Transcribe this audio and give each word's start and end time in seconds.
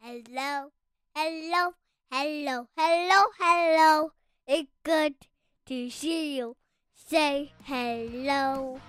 Hello, 0.00 0.70
hello, 1.16 1.72
hello, 2.08 2.68
hello, 2.76 3.24
hello. 3.36 4.12
It's 4.46 4.70
good 4.84 5.14
to 5.66 5.90
see 5.90 6.36
you. 6.36 6.56
Say 6.94 7.52
hello. 7.64 8.80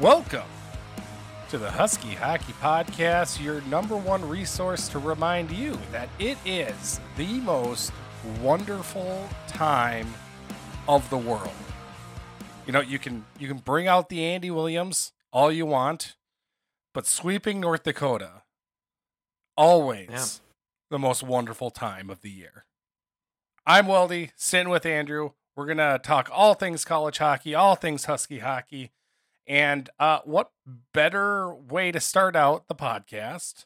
Welcome 0.00 0.48
to 1.50 1.58
the 1.58 1.70
Husky 1.70 2.14
Hockey 2.14 2.54
Podcast, 2.54 3.44
your 3.44 3.60
number 3.62 3.98
one 3.98 4.26
resource 4.26 4.88
to 4.88 4.98
remind 4.98 5.50
you 5.50 5.78
that 5.92 6.08
it 6.18 6.38
is 6.46 7.00
the 7.18 7.40
most 7.40 7.92
wonderful 8.40 9.28
time 9.46 10.08
of 10.88 11.08
the 11.10 11.18
world. 11.18 11.52
You 12.68 12.72
know, 12.72 12.80
you 12.82 12.98
can 12.98 13.24
you 13.38 13.48
can 13.48 13.56
bring 13.56 13.88
out 13.88 14.10
the 14.10 14.22
Andy 14.22 14.50
Williams 14.50 15.12
all 15.32 15.50
you 15.50 15.64
want, 15.64 16.16
but 16.92 17.06
sweeping 17.06 17.60
North 17.60 17.82
Dakota 17.82 18.42
always 19.56 20.10
Yeah. 20.10 20.26
the 20.90 20.98
most 20.98 21.22
wonderful 21.22 21.70
time 21.70 22.10
of 22.10 22.20
the 22.20 22.28
year. 22.30 22.66
I'm 23.64 23.86
Weldy, 23.86 24.32
sitting 24.36 24.68
with 24.68 24.84
Andrew. 24.84 25.30
We're 25.56 25.64
gonna 25.64 25.98
talk 25.98 26.28
all 26.30 26.52
things 26.52 26.84
college 26.84 27.16
hockey, 27.16 27.54
all 27.54 27.74
things 27.74 28.04
Husky 28.04 28.40
hockey. 28.40 28.92
And 29.46 29.88
uh, 29.98 30.18
what 30.26 30.50
better 30.92 31.54
way 31.54 31.90
to 31.90 32.00
start 32.00 32.36
out 32.36 32.68
the 32.68 32.74
podcast 32.74 33.64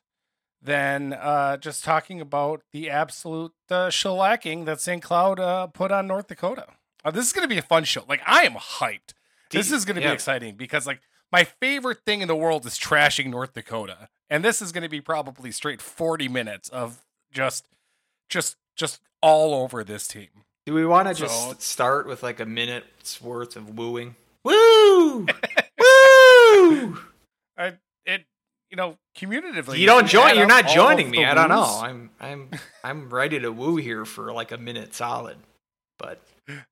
than 0.63 1.13
uh, 1.13 1.57
just 1.57 1.83
talking 1.83 2.21
about 2.21 2.63
the 2.71 2.89
absolute 2.89 3.53
uh, 3.69 3.89
shellacking 3.89 4.65
that 4.67 4.81
St. 4.81 5.03
Cloud 5.03 5.41
uh, 5.41 5.67
put 5.67 5.91
on 5.91 6.07
North 6.07 6.29
Dakota? 6.29 6.69
Uh, 7.05 7.11
this 7.11 7.27
is 7.27 7.33
going 7.33 7.43
to 7.43 7.49
be 7.49 7.59
a 7.59 7.63
fun 7.63 7.85
show. 7.85 8.05
Like, 8.09 8.23
I 8.27 8.43
am 8.43 8.55
hyped. 8.55 9.15
This 9.51 9.71
is 9.71 9.85
going 9.85 9.97
to 9.97 10.03
yeah. 10.03 10.09
be 10.09 10.15
exciting 10.15 10.57
because, 10.57 10.87
like, 10.87 11.01
my 11.31 11.45
favorite 11.45 11.99
thing 12.07 12.23
in 12.23 12.29
the 12.29 12.37
world 12.37 12.65
is 12.67 12.79
trashing 12.79 13.27
North 13.27 13.55
Dakota. 13.55 14.09
And 14.31 14.45
this 14.45 14.63
is 14.63 14.73
going 14.73 14.83
to 14.83 14.89
be 14.89 15.01
probably 15.01 15.51
straight 15.51 15.83
40 15.83 16.29
minutes 16.29 16.69
of 16.71 17.05
just, 17.31 17.67
just, 18.29 18.57
just 18.77 19.01
all 19.21 19.55
over 19.55 19.85
this 19.85 20.07
team. 20.09 20.29
Do 20.65 20.75
we 20.75 20.87
want 20.87 21.09
to 21.09 21.15
So- 21.15 21.25
just 21.27 21.63
start 21.63 22.07
with 22.07 22.23
like 22.23 22.39
a 22.41 22.47
minute's 22.47 23.21
worth 23.21 23.57
of 23.57 23.77
wooing? 23.77 24.15
Woo! 24.45 25.27
Woo! 25.79 26.99
I, 27.57 27.75
it, 28.07 28.25
you 28.71 28.77
know, 28.77 28.97
commutatively. 29.17 29.79
You 29.79 29.87
don't 29.87 30.07
join. 30.07 30.37
You're 30.37 30.47
not 30.47 30.69
joining 30.69 31.11
me. 31.11 31.25
I 31.25 31.35
don't 31.35 31.49
know. 31.49 31.81
I'm 31.83 32.11
I'm 32.21 32.51
I'm 32.83 33.11
ready 33.11 33.39
to 33.41 33.51
woo 33.51 33.77
here 33.77 34.05
for 34.05 34.33
like 34.33 34.51
a 34.51 34.57
minute 34.57 34.95
solid. 34.95 35.37
But 35.99 36.21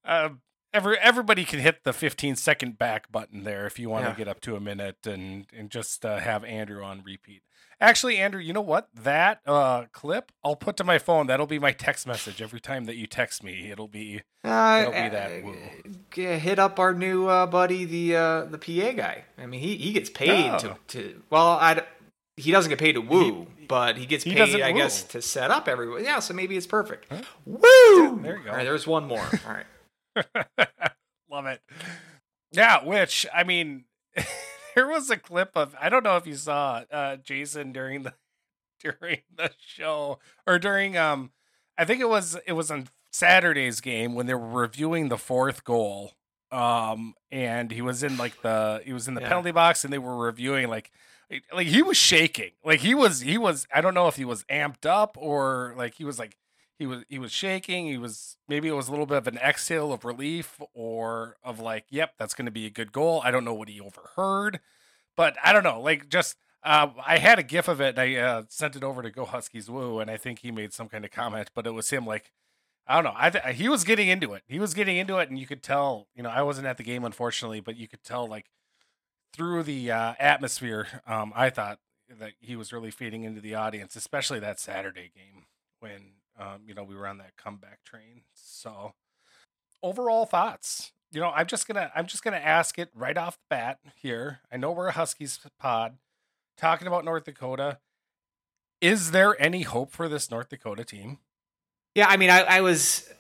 uh, 0.05 0.31
every 0.73 0.99
everybody 0.99 1.45
can 1.45 1.59
hit 1.61 1.85
the 1.85 1.93
15 1.93 2.37
second 2.37 2.79
back 2.79 3.11
button 3.11 3.45
there 3.45 3.67
if 3.67 3.79
you 3.79 3.89
want 3.91 4.05
to 4.05 4.11
Yeah. 4.11 4.17
get 4.17 4.29
up 4.29 4.41
to 4.43 4.57
a 4.57 4.61
minute 4.61 5.07
and 5.07 5.47
and 5.57 5.71
just 5.71 6.05
uh, 6.05 6.19
have 6.19 6.45
Andrew 6.45 6.83
on 6.83 7.03
repeat. 7.05 7.43
Actually, 7.83 8.19
Andrew, 8.19 8.43
you 8.43 8.53
know 8.53 8.61
what? 8.61 8.89
That 8.95 9.41
uh, 9.47 9.87
clip 9.93 10.33
I'll 10.45 10.55
put 10.57 10.77
to 10.77 10.85
my 10.85 10.99
phone. 10.99 11.29
That'll 11.29 11.47
be 11.47 11.59
my 11.59 11.73
text 11.73 12.07
message 12.07 12.43
every 12.43 12.61
time 12.61 12.85
that 12.85 12.97
you 12.97 13.07
text 13.07 13.43
me. 13.43 13.71
It'll 13.71 13.89
be 13.89 14.21
uh, 14.45 14.81
It'll 14.87 14.93
be 15.03 15.09
that 15.09 15.43
woo. 15.45 15.57
hit 16.15 16.59
up 16.59 16.79
our 16.79 16.93
new 16.93 17.27
uh, 17.27 17.47
buddy, 17.47 17.87
the 17.87 18.17
uh, 18.17 18.45
the 18.45 18.59
PA 18.59 18.93
guy. 18.93 19.25
I 19.39 19.47
mean, 19.47 19.61
he 19.61 19.77
he 19.77 19.93
gets 19.93 20.11
paid 20.11 20.59
to 20.59 20.73
Oh. 20.73 20.77
to. 20.89 21.23
Well, 21.31 21.49
I 21.53 21.83
he 22.41 22.51
doesn't 22.53 22.71
get 22.71 22.79
paid 22.79 22.93
to 22.93 23.01
woo, 23.01 23.47
but 23.69 23.97
he 23.97 24.07
gets 24.07 24.25
he 24.25 24.35
paid, 24.35 24.61
I 24.63 24.73
guess, 24.73 25.03
to 25.05 25.23
set 25.23 25.51
up 25.51 25.69
everyone. 25.69 26.03
Yeah, 26.05 26.19
so 26.21 26.35
maybe 26.35 26.57
it's 26.57 26.67
perfect. 26.67 27.07
Huh? 27.11 27.23
Woo! 27.45 28.21
there 28.23 28.37
you 28.39 28.45
go. 28.45 28.51
All 28.51 28.57
right, 28.57 28.65
there's 28.65 28.87
one 28.87 29.07
more. 29.07 29.21
All 29.47 29.53
right. 29.55 29.67
Love 31.31 31.47
it. 31.47 31.61
Yeah, 32.53 32.85
which 32.85 33.27
I 33.33 33.45
mean, 33.45 33.85
there 34.75 34.89
was 34.89 35.09
a 35.11 35.17
clip 35.17 35.51
of 35.55 35.75
I 35.81 35.89
don't 35.89 36.03
know 36.05 36.17
if 36.17 36.27
you 36.27 36.35
saw 36.35 36.83
uh, 36.91 37.17
Jason 37.17 37.73
during 37.73 38.03
the 38.03 38.15
during 38.83 39.19
the 39.37 39.51
show 39.59 40.19
or 40.47 40.59
during 40.59 40.97
um 40.97 41.31
I 41.79 41.85
think 41.85 42.01
it 42.01 42.09
was 42.09 42.37
it 42.47 42.53
was 42.53 42.71
on 42.71 42.89
Saturday's 43.13 43.81
game 43.81 44.15
when 44.15 44.27
they 44.27 44.35
were 44.35 44.49
reviewing 44.49 45.09
the 45.09 45.19
fourth 45.19 45.65
goal. 45.65 46.15
Um 46.51 47.15
and 47.31 47.71
he 47.71 47.83
was 47.83 48.03
in 48.03 48.17
like 48.17 48.43
the 48.43 48.83
he 48.85 48.93
was 48.93 49.07
in 49.07 49.15
the 49.15 49.21
Yeah. 49.21 49.29
penalty 49.29 49.53
box 49.53 49.85
and 49.85 49.93
they 49.93 49.99
were 49.99 50.17
reviewing 50.17 50.69
like 50.69 50.91
like 51.53 51.69
he 51.69 51.83
was 51.83 51.97
shaking. 51.97 52.53
Like 52.65 52.81
he 52.81 52.95
was 52.95 53.21
he 53.21 53.39
was 53.39 53.67
I 53.73 53.81
don't 53.81 53.95
know 53.95 54.09
if 54.09 54.17
he 54.17 54.25
was 54.25 54.45
amped 54.45 54.87
up 54.87 55.17
or 55.19 55.75
like 55.77 55.95
he 55.95 56.05
was 56.05 56.19
like 56.19 56.37
he 56.79 56.87
was 56.87 57.05
he 57.09 57.19
was 57.19 57.33
shaking. 57.33 57.87
He 57.87 57.99
was 57.99 58.37
maybe 58.49 58.69
it 58.69 58.73
was 58.73 58.89
a 58.89 58.91
little 58.91 59.07
bit 59.07 59.19
of 59.19 59.27
an 59.27 59.39
exhale 59.39 59.93
of 59.93 60.05
relief 60.05 60.61
or 60.75 61.37
of 61.45 61.61
like 61.61 61.85
yep 61.91 62.15
that's 62.19 62.35
going 62.35 62.47
to 62.47 62.53
be 62.53 62.67
a 62.67 62.71
good 62.71 62.93
goal. 62.93 63.21
I 63.25 63.31
don't 63.31 63.45
know 63.45 63.55
what 63.55 63.69
he 63.69 63.81
overheard 63.81 64.61
but 65.17 65.37
i 65.45 65.53
don't 65.53 65.65
know. 65.65 65.81
Like 65.81 66.09
just 66.09 66.37
uh, 66.63 66.89
i 67.07 67.19
had 67.19 67.39
a 67.39 67.43
gif 67.43 67.69
of 67.69 67.81
it 67.81 67.99
and 67.99 67.99
i 67.99 68.17
uh, 68.17 68.43
sent 68.49 68.77
it 68.77 68.85
over 68.85 69.03
to 69.03 69.11
go 69.11 69.25
huskies 69.25 69.71
woo 69.71 69.99
and 69.99 70.11
i 70.11 70.17
think 70.19 70.41
he 70.41 70.51
made 70.51 70.75
some 70.75 70.89
kind 70.91 71.05
of 71.07 71.11
comment 71.11 71.51
but 71.55 71.67
it 71.67 71.71
was 71.71 71.91
him 71.91 72.07
like 72.07 72.33
i 72.87 72.95
don't 72.95 73.05
know. 73.05 73.15
I 73.17 73.31
th- 73.31 73.57
he 73.57 73.69
was 73.69 73.85
getting 73.85 74.09
into 74.09 74.35
it. 74.35 74.43
He 74.47 74.59
was 74.59 74.75
getting 74.75 74.97
into 74.97 75.19
it 75.19 75.29
and 75.31 75.39
you 75.39 75.47
could 75.47 75.63
tell 75.63 76.09
you 76.15 76.23
know 76.23 76.31
i 76.31 76.43
wasn't 76.43 76.67
at 76.67 76.77
the 76.77 76.83
game 76.83 77.05
unfortunately 77.05 77.61
but 77.61 77.77
you 77.77 77.89
could 77.89 78.03
tell 78.03 78.27
like 78.27 78.47
through 79.33 79.63
the 79.63 79.91
uh, 79.91 80.15
atmosphere 80.19 81.03
um, 81.07 81.33
i 81.35 81.51
thought 81.51 81.79
that 82.19 82.33
he 82.41 82.57
was 82.57 82.73
really 82.73 82.91
feeding 82.91 83.25
into 83.25 83.41
the 83.41 83.55
audience 83.55 83.97
especially 83.97 84.41
that 84.41 84.59
saturday 84.59 85.11
game 85.15 85.47
when 85.81 86.13
um, 86.41 86.63
you 86.67 86.75
know 86.75 86.85
we 86.85 86.95
were 86.95 87.07
on 87.07 87.19
that 87.19 87.37
comeback 87.37 87.85
train. 87.85 88.23
So 88.35 88.95
overall 89.83 90.27
thoughts. 90.27 90.93
You 91.13 91.21
know, 91.21 91.31
I'm 91.31 91.47
just 91.47 91.67
gonna 91.67 91.91
I'm 91.95 92.07
just 92.07 92.23
gonna 92.23 92.37
ask 92.37 92.79
it 92.79 92.91
right 92.95 93.19
off 93.19 93.35
the 93.35 93.55
bat 93.55 93.79
here. 93.97 94.41
I 94.51 94.57
know 94.57 94.71
we're 94.71 94.89
a 94.89 94.93
Huskies 94.93 95.41
pod 95.59 95.99
talking 96.57 96.87
about 96.87 97.05
North 97.05 97.25
Dakota. 97.25 97.79
Is 98.81 99.11
there 99.11 99.41
any 99.43 99.63
hope 99.63 99.93
for 99.93 100.09
this 100.09 100.31
North 100.31 100.49
Dakota 100.49 100.85
team? 100.85 101.19
Yeah, 101.95 102.07
I 102.09 102.17
mean, 102.17 102.31
I, 102.31 102.43
I 102.43 102.61
was 102.61 103.11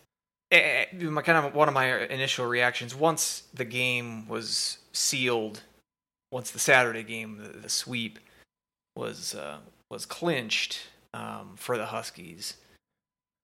eh, 0.52 0.84
eh, 0.92 1.04
my 1.04 1.22
kind 1.22 1.44
of 1.44 1.54
one 1.54 1.66
of 1.66 1.74
my 1.74 2.04
initial 2.04 2.46
reactions 2.46 2.94
once 2.94 3.42
the 3.52 3.64
game 3.64 4.28
was 4.28 4.78
sealed, 4.92 5.62
once 6.32 6.50
the 6.50 6.58
Saturday 6.58 7.02
game, 7.02 7.38
the, 7.38 7.58
the 7.58 7.68
sweep 7.68 8.18
was 8.96 9.34
uh, 9.34 9.58
was 9.90 10.06
clinched 10.06 10.80
um, 11.14 11.52
for 11.56 11.76
the 11.76 11.86
Huskies. 11.86 12.54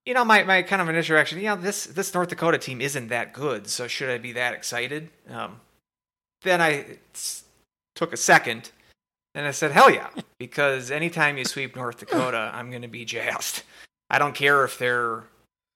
You 0.04 0.14
know, 0.14 0.24
my, 0.24 0.44
my 0.44 0.62
kind 0.62 0.80
of 0.80 0.88
initial 0.88 1.14
reaction, 1.14 1.38
you 1.38 1.46
know, 1.46 1.56
this 1.56 1.86
this 1.86 2.14
North 2.14 2.28
Dakota 2.28 2.58
team 2.58 2.80
isn't 2.80 3.08
that 3.08 3.32
good, 3.32 3.66
so 3.66 3.88
should 3.88 4.10
I 4.10 4.18
be 4.18 4.32
that 4.32 4.54
excited? 4.54 5.08
Um, 5.28 5.60
then 6.42 6.60
I 6.60 6.98
took 7.94 8.12
a 8.12 8.16
second, 8.16 8.70
and 9.34 9.46
I 9.46 9.50
said, 9.50 9.72
hell 9.72 9.90
yeah, 9.90 10.10
because 10.38 10.90
anytime 10.90 11.38
you 11.38 11.44
sweep 11.44 11.74
North 11.74 11.98
Dakota, 11.98 12.50
I'm 12.54 12.70
going 12.70 12.82
to 12.82 12.88
be 12.88 13.04
jazzed. 13.04 13.62
I 14.08 14.20
don't 14.20 14.34
care 14.34 14.64
if 14.64 14.78
they're 14.78 15.24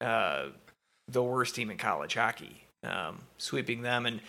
uh, 0.01 0.47
the 1.09 1.23
worst 1.23 1.57
team 1.57 1.71
in 1.71 1.77
college 1.77 2.15
hockey. 2.15 2.65
Um, 2.83 3.19
sweeping 3.37 3.83
them 3.83 4.07
and 4.07 4.21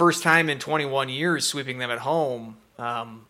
first 0.00 0.22
time 0.22 0.48
in 0.48 0.58
21 0.58 1.10
years 1.10 1.46
sweeping 1.46 1.76
them 1.78 1.90
at 1.90 1.98
home. 1.98 2.56
Um, 2.78 3.26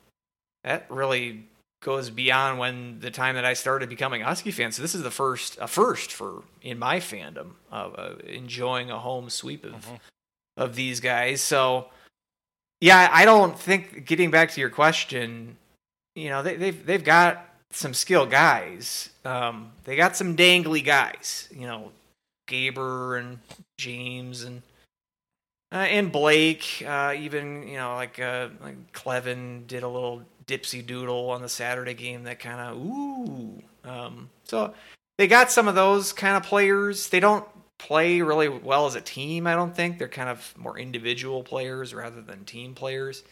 that 0.63 0.87
really 0.89 1.45
goes 1.83 2.11
beyond 2.11 2.61
when 2.61 3.01
the 3.01 3.11
time 3.11 3.35
that 3.35 3.45
I 3.45 3.55
started 3.55 3.89
becoming 3.89 4.23
a 4.23 4.25
Husky 4.27 4.53
fan. 4.53 4.71
So 4.71 4.81
this 4.83 4.95
is 4.95 5.03
the 5.03 5.11
first 5.11 5.59
a 5.61 5.67
first 5.67 6.13
for 6.13 6.45
in 6.63 6.79
my 6.79 7.01
fandom 7.01 7.53
of 7.73 7.99
uh, 7.99 8.15
enjoying 8.25 8.89
a 8.91 8.99
home 9.01 9.31
sweep 9.31 9.65
of 9.65 9.73
Mhm. 9.87 9.99
of 10.57 10.77
these 10.77 11.01
guys. 11.01 11.41
So 11.43 11.89
yeah, 12.81 13.09
I 13.13 13.25
don't 13.25 13.59
think 13.59 14.07
getting 14.07 14.31
back 14.31 14.51
to 14.53 14.61
your 14.61 14.71
question, 14.71 15.57
you 16.15 16.29
know, 16.29 16.43
they, 16.45 16.55
they've 16.57 16.87
they've 16.87 17.05
got 17.05 17.49
some 17.73 17.95
skill 17.95 18.27
guys. 18.27 19.11
Um, 19.25 19.73
they 19.85 19.97
got 19.97 20.17
some 20.17 20.37
dangly 20.37 20.85
guys, 20.85 21.49
you 21.51 21.67
know, 21.67 21.91
Gaber 22.49 23.19
and 23.19 23.39
James 23.79 24.45
and 24.45 24.63
uh, 25.73 25.77
and 25.77 26.11
Blake. 26.13 26.85
Uh, 26.87 27.15
even 27.19 27.67
you 27.69 27.77
know, 27.77 27.95
like 27.95 28.19
uh, 28.19 28.49
like 28.63 28.93
Kleven 28.93 29.67
did 29.67 29.83
a 29.83 29.89
little 29.89 30.23
dipsy 30.47 30.85
doodle 30.85 31.31
on 31.31 31.43
the 31.43 31.49
Saturday 31.49 31.95
game 31.95 32.25
that 32.25 32.41
kind 32.41 32.61
of 32.61 32.77
ooh. 32.77 33.63
Um, 33.85 34.31
so 34.45 34.75
they 35.19 35.27
got 35.27 35.51
some 35.51 35.69
of 35.69 35.75
those 35.75 36.13
kind 36.13 36.37
of 36.37 36.43
players. 36.43 37.09
They 37.09 37.21
don't 37.21 37.45
play 37.79 38.21
really 38.21 38.49
well 38.49 38.87
as 38.87 38.95
a 38.95 39.01
team. 39.01 39.47
I 39.47 39.55
don't 39.55 39.75
think 39.75 39.99
they're 39.99 40.09
kind 40.09 40.29
of 40.29 40.55
more 40.57 40.79
individual 40.79 41.43
players 41.43 41.95
rather 41.95 42.21
than 42.21 42.45
team 42.45 42.75
players. 42.75 43.23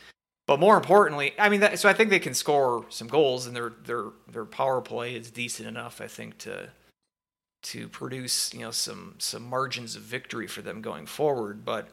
But 0.47 0.61
more 0.61 0.79
importantly, 0.79 1.35
I 1.39 1.51
mean, 1.51 1.61
that, 1.61 1.79
so 1.79 1.91
I 1.91 1.93
think 1.93 2.09
they 2.09 2.19
can 2.19 2.33
score 2.33 2.87
some 2.89 3.07
goals, 3.07 3.47
and 3.47 3.55
their 3.55 3.75
their 3.85 4.05
their 4.33 4.47
power 4.47 4.81
play 4.81 5.15
is 5.15 5.31
decent 5.31 5.69
enough, 5.69 6.01
I 6.01 6.07
think, 6.07 6.39
to 6.39 6.71
to 7.65 7.89
produce 7.89 8.55
you 8.55 8.61
know 8.61 8.71
some 8.71 9.17
some 9.19 9.43
margins 9.43 9.95
of 9.95 10.03
victory 10.03 10.47
for 10.47 10.63
them 10.63 10.81
going 10.81 11.05
forward. 11.05 11.67
But 11.67 11.89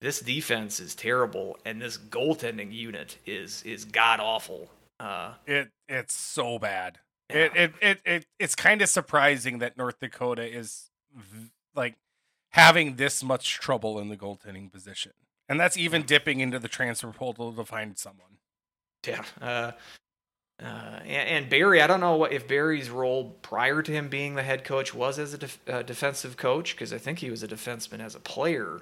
this 0.00 0.20
defense 0.20 0.80
is 0.80 0.94
terrible, 0.94 1.58
and 1.64 1.80
this 1.80 1.98
goaltending 1.98 2.72
unit 2.72 3.18
is 3.26 3.62
is 3.64 3.84
god 3.84 4.20
awful. 4.20 4.70
Uh, 4.98 5.34
It 5.46 5.70
it's 5.88 6.14
so 6.14 6.58
bad. 6.58 6.98
It, 7.28 7.52
it 7.54 7.72
it 7.80 8.00
it 8.04 8.26
it's 8.38 8.54
kind 8.54 8.82
of 8.82 8.88
surprising 8.88 9.58
that 9.58 9.76
North 9.76 10.00
Dakota 10.00 10.42
is 10.42 10.90
v- 11.14 11.50
like 11.74 11.96
having 12.50 12.96
this 12.96 13.22
much 13.22 13.58
trouble 13.60 13.98
in 13.98 14.08
the 14.08 14.16
goaltending 14.16 14.72
position. 14.72 15.12
And 15.48 15.58
that's 15.58 15.76
even 15.76 16.02
dipping 16.02 16.40
into 16.40 16.58
the 16.58 16.68
transfer 16.68 17.10
portal 17.10 17.52
to 17.52 17.64
find 17.64 17.98
someone. 17.98 18.38
Yeah. 19.06 19.24
Uh, 19.40 19.72
uh, 20.62 21.00
and, 21.02 21.28
and, 21.28 21.50
Barry, 21.50 21.80
I 21.80 21.86
don't 21.86 22.00
know 22.00 22.16
what 22.16 22.32
if 22.32 22.46
Barry's 22.46 22.90
role 22.90 23.36
prior 23.42 23.82
to 23.82 23.92
him 23.92 24.08
being 24.08 24.34
the 24.34 24.42
head 24.42 24.62
coach 24.62 24.94
was 24.94 25.18
as 25.18 25.32
a 25.34 25.38
def, 25.38 25.58
uh, 25.68 25.82
defensive 25.82 26.36
coach 26.36 26.74
because 26.76 26.92
I 26.92 26.98
think 26.98 27.18
he 27.18 27.30
was 27.30 27.42
a 27.42 27.48
defenseman 27.48 28.00
as 28.00 28.14
a 28.14 28.20
player. 28.20 28.80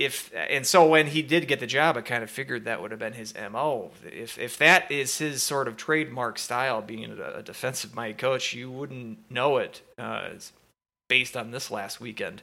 If 0.00 0.32
and 0.34 0.66
so 0.66 0.86
when 0.86 1.08
he 1.08 1.20
did 1.20 1.46
get 1.46 1.60
the 1.60 1.66
job, 1.66 1.98
I 1.98 2.00
kind 2.00 2.22
of 2.22 2.30
figured 2.30 2.64
that 2.64 2.80
would 2.80 2.90
have 2.90 2.98
been 2.98 3.12
his 3.12 3.34
mo. 3.52 3.90
If 4.02 4.38
if 4.38 4.56
that 4.56 4.90
is 4.90 5.18
his 5.18 5.42
sort 5.42 5.68
of 5.68 5.76
trademark 5.76 6.38
style, 6.38 6.80
being 6.80 7.04
a, 7.04 7.42
defensive 7.42 7.94
minded 7.94 8.16
coach, 8.16 8.54
you 8.54 8.70
wouldn't 8.70 9.30
know 9.30 9.58
it 9.58 9.82
uh, 9.98 10.30
based 11.10 11.36
on 11.36 11.50
this 11.50 11.70
last 11.70 12.00
weekend. 12.00 12.40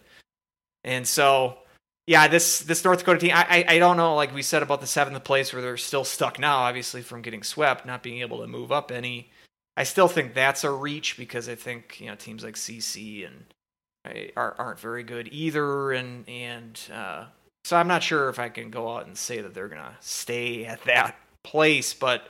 And 0.83 1.07
so 1.07 1.57
yeah, 2.06 2.27
this 2.27 2.59
this 2.59 2.86
North 2.86 3.00
Dakota 3.00 3.19
team, 3.19 3.31
I, 3.33 3.65
I, 3.68 3.75
I 3.75 3.80
don't 3.80 3.98
know. 3.98 4.13
Like 4.13 4.36
we 4.36 4.44
said 4.44 4.62
about 4.62 4.80
the 4.80 4.86
seventh 4.86 5.24
place, 5.24 5.51
where 5.51 5.63
they're 5.63 5.77
still 5.77 6.04
stuck 6.06 6.38
now, 6.38 6.59
obviously 6.59 7.01
from 7.01 7.24
getting 7.24 7.42
swept, 7.42 7.88
not 7.88 8.04
being 8.04 8.21
able 8.21 8.42
to 8.42 8.48
move 8.48 8.71
up 8.71 8.92
any. 8.92 9.31
I 9.75 9.83
still 9.83 10.07
think 10.07 10.36
that's 10.36 10.63
a 10.63 10.69
reach 10.69 11.18
because 11.18 11.50
I 11.50 11.56
think 11.56 12.00
you 12.00 12.06
know 12.06 12.15
teams 12.15 12.44
like 12.44 12.54
CC 12.54 13.25
and 13.25 14.31
are, 14.38 14.56
aren't 14.59 14.80
very 14.80 15.04
good 15.04 15.27
either, 15.31 15.92
and 15.92 16.27
and 16.30 16.80
uh, 16.94 17.25
so 17.67 17.75
I'm 17.75 17.89
not 17.89 18.01
sure 18.01 18.29
if 18.29 18.39
I 18.39 18.47
can 18.47 18.69
go 18.69 18.95
out 18.95 19.07
and 19.07 19.17
say 19.17 19.41
that 19.41 19.53
they're 19.53 19.67
gonna 19.67 19.97
stay 19.99 20.65
at 20.65 20.81
that 20.85 21.17
place. 21.43 21.93
But 21.93 22.29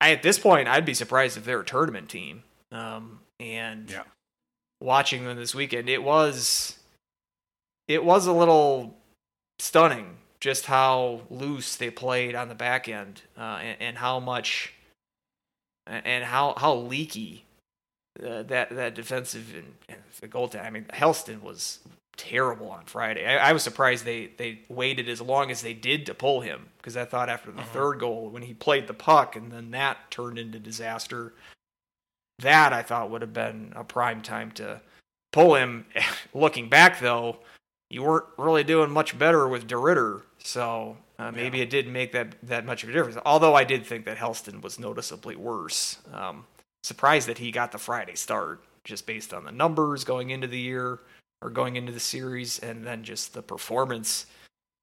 I, 0.00 0.10
at 0.10 0.24
this 0.24 0.36
point, 0.36 0.66
I'd 0.66 0.84
be 0.84 0.94
surprised 0.94 1.36
if 1.36 1.44
they're 1.44 1.60
a 1.60 1.64
tournament 1.64 2.08
team. 2.08 2.42
Um, 2.72 3.20
and 3.38 3.88
yeah. 3.88 4.02
watching 4.80 5.24
them 5.24 5.36
this 5.36 5.54
weekend, 5.54 5.88
it 5.88 6.02
was 6.02 6.76
it 7.86 8.04
was 8.04 8.26
a 8.26 8.32
little 8.32 8.96
stunning 9.60 10.16
just 10.40 10.66
how 10.66 11.20
loose 11.30 11.76
they 11.76 11.90
played 11.90 12.34
on 12.34 12.48
the 12.48 12.54
back 12.56 12.88
end 12.88 13.22
uh, 13.38 13.60
and, 13.62 13.76
and, 13.80 13.98
how 13.98 14.18
much 14.18 14.74
and 15.86 16.24
how 16.24 16.54
how 16.56 16.74
leaky 16.74 17.44
uh, 18.20 18.42
that 18.42 18.70
that 18.70 18.96
defensive 18.96 19.54
and, 19.54 19.74
and 19.88 20.00
the 20.20 20.26
goaltending. 20.26 20.66
I 20.66 20.70
mean, 20.70 20.86
Hellsten 20.92 21.42
was 21.42 21.78
terrible 22.16 22.70
on 22.70 22.84
Friday. 22.84 23.26
I, 23.26 23.50
I, 23.50 23.52
was 23.52 23.62
surprised 23.62 24.04
they 24.04 24.30
they 24.36 24.60
waited 24.68 25.08
as 25.08 25.20
long 25.20 25.50
as 25.50 25.62
they 25.62 25.74
did 25.74 26.06
to 26.06 26.14
pull 26.14 26.40
him 26.40 26.66
because 26.78 26.96
I 26.96 27.04
thought 27.04 27.28
after 27.28 27.50
the 27.50 27.60
uh-huh. 27.60 27.72
third 27.72 28.00
goal 28.00 28.28
when 28.28 28.42
he 28.42 28.54
played 28.54 28.86
the 28.86 28.94
puck 28.94 29.36
and 29.36 29.50
then 29.50 29.70
that 29.72 30.10
turned 30.10 30.38
into 30.38 30.58
disaster. 30.58 31.34
That 32.40 32.72
I 32.72 32.82
thought 32.82 33.10
would 33.10 33.22
have 33.22 33.32
been 33.32 33.72
a 33.76 33.84
prime 33.84 34.20
time 34.20 34.50
to 34.52 34.80
pull 35.32 35.54
him. 35.54 35.86
Looking 36.34 36.68
back 36.68 37.00
though, 37.00 37.38
you 37.90 38.02
weren't 38.02 38.26
really 38.36 38.64
doing 38.64 38.90
much 38.90 39.16
better 39.18 39.46
with 39.46 39.68
DeRidder, 39.68 40.22
so 40.38 40.96
uh, 41.18 41.30
maybe 41.30 41.58
yeah. 41.58 41.64
it 41.64 41.70
didn't 41.70 41.92
make 41.92 42.12
that 42.12 42.34
that 42.42 42.64
much 42.64 42.82
of 42.82 42.88
a 42.88 42.92
difference. 42.92 43.18
Although 43.24 43.54
I 43.54 43.64
did 43.64 43.86
think 43.86 44.04
that 44.06 44.18
Hellsten 44.18 44.62
was 44.62 44.78
noticeably 44.78 45.36
worse. 45.36 45.98
Um, 46.12 46.46
surprised 46.82 47.28
that 47.28 47.38
he 47.38 47.50
got 47.50 47.72
the 47.72 47.78
Friday 47.78 48.14
start 48.14 48.62
just 48.84 49.06
based 49.06 49.32
on 49.32 49.44
the 49.44 49.52
numbers 49.52 50.04
going 50.04 50.30
into 50.30 50.46
the 50.46 50.58
year 50.58 51.00
or 51.44 51.50
going 51.50 51.76
into 51.76 51.92
the 51.92 52.00
series, 52.00 52.58
and 52.58 52.84
then 52.84 53.04
just 53.04 53.34
the 53.34 53.42
performance. 53.42 54.26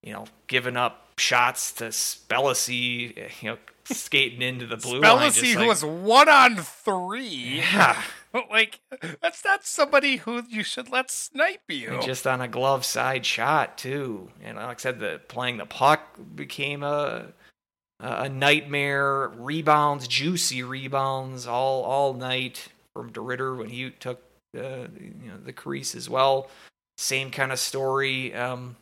You 0.04 0.14
know, 0.14 0.26
giving 0.48 0.78
up 0.78 1.20
shots 1.20 1.72
to 1.74 1.86
Spellacy, 1.86 3.16
you 3.42 3.50
know, 3.50 3.58
skating 3.86 4.42
into 4.42 4.66
the 4.66 4.78
blue 4.78 5.02
Spellacy, 5.02 5.04
line. 5.04 5.32
Spellacy, 5.32 5.54
who 5.54 5.68
was 5.68 5.84
one 5.84 6.30
on 6.30 6.56
three. 6.58 7.62
Yeah. 7.62 8.02
like 8.50 8.80
that's 9.22 9.44
not 9.44 9.66
somebody 9.66 10.18
who 10.18 10.44
you 10.48 10.64
should 10.64 10.90
let 10.90 11.12
snipe 11.12 11.70
you. 11.70 11.94
And 11.94 12.04
just 12.04 12.26
on 12.26 12.42
a 12.42 12.48
glove 12.48 12.86
side 12.86 13.26
shot 13.26 13.78
too. 13.78 14.30
And 14.44 14.58
like 14.58 14.80
I 14.80 14.82
said, 14.82 15.00
the 15.00 15.22
playing 15.28 15.58
the 15.58 15.66
puck 15.66 16.20
became 16.36 16.84
a 16.84 17.28
a 18.00 18.30
nightmare. 18.30 19.30
Rebounds, 19.30 20.08
juicy 20.08 20.64
rebounds 20.64 21.46
all 21.46 21.84
all 21.84 22.14
night 22.14 22.70
from 22.94 23.12
DeRidder 23.12 23.58
when 23.58 23.70
he 23.70 23.90
took 23.92 24.22
uh, 24.58 24.88
you 25.00 25.30
know 25.30 25.38
the 25.44 25.54
crease 25.54 25.96
as 25.96 26.10
well. 26.10 26.50
Same 26.98 27.32
kind 27.32 27.52
of 27.52 27.60
story. 27.60 28.34
Um, 28.34 28.76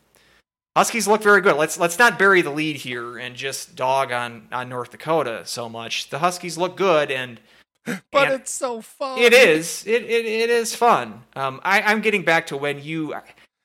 Huskies 0.76 1.08
look 1.08 1.22
very 1.22 1.42
good. 1.42 1.58
Let's 1.58 1.78
let's 1.78 2.00
not 2.00 2.20
bury 2.20 2.42
the 2.42 2.52
lead 2.52 2.78
here 2.78 3.18
and 3.18 3.36
just 3.36 3.76
dog 3.76 4.12
on 4.12 4.48
on 4.52 4.70
North 4.70 4.92
Dakota 4.92 5.42
so 5.46 5.68
much. 5.68 6.10
The 6.10 6.20
Huskies 6.20 6.58
look 6.58 6.78
good 6.78 7.12
and 7.12 7.40
but 8.12 8.28
and 8.28 8.34
it's 8.34 8.52
so 8.52 8.82
fun. 8.82 9.20
It 9.20 9.34
is. 9.34 9.86
It 9.86 10.04
it, 10.04 10.26
it 10.26 10.50
is 10.50 10.76
fun. 10.76 11.24
Um, 11.36 11.60
I, 11.64 11.82
I'm 11.82 12.02
getting 12.02 12.24
back 12.24 12.48
to 12.48 12.58
when 12.58 12.82
you. 12.82 13.16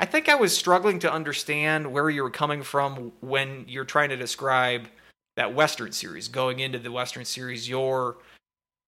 I 0.01 0.07
think 0.07 0.29
I 0.29 0.35
was 0.35 0.57
struggling 0.57 0.99
to 1.01 1.13
understand 1.13 1.87
where 1.87 2.11
you 2.11 2.25
were 2.25 2.31
coming 2.31 2.65
from 2.65 3.13
when 3.21 3.65
you're 3.69 3.85
trying 3.85 4.09
to 4.09 4.17
describe 4.17 4.89
that 5.37 5.55
Western 5.55 5.93
series. 5.93 6.27
Going 6.27 6.59
into 6.59 6.81
the 6.81 6.91
Western 6.91 7.25
series, 7.25 7.69
your 7.69 8.17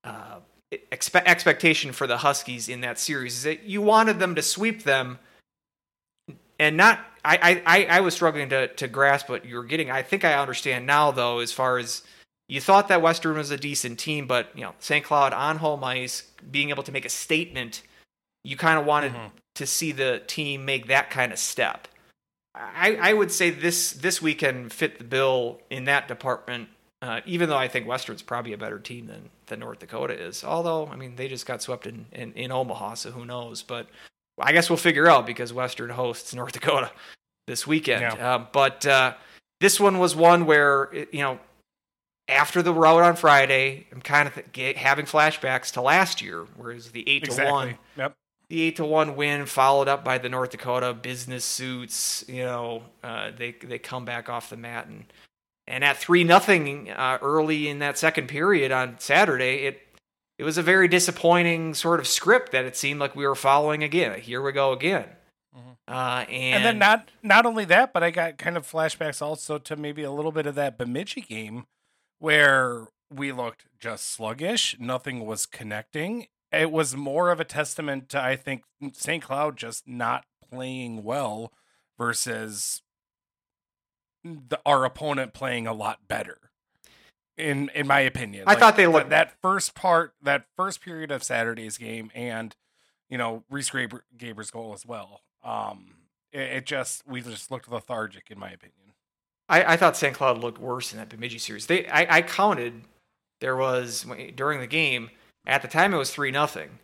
uh, 0.03 0.41
expe- 0.73 1.25
expectation 1.25 1.93
for 1.93 2.07
the 2.07 2.19
Huskies 2.19 2.69
in 2.69 2.81
that 2.83 2.99
series 2.99 3.37
is 3.37 3.43
that 3.45 3.65
you 3.65 3.83
wanted 3.83 4.19
them 4.19 4.35
to 4.35 4.43
sweep 4.43 4.83
them, 4.83 5.19
and 6.59 6.77
not. 6.77 7.01
I 7.25 7.63
I, 7.67 7.85
I 7.97 8.01
was 8.01 8.15
struggling 8.15 8.49
to 8.51 8.69
to 8.69 8.89
grasp 8.89 9.29
what 9.29 9.45
you 9.45 9.57
were 9.57 9.65
getting. 9.65 9.91
I 9.91 10.03
think 10.03 10.25
I 10.25 10.35
understand 10.35 10.87
now, 10.87 11.11
though, 11.11 11.41
as 11.41 11.53
far 11.53 11.79
as 11.79 12.03
you 12.49 12.61
thought 12.61 12.89
that 12.89 13.03
Western 13.03 13.37
was 13.37 13.51
a 13.51 13.57
decent 13.57 13.99
team, 13.99 14.27
but 14.27 14.51
you 14.55 14.63
know, 14.63 14.75
St. 14.79 15.05
Cloud 15.05 15.33
on 15.33 15.59
home 15.59 15.83
ice, 15.83 16.23
being 16.51 16.71
able 16.71 16.85
to 16.85 16.93
make 16.93 17.05
a 17.05 17.11
statement, 17.11 17.83
you 18.45 18.57
kind 18.57 18.79
of 18.79 18.87
wanted 18.87 19.13
mm-hmm. 19.13 19.29
to 19.57 19.67
see 19.67 19.93
the 19.93 20.23
team 20.27 20.65
make 20.65 20.87
that 20.87 21.11
kind 21.11 21.33
of 21.33 21.39
step. 21.39 21.89
I, 22.55 22.97
I 23.01 23.13
would 23.13 23.31
say 23.33 23.51
this 23.51 23.93
this 23.93 24.23
weekend 24.23 24.73
fit 24.73 24.99
the 24.99 25.05
bill 25.05 25.61
in 25.71 25.85
that 25.85 26.09
department. 26.09 26.69
Uh, 27.03 27.21
even 27.27 27.49
though 27.49 27.57
I 27.57 27.69
think 27.69 27.87
Western's 27.87 28.23
probably 28.23 28.55
a 28.55 28.59
better 28.59 28.79
team 28.79 29.07
than 29.07 29.29
than 29.47 29.61
North 29.61 29.79
Dakota 29.79 30.15
is. 30.15 30.45
Although 30.45 30.87
I 30.89 30.97
mean 30.97 31.17
they 31.17 31.29
just 31.29 31.47
got 31.47 31.63
swept 31.63 31.87
in, 31.87 32.07
in, 32.13 32.33
in 32.33 32.53
Omaha, 32.53 32.95
so 32.95 33.11
who 33.11 33.25
knows? 33.25 33.63
But 33.63 33.89
I 34.39 34.53
guess 34.53 34.69
we'll 34.69 34.77
figure 34.77 35.09
out 35.09 35.27
because 35.27 35.53
Western 35.53 35.91
hosts 35.91 36.35
North 36.35 36.53
Dakota 36.53 36.91
this 37.47 37.67
weekend. 37.67 38.03
Yeah. 38.03 38.35
Uh, 38.35 38.47
but 38.53 38.87
uh, 38.87 39.15
this 39.61 39.81
one 39.81 39.99
was 39.99 40.15
one 40.15 40.47
where 40.47 40.91
you 41.13 41.21
know 41.21 41.39
after 42.29 42.63
the 42.63 42.73
route 42.73 43.03
on 43.03 43.17
Friday, 43.17 43.87
I'm 43.93 44.01
kind 44.01 44.29
of 44.29 44.53
th- 44.53 44.77
having 44.77 45.07
flashbacks 45.07 45.73
to 45.73 45.81
last 45.81 46.21
year, 46.21 46.47
whereas 46.57 46.91
the 46.91 47.09
eight 47.09 47.25
exactly. 47.25 47.47
to 47.47 47.53
one, 47.53 47.79
yep. 47.97 48.15
the 48.49 48.63
eight 48.63 48.77
to 48.77 48.85
one 48.85 49.17
win 49.17 49.47
followed 49.47 49.89
up 49.89 50.05
by 50.05 50.19
the 50.19 50.29
North 50.29 50.51
Dakota 50.51 50.93
business 50.93 51.45
suits. 51.45 52.25
You 52.29 52.45
know, 52.45 52.83
uh, 53.03 53.31
they 53.37 53.53
they 53.53 53.79
come 53.79 54.05
back 54.05 54.29
off 54.29 54.51
the 54.51 54.57
mat 54.57 54.87
and 54.87 55.05
and 55.67 55.85
at 55.85 55.97
three 55.97 56.25
nothing 56.25 56.91
uh, 56.91 57.19
early 57.21 57.69
in 57.69 57.81
that 57.81 57.99
second 57.99 58.29
period 58.29 58.73
on 58.73 58.99
Saturday, 58.99 59.67
it 59.67 59.81
it 60.39 60.45
was 60.45 60.59
a 60.59 60.63
very 60.63 60.87
disappointing 60.87 61.73
sort 61.75 61.99
of 61.99 62.07
script 62.07 62.53
that 62.53 62.65
it 62.65 62.77
seemed 62.77 63.01
like 63.01 63.17
we 63.17 63.27
were 63.27 63.35
following 63.35 63.83
again. 63.83 64.21
Here 64.21 64.43
we 64.43 64.53
go 64.53 64.73
again. 64.73 65.07
Mm-hmm. 65.57 65.71
Uh, 65.89 66.25
and, 66.29 66.57
and, 66.57 66.65
then 66.65 66.79
not 66.79 67.11
not 67.23 67.47
only 67.47 67.65
that, 67.67 67.93
but 67.93 68.03
I 68.03 68.11
got 68.11 68.39
kind 68.39 68.57
of 68.57 68.71
flashbacks 68.71 69.23
also 69.23 69.59
to 69.59 69.77
maybe 69.77 70.03
a 70.03 70.11
little 70.11 70.33
bit 70.33 70.47
of 70.47 70.55
that 70.57 70.77
Bemidji 70.77 71.23
game 71.23 71.67
where 72.19 72.89
we 73.11 73.33
looked 73.33 73.67
just 73.79 74.11
sluggish, 74.11 74.77
nothing 74.79 75.25
was 75.25 75.47
connecting. 75.47 76.27
It 76.53 76.71
was 76.71 76.97
more 76.97 77.31
of 77.31 77.41
a 77.41 77.45
testament 77.45 78.09
to 78.11 78.23
I 78.23 78.37
think 78.37 78.63
St. 78.93 79.23
Cloud 79.23 79.57
just 79.57 79.89
not 79.89 80.25
playing 80.51 81.03
well 81.03 81.53
versus 81.99 82.83
the, 84.49 84.61
our 84.65 84.85
opponent 84.85 85.33
playing 85.33 85.67
a 85.67 85.73
lot 85.73 86.09
better. 86.09 86.39
In 87.37 87.71
in 87.75 87.87
my 87.87 88.01
opinion, 88.01 88.45
I 88.47 88.53
like, 88.53 88.61
thought 88.61 88.77
they 88.77 88.87
looked 88.87 89.11
that 89.11 89.35
first 89.43 89.75
part, 89.75 90.15
that 90.23 90.47
first 90.57 90.81
period 90.81 91.11
of 91.11 91.23
Saturday's 91.23 91.77
game, 91.77 92.11
and 92.15 92.57
you 93.11 93.19
know 93.19 93.45
Riese 93.53 94.01
Gaber's 94.17 94.51
goal 94.51 94.73
as 94.73 94.87
well. 94.87 95.21
Um, 95.45 95.97
it, 96.33 96.41
it 96.41 96.67
just 96.67 97.07
we 97.07 97.21
just 97.21 97.51
looked 97.51 97.71
lethargic, 97.71 98.31
in 98.31 98.39
my 98.39 98.51
opinion. 98.51 98.73
I, 99.49 99.75
I 99.75 99.77
thought 99.77 99.97
St. 99.97 100.15
Cloud 100.15 100.39
looked 100.39 100.59
worse 100.59 100.93
in 100.93 100.99
that 100.99 101.09
Bemidji 101.09 101.39
series. 101.39 101.67
They, 101.67 101.87
I, 101.87 102.19
I 102.19 102.23
counted. 102.23 102.83
There 103.41 103.57
was 103.57 104.07
during 104.35 104.61
the 104.61 104.67
game 104.67 105.11
at 105.47 105.63
the 105.63 105.69
time 105.69 105.95
it 105.95 105.99
was 105.99 106.11
three 106.11 106.31
nothing. 106.31 106.79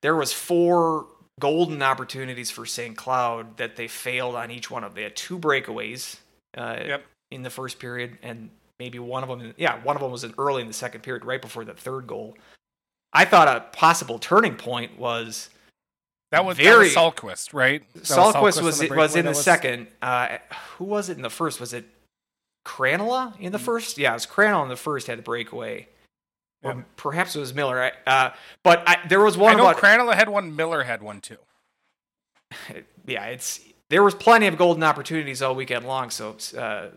There 0.00 0.14
was 0.14 0.32
four 0.32 1.06
golden 1.40 1.82
opportunities 1.82 2.50
for 2.50 2.66
St. 2.66 2.96
Cloud 2.96 3.56
that 3.58 3.76
they 3.76 3.88
failed 3.88 4.34
on 4.34 4.50
each 4.50 4.70
one 4.70 4.84
of. 4.84 4.94
They 4.94 5.02
had 5.02 5.16
two 5.16 5.38
breakaways 5.38 6.18
uh, 6.56 6.76
yep. 6.84 7.04
in 7.30 7.42
the 7.42 7.50
first 7.50 7.78
period, 7.78 8.18
and 8.22 8.50
maybe 8.78 8.98
one 8.98 9.22
of 9.22 9.28
them. 9.28 9.54
Yeah, 9.56 9.82
one 9.82 9.96
of 9.96 10.02
them 10.02 10.10
was 10.10 10.24
early 10.38 10.62
in 10.62 10.68
the 10.68 10.74
second 10.74 11.02
period, 11.02 11.24
right 11.24 11.40
before 11.40 11.64
the 11.64 11.74
third 11.74 12.06
goal. 12.06 12.36
I 13.12 13.24
thought 13.24 13.48
a 13.48 13.60
possible 13.76 14.18
turning 14.18 14.56
point 14.56 14.98
was 14.98 15.50
that 16.30 16.44
was 16.44 16.56
very 16.56 16.90
that 16.90 17.00
was 17.00 17.14
Saltquist, 17.14 17.54
right? 17.54 17.82
Saltquist 17.98 18.62
was 18.62 18.62
was, 18.62 18.82
it, 18.82 18.94
was 18.94 19.16
in 19.16 19.24
the 19.24 19.30
was... 19.30 19.42
second. 19.42 19.88
Uh, 20.02 20.38
who 20.76 20.84
was 20.84 21.08
it 21.08 21.16
in 21.16 21.22
the 21.22 21.30
first? 21.30 21.60
Was 21.60 21.72
it 21.72 21.86
Krannila 22.68 23.32
in 23.40 23.52
the 23.52 23.58
mm. 23.58 23.62
first. 23.62 23.96
Yeah, 23.96 24.10
it 24.10 24.14
was 24.14 24.26
Krannila 24.26 24.64
in 24.64 24.68
the 24.68 24.76
first 24.76 25.06
had 25.06 25.18
the 25.18 25.22
breakaway. 25.22 25.88
Or 26.62 26.72
yeah. 26.72 26.82
perhaps 26.96 27.34
it 27.34 27.40
was 27.40 27.54
Miller. 27.54 27.92
Uh, 28.06 28.30
but 28.62 28.82
I, 28.86 28.98
there 29.08 29.20
was 29.20 29.38
one. 29.38 29.54
I 29.54 29.58
know 29.58 29.68
about, 29.68 29.82
Krannila 29.82 30.14
had 30.14 30.28
one. 30.28 30.54
Miller 30.54 30.82
had 30.82 31.02
one 31.02 31.20
too. 31.20 31.38
yeah, 33.06 33.24
it's 33.26 33.60
there 33.90 34.02
was 34.02 34.14
plenty 34.14 34.46
of 34.46 34.58
golden 34.58 34.82
opportunities 34.82 35.42
all 35.42 35.54
weekend 35.54 35.86
long. 35.86 36.10
So 36.10 36.36
uh, 36.56 36.88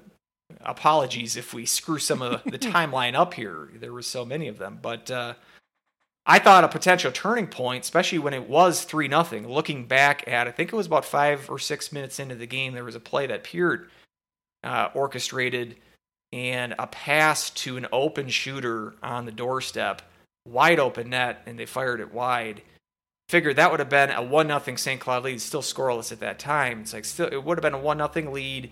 apologies 0.61 1.37
if 1.37 1.53
we 1.53 1.65
screw 1.65 1.99
some 1.99 2.21
of 2.21 2.43
the, 2.43 2.59
timeline 2.59 3.15
up 3.15 3.33
here. 3.33 3.69
There 3.79 3.93
were 3.93 4.01
so 4.01 4.25
many 4.25 4.47
of 4.47 4.57
them, 4.57 4.79
but 4.81 5.09
uh, 5.09 5.35
I 6.25 6.39
thought 6.39 6.63
a 6.63 6.67
potential 6.67 7.11
turning 7.11 7.47
point, 7.47 7.83
especially 7.83 8.19
when 8.19 8.33
it 8.33 8.47
was 8.47 8.83
three 8.83 9.07
nothing. 9.07 9.47
Looking 9.47 9.85
back 9.85 10.27
at, 10.27 10.47
I 10.47 10.51
think 10.51 10.71
it 10.71 10.75
was 10.75 10.87
about 10.87 11.05
five 11.05 11.49
or 11.49 11.59
six 11.59 11.91
minutes 11.91 12.19
into 12.19 12.35
the 12.35 12.47
game, 12.47 12.73
there 12.73 12.83
was 12.83 12.95
a 12.95 12.99
play 12.99 13.27
that 13.27 13.43
Peart 13.43 13.89
uh, 14.63 14.89
orchestrated 14.93 15.77
and 16.33 16.75
a 16.79 16.87
pass 16.87 17.49
to 17.49 17.77
an 17.77 17.87
open 17.91 18.29
shooter 18.29 18.93
on 19.03 19.25
the 19.25 19.31
doorstep, 19.31 20.01
wide 20.47 20.79
open 20.79 21.09
net, 21.09 21.41
and 21.45 21.57
they 21.57 21.65
fired 21.65 21.99
it 21.99 22.13
wide. 22.13 22.61
Figured 23.31 23.55
that 23.55 23.71
would 23.71 23.79
have 23.79 23.87
been 23.87 24.11
a 24.11 24.21
one 24.21 24.49
nothing 24.49 24.75
St. 24.75 24.99
Cloud 24.99 25.23
lead, 25.23 25.39
still 25.39 25.61
scoreless 25.61 26.11
at 26.11 26.19
that 26.19 26.37
time. 26.37 26.81
It's 26.81 26.91
like 26.91 27.05
still 27.05 27.27
it 27.27 27.41
would 27.41 27.57
have 27.57 27.61
been 27.61 27.73
a 27.73 27.79
one 27.79 27.97
nothing 27.97 28.33
lead 28.33 28.69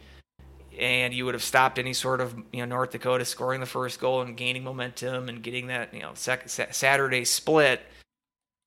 and 0.77 1.13
you 1.13 1.23
would 1.23 1.33
have 1.33 1.43
stopped 1.43 1.79
any 1.79 1.93
sort 1.93 2.19
of 2.19 2.35
you 2.51 2.59
know 2.59 2.65
North 2.65 2.91
Dakota 2.91 3.23
scoring 3.23 3.61
the 3.61 3.65
first 3.65 4.01
goal 4.01 4.21
and 4.21 4.35
gaining 4.35 4.65
momentum 4.65 5.29
and 5.29 5.41
getting 5.41 5.67
that 5.67 5.93
you 5.93 6.01
know 6.01 6.11
second 6.13 6.49
Saturday 6.49 7.23
split. 7.23 7.79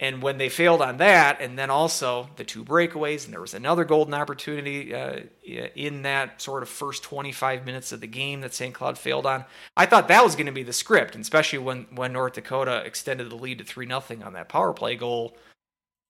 And 0.00 0.22
when 0.22 0.38
they 0.38 0.48
failed 0.48 0.80
on 0.80 0.96
that, 0.96 1.42
and 1.42 1.58
then 1.58 1.68
also 1.68 2.30
the 2.36 2.42
two 2.42 2.64
breakaways, 2.64 3.26
and 3.26 3.34
there 3.34 3.42
was 3.42 3.52
another 3.52 3.84
golden 3.84 4.14
opportunity 4.14 4.94
uh, 4.94 5.20
in 5.44 6.04
that 6.04 6.40
sort 6.40 6.62
of 6.62 6.70
first 6.70 7.02
25 7.02 7.66
minutes 7.66 7.92
of 7.92 8.00
the 8.00 8.06
game 8.06 8.40
that 8.40 8.54
St. 8.54 8.74
Cloud 8.74 8.96
failed 8.96 9.26
on. 9.26 9.44
I 9.76 9.84
thought 9.84 10.08
that 10.08 10.24
was 10.24 10.36
going 10.36 10.46
to 10.46 10.52
be 10.52 10.62
the 10.62 10.72
script, 10.72 11.16
especially 11.16 11.58
when 11.58 11.86
when 11.94 12.14
North 12.14 12.32
Dakota 12.32 12.82
extended 12.86 13.28
the 13.28 13.36
lead 13.36 13.58
to 13.58 13.64
three 13.64 13.84
nothing 13.84 14.22
on 14.22 14.32
that 14.32 14.48
power 14.48 14.72
play 14.72 14.96
goal. 14.96 15.36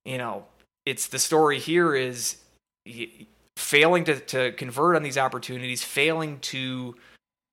You 0.04 0.18
know, 0.18 0.44
it's 0.84 1.08
the 1.08 1.18
story 1.18 1.58
here 1.58 1.94
is 1.94 2.36
failing 3.56 4.04
to, 4.04 4.18
to 4.18 4.52
convert 4.52 4.96
on 4.96 5.02
these 5.02 5.18
opportunities, 5.18 5.82
failing 5.84 6.38
to 6.40 6.96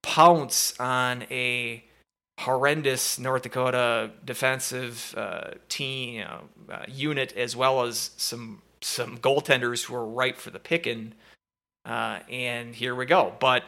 pounce 0.02 0.78
on 0.80 1.24
a 1.30 1.84
horrendous 2.40 3.18
North 3.18 3.42
Dakota 3.42 4.10
defensive 4.24 5.14
uh, 5.16 5.50
team 5.68 6.14
you 6.14 6.24
know, 6.24 6.40
uh, 6.72 6.84
unit, 6.88 7.36
as 7.36 7.54
well 7.54 7.82
as 7.82 8.10
some 8.16 8.62
some 8.82 9.18
goaltenders 9.18 9.84
who 9.84 9.94
are 9.94 10.06
ripe 10.06 10.38
for 10.38 10.50
the 10.50 10.58
picking. 10.58 11.12
Uh, 11.84 12.20
and 12.30 12.74
here 12.74 12.94
we 12.94 13.04
go. 13.04 13.34
But 13.40 13.64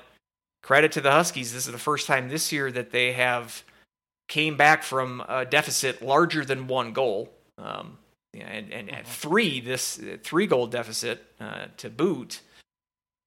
credit 0.63 0.93
to 0.93 1.01
the 1.01 1.11
Huskies. 1.11 1.53
This 1.53 1.67
is 1.67 1.73
the 1.73 1.79
first 1.79 2.07
time 2.07 2.29
this 2.29 2.51
year 2.51 2.73
that 2.73 2.93
they 2.93 3.13
have 3.13 3.63
came 4.29 4.57
back 4.57 4.83
from 4.83 5.23
a 5.29 5.45
deficit 5.45 6.01
larger 6.01 6.45
than 6.45 6.67
one 6.67 6.93
goal. 6.93 7.31
Um, 7.59 7.99
yeah, 8.33 8.47
and, 8.47 8.73
and 8.73 8.91
at 8.91 9.05
mm-hmm. 9.05 9.13
three, 9.13 9.61
this 9.61 10.01
three 10.23 10.47
goal 10.47 10.67
deficit 10.67 11.25
uh, 11.41 11.67
to 11.77 11.91
boot. 11.91 12.41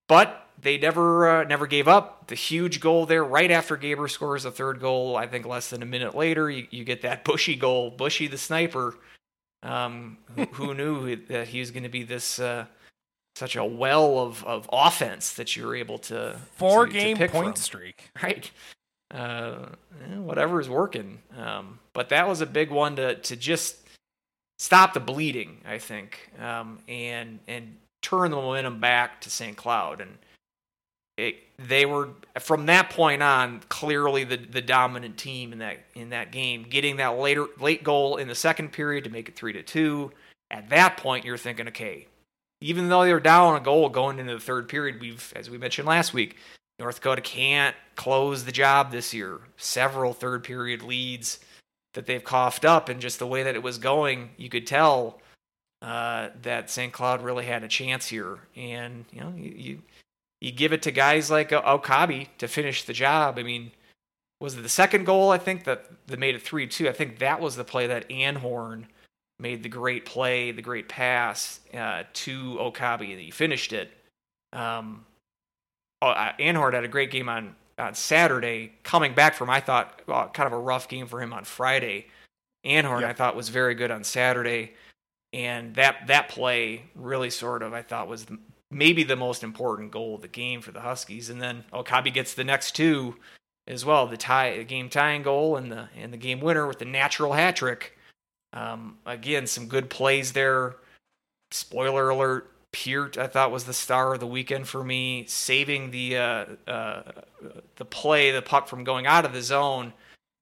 But 0.07 0.47
they 0.61 0.77
never 0.77 1.29
uh, 1.29 1.43
never 1.43 1.67
gave 1.67 1.87
up. 1.87 2.27
The 2.27 2.35
huge 2.35 2.79
goal 2.79 3.05
there, 3.05 3.23
right 3.23 3.51
after 3.51 3.77
Gaber 3.77 4.09
scores 4.09 4.43
the 4.43 4.51
third 4.51 4.79
goal, 4.79 5.15
I 5.15 5.27
think 5.27 5.45
less 5.45 5.69
than 5.69 5.81
a 5.81 5.85
minute 5.85 6.15
later, 6.15 6.49
you, 6.49 6.67
you 6.71 6.83
get 6.83 7.01
that 7.03 7.23
Bushy 7.23 7.55
goal. 7.55 7.91
Bushy 7.91 8.27
the 8.27 8.37
sniper, 8.37 8.95
um, 9.63 10.17
who, 10.35 10.45
who, 10.53 10.73
knew 10.73 11.15
that 11.27 11.47
he 11.47 11.59
was 11.59 11.71
going 11.71 11.83
to 11.83 11.89
be 11.89 12.03
this 12.03 12.39
uh, 12.39 12.65
such 13.35 13.55
a 13.55 13.65
well 13.65 14.19
of, 14.19 14.43
of 14.45 14.69
offense 14.71 15.33
that 15.33 15.55
you 15.55 15.65
were 15.65 15.75
able 15.75 15.97
to 15.99 16.39
four 16.55 16.85
to, 16.85 16.91
game 16.91 17.17
to 17.17 17.27
point 17.27 17.55
from. 17.55 17.61
streak, 17.61 18.09
right? 18.23 18.49
Uh, 19.11 19.67
whatever 20.15 20.59
is 20.59 20.69
working. 20.69 21.19
Um, 21.37 21.79
but 21.93 22.09
that 22.09 22.27
was 22.27 22.41
a 22.41 22.47
big 22.47 22.71
one 22.71 22.95
to 22.95 23.15
to 23.15 23.35
just 23.35 23.84
stop 24.59 24.93
the 24.93 24.99
bleeding, 24.99 25.61
I 25.65 25.77
think, 25.77 26.31
um, 26.39 26.79
and 26.87 27.39
and 27.47 27.75
turn 28.01 28.31
the 28.31 28.37
momentum 28.37 28.79
back 28.79 29.21
to 29.21 29.29
St. 29.29 29.57
Cloud. 29.57 30.01
And 30.01 30.17
it, 31.17 31.37
they 31.57 31.85
were 31.85 32.09
from 32.39 32.65
that 32.67 32.89
point 32.89 33.23
on 33.23 33.61
clearly 33.69 34.23
the, 34.25 34.37
the 34.37 34.61
dominant 34.61 35.17
team 35.17 35.53
in 35.53 35.59
that 35.59 35.79
in 35.95 36.09
that 36.09 36.31
game, 36.31 36.65
getting 36.69 36.97
that 36.97 37.17
later 37.17 37.47
late 37.59 37.83
goal 37.83 38.17
in 38.17 38.27
the 38.27 38.35
second 38.35 38.71
period 38.71 39.03
to 39.05 39.09
make 39.09 39.29
it 39.29 39.35
three 39.35 39.53
to 39.53 39.63
two. 39.63 40.11
At 40.51 40.69
that 40.69 40.97
point, 40.97 41.25
you're 41.25 41.37
thinking, 41.37 41.67
okay, 41.69 42.07
even 42.61 42.89
though 42.89 43.03
they're 43.03 43.19
down 43.19 43.55
a 43.55 43.59
goal 43.59 43.89
going 43.89 44.19
into 44.19 44.33
the 44.33 44.39
third 44.39 44.67
period, 44.69 44.99
we've 44.99 45.33
as 45.35 45.49
we 45.49 45.57
mentioned 45.57 45.87
last 45.87 46.13
week, 46.13 46.37
North 46.79 46.95
Dakota 46.95 47.21
can't 47.21 47.75
close 47.95 48.43
the 48.43 48.51
job 48.51 48.91
this 48.91 49.13
year. 49.13 49.39
Several 49.57 50.13
third 50.13 50.43
period 50.43 50.81
leads 50.83 51.39
that 51.95 52.05
they've 52.05 52.23
coughed 52.23 52.63
up, 52.63 52.87
and 52.87 53.01
just 53.01 53.19
the 53.19 53.27
way 53.27 53.43
that 53.43 53.55
it 53.55 53.63
was 53.63 53.77
going, 53.77 54.29
you 54.37 54.49
could 54.49 54.67
tell 54.67 55.19
uh, 55.81 56.29
that 56.43 56.69
St. 56.69 56.93
Cloud 56.93 57.23
really 57.23 57.45
had 57.45 57.63
a 57.63 57.67
chance 57.67 58.07
here. 58.07 58.39
And 58.55 59.05
you 59.11 59.21
know, 59.21 59.33
you, 59.35 59.53
you, 59.55 59.81
you 60.41 60.51
give 60.51 60.73
it 60.73 60.83
to 60.83 60.91
guys 60.91 61.31
like 61.31 61.51
Okabe 61.51 62.27
to 62.37 62.47
finish 62.47 62.83
the 62.83 62.93
job. 62.93 63.39
I 63.39 63.43
mean, 63.43 63.71
was 64.39 64.55
it 64.55 64.61
the 64.61 64.69
second 64.69 65.05
goal? 65.05 65.31
I 65.31 65.37
think 65.37 65.63
that 65.63 65.85
that 66.07 66.19
made 66.19 66.35
it 66.35 66.41
three 66.41 66.67
two. 66.67 66.87
I 66.87 66.93
think 66.93 67.19
that 67.19 67.41
was 67.41 67.55
the 67.55 67.63
play 67.63 67.87
that 67.87 68.07
Anhorn 68.09 68.85
made 69.39 69.63
the 69.63 69.69
great 69.69 70.05
play, 70.05 70.51
the 70.51 70.61
great 70.61 70.87
pass 70.87 71.59
uh, 71.73 72.03
to 72.13 72.59
Okabe, 72.59 73.01
and 73.01 73.19
he 73.19 73.31
finished 73.31 73.73
it. 73.73 73.91
Um, 74.53 75.05
oh, 76.01 76.13
Anhorn 76.39 76.73
had 76.73 76.83
a 76.83 76.89
great 76.89 77.11
game 77.11 77.27
on 77.27 77.55
on 77.77 77.93
Saturday, 77.93 78.73
coming 78.83 79.13
back 79.13 79.35
from 79.35 79.49
I 79.49 79.59
thought 79.59 80.01
well, 80.07 80.29
kind 80.29 80.47
of 80.47 80.53
a 80.53 80.61
rough 80.61 80.87
game 80.87 81.07
for 81.07 81.21
him 81.21 81.33
on 81.33 81.43
Friday. 81.43 82.07
Anhorn 82.65 83.01
yep. 83.01 83.11
I 83.11 83.13
thought 83.13 83.35
was 83.35 83.49
very 83.49 83.75
good 83.75 83.91
on 83.91 84.03
Saturday, 84.03 84.73
and 85.33 85.75
that 85.75 86.07
that 86.07 86.29
play 86.29 86.83
really 86.95 87.29
sort 87.29 87.61
of 87.61 87.73
I 87.73 87.81
thought 87.81 88.07
was 88.07 88.25
the, 88.25 88.39
maybe 88.71 89.03
the 89.03 89.15
most 89.15 89.43
important 89.43 89.91
goal 89.91 90.15
of 90.15 90.21
the 90.21 90.27
game 90.27 90.61
for 90.61 90.71
the 90.71 90.81
Huskies. 90.81 91.29
And 91.29 91.41
then 91.41 91.63
Okabe 91.73 92.13
gets 92.13 92.33
the 92.33 92.43
next 92.43 92.75
two 92.75 93.15
as 93.67 93.85
well, 93.85 94.07
the 94.07 94.17
tie, 94.17 94.57
the 94.57 94.63
game 94.63 94.89
tying 94.89 95.21
goal, 95.21 95.57
and 95.57 95.71
the 95.71 95.89
and 95.97 96.13
the 96.13 96.17
game 96.17 96.39
winner 96.39 96.67
with 96.67 96.79
the 96.79 96.85
natural 96.85 97.33
hat 97.33 97.57
trick. 97.57 97.97
Um, 98.53 98.97
again, 99.05 99.47
some 99.47 99.67
good 99.67 99.89
plays 99.89 100.31
there. 100.31 100.77
Spoiler 101.51 102.09
alert: 102.09 102.51
Peart, 102.75 103.17
I 103.17 103.27
thought 103.27 103.51
was 103.51 103.63
the 103.63 103.73
star 103.73 104.13
of 104.13 104.19
the 104.19 104.27
weekend 104.27 104.67
for 104.67 104.83
me, 104.83 105.25
saving 105.27 105.91
the 105.91 106.17
uh, 106.17 106.45
uh, 106.67 107.03
the 107.77 107.85
play, 107.85 108.31
the 108.31 108.41
puck 108.41 108.67
from 108.67 108.83
going 108.83 109.07
out 109.07 109.23
of 109.23 109.31
the 109.31 109.41
zone, 109.41 109.93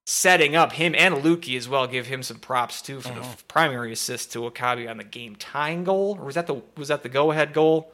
setting 0.07 0.55
up 0.55 0.73
him 0.73 0.95
and 0.97 1.15
Lukey 1.15 1.55
as 1.55 1.69
well. 1.69 1.85
Give 1.85 2.07
him 2.07 2.23
some 2.23 2.39
props 2.39 2.81
too 2.81 3.01
for 3.01 3.09
uh-huh. 3.09 3.35
the 3.37 3.43
primary 3.43 3.93
assist 3.93 4.33
to 4.33 4.45
Okabe 4.47 4.87
on 4.89 4.97
the 4.97 5.03
game 5.03 5.35
tying 5.35 5.83
goal, 5.83 6.17
or 6.19 6.25
was 6.25 6.33
that 6.33 6.47
the 6.47 6.59
was 6.75 6.87
that 6.87 7.03
the 7.03 7.09
go 7.09 7.31
ahead 7.31 7.53
goal? 7.53 7.91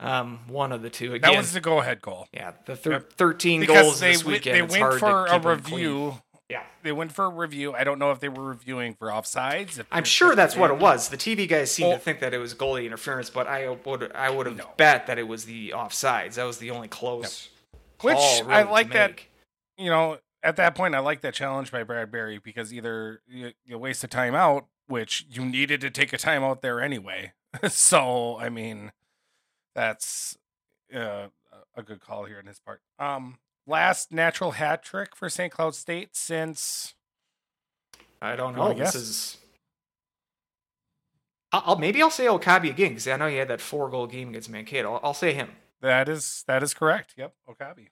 Um, 0.00 0.40
one 0.48 0.72
of 0.72 0.80
the 0.80 0.88
two. 0.88 1.12
Again, 1.12 1.32
that 1.32 1.36
was 1.36 1.52
the 1.52 1.60
go 1.60 1.80
ahead 1.80 2.00
goal. 2.00 2.26
Yeah, 2.32 2.52
the 2.64 2.76
thir- 2.76 2.92
yep. 2.92 3.12
thirteen 3.12 3.60
because 3.60 3.82
goals 3.82 4.00
they, 4.00 4.12
this 4.12 4.24
weekend. 4.24 4.70
They 4.70 4.80
went 4.80 4.98
for 4.98 5.26
a 5.26 5.38
review 5.38 6.14
yeah. 6.54 6.62
They 6.84 6.92
went 6.92 7.10
for 7.10 7.24
a 7.24 7.28
review. 7.28 7.72
I 7.72 7.82
don't 7.82 7.98
know 7.98 8.12
if 8.12 8.20
they 8.20 8.28
were 8.28 8.44
reviewing 8.44 8.94
for 8.94 9.08
offsides. 9.08 9.84
I'm 9.90 10.04
sure 10.04 10.36
that's 10.36 10.54
what 10.54 10.70
it 10.70 10.78
was. 10.78 11.08
The 11.08 11.16
TV 11.16 11.48
guys 11.48 11.72
seem 11.72 11.88
well, 11.88 11.96
to 11.96 12.02
think 12.02 12.20
that 12.20 12.32
it 12.32 12.38
was 12.38 12.54
goalie 12.54 12.86
interference, 12.86 13.28
but 13.28 13.48
I 13.48 13.68
would 13.68 14.12
I 14.14 14.30
would 14.30 14.46
have 14.46 14.56
no. 14.56 14.70
bet 14.76 15.08
that 15.08 15.18
it 15.18 15.26
was 15.26 15.46
the 15.46 15.70
offsides. 15.70 16.34
That 16.34 16.44
was 16.44 16.58
the 16.58 16.70
only 16.70 16.86
close. 16.86 17.48
No. 17.72 17.80
Which 18.02 18.16
really 18.42 18.52
I 18.52 18.62
like 18.70 18.92
that. 18.92 19.18
You 19.76 19.90
know, 19.90 20.18
at 20.44 20.54
that 20.54 20.76
point, 20.76 20.94
I 20.94 21.00
like 21.00 21.22
that 21.22 21.34
challenge 21.34 21.72
by 21.72 21.82
Brad 21.82 22.12
Berry 22.12 22.38
because 22.38 22.72
either 22.72 23.20
you, 23.26 23.50
you 23.64 23.76
waste 23.76 24.04
a 24.04 24.08
timeout, 24.08 24.66
which 24.86 25.26
you 25.28 25.44
needed 25.44 25.80
to 25.80 25.90
take 25.90 26.12
a 26.12 26.18
timeout 26.18 26.60
there 26.60 26.80
anyway. 26.80 27.32
so 27.68 28.38
I 28.38 28.48
mean, 28.48 28.92
that's 29.74 30.38
uh, 30.94 31.26
a 31.74 31.82
good 31.82 31.98
call 31.98 32.26
here 32.26 32.38
in 32.38 32.46
his 32.46 32.60
part. 32.60 32.80
Um, 33.00 33.38
last 33.66 34.12
natural 34.12 34.52
hat 34.52 34.82
trick 34.82 35.16
for 35.16 35.28
St. 35.28 35.52
Cloud 35.52 35.74
State 35.74 36.16
since 36.16 36.94
I 38.20 38.36
don't 38.36 38.56
know. 38.56 38.70
I 38.70 38.74
this 38.74 38.94
is 38.94 39.38
I'll, 41.52 41.76
maybe 41.76 42.02
I'll 42.02 42.10
say 42.10 42.26
Okabe 42.26 42.64
again 42.64 42.90
because 42.90 43.06
I 43.06 43.16
know 43.16 43.28
he 43.28 43.36
had 43.36 43.48
that 43.48 43.60
four 43.60 43.88
goal 43.88 44.06
game 44.06 44.30
against 44.30 44.50
Mankato. 44.50 44.94
I'll, 44.94 45.00
I'll, 45.04 45.14
say 45.14 45.34
him. 45.34 45.50
That 45.80 46.08
is 46.08 46.42
that 46.48 46.62
is 46.62 46.74
correct. 46.74 47.14
Yep, 47.16 47.32
Okabe. 47.48 47.88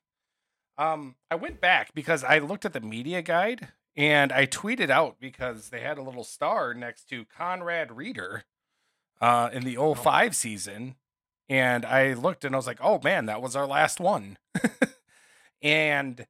Um, 0.78 1.14
I 1.30 1.36
went 1.36 1.60
back 1.60 1.94
because 1.94 2.24
I 2.24 2.38
looked 2.38 2.64
at 2.64 2.72
the 2.72 2.80
media 2.80 3.22
guide 3.22 3.68
and 3.96 4.32
I 4.32 4.46
tweeted 4.46 4.90
out 4.90 5.16
because 5.20 5.68
they 5.68 5.80
had 5.80 5.98
a 5.98 6.02
little 6.02 6.24
star 6.24 6.74
next 6.74 7.08
to 7.10 7.24
Conrad 7.24 7.92
Reeder 7.92 8.44
uh, 9.20 9.50
in 9.52 9.64
the 9.64 9.76
05 9.76 10.34
season. 10.34 10.96
And 11.48 11.84
I 11.84 12.14
looked 12.14 12.44
and 12.44 12.54
I 12.54 12.58
was 12.58 12.66
like, 12.66 12.80
oh 12.80 13.00
man, 13.04 13.26
that 13.26 13.42
was 13.42 13.54
our 13.54 13.66
last 13.66 14.00
one. 14.00 14.38
and 15.62 16.26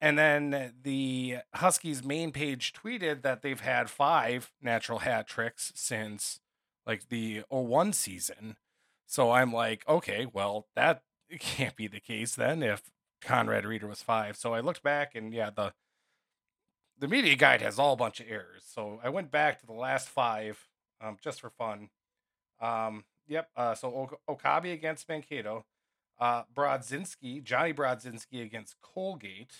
and 0.00 0.18
then 0.18 0.74
the 0.82 1.38
Huskies 1.54 2.04
main 2.04 2.32
page 2.32 2.72
tweeted 2.72 3.22
that 3.22 3.42
they've 3.42 3.60
had 3.60 3.90
five 3.90 4.52
natural 4.60 5.00
hat 5.00 5.28
tricks 5.28 5.72
since 5.76 6.40
like 6.86 7.08
the 7.08 7.44
01 7.48 7.92
season. 7.92 8.56
So 9.06 9.30
I'm 9.32 9.52
like, 9.52 9.86
okay, 9.88 10.26
well, 10.32 10.66
that 10.74 11.02
can't 11.40 11.76
be 11.76 11.86
the 11.88 12.00
case 12.00 12.34
then 12.34 12.62
if 12.62 12.82
Conrad 13.22 13.64
Reeder 13.64 13.86
was 13.86 14.02
five. 14.02 14.36
So 14.36 14.54
I 14.54 14.60
looked 14.60 14.82
back 14.82 15.14
and 15.14 15.32
yeah, 15.32 15.50
the 15.50 15.72
the 16.98 17.08
media 17.08 17.34
guide 17.36 17.62
has 17.62 17.78
all 17.78 17.94
a 17.94 17.96
bunch 17.96 18.20
of 18.20 18.26
errors. 18.28 18.64
So 18.66 19.00
I 19.02 19.08
went 19.08 19.30
back 19.30 19.60
to 19.60 19.66
the 19.66 19.72
last 19.72 20.08
five 20.08 20.68
um, 21.00 21.16
just 21.22 21.40
for 21.40 21.50
fun. 21.50 21.88
Um, 22.60 23.04
Yep. 23.28 23.50
Uh, 23.56 23.74
so 23.74 23.94
ok- 23.94 24.16
Okabe 24.28 24.66
against 24.72 25.08
Mankato. 25.08 25.64
Uh, 26.22 26.44
Brodzinski, 26.54 27.42
Johnny 27.42 27.72
Brodzinski 27.72 28.44
against 28.44 28.76
Colgate. 28.80 29.50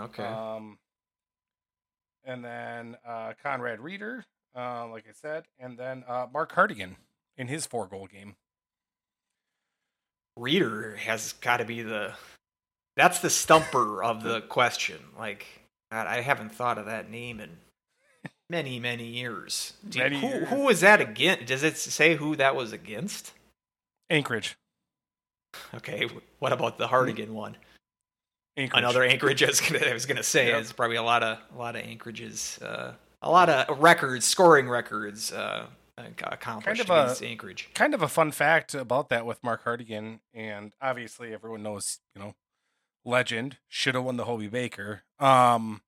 Okay. 0.00 0.24
Um, 0.24 0.78
and 2.24 2.42
then 2.42 2.96
uh, 3.06 3.34
Conrad 3.42 3.80
Reeder, 3.80 4.24
uh, 4.56 4.88
like 4.88 5.04
I 5.06 5.12
said, 5.12 5.44
and 5.58 5.76
then 5.76 6.04
uh, 6.08 6.26
Mark 6.32 6.52
Hartigan 6.52 6.96
in 7.36 7.48
his 7.48 7.66
four 7.66 7.86
goal 7.86 8.06
game. 8.06 8.36
Reeder 10.38 10.96
has 10.96 11.34
got 11.34 11.58
to 11.58 11.66
be 11.66 11.82
the. 11.82 12.14
That's 12.96 13.18
the 13.18 13.28
stumper 13.28 14.02
of 14.02 14.22
the 14.22 14.40
question. 14.40 15.00
Like, 15.18 15.44
God, 15.92 16.06
I 16.06 16.22
haven't 16.22 16.52
thought 16.52 16.78
of 16.78 16.86
that 16.86 17.10
name 17.10 17.40
in 17.40 17.58
many, 18.48 18.80
many 18.80 19.08
years. 19.08 19.74
Many 19.94 20.18
who, 20.18 20.26
years. 20.28 20.48
who 20.48 20.64
was 20.64 20.80
that 20.80 21.02
against? 21.02 21.44
Does 21.44 21.62
it 21.62 21.76
say 21.76 22.16
who 22.16 22.36
that 22.36 22.56
was 22.56 22.72
against? 22.72 23.32
Anchorage. 24.08 24.56
Okay. 25.74 26.08
What 26.38 26.52
about 26.52 26.78
the 26.78 26.86
Hartigan 26.88 27.34
one? 27.34 27.56
Anchorage. 28.56 28.78
Another 28.82 29.02
Anchorage. 29.04 29.42
I 29.42 29.46
was 29.46 29.60
gonna, 29.60 29.84
I 29.86 29.92
was 29.92 30.06
gonna 30.06 30.22
say 30.22 30.48
Yep. 30.48 30.60
it's 30.60 30.72
probably 30.72 30.96
a 30.96 31.02
lot 31.02 31.22
of 31.22 31.38
a 31.54 31.58
lot 31.58 31.76
of 31.76 31.82
Anchorages, 31.82 32.58
uh, 32.62 32.94
a 33.22 33.30
lot 33.30 33.48
of 33.48 33.78
records, 33.80 34.26
scoring 34.26 34.68
records, 34.68 35.32
uh, 35.32 35.66
accomplished 35.98 36.86
Kind 36.86 36.90
of 37.08 37.20
a- 37.20 37.24
Anchorage. 37.26 37.68
kind 37.74 37.94
of 37.94 38.02
a 38.02 38.08
fun 38.08 38.32
fact 38.32 38.74
about 38.74 39.08
that 39.10 39.24
with 39.26 39.42
Mark 39.44 39.64
Hartigan, 39.64 40.20
and 40.34 40.72
obviously 40.80 41.32
everyone 41.32 41.62
knows, 41.62 41.98
you 42.14 42.22
know, 42.22 42.34
legend 43.04 43.58
should 43.68 43.94
have 43.94 44.04
won 44.04 44.16
the 44.16 44.24
Hobey 44.24 44.48
Baker. 44.48 45.02
Um, 45.18 45.82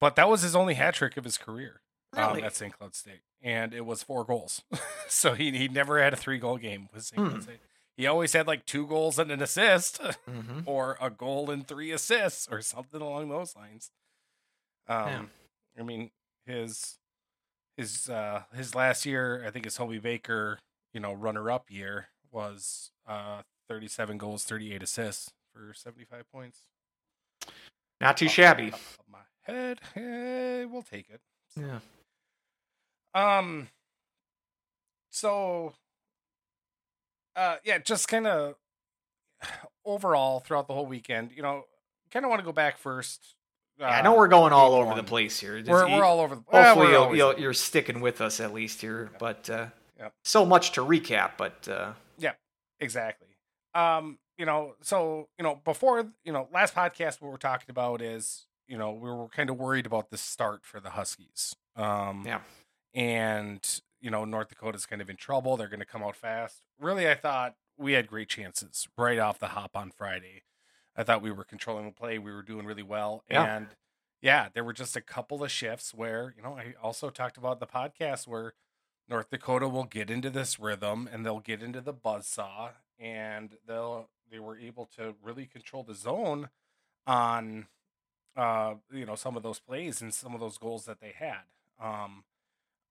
but 0.00 0.16
that 0.16 0.28
was 0.28 0.42
his 0.42 0.54
only 0.56 0.74
hat 0.74 0.94
trick 0.94 1.16
of 1.16 1.24
his 1.24 1.38
career 1.38 1.80
um, 2.16 2.38
at 2.42 2.54
St. 2.56 2.76
Cloud 2.76 2.94
State, 2.94 3.20
and 3.42 3.72
it 3.74 3.84
was 3.86 4.02
four 4.02 4.24
goals. 4.24 4.62
so 5.08 5.34
he 5.34 5.56
he 5.56 5.68
never 5.68 6.02
had 6.02 6.12
a 6.12 6.16
three 6.16 6.38
goal 6.38 6.56
game 6.58 6.88
with 6.92 7.04
St. 7.04 7.20
Hmm. 7.22 7.28
Cloud 7.28 7.42
State. 7.44 7.60
He 7.98 8.06
always 8.06 8.32
had 8.32 8.46
like 8.46 8.64
two 8.64 8.86
goals 8.86 9.18
and 9.18 9.30
an 9.30 9.42
assist, 9.42 9.98
hmm 10.24 10.60
or 10.64 10.96
a 11.00 11.10
goal 11.10 11.50
and 11.50 11.66
three 11.66 11.90
assists, 11.92 12.48
or 12.50 12.62
something 12.62 13.02
along 13.02 13.28
those 13.28 13.54
lines. 13.54 13.90
Um, 14.86 15.08
Yeah. 15.08 15.22
I 15.78 15.82
mean 15.82 16.10
his 16.46 16.96
his 17.76 18.08
uh 18.08 18.44
his 18.54 18.74
last 18.74 19.04
year, 19.04 19.44
I 19.46 19.50
think 19.50 19.64
his 19.66 19.76
Hobey 19.76 19.98
Baker, 19.98 20.60
you 20.94 21.00
know, 21.00 21.12
runner 21.12 21.50
up 21.50 21.70
year 21.70 22.08
was 22.30 22.90
uh 23.06 23.42
37 23.68 24.16
goals, 24.16 24.44
38 24.44 24.82
assists 24.82 25.32
for 25.52 25.74
75 25.74 26.30
points. 26.32 26.60
Not 28.00 28.16
too 28.16 28.26
Off- 28.26 28.32
shabby. 28.32 28.68
of 28.68 28.98
my 29.10 29.18
head, 29.42 29.80
eh, 29.96 30.64
we'll 30.66 30.82
take 30.82 31.10
it. 31.10 31.20
Yeah. 31.56 31.80
Um. 33.14 33.68
So. 35.10 35.74
Uh, 37.38 37.56
yeah, 37.64 37.78
just 37.78 38.08
kind 38.08 38.26
of 38.26 38.54
overall 39.84 40.40
throughout 40.40 40.66
the 40.68 40.74
whole 40.74 40.86
weekend, 40.86 41.30
you 41.34 41.42
know, 41.42 41.64
kind 42.10 42.24
of 42.24 42.30
want 42.30 42.40
to 42.40 42.44
go 42.44 42.52
back 42.52 42.78
first. 42.78 43.34
Yeah, 43.78 43.86
I 43.88 44.02
know 44.02 44.16
we're 44.16 44.26
going 44.28 44.52
all 44.52 44.74
over 44.74 44.94
the 44.96 45.04
place 45.04 45.38
here. 45.38 45.58
Just 45.58 45.70
We're, 45.70 45.88
eat- 45.88 45.92
we're 45.96 46.04
all 46.04 46.18
over 46.20 46.34
the. 46.34 46.42
well, 46.52 46.64
Hopefully, 46.64 46.86
we're 46.88 46.92
you'll, 46.92 47.16
you'll, 47.16 47.38
you're 47.40 47.52
sticking 47.54 48.00
with 48.00 48.20
us 48.20 48.40
at 48.40 48.52
least 48.52 48.80
here. 48.80 49.10
But 49.20 49.48
uh, 49.48 49.66
Yep. 49.98 50.12
so 50.24 50.44
much 50.44 50.72
to 50.72 50.80
recap. 50.84 51.32
But 51.38 51.68
uh, 51.68 51.92
yeah, 52.18 52.32
exactly. 52.80 53.28
Um, 53.74 54.18
you 54.36 54.46
know, 54.46 54.74
so 54.82 55.28
you 55.38 55.44
know, 55.44 55.60
before 55.64 56.08
you 56.24 56.32
know, 56.32 56.48
last 56.52 56.74
podcast, 56.74 57.20
what 57.20 57.30
we're 57.30 57.36
talking 57.36 57.66
about 57.70 58.02
is, 58.02 58.46
you 58.66 58.76
know, 58.78 58.90
we 58.92 59.10
were 59.10 59.28
kind 59.28 59.48
of 59.50 59.56
worried 59.58 59.86
about 59.86 60.10
the 60.10 60.18
start 60.18 60.64
for 60.64 60.80
the 60.80 60.90
Huskies. 60.90 61.54
Um, 61.76 62.24
Yeah. 62.26 62.40
and 62.94 63.80
you 64.00 64.10
know, 64.10 64.24
North 64.24 64.48
Dakota's 64.48 64.86
kind 64.86 65.02
of 65.02 65.10
in 65.10 65.16
trouble. 65.16 65.56
They're 65.56 65.68
going 65.68 65.80
to 65.80 65.86
come 65.86 66.02
out 66.02 66.16
fast. 66.16 66.62
Really, 66.80 67.08
I 67.08 67.14
thought 67.14 67.56
we 67.76 67.92
had 67.92 68.06
great 68.06 68.28
chances 68.28 68.88
right 68.96 69.18
off 69.18 69.38
the 69.38 69.48
hop 69.48 69.76
on 69.76 69.90
Friday. 69.90 70.42
I 70.96 71.02
thought 71.04 71.22
we 71.22 71.30
were 71.30 71.44
controlling 71.44 71.86
the 71.86 71.92
play. 71.92 72.18
We 72.18 72.32
were 72.32 72.42
doing 72.42 72.66
really 72.66 72.82
well, 72.82 73.22
Yeah. 73.30 73.56
and 73.56 73.66
yeah, 74.20 74.48
there 74.52 74.64
were 74.64 74.72
just 74.72 74.96
a 74.96 75.00
couple 75.00 75.44
of 75.44 75.50
shifts 75.52 75.94
where 75.94 76.34
you 76.36 76.42
know 76.42 76.56
I 76.58 76.74
also 76.82 77.08
talked 77.10 77.36
about 77.36 77.60
the 77.60 77.66
podcast 77.68 78.26
where 78.26 78.54
North 79.08 79.30
Dakota 79.30 79.68
will 79.68 79.84
get 79.84 80.10
into 80.10 80.28
this 80.28 80.58
rhythm 80.58 81.08
and 81.12 81.24
they'll 81.24 81.38
get 81.40 81.62
into 81.62 81.80
the 81.80 81.94
buzzsaw 81.94 82.70
and 82.98 83.56
they'll 83.66 84.08
they 84.30 84.40
were 84.40 84.58
able 84.58 84.86
to 84.96 85.14
really 85.22 85.46
control 85.46 85.82
the 85.84 85.94
zone 85.94 86.48
on 87.06 87.68
uh 88.36 88.74
you 88.92 89.06
know 89.06 89.14
some 89.14 89.36
of 89.36 89.42
those 89.44 89.60
plays 89.60 90.02
and 90.02 90.12
some 90.12 90.34
of 90.34 90.40
those 90.40 90.58
goals 90.58 90.84
that 90.86 91.00
they 91.00 91.12
had. 91.16 91.42
Um 91.80 92.24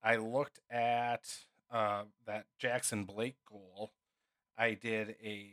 I 0.02 0.16
looked 0.16 0.60
at 0.70 1.28
uh 1.70 2.02
that 2.26 2.46
Jackson 2.58 3.04
Blake 3.04 3.36
goal. 3.50 3.92
I 4.56 4.74
did 4.74 5.16
a 5.22 5.50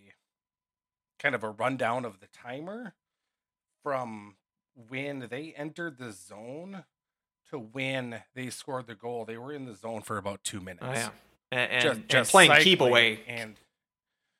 kind 1.19 1.36
of 1.36 1.43
a 1.43 1.49
rundown 1.49 2.05
of 2.05 2.19
the 2.19 2.27
timer 2.27 2.93
from 3.84 4.36
when 4.89 5.27
they 5.29 5.53
entered 5.55 5.97
the 5.97 6.12
zone 6.12 6.84
to 7.49 7.58
when 7.60 8.21
they 8.34 8.49
scored 8.49 8.88
the 8.88 8.95
goal. 8.95 9.25
They 9.25 9.38
were 9.38 9.53
in 9.53 9.65
the 9.65 9.75
zone 9.75 10.01
for 10.01 10.17
about 10.17 10.43
two 10.43 10.60
minutes. 10.60 10.84
oh 10.88 10.91
yeah, 10.91 11.10
and, 11.51 11.71
and, 11.71 11.81
Just, 11.84 11.99
and 11.99 12.10
just 12.10 12.31
playing 12.31 12.51
keep 12.62 12.81
away, 12.81 13.19
and 13.27 13.60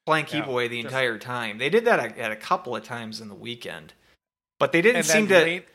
playing 0.06 0.26
yeah, 0.26 0.32
keep 0.32 0.48
away 0.48 0.68
the 0.68 0.82
just- 0.82 0.92
entire 0.94 1.18
time. 1.20 1.58
They 1.58 1.70
did 1.70 1.86
that 1.86 2.00
a, 2.00 2.20
at 2.20 2.32
a 2.32 2.36
couple 2.36 2.76
of 2.76 2.84
times 2.84 3.22
in 3.22 3.30
the 3.30 3.36
weekend, 3.36 3.94
but 4.60 4.72
they 4.72 4.82
didn't 4.82 5.04
seem 5.04 5.28
to. 5.28 5.40
late, 5.40 5.68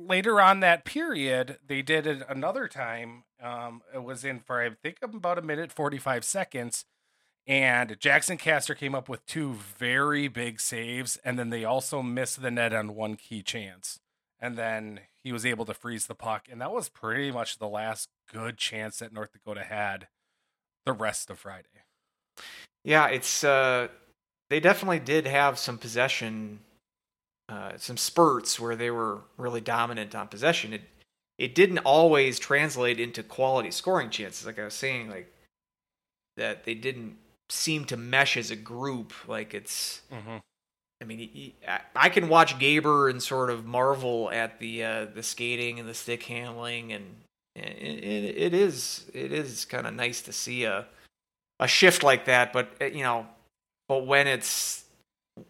later 0.00 0.40
on 0.40 0.60
that 0.60 0.84
period, 0.84 1.58
they 1.66 1.82
did 1.82 2.06
it 2.06 2.22
another 2.28 2.68
time. 2.68 3.24
Um, 3.42 3.82
it 3.94 4.02
was 4.02 4.24
in 4.24 4.40
for 4.40 4.60
I 4.60 4.70
think 4.70 4.98
about 5.02 5.38
a 5.38 5.42
minute 5.42 5.72
forty 5.72 5.98
five 5.98 6.24
seconds, 6.24 6.84
and 7.46 7.98
Jaxon 7.98 8.38
Castor 8.38 8.74
came 8.74 8.94
up 8.94 9.08
with 9.08 9.26
two 9.26 9.54
very 9.54 10.28
big 10.28 10.60
saves, 10.60 11.18
and 11.24 11.38
then 11.38 11.50
they 11.50 11.64
also 11.64 12.02
missed 12.02 12.42
the 12.42 12.50
net 12.50 12.72
on 12.72 12.94
one 12.94 13.16
key 13.16 13.42
chance, 13.42 14.00
and 14.38 14.56
then 14.56 15.00
he 15.22 15.32
was 15.32 15.44
able 15.44 15.66
to 15.66 15.74
freeze 15.74 16.06
the 16.06 16.14
puck, 16.14 16.46
and 16.50 16.60
that 16.60 16.72
was 16.72 16.88
pretty 16.88 17.30
much 17.30 17.58
the 17.58 17.68
last 17.68 18.08
good 18.32 18.56
chance 18.56 18.98
that 18.98 19.12
North 19.12 19.32
Dakota 19.32 19.64
had 19.64 20.08
the 20.86 20.92
rest 20.92 21.30
of 21.30 21.38
Friday. 21.38 21.68
Yeah, 22.84 23.08
it's 23.08 23.44
uh, 23.44 23.88
they 24.48 24.60
definitely 24.60 25.00
did 25.00 25.26
have 25.26 25.58
some 25.58 25.78
possession, 25.78 26.60
uh, 27.50 27.72
some 27.76 27.96
spurts 27.96 28.58
where 28.60 28.76
they 28.76 28.90
were 28.90 29.18
really 29.36 29.60
dominant 29.60 30.14
on 30.14 30.28
possession. 30.28 30.72
It 30.72 30.82
it 31.38 31.54
didn't 31.54 31.78
always 31.78 32.38
translate 32.38 33.00
into 33.00 33.22
quality 33.22 33.70
scoring 33.70 34.10
chances, 34.10 34.44
like 34.46 34.58
I 34.58 34.64
was 34.64 34.74
saying, 34.74 35.08
like 35.10 35.32
that 36.36 36.64
they 36.64 36.74
didn't 36.74 37.16
seem 37.48 37.84
to 37.86 37.96
mesh 37.96 38.36
as 38.36 38.50
a 38.50 38.56
group. 38.56 39.12
Like 39.26 39.54
it's, 39.54 40.02
Mm-hmm. 40.12 40.36
I 41.02 41.04
mean, 41.06 41.18
he- 41.18 41.54
I- 41.66 41.80
I 41.96 42.08
can 42.10 42.28
watch 42.28 42.58
Gaber 42.58 43.08
and 43.10 43.22
sort 43.22 43.48
of 43.50 43.64
marvel 43.64 44.30
at 44.30 44.58
the 44.58 44.84
uh, 44.84 45.04
the 45.06 45.22
skating 45.22 45.80
and 45.80 45.88
the 45.88 45.94
stick 45.94 46.22
handling, 46.24 46.92
and 46.92 47.16
it, 47.56 47.62
it, 47.62 48.36
it 48.36 48.54
is 48.54 49.10
it 49.14 49.32
is 49.32 49.64
kind 49.64 49.86
of 49.86 49.94
nice 49.94 50.20
to 50.22 50.32
see 50.32 50.64
a 50.64 50.86
a 51.58 51.66
shift 51.66 52.02
like 52.02 52.26
that. 52.26 52.52
But 52.52 52.68
uh, 52.82 52.84
you 52.84 53.02
know, 53.02 53.26
but 53.88 54.06
when 54.06 54.26
it's 54.26 54.84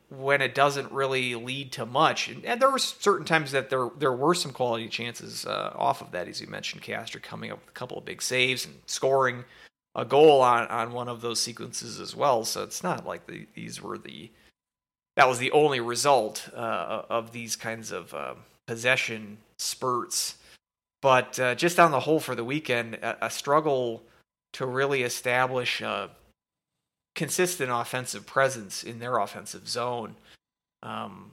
when 0.09 0.41
it 0.41 0.55
doesn't 0.55 0.91
really 0.93 1.35
lead 1.35 1.73
to 1.73 1.87
much, 1.87 2.29
and, 2.29 2.61
there 2.61 2.71
were 2.71 2.79
certain 2.79 3.27
times 3.27 3.53
that 3.53 3.71
there 3.71 3.91
there 3.99 4.13
were 4.13 4.35
some 4.35 4.53
quality 4.53 4.89
chances 4.89 5.47
uh, 5.47 5.73
off 5.75 6.01
of 6.01 6.11
that, 6.13 6.29
as 6.29 6.41
you 6.41 6.47
mentioned, 6.47 6.83
Castor 6.83 7.19
coming 7.19 7.51
up 7.51 7.61
with 7.61 7.69
a 7.69 7.73
couple 7.73 7.99
of 7.99 8.05
big 8.05 8.23
saves 8.23 8.67
and 8.67 8.75
scoring 8.87 9.45
a 9.95 10.05
goal 10.05 10.41
on 10.41 10.67
on 10.69 10.93
one 10.93 11.09
of 11.09 11.21
those 11.21 11.41
sequences 11.41 12.01
as 12.01 12.15
well. 12.15 12.45
So 12.45 12.63
it's 12.63 12.83
not 12.83 13.07
like 13.07 13.27
the, 13.27 13.47
these 13.55 13.83
were 13.83 13.99
the 13.99 14.31
that 15.17 15.29
was 15.29 15.39
the 15.39 15.51
only 15.53 15.81
result 15.81 16.49
uh, 16.55 17.03
of 17.11 17.33
these 17.33 17.57
kinds 17.57 17.93
of 17.93 18.15
uh, 18.15 18.35
possession 18.67 19.39
spurts. 19.59 20.37
But 21.03 21.39
uh, 21.41 21.55
just 21.55 21.81
on 21.81 21.91
the 21.91 22.01
whole 22.01 22.21
for 22.21 22.35
the 22.35 22.45
weekend, 22.45 22.95
a, 22.97 23.27
a 23.27 23.31
struggle 23.31 24.03
to 24.53 24.67
really 24.67 25.03
establish 25.03 25.81
a 25.81 26.11
consistent 27.21 27.71
offensive 27.71 28.25
presence 28.25 28.83
in 28.83 28.99
their 28.99 29.19
offensive 29.19 29.69
zone. 29.69 30.17
Um, 30.83 31.33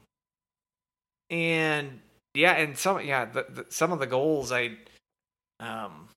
and 1.30 2.02
yeah, 2.34 2.56
and 2.56 2.78
some 2.78 3.00
yeah, 3.06 3.24
the, 3.24 3.46
the, 3.48 3.66
some 3.70 3.94
of 3.94 4.00
the 4.00 4.06
goals 4.06 4.52
I 4.52 4.72
um, 5.62 6.10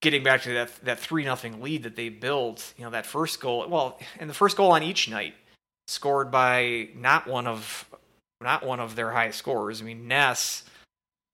getting 0.00 0.22
back 0.22 0.40
to 0.44 0.54
that 0.54 0.74
that 0.82 0.98
three 0.98 1.26
nothing 1.26 1.60
lead 1.60 1.82
that 1.82 1.94
they 1.94 2.08
built. 2.08 2.72
You 2.78 2.84
know 2.84 2.90
that 2.92 3.04
first 3.04 3.38
goal. 3.38 3.68
Well, 3.68 3.98
and 4.18 4.30
the 4.30 4.34
first 4.34 4.56
goal 4.56 4.72
on 4.72 4.82
each 4.82 5.10
night 5.10 5.34
scored 5.86 6.30
by 6.30 6.88
not 6.96 7.26
one 7.26 7.46
of 7.46 7.84
not 8.40 8.64
one 8.64 8.80
of 8.80 8.96
their 8.96 9.10
highest 9.10 9.36
scorers. 9.36 9.82
I 9.82 9.84
mean, 9.84 10.08
Ness 10.08 10.64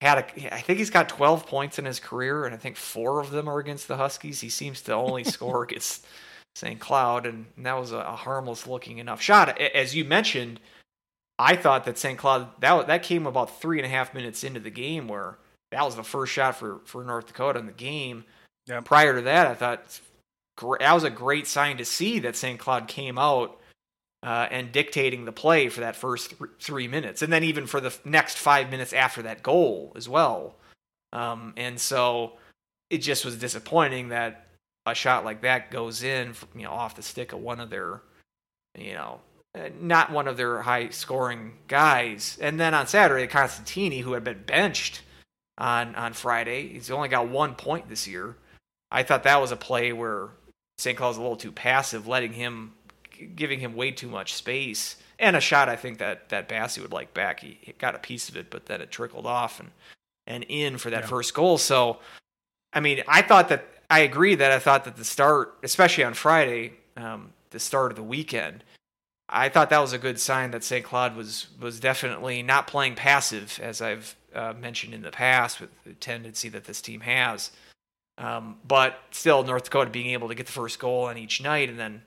had 0.00 0.18
a 0.18 0.52
I 0.52 0.62
think 0.62 0.80
he's 0.80 0.90
got 0.90 1.08
12 1.08 1.46
points 1.46 1.78
in 1.78 1.84
his 1.84 2.00
career 2.00 2.44
and 2.44 2.52
I 2.52 2.58
think 2.58 2.76
4 2.76 3.20
of 3.20 3.30
them 3.30 3.46
are 3.46 3.60
against 3.60 3.86
the 3.86 3.98
Huskies. 3.98 4.40
He 4.40 4.48
seems 4.48 4.82
to 4.82 4.94
only 4.94 5.22
score 5.36 5.62
against 5.62 6.04
St. 6.56 6.80
Cloud 6.80 7.26
and 7.26 7.46
that 7.58 7.78
was 7.78 7.92
a, 7.92 7.98
a 7.98 8.16
harmless 8.16 8.66
looking 8.66 8.98
enough 8.98 9.20
shot. 9.20 9.60
As 9.60 9.94
you 9.94 10.04
mentioned, 10.04 10.60
I 11.38 11.56
thought 11.56 11.84
that 11.84 11.98
St. 11.98 12.18
Cloud 12.18 12.48
that 12.60 12.86
that 12.86 13.02
came 13.02 13.26
about 13.26 13.60
three 13.60 13.78
and 13.78 13.86
a 13.86 13.88
half 13.88 14.14
minutes 14.14 14.44
into 14.44 14.60
the 14.60 14.70
game 14.70 15.08
where 15.08 15.38
that 15.70 15.84
was 15.84 15.96
the 15.96 16.02
first 16.02 16.32
shot 16.32 16.56
for 16.56 16.80
for 16.84 17.04
North 17.04 17.26
Dakota 17.26 17.58
in 17.58 17.66
the 17.66 17.72
game. 17.72 18.24
Yeah. 18.66 18.80
Prior 18.80 19.14
to 19.14 19.22
that, 19.22 19.46
I 19.46 19.54
thought 19.54 20.00
that 20.80 20.92
was 20.92 21.04
a 21.04 21.10
great 21.10 21.46
sign 21.46 21.78
to 21.78 21.84
see 21.84 22.18
that 22.20 22.36
St. 22.36 22.58
Cloud 22.58 22.88
came 22.88 23.18
out 23.18 23.58
uh, 24.22 24.48
and 24.50 24.70
dictating 24.70 25.24
the 25.24 25.32
play 25.32 25.68
for 25.68 25.80
that 25.80 25.96
first 25.96 26.38
th- 26.38 26.50
three 26.60 26.88
minutes, 26.88 27.22
and 27.22 27.32
then 27.32 27.42
even 27.42 27.66
for 27.66 27.80
the 27.80 27.88
f- 27.88 28.04
next 28.04 28.36
five 28.36 28.70
minutes 28.70 28.92
after 28.92 29.22
that 29.22 29.42
goal 29.42 29.92
as 29.96 30.08
well. 30.08 30.56
Um, 31.12 31.54
and 31.56 31.80
so 31.80 32.34
it 32.90 32.98
just 32.98 33.24
was 33.24 33.38
disappointing 33.38 34.10
that 34.10 34.46
a 34.90 34.94
shot 34.94 35.24
like 35.24 35.42
that 35.42 35.70
goes 35.70 36.02
in, 36.02 36.34
you 36.54 36.62
know, 36.64 36.70
off 36.72 36.96
the 36.96 37.02
stick 37.02 37.32
of 37.32 37.40
one 37.40 37.60
of 37.60 37.70
their, 37.70 38.02
you 38.78 38.94
know, 38.94 39.20
uh, 39.54 39.68
not 39.80 40.12
one 40.12 40.28
of 40.28 40.36
their 40.36 40.62
high 40.62 40.88
scoring 40.90 41.52
guys. 41.68 42.38
And 42.40 42.58
then 42.60 42.74
on 42.74 42.86
Saturday, 42.86 43.26
Constantini, 43.26 44.00
who 44.02 44.12
had 44.12 44.24
been 44.24 44.42
benched 44.46 45.02
on 45.58 45.94
on 45.94 46.12
Friday, 46.12 46.68
he's 46.68 46.90
only 46.90 47.08
got 47.08 47.28
one 47.28 47.54
point 47.54 47.88
this 47.88 48.06
year. 48.06 48.36
I 48.90 49.02
thought 49.02 49.22
that 49.24 49.40
was 49.40 49.52
a 49.52 49.56
play 49.56 49.92
where 49.92 50.28
St. 50.78 50.96
Cloud 50.96 51.08
was 51.08 51.16
a 51.16 51.22
little 51.22 51.36
too 51.36 51.52
passive, 51.52 52.06
letting 52.08 52.32
him, 52.32 52.72
giving 53.36 53.60
him 53.60 53.74
way 53.74 53.90
too 53.90 54.08
much 54.08 54.34
space. 54.34 54.96
And 55.18 55.36
a 55.36 55.40
shot 55.40 55.68
I 55.68 55.76
think 55.76 55.98
that 55.98 56.28
that 56.30 56.48
Bassey 56.48 56.80
would 56.80 56.92
like 56.92 57.12
back. 57.12 57.40
He, 57.40 57.58
he 57.60 57.72
got 57.72 57.94
a 57.94 57.98
piece 57.98 58.28
of 58.28 58.36
it, 58.36 58.50
but 58.50 58.66
then 58.66 58.80
it 58.80 58.90
trickled 58.90 59.26
off 59.26 59.60
and 59.60 59.70
and 60.26 60.44
in 60.48 60.78
for 60.78 60.90
that 60.90 61.02
Yeah. 61.02 61.08
first 61.08 61.34
goal. 61.34 61.58
So, 61.58 61.98
I 62.72 62.80
mean, 62.80 63.02
I 63.08 63.22
thought 63.22 63.48
that 63.48 63.64
I 63.90 64.00
agree 64.00 64.36
that 64.36 64.52
I 64.52 64.60
thought 64.60 64.84
that 64.84 64.96
the 64.96 65.04
start, 65.04 65.58
especially 65.64 66.04
on 66.04 66.14
Friday, 66.14 66.74
um, 66.96 67.32
the 67.50 67.58
start 67.58 67.90
of 67.90 67.96
the 67.96 68.02
weekend, 68.02 68.62
I 69.28 69.48
thought 69.48 69.70
that 69.70 69.80
was 69.80 69.92
a 69.92 69.98
good 69.98 70.20
sign 70.20 70.52
that 70.52 70.64
St. 70.64 70.84
Cloud 70.84 71.16
was 71.16 71.48
was 71.60 71.80
definitely 71.80 72.42
not 72.42 72.66
playing 72.66 72.94
passive, 72.94 73.58
as 73.62 73.82
I've 73.82 74.16
uh, 74.34 74.54
mentioned 74.58 74.94
in 74.94 75.02
the 75.02 75.10
past, 75.10 75.60
with 75.60 75.70
the 75.84 75.94
tendency 75.94 76.48
that 76.50 76.64
this 76.64 76.80
team 76.80 77.00
has. 77.00 77.50
Um, 78.18 78.56
but 78.66 78.98
still, 79.10 79.42
North 79.42 79.64
Dakota 79.64 79.90
being 79.90 80.10
able 80.10 80.28
to 80.28 80.34
get 80.34 80.46
the 80.46 80.52
first 80.52 80.78
goal 80.78 81.04
on 81.04 81.16
each 81.16 81.42
night 81.42 81.68
and 81.68 81.78
then 81.78 82.02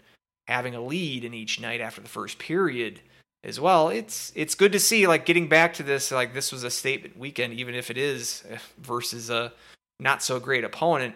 having 0.48 0.76
a 0.76 0.82
lead 0.82 1.24
in 1.24 1.34
each 1.34 1.60
night 1.60 1.82
after 1.82 2.02
the 2.02 2.10
first 2.10 2.40
period 2.40 3.00
as 3.44 3.60
well. 3.60 3.90
It's 3.90 4.32
it's 4.36 4.56
good 4.56 4.72
to 4.74 4.80
see 4.80 5.08
like 5.08 5.26
getting 5.26 5.48
back 5.48 5.74
to 5.76 5.84
this 5.84 6.12
like 6.12 6.34
this 6.34 6.52
was 6.52 6.64
a 6.64 6.72
statement 6.72 7.18
weekend, 7.18 7.54
even 7.54 7.76
if 7.76 7.90
it 7.90 7.98
is 7.98 8.44
eh, 8.50 8.58
versus 8.80 9.30
a 9.30 9.54
not 10.00 10.24
so 10.24 10.40
great 10.40 10.64
opponent. 10.64 11.16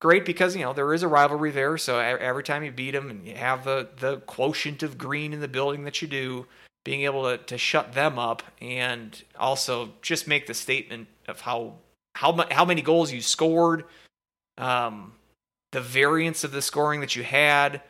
Great 0.00 0.24
because 0.24 0.54
you 0.54 0.62
know 0.62 0.72
there 0.72 0.94
is 0.94 1.02
a 1.02 1.08
rivalry 1.08 1.50
there, 1.50 1.76
so 1.76 1.98
every 1.98 2.44
time 2.44 2.62
you 2.62 2.70
beat 2.70 2.92
them 2.92 3.10
and 3.10 3.26
you 3.26 3.34
have 3.34 3.64
the 3.64 3.88
the 3.98 4.18
quotient 4.18 4.84
of 4.84 4.96
green 4.96 5.32
in 5.32 5.40
the 5.40 5.48
building 5.48 5.82
that 5.84 6.00
you 6.00 6.06
do, 6.06 6.46
being 6.84 7.02
able 7.02 7.24
to 7.24 7.38
to 7.44 7.58
shut 7.58 7.94
them 7.94 8.16
up 8.16 8.44
and 8.60 9.24
also 9.36 9.92
just 10.00 10.28
make 10.28 10.46
the 10.46 10.54
statement 10.54 11.08
of 11.26 11.40
how 11.40 11.74
how 12.14 12.46
how 12.52 12.64
many 12.64 12.80
goals 12.80 13.12
you 13.12 13.20
scored, 13.20 13.86
um, 14.56 15.14
the 15.72 15.80
variance 15.80 16.44
of 16.44 16.52
the 16.52 16.62
scoring 16.62 17.00
that 17.00 17.16
you 17.16 17.24
had, 17.24 17.82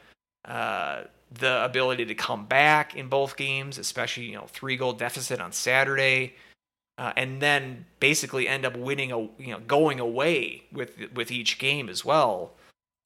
uh, 0.46 1.02
the 1.30 1.62
ability 1.62 2.06
to 2.06 2.14
come 2.14 2.46
back 2.46 2.96
in 2.96 3.08
both 3.08 3.36
games, 3.36 3.76
especially 3.76 4.24
you 4.24 4.34
know 4.34 4.46
three 4.46 4.78
goal 4.78 4.94
deficit 4.94 5.42
on 5.42 5.52
Saturday, 5.52 6.36
uh, 6.98 7.12
and 7.16 7.40
then 7.40 7.86
basically 8.00 8.48
end 8.48 8.66
up 8.66 8.76
winning 8.76 9.12
a 9.12 9.18
you 9.18 9.52
know 9.52 9.60
going 9.66 10.00
away 10.00 10.64
with 10.72 10.98
with 11.14 11.30
each 11.30 11.58
game 11.58 11.88
as 11.88 12.04
well. 12.04 12.52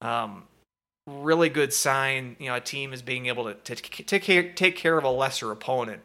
Um, 0.00 0.44
really 1.06 1.50
good 1.50 1.72
sign. 1.72 2.36
You 2.38 2.48
know, 2.48 2.56
a 2.56 2.60
team 2.60 2.92
is 2.92 3.02
being 3.02 3.26
able 3.26 3.44
to 3.44 3.54
to 3.54 3.74
take 3.76 4.22
care, 4.22 4.50
take 4.52 4.76
care 4.76 4.96
of 4.96 5.04
a 5.04 5.10
lesser 5.10 5.52
opponent, 5.52 6.02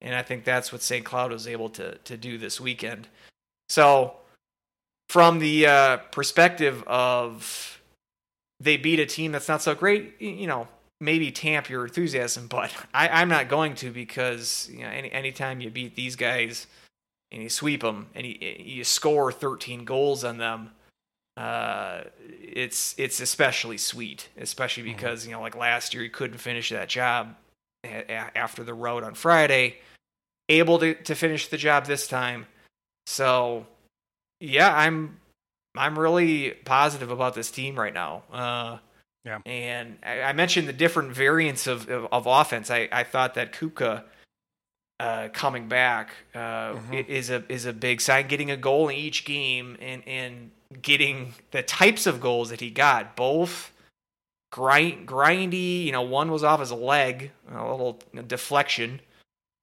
and 0.00 0.14
I 0.14 0.22
think 0.22 0.44
that's 0.44 0.72
what 0.72 0.82
St. 0.82 1.04
Cloud 1.04 1.30
was 1.30 1.46
able 1.46 1.68
to 1.70 1.98
to 1.98 2.16
do 2.16 2.38
this 2.38 2.60
weekend. 2.60 3.06
So, 3.68 4.14
from 5.10 5.38
the 5.38 5.66
uh, 5.66 5.96
perspective 6.10 6.82
of 6.86 7.80
they 8.60 8.78
beat 8.78 8.98
a 8.98 9.06
team 9.06 9.32
that's 9.32 9.48
not 9.48 9.60
so 9.60 9.74
great, 9.74 10.18
you 10.18 10.46
know, 10.46 10.68
maybe 10.98 11.30
tamp 11.30 11.68
your 11.68 11.84
enthusiasm, 11.84 12.46
but 12.46 12.72
I, 12.94 13.08
I'm 13.08 13.28
not 13.28 13.50
going 13.50 13.74
to 13.76 13.90
because 13.90 14.70
you 14.72 14.80
know 14.80 14.88
any 14.88 15.12
anytime 15.12 15.60
you 15.60 15.68
beat 15.68 15.96
these 15.96 16.16
guys 16.16 16.66
and 17.32 17.42
you 17.42 17.48
sweep 17.48 17.80
them 17.82 18.08
and 18.14 18.26
you, 18.26 18.36
you 18.40 18.84
score 18.84 19.32
13 19.32 19.84
goals 19.84 20.24
on 20.24 20.38
them, 20.38 20.70
uh, 21.36 22.02
it's 22.40 22.94
it's 22.98 23.20
especially 23.20 23.76
sweet, 23.78 24.28
especially 24.38 24.84
Mhm. 24.84 24.96
because 24.96 25.26
you 25.26 25.32
know 25.32 25.40
like 25.40 25.54
last 25.56 25.92
year 25.94 26.02
you 26.02 26.10
couldn't 26.10 26.38
finish 26.38 26.70
that 26.70 26.88
job 26.88 27.34
a- 27.84 28.04
a- 28.10 28.36
after 28.38 28.64
the 28.64 28.74
road 28.74 29.04
on 29.04 29.14
Friday, 29.14 29.80
able 30.48 30.78
to 30.78 30.94
to 30.94 31.14
finish 31.14 31.48
the 31.48 31.58
job 31.58 31.84
this 31.86 32.06
time. 32.08 32.46
So 33.06 33.66
yeah, 34.40 34.74
I'm 34.74 35.20
I'm 35.76 35.98
really 35.98 36.52
positive 36.64 37.10
about 37.10 37.34
this 37.34 37.50
team 37.50 37.78
right 37.78 37.92
now. 37.92 38.22
Uh, 38.32 38.78
Yeah. 39.26 39.40
And 39.44 39.98
I, 40.02 40.22
I 40.22 40.32
mentioned 40.32 40.68
the 40.68 40.72
different 40.72 41.12
variants 41.12 41.66
of 41.66 41.88
of, 41.90 42.06
of 42.12 42.26
offense. 42.26 42.70
I, 42.70 42.88
I 42.92 43.04
thought 43.04 43.34
that 43.34 43.52
Kupka 43.52 44.04
uh, 44.98 45.28
coming 45.32 45.68
back 45.68 46.10
uh, 46.34 46.74
Mhm. 46.74 47.06
is 47.08 47.30
a 47.30 47.44
is 47.50 47.66
a 47.66 47.72
big 47.72 48.00
sign. 48.00 48.28
Getting 48.28 48.50
a 48.50 48.56
goal 48.56 48.88
in 48.88 48.96
each 48.96 49.24
game 49.24 49.76
and 49.80 50.02
and 50.06 50.50
getting 50.82 51.34
the 51.50 51.62
types 51.62 52.06
of 52.06 52.20
goals 52.20 52.50
that 52.50 52.60
he 52.60 52.70
got, 52.70 53.14
both 53.16 53.72
grind 54.52 55.06
grindy. 55.06 55.84
You 55.84 55.92
know, 55.92 56.02
one 56.02 56.30
was 56.30 56.42
off 56.42 56.60
his 56.60 56.72
leg, 56.72 57.30
a 57.50 57.70
little 57.70 58.00
deflection, 58.26 59.00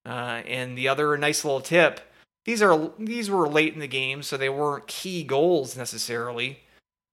uh, 0.06 0.42
and 0.46 0.78
the 0.78 0.88
other 0.88 1.14
a 1.14 1.18
nice 1.18 1.44
little 1.44 1.62
tip. 1.62 2.00
These 2.46 2.62
are 2.62 2.92
these 3.00 3.30
were 3.30 3.48
late 3.48 3.74
in 3.74 3.80
the 3.80 3.88
game, 3.88 4.22
so 4.22 4.38
they 4.38 4.50
weren't 4.50 4.86
key 4.88 5.24
goals 5.24 5.76
necessarily. 5.78 6.60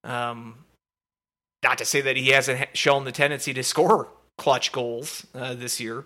Um, 0.04 0.64
not 1.62 1.78
to 1.78 1.84
say 1.84 2.00
that 2.00 2.16
he 2.16 2.28
hasn't 2.30 2.76
shown 2.76 3.04
the 3.04 3.12
tendency 3.12 3.52
to 3.54 3.62
score 3.62 4.08
clutch 4.38 4.72
goals 4.72 5.26
uh, 5.34 5.54
this 5.54 5.78
year, 5.78 6.04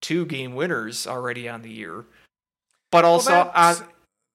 two 0.00 0.24
game 0.26 0.54
winners 0.54 1.06
already 1.06 1.48
on 1.48 1.62
the 1.62 1.70
year, 1.70 2.04
but 2.90 3.04
also 3.04 3.30
Well, 3.32 3.52
on 3.54 3.76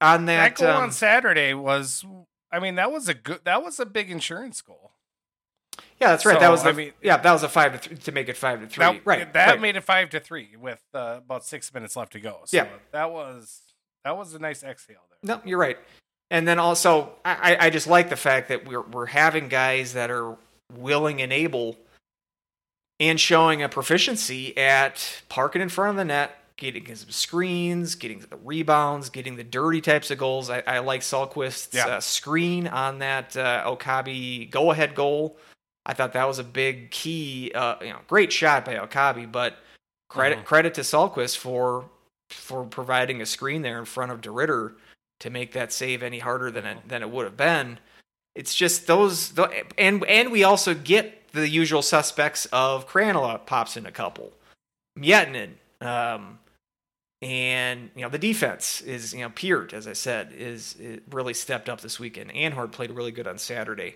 on 0.02 0.26
that 0.26 0.56
that, 0.58 0.66
goal 0.66 0.76
um, 0.76 0.84
on 0.84 0.92
Saturday 0.92 1.54
was, 1.54 2.04
I 2.52 2.60
mean, 2.60 2.76
that 2.76 2.92
was 2.92 3.08
a 3.08 3.14
good, 3.14 3.40
that 3.46 3.64
was 3.64 3.80
a 3.80 3.86
big 3.86 4.12
insurance 4.12 4.62
goal. 4.62 4.92
yeah, 6.02 6.10
that's 6.10 6.26
right. 6.26 6.34
so, 6.36 6.40
that 6.42 6.50
was 6.52 6.64
the, 6.64 6.70
I 6.70 6.74
mean- 6.74 6.92
yeah, 7.02 7.18
that 7.18 7.32
was 7.32 7.44
a 7.44 7.50
five 7.50 7.72
to, 7.74 7.78
three, 7.78 7.98
to 7.98 8.12
make 8.12 8.28
it 8.30 8.36
five 8.38 8.60
to 8.60 8.68
three. 8.68 8.84
That, 8.84 9.02
right, 9.06 9.32
That 9.34 9.48
right. 9.52 9.62
made 9.62 9.76
it 9.78 9.84
five 9.84 10.10
to 10.12 10.20
three 10.20 10.50
with 10.60 10.82
uh, 10.94 11.20
about 11.24 11.46
six 11.46 11.74
minutes 11.74 11.96
left 11.96 12.12
to 12.14 12.20
go. 12.20 12.42
So 12.46 12.58
Yeah. 12.58 12.68
that 12.92 13.12
was 13.12 13.62
that 14.04 14.18
was 14.18 14.34
a 14.34 14.40
nice 14.40 14.64
exhale 14.64 14.98
there. 15.10 15.38
No, 15.38 15.42
you're 15.46 15.58
right. 15.58 15.78
And 16.30 16.46
then 16.48 16.60
also, 16.60 17.14
I, 17.24 17.54
I- 17.56 17.66
I 17.68 17.70
just 17.70 17.88
like 17.88 18.10
the 18.10 18.18
fact 18.18 18.50
that 18.50 18.68
we're 18.68 18.82
we're 18.82 19.06
having 19.06 19.48
guys 19.48 19.94
that 19.94 20.12
are 20.12 20.36
willing 20.76 21.22
and 21.22 21.32
able, 21.32 21.78
and 23.10 23.20
showing 23.20 23.62
a 23.64 23.70
proficiency 23.70 24.58
at 24.58 25.24
parking 25.30 25.62
in 25.62 25.70
front 25.70 25.92
of 25.92 25.96
the 25.98 26.06
net, 26.06 26.38
getting 26.58 26.86
some 26.96 27.10
screens, 27.10 27.96
getting 27.96 28.20
the 28.20 28.36
rebounds, 28.38 29.10
getting 29.10 29.36
the 29.36 29.44
dirty 29.44 29.82
types 29.82 30.12
of 30.12 30.18
goals. 30.18 30.50
I, 30.50 30.64
I 30.68 30.80
like 30.80 31.02
Salquist's 31.02 31.74
Yeah. 31.74 31.88
uh, 31.88 32.00
screen 32.00 32.68
on 32.68 33.00
that 33.00 33.36
uh, 33.36 33.64
Okabe 33.66 34.50
go 34.50 34.72
ahead 34.72 34.96
goal. 34.96 35.38
I 35.86 35.94
thought 35.94 36.14
that 36.14 36.28
was 36.28 36.40
a 36.40 36.44
big 36.46 36.92
key. 36.92 37.52
Uh, 37.54 37.76
you 37.82 37.90
know, 37.90 38.00
great 38.08 38.32
shot 38.32 38.64
by 38.66 38.78
Okabe, 38.78 39.32
but 39.32 39.58
credit 40.10 40.40
Mhm. 40.40 40.46
credit 40.46 40.74
to 40.76 40.82
Salquist 40.82 41.38
for 41.38 41.90
for 42.30 42.64
providing 42.66 43.22
a 43.22 43.26
screen 43.26 43.62
there 43.62 43.78
in 43.80 43.86
front 43.86 44.12
of 44.12 44.22
DeRidder 44.22 44.74
to 45.20 45.30
make 45.30 45.52
that 45.54 45.72
save 45.74 46.02
any 46.04 46.20
harder 46.20 46.50
than 46.52 46.66
it 46.66 46.78
than 46.88 47.02
it 47.02 47.10
would 47.10 47.26
have 47.26 47.38
been. 47.38 47.80
It's 48.36 48.56
just 48.56 48.88
those, 48.88 49.30
tho- 49.32 49.52
and 49.78 50.04
and 50.06 50.32
we 50.32 50.44
also 50.44 50.74
get 50.74 51.23
the 51.34 51.50
usual 51.50 51.82
suspects 51.82 52.46
of 52.52 52.88
Krannila 52.88 53.46
pops 53.46 53.76
in 53.78 53.86
a 53.86 53.92
couple, 53.92 54.32
Miettinen, 54.98 55.52
um, 55.82 56.40
and 57.22 57.90
you 57.96 58.02
know 58.02 58.10
the 58.10 58.18
defense 58.18 58.82
is 58.82 59.14
you 59.14 59.22
know 59.22 59.30
Peart, 59.30 59.74
as 59.74 59.88
I 59.88 59.94
said, 59.94 60.34
is 60.38 60.76
it 60.80 61.04
really 61.12 61.34
stepped 61.34 61.70
up 61.70 61.82
this 61.82 62.00
weekend. 62.00 62.32
Anhorn 62.32 62.72
played 62.72 62.92
really 62.92 63.12
good 63.12 63.28
on 63.28 63.38
Saturday. 63.38 63.96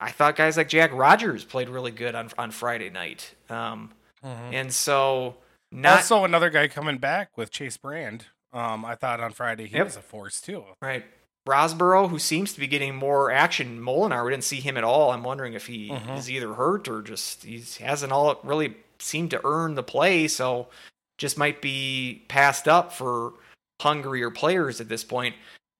I 0.00 0.10
thought 0.10 0.36
guys 0.36 0.56
like 0.56 0.68
Jack 0.68 0.92
Rogers 0.92 1.44
played 1.44 1.68
really 1.68 1.90
good 1.90 2.14
on 2.14 2.30
on 2.38 2.50
Friday 2.50 2.90
night, 2.90 3.34
um, 3.50 3.90
and 4.22 4.72
so 4.72 5.36
not 5.72 5.98
also, 5.98 6.24
another 6.24 6.50
guy 6.50 6.68
coming 6.68 6.98
back 6.98 7.36
with 7.36 7.50
Chase 7.50 7.76
Brand. 7.76 8.26
Um, 8.52 8.84
I 8.84 8.94
thought 8.94 9.20
on 9.20 9.32
Friday 9.32 9.66
he 9.66 9.76
Yep. 9.76 9.84
was 9.86 9.96
a 9.96 10.00
force 10.02 10.40
too. 10.40 10.64
Right. 10.80 11.04
Rosborough, 11.48 12.10
who 12.10 12.18
seems 12.18 12.52
to 12.52 12.60
be 12.60 12.66
getting 12.66 12.94
more 12.94 13.30
action. 13.30 13.80
Molinar, 13.80 14.24
we 14.24 14.30
didn't 14.30 14.44
see 14.44 14.60
him 14.60 14.76
at 14.76 14.84
all. 14.84 15.10
I'm 15.10 15.22
wondering 15.24 15.54
if 15.54 15.66
he 15.66 15.88
Mhm. 15.90 16.16
is 16.18 16.30
either 16.30 16.54
hurt 16.54 16.86
or 16.88 17.02
just 17.02 17.42
he 17.44 17.64
hasn't 17.80 18.12
all 18.12 18.38
really 18.44 18.74
seemed 18.98 19.30
to 19.30 19.40
earn 19.44 19.74
the 19.74 19.82
play. 19.82 20.28
So 20.28 20.68
just 21.16 21.38
might 21.38 21.60
be 21.62 22.24
passed 22.28 22.68
up 22.68 22.92
for 22.92 23.32
hungrier 23.80 24.30
players 24.30 24.80
at 24.80 24.88
this 24.88 25.02
point. 25.04 25.34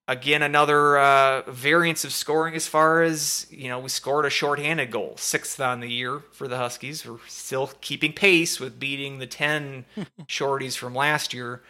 Again, 0.09 0.43
another 0.43 0.97
uh, 0.99 1.43
variance 1.51 2.03
of 2.03 2.13
scoring 2.15 2.55
as 2.55 2.67
far 2.67 3.03
as, 3.03 3.47
you 3.51 3.69
know, 3.69 3.79
we 3.79 3.91
scored 3.91 4.25
a 4.25 4.31
shorthanded 4.31 4.91
goal, 4.91 5.15
sixth 5.19 5.61
on 5.61 5.81
the 5.81 5.91
year 5.91 6.23
for 6.33 6.49
the 6.49 6.57
Huskies. 6.57 7.05
We're 7.05 7.19
still 7.29 7.71
keeping 7.83 8.15
pace 8.15 8.59
with 8.59 8.81
beating 8.81 9.19
the 9.19 9.27
10 9.27 9.85
shorties 10.27 10.79
from 10.79 10.95
last 10.95 11.35
year 11.35 11.63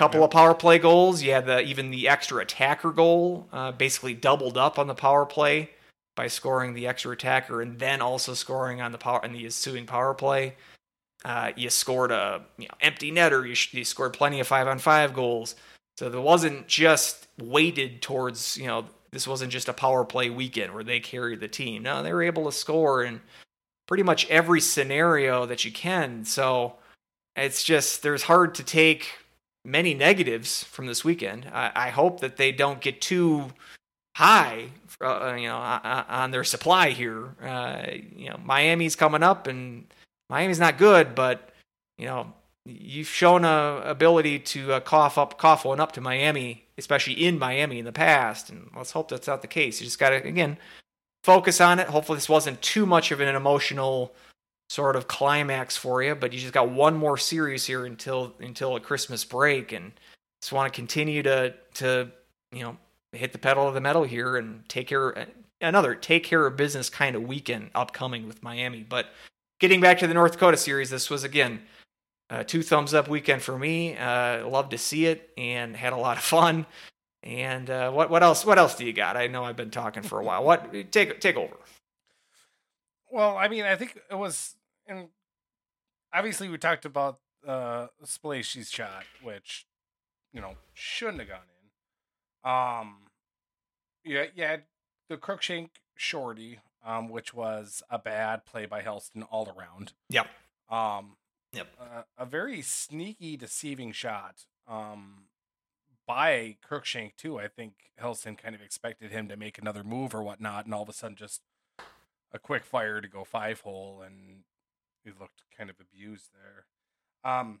couple 0.00 0.20
Yeah. 0.20 0.24
of 0.24 0.30
power 0.30 0.54
play 0.54 0.78
goals. 0.78 1.22
You 1.22 1.32
had 1.32 1.44
the 1.44 1.60
even 1.60 1.90
the 1.90 2.08
extra 2.08 2.40
attacker 2.40 2.90
goal, 2.90 3.46
uh, 3.52 3.72
basically 3.72 4.14
doubled 4.14 4.56
up 4.56 4.78
on 4.78 4.86
the 4.86 4.94
power 4.94 5.26
play 5.26 5.70
by 6.16 6.26
scoring 6.26 6.72
the 6.72 6.86
extra 6.86 7.12
attacker 7.12 7.60
and 7.60 7.78
then 7.78 8.00
also 8.00 8.32
scoring 8.32 8.80
on 8.80 8.92
the 8.92 8.98
power 8.98 9.20
and 9.22 9.34
the 9.34 9.44
ensuing 9.44 9.84
power 9.84 10.14
play. 10.14 10.56
Uh, 11.22 11.52
you 11.54 11.68
scored 11.68 12.12
a 12.12 12.42
you 12.56 12.66
know, 12.66 12.74
empty 12.80 13.12
netter. 13.12 13.46
You, 13.46 13.78
you 13.78 13.84
scored 13.84 14.14
plenty 14.14 14.40
of 14.40 14.46
five 14.46 14.66
on 14.66 14.78
five 14.78 15.12
goals. 15.12 15.54
So 15.98 16.08
there 16.08 16.20
wasn't 16.22 16.66
just 16.66 17.26
weighted 17.38 18.00
towards 18.00 18.56
you 18.56 18.66
know 18.66 18.86
this 19.10 19.28
wasn't 19.28 19.52
just 19.52 19.68
a 19.68 19.74
power 19.74 20.06
play 20.06 20.30
weekend 20.30 20.72
where 20.72 20.84
they 20.84 21.00
carried 21.00 21.40
the 21.40 21.48
team. 21.48 21.82
No, 21.82 22.02
they 22.02 22.14
were 22.14 22.22
able 22.22 22.46
to 22.46 22.52
score 22.52 23.04
in 23.04 23.20
pretty 23.86 24.02
much 24.02 24.26
every 24.30 24.62
scenario 24.62 25.44
that 25.44 25.66
you 25.66 25.72
can. 25.72 26.24
So 26.24 26.76
it's 27.36 27.62
just 27.62 28.02
there's 28.02 28.22
hard 28.22 28.54
to 28.54 28.64
take 28.64 29.18
many 29.64 29.94
negatives 29.94 30.64
from 30.64 30.86
this 30.86 31.04
weekend. 31.04 31.46
I, 31.52 31.72
I 31.74 31.90
hope 31.90 32.20
that 32.20 32.36
they 32.36 32.52
don't 32.52 32.80
get 32.80 33.00
too 33.00 33.46
high, 34.16 34.68
uh, 35.00 35.34
you 35.36 35.48
know, 35.48 35.56
on 35.56 36.30
their 36.30 36.44
supply 36.44 36.90
here. 36.90 37.34
Uh, 37.42 37.86
you 38.16 38.28
know, 38.28 38.38
Miami's 38.44 38.96
coming 38.96 39.22
up, 39.22 39.46
and 39.46 39.86
Miami's 40.28 40.60
not 40.60 40.78
good, 40.78 41.14
but 41.14 41.50
you 41.98 42.06
know, 42.06 42.32
you've 42.64 43.08
shown 43.08 43.44
a 43.44 43.82
ability 43.84 44.38
to 44.38 44.74
uh, 44.74 44.80
cough 44.80 45.18
up, 45.18 45.38
cough 45.38 45.64
one 45.64 45.80
up 45.80 45.92
to 45.92 46.00
Miami, 46.00 46.64
especially 46.78 47.14
in 47.14 47.38
Miami 47.38 47.78
in 47.78 47.84
the 47.84 47.92
past, 47.92 48.50
and 48.50 48.70
let's 48.76 48.92
hope 48.92 49.08
that's 49.08 49.26
not 49.26 49.42
the 49.42 49.48
case. 49.48 49.80
You 49.80 49.86
just 49.86 49.98
got 49.98 50.10
to 50.10 50.16
again 50.16 50.58
focus 51.24 51.60
on 51.60 51.78
it. 51.78 51.88
Hopefully, 51.88 52.16
this 52.16 52.28
wasn't 52.28 52.60
too 52.62 52.86
much 52.86 53.12
of 53.12 53.20
an 53.20 53.34
emotional 53.34 54.12
sort 54.70 54.94
of 54.94 55.08
climax 55.08 55.76
for 55.76 56.00
you, 56.00 56.14
but 56.14 56.32
you 56.32 56.38
just 56.38 56.52
got 56.52 56.70
one 56.70 56.96
more 56.96 57.18
series 57.18 57.66
here 57.66 57.84
until 57.86 58.32
until 58.38 58.76
a 58.76 58.80
Christmas 58.80 59.24
break, 59.24 59.72
and 59.72 59.90
just 60.40 60.52
want 60.52 60.72
to 60.72 60.76
continue 60.76 61.24
to 61.24 61.52
to 61.74 62.08
you 62.52 62.62
know 62.62 62.76
hit 63.12 63.32
the 63.32 63.38
pedal 63.38 63.66
of 63.66 63.74
the 63.74 63.80
metal 63.80 64.04
here 64.04 64.36
and 64.36 64.66
take 64.68 64.86
care 64.86 65.26
another 65.60 65.96
take 65.96 66.22
care 66.22 66.46
of 66.46 66.56
business 66.56 66.88
kind 66.88 67.16
of 67.16 67.24
weekend 67.24 67.70
upcoming 67.74 68.28
with 68.28 68.44
Miami. 68.44 68.86
But 68.88 69.06
getting 69.58 69.80
back 69.80 69.98
to 69.98 70.06
the 70.06 70.14
North 70.14 70.32
Dakota 70.32 70.56
series, 70.56 70.88
this 70.88 71.10
was 71.10 71.24
again 71.24 71.62
uh, 72.30 72.44
two 72.44 72.62
thumbs 72.62 72.94
up 72.94 73.08
weekend 73.08 73.42
for 73.42 73.58
me. 73.58 73.96
Uh, 73.96 74.46
loved 74.46 74.70
to 74.70 74.78
see 74.78 75.06
it 75.06 75.30
and 75.36 75.76
had 75.76 75.92
a 75.92 75.96
lot 75.96 76.16
of 76.16 76.22
fun. 76.22 76.64
And 77.24 77.68
uh, 77.68 77.90
what 77.90 78.08
what 78.08 78.22
else? 78.22 78.46
What 78.46 78.56
else 78.58 78.76
do 78.76 78.86
you 78.86 78.92
got? 78.92 79.16
I 79.16 79.26
know 79.26 79.42
I've 79.42 79.56
been 79.56 79.72
talking 79.72 80.04
for 80.04 80.20
a 80.20 80.24
while. 80.24 80.44
What 80.44 80.72
take 80.92 81.20
take 81.20 81.36
over? 81.36 81.56
Well, 83.10 83.36
I 83.36 83.48
mean, 83.48 83.64
I 83.64 83.74
think 83.74 84.00
it 84.08 84.14
was, 84.14 84.54
and 84.90 85.08
obviously 86.12 86.48
we 86.48 86.58
talked 86.58 86.84
about 86.84 87.18
uh 87.46 87.86
Spalaci's 88.04 88.70
shot, 88.70 89.04
which 89.22 89.66
you 90.32 90.40
know 90.40 90.56
shouldn't 90.74 91.20
have 91.20 91.28
gone 91.28 91.38
in. 92.44 92.50
Um, 92.50 92.96
yeah, 94.04 94.24
yeah, 94.34 94.56
the 95.08 95.16
Cruikshank 95.16 95.70
shorty, 95.96 96.58
um, 96.84 97.08
which 97.08 97.32
was 97.34 97.82
a 97.90 97.98
bad 97.98 98.44
play 98.44 98.66
by 98.66 98.82
Hellsten 98.82 99.26
all 99.30 99.54
around. 99.56 99.92
Yep. 100.10 100.26
Um, 100.70 101.16
Yep. 101.52 101.66
Uh, 101.80 102.02
a 102.16 102.24
very 102.24 102.62
sneaky, 102.62 103.36
deceiving 103.36 103.92
shot 103.92 104.44
um, 104.68 105.24
by 106.06 106.56
Cruikshank 106.68 107.16
too. 107.16 107.40
I 107.40 107.48
think 107.48 107.72
Hellsten 108.00 108.38
kind 108.38 108.54
of 108.54 108.62
expected 108.62 109.10
him 109.10 109.28
to 109.28 109.36
make 109.36 109.58
another 109.58 109.82
move 109.82 110.14
or 110.14 110.22
whatnot, 110.22 110.64
and 110.66 110.74
all 110.74 110.82
of 110.82 110.88
a 110.88 110.92
sudden 110.92 111.16
just 111.16 111.42
a 112.32 112.38
quick 112.38 112.64
fire 112.64 113.00
to 113.00 113.08
go 113.08 113.24
five 113.24 113.60
hole, 113.62 114.00
and 114.00 114.44
he 115.04 115.10
looked 115.10 115.42
kind 115.56 115.70
of 115.70 115.76
abused 115.80 116.30
there. 116.32 117.32
Um, 117.32 117.60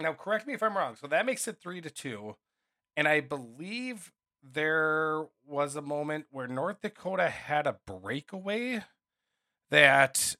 now, 0.00 0.12
correct 0.12 0.46
me 0.46 0.54
if 0.54 0.62
I'm 0.62 0.76
wrong. 0.76 0.96
So 0.96 1.06
that 1.06 1.26
makes 1.26 1.48
it 1.48 1.58
three 1.60 1.80
to 1.80 1.90
two, 1.90 2.36
and 2.96 3.08
I 3.08 3.20
believe 3.20 4.12
there 4.42 5.26
was 5.46 5.76
a 5.76 5.82
moment 5.82 6.26
where 6.30 6.46
North 6.46 6.80
Dakota 6.82 7.28
had 7.28 7.66
a 7.66 7.78
breakaway 7.86 8.84
that 9.70 10.36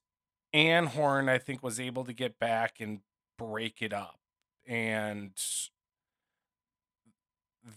Anhorn, 0.55 1.29
I 1.29 1.39
think, 1.39 1.63
was 1.63 1.81
able 1.81 2.05
to 2.05 2.13
get 2.13 2.39
back 2.39 2.81
and 2.81 3.01
break 3.39 3.83
it 3.83 3.93
up. 3.93 4.19
And 4.67 5.33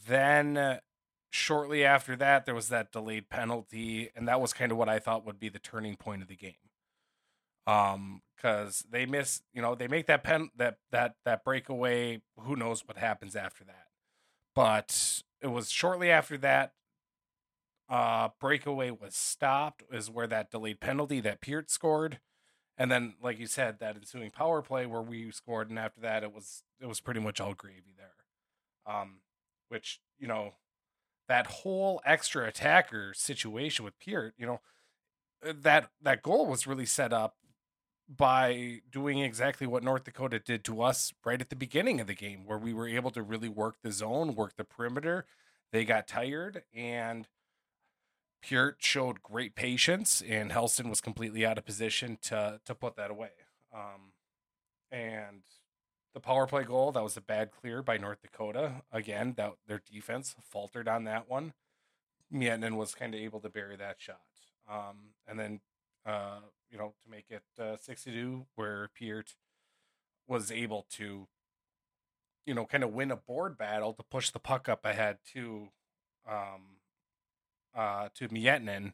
then 0.07 0.79
shortly 1.29 1.83
after 1.83 2.15
that, 2.15 2.45
there 2.45 2.55
was 2.55 2.69
that 2.69 2.91
delayed 2.91 3.29
penalty. 3.29 4.09
And 4.15 4.27
that 4.27 4.39
was 4.39 4.53
kind 4.53 4.71
of 4.71 4.77
what 4.77 4.89
I 4.89 4.99
thought 4.99 5.25
would 5.25 5.39
be 5.39 5.49
the 5.49 5.59
turning 5.59 5.95
point 5.95 6.21
of 6.21 6.27
the 6.27 6.35
game. 6.35 6.68
Um, 7.69 8.21
because 8.35 8.85
they 8.89 9.05
miss, 9.05 9.41
you 9.53 9.61
know, 9.61 9.75
they 9.75 9.89
make 9.89 10.05
that 10.07 10.23
pen 10.23 10.49
that 10.55 10.77
that 10.91 11.15
that 11.25 11.43
breakaway. 11.43 12.21
Who 12.39 12.55
knows 12.55 12.87
what 12.87 12.97
happens 12.97 13.35
after 13.35 13.65
that? 13.65 13.87
But 14.55 15.23
it 15.41 15.47
was 15.47 15.69
shortly 15.69 16.09
after 16.09 16.37
that 16.37 16.71
uh 17.89 18.29
breakaway 18.39 18.91
was 18.91 19.15
stopped 19.15 19.83
is 19.91 20.09
where 20.09 20.27
that 20.27 20.51
delayed 20.51 20.79
penalty 20.79 21.19
that 21.19 21.41
Peart 21.41 21.71
scored 21.71 22.19
and 22.77 22.91
then 22.91 23.15
like 23.21 23.39
you 23.39 23.47
said 23.47 23.79
that 23.79 23.95
ensuing 23.95 24.29
power 24.29 24.61
play 24.61 24.85
where 24.85 25.01
we 25.01 25.31
scored 25.31 25.69
and 25.69 25.79
after 25.79 25.99
that 25.99 26.23
it 26.23 26.31
was 26.31 26.63
it 26.79 26.85
was 26.85 26.99
pretty 26.99 27.19
much 27.19 27.41
all 27.41 27.55
gravy 27.55 27.95
there 27.97 28.93
um 28.95 29.21
which 29.69 29.99
you 30.19 30.27
know 30.27 30.53
that 31.27 31.47
whole 31.47 31.99
extra 32.05 32.47
attacker 32.47 33.11
situation 33.15 33.83
with 33.83 33.99
Peart 33.99 34.35
you 34.37 34.45
know 34.45 34.61
uh, 35.43 35.53
that 35.59 35.89
that 36.01 36.21
goal 36.21 36.45
was 36.45 36.67
really 36.67 36.85
set 36.85 37.11
up 37.11 37.35
by 38.09 38.81
doing 38.91 39.19
exactly 39.19 39.67
what 39.67 39.83
North 39.83 40.03
Dakota 40.03 40.39
did 40.39 40.63
to 40.65 40.81
us 40.81 41.13
right 41.23 41.39
at 41.39 41.49
the 41.49 41.55
beginning 41.55 42.01
of 42.01 42.07
the 42.07 42.15
game 42.15 42.45
where 42.45 42.57
we 42.57 42.73
were 42.73 42.87
able 42.87 43.11
to 43.11 43.21
really 43.21 43.49
work 43.49 43.75
the 43.83 43.91
zone 43.91 44.33
work 44.33 44.55
the 44.55 44.63
perimeter 44.63 45.25
they 45.71 45.85
got 45.85 46.07
tired 46.07 46.63
and 46.73 47.27
Peart 48.41 48.77
showed 48.79 49.21
great 49.21 49.55
patience, 49.55 50.21
and 50.27 50.51
Hellsten 50.51 50.89
was 50.89 51.01
completely 51.01 51.45
out 51.45 51.57
of 51.57 51.65
position 51.65 52.17
to 52.21 52.59
to 52.65 52.75
put 52.75 52.95
that 52.95 53.11
away. 53.11 53.31
Um, 53.73 54.13
and 54.91 55.41
the 56.13 56.19
power 56.19 56.47
play 56.47 56.63
goal 56.63 56.91
that 56.91 57.03
was 57.03 57.17
a 57.17 57.21
bad 57.21 57.51
clear 57.51 57.81
by 57.81 57.97
North 57.97 58.21
Dakota. 58.21 58.83
Again, 58.91 59.33
that 59.37 59.53
their 59.67 59.81
defense 59.91 60.35
faltered 60.41 60.87
on 60.87 61.03
that 61.03 61.29
one. 61.29 61.53
Miettinen 62.33 62.77
was 62.77 62.95
kind 62.95 63.13
of 63.13 63.19
able 63.19 63.39
to 63.41 63.49
bury 63.49 63.75
that 63.75 63.97
shot. 63.99 64.21
Um, 64.69 65.13
and 65.27 65.39
then 65.39 65.59
uh, 66.05 66.39
you 66.71 66.77
know 66.77 66.93
to 67.03 67.09
make 67.09 67.25
it 67.29 67.43
uh, 67.61 67.77
six 67.77 68.03
to 68.03 68.11
two, 68.11 68.45
where 68.55 68.89
Peart 68.97 69.35
was 70.27 70.51
able 70.51 70.85
to 70.91 71.27
you 72.45 72.53
know 72.53 72.65
kind 72.65 72.83
of 72.83 72.93
win 72.93 73.11
a 73.11 73.15
board 73.15 73.57
battle 73.57 73.93
to 73.93 74.03
push 74.03 74.29
the 74.29 74.39
puck 74.39 74.69
up 74.69 74.85
ahead 74.85 75.17
to 75.33 75.69
um, 76.29 76.77
uh, 77.75 78.09
to 78.15 78.27
Miettinen, 78.29 78.93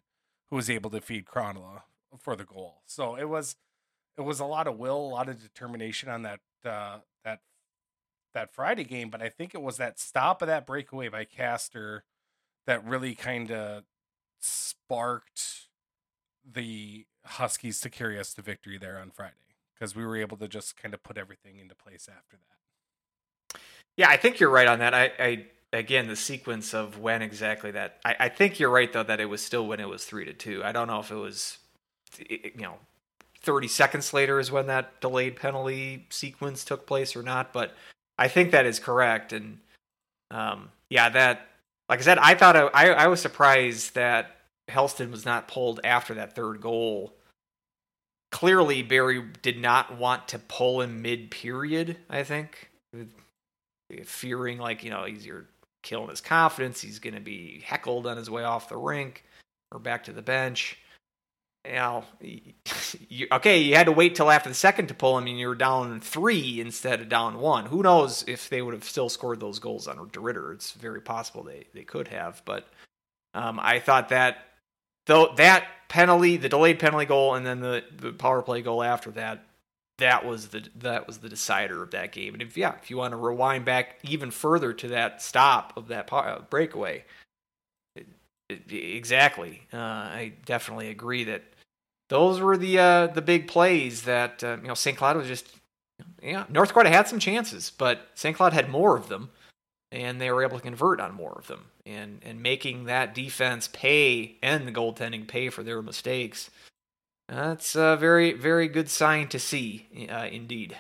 who 0.50 0.56
was 0.56 0.70
able 0.70 0.90
to 0.92 1.02
feed 1.02 1.26
Krannila 1.26 1.84
for 2.20 2.36
the 2.36 2.46
goal. 2.46 2.82
So 2.86 3.16
it 3.16 3.30
was 3.30 3.56
it 4.18 4.22
was 4.22 4.40
a 4.40 4.46
lot 4.46 4.68
of 4.68 4.78
will, 4.78 4.98
a 4.98 5.10
lot 5.10 5.30
of 5.30 5.42
determination 5.42 6.10
on 6.10 6.24
that 6.24 6.40
uh, 6.64 7.00
that 7.24 7.40
that 8.34 8.54
Friday 8.54 8.84
game. 8.84 9.10
But 9.10 9.22
I 9.22 9.30
think 9.30 9.54
it 9.54 9.62
was 9.62 9.78
that 9.78 10.00
stop 10.00 10.42
of 10.42 10.48
that 10.48 10.66
breakaway 10.66 11.10
by 11.10 11.26
Castor 11.26 12.04
that 12.66 12.86
really 12.86 13.16
kind 13.16 13.52
of 13.52 13.84
sparked 14.40 15.68
the 16.50 17.06
Huskies 17.26 17.80
to 17.82 17.90
carry 17.90 18.20
us 18.20 18.34
to 18.36 18.42
victory 18.42 18.78
there 18.78 19.00
on 19.00 19.12
Friday 19.12 19.34
because 19.74 19.96
we 19.96 20.06
were 20.06 20.18
able 20.18 20.38
to 20.38 20.48
just 20.48 20.78
kind 20.78 20.94
of 20.94 21.04
put 21.04 21.18
everything 21.18 21.60
into 21.60 21.76
place 21.76 22.08
after 22.10 22.38
that. 22.38 23.60
Yeah, 23.98 24.10
I 24.10 24.18
think 24.18 24.40
you're 24.40 24.50
right 24.50 24.68
on 24.68 24.80
that. 24.80 24.94
I, 24.94 25.12
I 25.20 25.46
again 25.74 26.08
the 26.08 26.16
sequence 26.16 26.74
of 26.74 27.00
when 27.00 27.22
exactly 27.22 27.72
that 27.72 28.00
I, 28.06 28.16
I 28.22 28.30
think 28.30 28.60
you're 28.60 28.70
right 28.70 28.92
though 28.92 29.04
that 29.04 29.20
it 29.20 29.26
was 29.26 29.44
still 29.44 29.68
when 29.68 29.80
it 29.80 29.90
was 29.90 30.06
three 30.06 30.26
to 30.26 30.34
two 30.34 30.64
i 30.64 30.72
don't 30.72 30.88
know 30.88 31.00
if 31.00 31.12
it 31.12 31.16
was 31.16 31.58
you 32.30 32.52
know 32.58 32.76
30 33.42 33.68
seconds 33.68 34.14
later 34.14 34.40
is 34.40 34.52
when 34.52 34.68
that 34.68 35.02
delayed 35.02 35.36
penalty 35.36 36.06
sequence 36.10 36.64
took 36.64 36.86
place 36.86 37.16
or 37.16 37.24
not 37.24 37.52
but 37.52 37.74
i 38.18 38.28
think 38.28 38.52
that 38.52 38.66
is 38.66 38.80
correct 38.80 39.34
and 39.34 39.60
um 40.32 40.70
yeah 40.90 41.10
that 41.10 41.48
like 41.90 42.00
i 42.00 42.02
said 42.02 42.18
i 42.20 42.36
thought 42.36 42.56
i 42.56 42.92
i 42.92 43.08
was 43.08 43.20
surprised 43.20 43.96
that 43.96 44.35
hellsten 44.70 45.12
was 45.12 45.26
not 45.26 45.48
pulled 45.48 45.80
after 45.84 46.14
that 46.14 46.36
third 46.36 46.62
goal 46.62 47.14
clearly 48.32 48.82
barry 48.82 49.24
did 49.42 49.60
not 49.60 49.98
want 49.98 50.28
to 50.28 50.40
pull 50.40 50.82
him 50.82 51.02
mid 51.02 51.30
period 51.32 51.98
i 52.10 52.24
think 52.24 52.70
fearing 54.04 54.58
like 54.58 54.84
you 54.84 54.90
know 54.90 55.06
he's 55.06 55.26
your 55.26 55.46
killing 55.86 56.10
his 56.10 56.20
confidence. 56.20 56.82
He's 56.82 57.00
going 57.00 57.14
to 57.14 57.22
be 57.22 57.64
heckled 57.66 58.06
on 58.08 58.18
his 58.18 58.30
way 58.30 58.44
off 58.44 58.68
the 58.68 58.76
rink 58.76 59.24
or 59.72 59.80
back 59.80 60.04
to 60.06 60.12
the 60.12 60.22
bench. 60.22 60.78
Know, 61.66 62.04
you, 63.10 63.28
okay, 63.32 63.60
you 63.60 63.76
had 63.76 63.86
to 63.86 63.92
wait 63.92 64.16
till 64.16 64.30
after 64.30 64.50
the 64.50 64.56
second 64.56 64.88
to 64.88 64.94
pull 64.94 65.18
him, 65.18 65.28
and 65.28 65.40
you 65.40 65.48
were 65.48 65.56
down 65.56 66.02
three 66.02 66.60
instead 66.60 67.00
of 67.00 67.10
down 67.10 67.40
one. 67.40 67.68
Who 67.68 67.82
knows 67.82 68.26
if 68.28 68.50
they 68.50 68.62
would 68.62 68.74
have 68.74 68.84
still 68.84 69.10
scored 69.10 69.40
those 69.40 69.60
goals 69.60 69.88
on 69.88 69.98
DeRidder? 69.98 70.54
It's 70.54 70.74
very 70.74 71.02
possible 71.02 71.44
they 71.44 71.66
they 71.74 71.84
could 71.84 72.10
have, 72.10 72.42
but 72.46 72.68
um, 73.34 73.60
I 73.62 73.80
thought 73.80 74.10
that 74.10 74.38
though 75.06 75.34
that 75.38 75.66
penalty, 75.88 76.38
the 76.38 76.50
delayed 76.50 76.80
penalty 76.80 77.06
goal, 77.06 77.36
and 77.36 77.46
then 77.46 77.60
the, 77.60 77.84
the 77.96 78.12
power 78.12 78.42
play 78.42 78.62
goal 78.62 78.84
after 78.84 79.12
that 79.12 79.46
that 79.98 80.26
was 80.26 80.50
the 80.50 80.68
that 80.76 81.08
was 81.08 81.20
the 81.20 81.30
decider 81.30 81.82
of 81.82 81.92
that 81.92 82.12
game. 82.12 82.34
And 82.34 82.42
if 82.42 82.58
yeah, 82.58 82.76
if 82.82 82.90
you 82.90 82.98
want 82.98 83.12
to 83.12 83.18
rewind 83.18 83.66
back 83.66 84.00
even 84.04 84.32
further 84.32 84.74
to 84.74 84.90
that 84.90 85.22
stop 85.22 85.74
of 85.78 85.88
that 85.88 86.12
uh, 86.12 86.40
breakaway, 86.50 87.06
exactly. 88.70 89.62
Uh, 89.74 89.78
I 89.78 90.34
definitely 90.46 90.90
agree 90.90 91.24
that 91.26 91.44
those 92.10 92.40
were 92.40 92.58
the 92.58 92.80
uh, 92.80 93.08
the 93.08 93.22
big 93.22 93.48
plays 93.48 94.04
that 94.04 94.44
uh, 94.44 94.58
you 94.62 94.68
know 94.68 94.74
St. 94.74 94.98
Cloud 94.98 95.18
was 95.18 95.28
just 95.28 95.48
yeah 96.22 96.46
North 96.50 96.70
Dakota 96.70 96.90
had 96.90 97.08
some 97.08 97.20
chances, 97.20 97.72
but 97.72 98.10
St. 98.16 98.36
Cloud 98.36 98.54
had 98.54 98.70
more 98.70 98.98
of 98.98 99.08
them, 99.08 99.32
and 99.96 100.20
they 100.20 100.32
were 100.32 100.44
able 100.44 100.58
to 100.58 100.64
convert 100.64 101.00
on 101.00 101.14
more 101.14 101.36
of 101.38 101.48
them, 101.48 101.66
and 101.86 102.20
and 102.24 102.42
making 102.42 102.86
that 102.86 103.16
defense 103.16 103.70
pay 103.72 104.38
and 104.44 104.68
the 104.68 104.72
goaltending 104.72 105.28
pay 105.28 105.50
for 105.50 105.64
their 105.64 105.82
mistakes. 105.82 106.50
That's 107.28 107.76
a 107.76 107.98
very 108.00 108.34
very 108.34 108.68
good 108.68 108.90
sign 108.90 109.28
to 109.30 109.40
see, 109.40 109.88
uh, 110.12 110.28
indeed. 110.32 110.78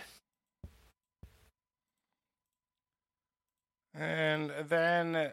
And 3.93 4.51
then, 4.67 5.31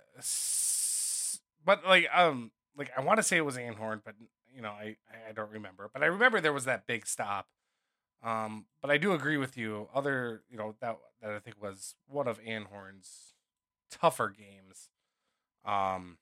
but 1.64 1.84
like 1.84 2.06
um 2.14 2.52
like 2.76 2.90
I 2.96 3.00
want 3.00 3.16
to 3.18 3.22
say 3.22 3.36
it 3.36 3.44
was 3.44 3.56
Anhorn, 3.56 4.00
but 4.04 4.14
you 4.54 4.62
know 4.62 4.70
I 4.70 4.96
I 5.28 5.32
don't 5.34 5.50
remember. 5.50 5.90
But 5.92 6.02
I 6.02 6.06
remember 6.06 6.40
there 6.40 6.52
was 6.52 6.64
that 6.64 6.86
big 6.86 7.06
stop. 7.06 7.48
Um, 8.22 8.66
but 8.80 8.90
I 8.90 8.98
do 8.98 9.14
agree 9.14 9.36
with 9.36 9.56
you. 9.56 9.88
Other 9.92 10.42
you 10.48 10.56
know 10.56 10.76
that 10.80 10.96
that 11.20 11.32
I 11.32 11.38
think 11.40 11.60
was 11.60 11.96
one 12.06 12.28
of 12.28 12.40
Anhorn's 12.42 13.31
tougher 13.92 14.28
games. 14.36 14.88
Um, 15.64 16.18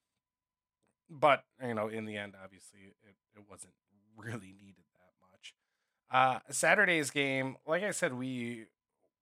but 1.09 1.45
you 1.65 1.75
know 1.75 1.89
in 1.89 2.05
the 2.05 2.17
end, 2.17 2.35
obviously 2.43 2.81
it 3.03 3.15
it 3.37 3.45
wasn't 3.49 3.73
really 4.17 4.55
needed 4.59 4.85
that 4.95 5.31
much. 5.31 5.55
Uh, 6.11 6.41
Saturday's 6.51 7.11
game, 7.11 7.57
like 7.67 7.83
I 7.83 7.91
said, 7.91 8.15
we 8.15 8.67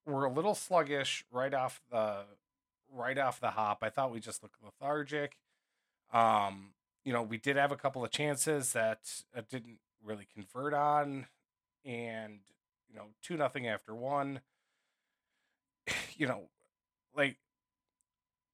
were 0.06 0.24
a 0.24 0.32
little 0.32 0.54
sluggish 0.54 1.24
right 1.30 1.52
off 1.54 1.80
the 1.90 2.24
right 2.92 3.18
off 3.18 3.40
the 3.40 3.50
hop. 3.50 3.78
I 3.82 3.90
thought 3.90 4.12
we 4.12 4.20
just 4.20 4.42
looked 4.42 4.56
lethargic. 4.62 5.36
Um, 6.12 6.70
you 7.04 7.12
know, 7.12 7.22
we 7.22 7.36
did 7.38 7.56
have 7.56 7.72
a 7.72 7.76
couple 7.76 8.04
of 8.04 8.10
chances 8.10 8.72
that 8.72 9.00
uh, 9.36 9.42
didn't 9.48 9.78
really 10.04 10.26
convert 10.32 10.74
on, 10.74 11.26
and 11.84 12.40
you 12.88 12.96
know, 12.96 13.06
two 13.22 13.36
nothing 13.36 13.66
after 13.66 13.94
one. 13.94 14.40
You 16.16 16.26
know, 16.26 16.48
like 17.14 17.36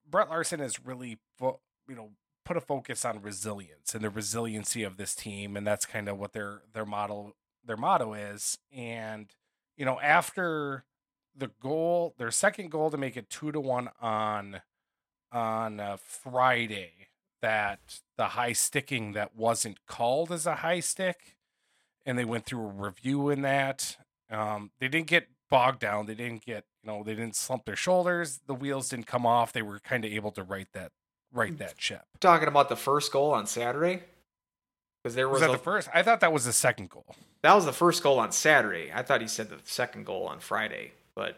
Brett 0.08 0.28
Larson 0.28 0.60
has 0.60 0.84
really, 0.84 1.18
you 1.40 1.94
know, 1.94 2.10
put 2.44 2.56
a 2.56 2.60
focus 2.60 3.04
on 3.04 3.22
resilience 3.22 3.94
and 3.94 4.04
the 4.04 4.10
resiliency 4.10 4.82
of 4.82 4.96
this 4.96 5.14
team, 5.14 5.56
and 5.56 5.66
that's 5.66 5.86
kind 5.86 6.08
of 6.08 6.18
what 6.18 6.32
their 6.32 6.62
their 6.72 6.84
model 6.86 7.32
their 7.64 7.76
motto 7.76 8.14
is. 8.14 8.58
And 8.72 9.30
you 9.76 9.84
know, 9.84 9.98
after 10.00 10.84
the 11.36 11.50
goal, 11.60 12.14
their 12.18 12.30
second 12.30 12.70
goal 12.70 12.90
to 12.90 12.96
make 12.96 13.16
it 13.16 13.30
two 13.30 13.52
to 13.52 13.60
one 13.60 13.88
on 14.00 14.60
on 15.32 15.80
uh, 15.80 15.96
Friday. 15.96 17.08
That 17.42 18.00
the 18.16 18.28
high 18.28 18.54
sticking 18.54 19.12
that 19.12 19.36
wasn't 19.36 19.84
called 19.86 20.32
as 20.32 20.46
a 20.46 20.56
high 20.56 20.80
stick, 20.80 21.36
and 22.06 22.18
they 22.18 22.24
went 22.24 22.46
through 22.46 22.64
a 22.64 22.72
review 22.72 23.28
in 23.28 23.42
that. 23.42 23.98
Um, 24.30 24.70
they 24.80 24.88
didn't 24.88 25.08
get 25.08 25.28
bogged 25.54 25.80
down. 25.80 26.06
They 26.06 26.14
didn't 26.14 26.44
get 26.44 26.64
you 26.82 26.90
know 26.90 27.02
they 27.02 27.14
didn't 27.14 27.36
slump 27.36 27.64
their 27.64 27.76
shoulders. 27.76 28.40
The 28.46 28.54
wheels 28.54 28.88
didn't 28.88 29.06
come 29.06 29.24
off. 29.24 29.52
They 29.52 29.62
were 29.62 29.78
kind 29.78 30.04
of 30.04 30.12
able 30.12 30.32
to 30.32 30.42
right 30.42 30.68
that 30.72 30.90
right 31.32 31.54
mm. 31.54 31.58
that 31.58 31.80
ship. 31.80 32.02
Talking 32.20 32.48
about 32.48 32.68
the 32.68 32.76
first 32.76 33.12
goal 33.12 33.32
on 33.32 33.46
Saturday, 33.46 34.02
because 35.02 35.14
there 35.14 35.28
was, 35.28 35.40
was 35.40 35.48
that 35.48 35.50
a, 35.50 35.58
the 35.58 35.62
first. 35.62 35.88
I 35.94 36.02
thought 36.02 36.20
that 36.20 36.32
was 36.32 36.44
the 36.44 36.52
second 36.52 36.90
goal. 36.90 37.14
That 37.42 37.54
was 37.54 37.66
the 37.66 37.72
first 37.72 38.02
goal 38.02 38.18
on 38.18 38.32
Saturday. 38.32 38.90
I 38.92 39.02
thought 39.02 39.20
he 39.20 39.28
said 39.28 39.48
the 39.48 39.58
second 39.64 40.06
goal 40.06 40.26
on 40.26 40.40
Friday 40.40 40.92
but 41.14 41.36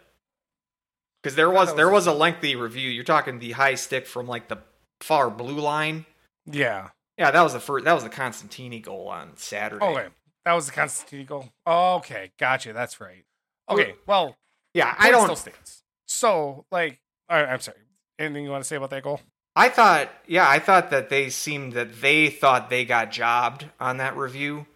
because 1.23 1.37
there 1.37 1.51
was, 1.51 1.69
was 1.69 1.77
there 1.77 1.91
was 1.91 2.07
a 2.07 2.13
lengthy 2.13 2.57
review. 2.57 2.91
You're 2.91 3.05
talking 3.05 3.39
the 3.39 3.53
high 3.53 3.75
stick 3.75 4.07
from 4.07 4.27
like 4.27 4.49
the 4.49 4.59
far 5.01 5.31
blue 5.31 5.59
line. 5.59 6.07
Yeah, 6.51 6.91
yeah, 7.19 7.31
that 7.31 7.43
was 7.43 7.53
the 7.53 7.61
first. 7.61 7.85
That 7.85 7.93
was 7.93 8.05
the 8.05 8.11
Constantini 8.11 8.81
goal 8.81 9.09
on 9.09 9.37
Saturday. 9.37 9.85
Oh, 9.85 9.95
wait. 9.95 10.09
that 10.45 10.53
was 10.53 10.67
the 10.67 10.73
Constantini 10.73 11.27
goal. 11.27 11.49
Okay, 11.67 12.33
gotcha. 12.39 12.73
That's 12.73 13.01
right. 13.01 13.25
Okay, 13.69 13.95
well, 14.07 14.37
yeah, 14.75 14.95
I 14.99 15.11
don't. 15.11 15.25
Still 15.25 15.37
stands. 15.37 15.83
So, 16.07 16.65
like, 16.71 17.01
I'm 17.29 17.61
sorry. 17.61 17.79
Anything 18.19 18.45
you 18.45 18.51
want 18.51 18.63
to 18.63 18.69
say 18.69 18.77
about 18.77 18.91
that 18.91 19.03
goal? 19.03 19.21
I 19.55 19.71
thought, 19.71 20.11
yeah, 20.27 20.49
I 20.49 20.59
thought 20.59 20.91
that 20.91 21.09
they 21.09 21.31
seemed 21.31 21.73
that 21.73 22.01
they 22.01 22.29
thought 22.29 22.69
they 22.69 22.85
got 22.85 23.11
jobbed 23.11 23.67
on 23.81 23.97
that 23.97 24.17
review. 24.17 24.67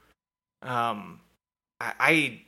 Um, 0.62 1.20
I, 1.80 2.40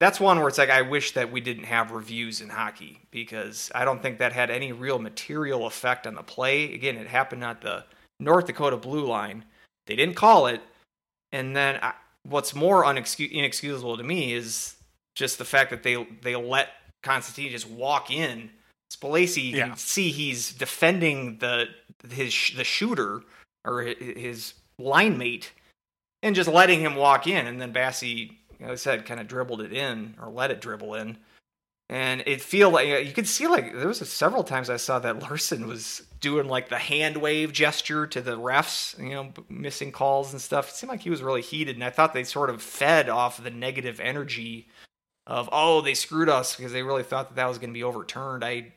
that's 0.00 0.20
one 0.20 0.38
where 0.38 0.48
it's 0.48 0.58
like 0.58 0.70
I 0.70 0.82
wish 0.82 1.12
that 1.12 1.30
we 1.30 1.40
didn't 1.40 1.64
have 1.64 1.90
reviews 1.90 2.40
in 2.40 2.48
hockey 2.48 3.00
because 3.10 3.70
I 3.74 3.84
don't 3.84 4.00
think 4.02 4.18
that 4.18 4.32
had 4.32 4.50
any 4.50 4.72
real 4.72 4.98
material 4.98 5.66
effect 5.66 6.06
on 6.06 6.14
the 6.14 6.22
play. 6.22 6.72
Again, 6.74 6.96
it 6.96 7.06
happened 7.06 7.44
at 7.44 7.60
the 7.60 7.84
North 8.20 8.46
Dakota 8.46 8.76
blue 8.76 9.06
line. 9.06 9.44
They 9.86 9.96
didn't 9.96 10.16
call 10.16 10.46
it, 10.46 10.60
and 11.32 11.56
then 11.56 11.78
I, 11.82 11.92
what's 12.22 12.54
more 12.54 12.84
unexcus- 12.84 13.30
inexcusable 13.30 13.96
to 13.96 14.02
me 14.02 14.32
is 14.32 14.76
just 15.18 15.38
the 15.38 15.44
fact 15.44 15.70
that 15.70 15.82
they 15.82 16.06
they 16.22 16.36
let 16.36 16.68
Constantine 17.02 17.50
just 17.50 17.68
walk 17.68 18.10
in. 18.10 18.50
Spalacy 18.90 19.52
yeah. 19.52 19.68
can 19.68 19.76
see 19.76 20.10
he's 20.10 20.52
defending 20.52 21.38
the 21.38 21.66
his 22.10 22.52
the 22.56 22.64
shooter 22.64 23.22
or 23.64 23.82
his 23.82 24.54
line 24.78 25.18
mate, 25.18 25.52
and 26.22 26.34
just 26.34 26.48
letting 26.48 26.80
him 26.80 26.94
walk 26.94 27.26
in, 27.26 27.46
and 27.46 27.60
then 27.60 27.74
Bassey 27.74 28.38
like 28.60 28.70
I 28.70 28.74
said, 28.76 29.06
kind 29.06 29.20
of 29.20 29.28
dribbled 29.28 29.60
it 29.60 29.72
in 29.72 30.14
or 30.20 30.30
let 30.30 30.50
it 30.50 30.60
dribble 30.60 30.94
in. 30.94 31.18
And 31.90 32.22
it 32.26 32.42
feel 32.42 32.70
like 32.70 33.06
you 33.06 33.12
could 33.12 33.26
see 33.26 33.46
like 33.46 33.72
there 33.74 33.88
was 33.88 34.02
a, 34.02 34.04
several 34.06 34.44
times 34.44 34.68
I 34.68 34.76
saw 34.76 34.98
that 34.98 35.20
Larson 35.20 35.66
was 35.66 36.02
doing 36.20 36.46
like 36.46 36.68
the 36.68 36.78
hand 36.78 37.16
wave 37.16 37.52
gesture 37.52 38.06
to 38.08 38.20
the 38.20 38.38
refs, 38.38 38.98
you 38.98 39.14
know, 39.14 39.32
missing 39.48 39.90
calls 39.90 40.32
and 40.32 40.40
stuff. 40.40 40.68
It 40.68 40.74
seemed 40.74 40.90
like 40.90 41.00
he 41.00 41.10
was 41.10 41.22
really 41.22 41.40
heated, 41.40 41.76
and 41.76 41.84
I 41.84 41.90
thought 41.90 42.12
they 42.12 42.24
sort 42.24 42.50
of 42.50 42.60
fed 42.60 43.08
off 43.08 43.42
the 43.42 43.50
negative 43.50 44.00
energy 44.00 44.68
of 45.28 45.48
oh 45.52 45.82
they 45.82 45.94
screwed 45.94 46.28
us 46.28 46.56
because 46.56 46.72
they 46.72 46.82
really 46.82 47.04
thought 47.04 47.28
that 47.28 47.36
that 47.36 47.46
was 47.46 47.58
going 47.58 47.70
to 47.70 47.74
be 47.74 47.84
overturned. 47.84 48.42
I, 48.42 48.72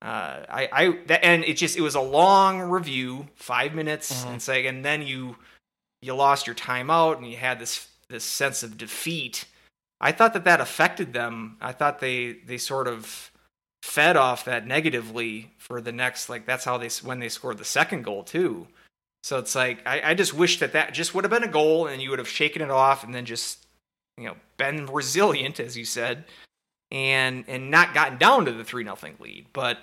uh, 0.00 0.46
I, 0.48 0.68
I, 0.72 0.98
that, 1.06 1.24
and 1.24 1.44
it 1.44 1.54
just 1.54 1.76
it 1.76 1.82
was 1.82 1.96
a 1.96 2.00
long 2.00 2.60
review, 2.60 3.28
five 3.34 3.74
minutes, 3.74 4.12
mm-hmm. 4.12 4.30
and 4.30 4.42
say, 4.42 4.66
and 4.66 4.84
then 4.84 5.02
you 5.02 5.36
you 6.00 6.14
lost 6.14 6.46
your 6.46 6.56
timeout 6.56 7.18
and 7.18 7.28
you 7.28 7.36
had 7.36 7.58
this 7.58 7.88
this 8.08 8.24
sense 8.24 8.62
of 8.62 8.78
defeat. 8.78 9.44
I 10.00 10.12
thought 10.12 10.34
that 10.34 10.44
that 10.44 10.60
affected 10.60 11.12
them. 11.12 11.56
I 11.60 11.72
thought 11.72 11.98
they 11.98 12.32
they 12.46 12.58
sort 12.58 12.86
of 12.86 13.30
fed 13.82 14.16
off 14.16 14.44
that 14.44 14.64
negatively 14.64 15.50
for 15.58 15.80
the 15.80 15.90
next 15.90 16.28
like 16.28 16.46
that's 16.46 16.64
how 16.64 16.78
they 16.78 16.88
when 17.02 17.18
they 17.18 17.28
scored 17.28 17.58
the 17.58 17.64
second 17.64 18.04
goal 18.04 18.22
too. 18.22 18.68
So 19.24 19.38
it's 19.38 19.56
like 19.56 19.84
I, 19.84 20.10
I 20.10 20.14
just 20.14 20.32
wish 20.32 20.60
that 20.60 20.74
that 20.74 20.94
just 20.94 21.12
would 21.14 21.24
have 21.24 21.30
been 21.30 21.42
a 21.42 21.48
goal 21.48 21.88
and 21.88 22.00
you 22.00 22.10
would 22.10 22.20
have 22.20 22.28
shaken 22.28 22.62
it 22.62 22.70
off 22.70 23.02
and 23.02 23.12
then 23.12 23.24
just 23.24 23.61
you 24.22 24.28
know 24.28 24.36
been 24.56 24.86
resilient 24.86 25.60
as 25.60 25.76
you 25.76 25.84
said 25.84 26.24
and 26.92 27.44
and 27.48 27.70
not 27.70 27.94
gotten 27.94 28.18
down 28.18 28.44
to 28.44 28.52
the 28.52 28.62
three 28.62 28.84
nothing 28.84 29.16
lead. 29.18 29.46
But 29.52 29.78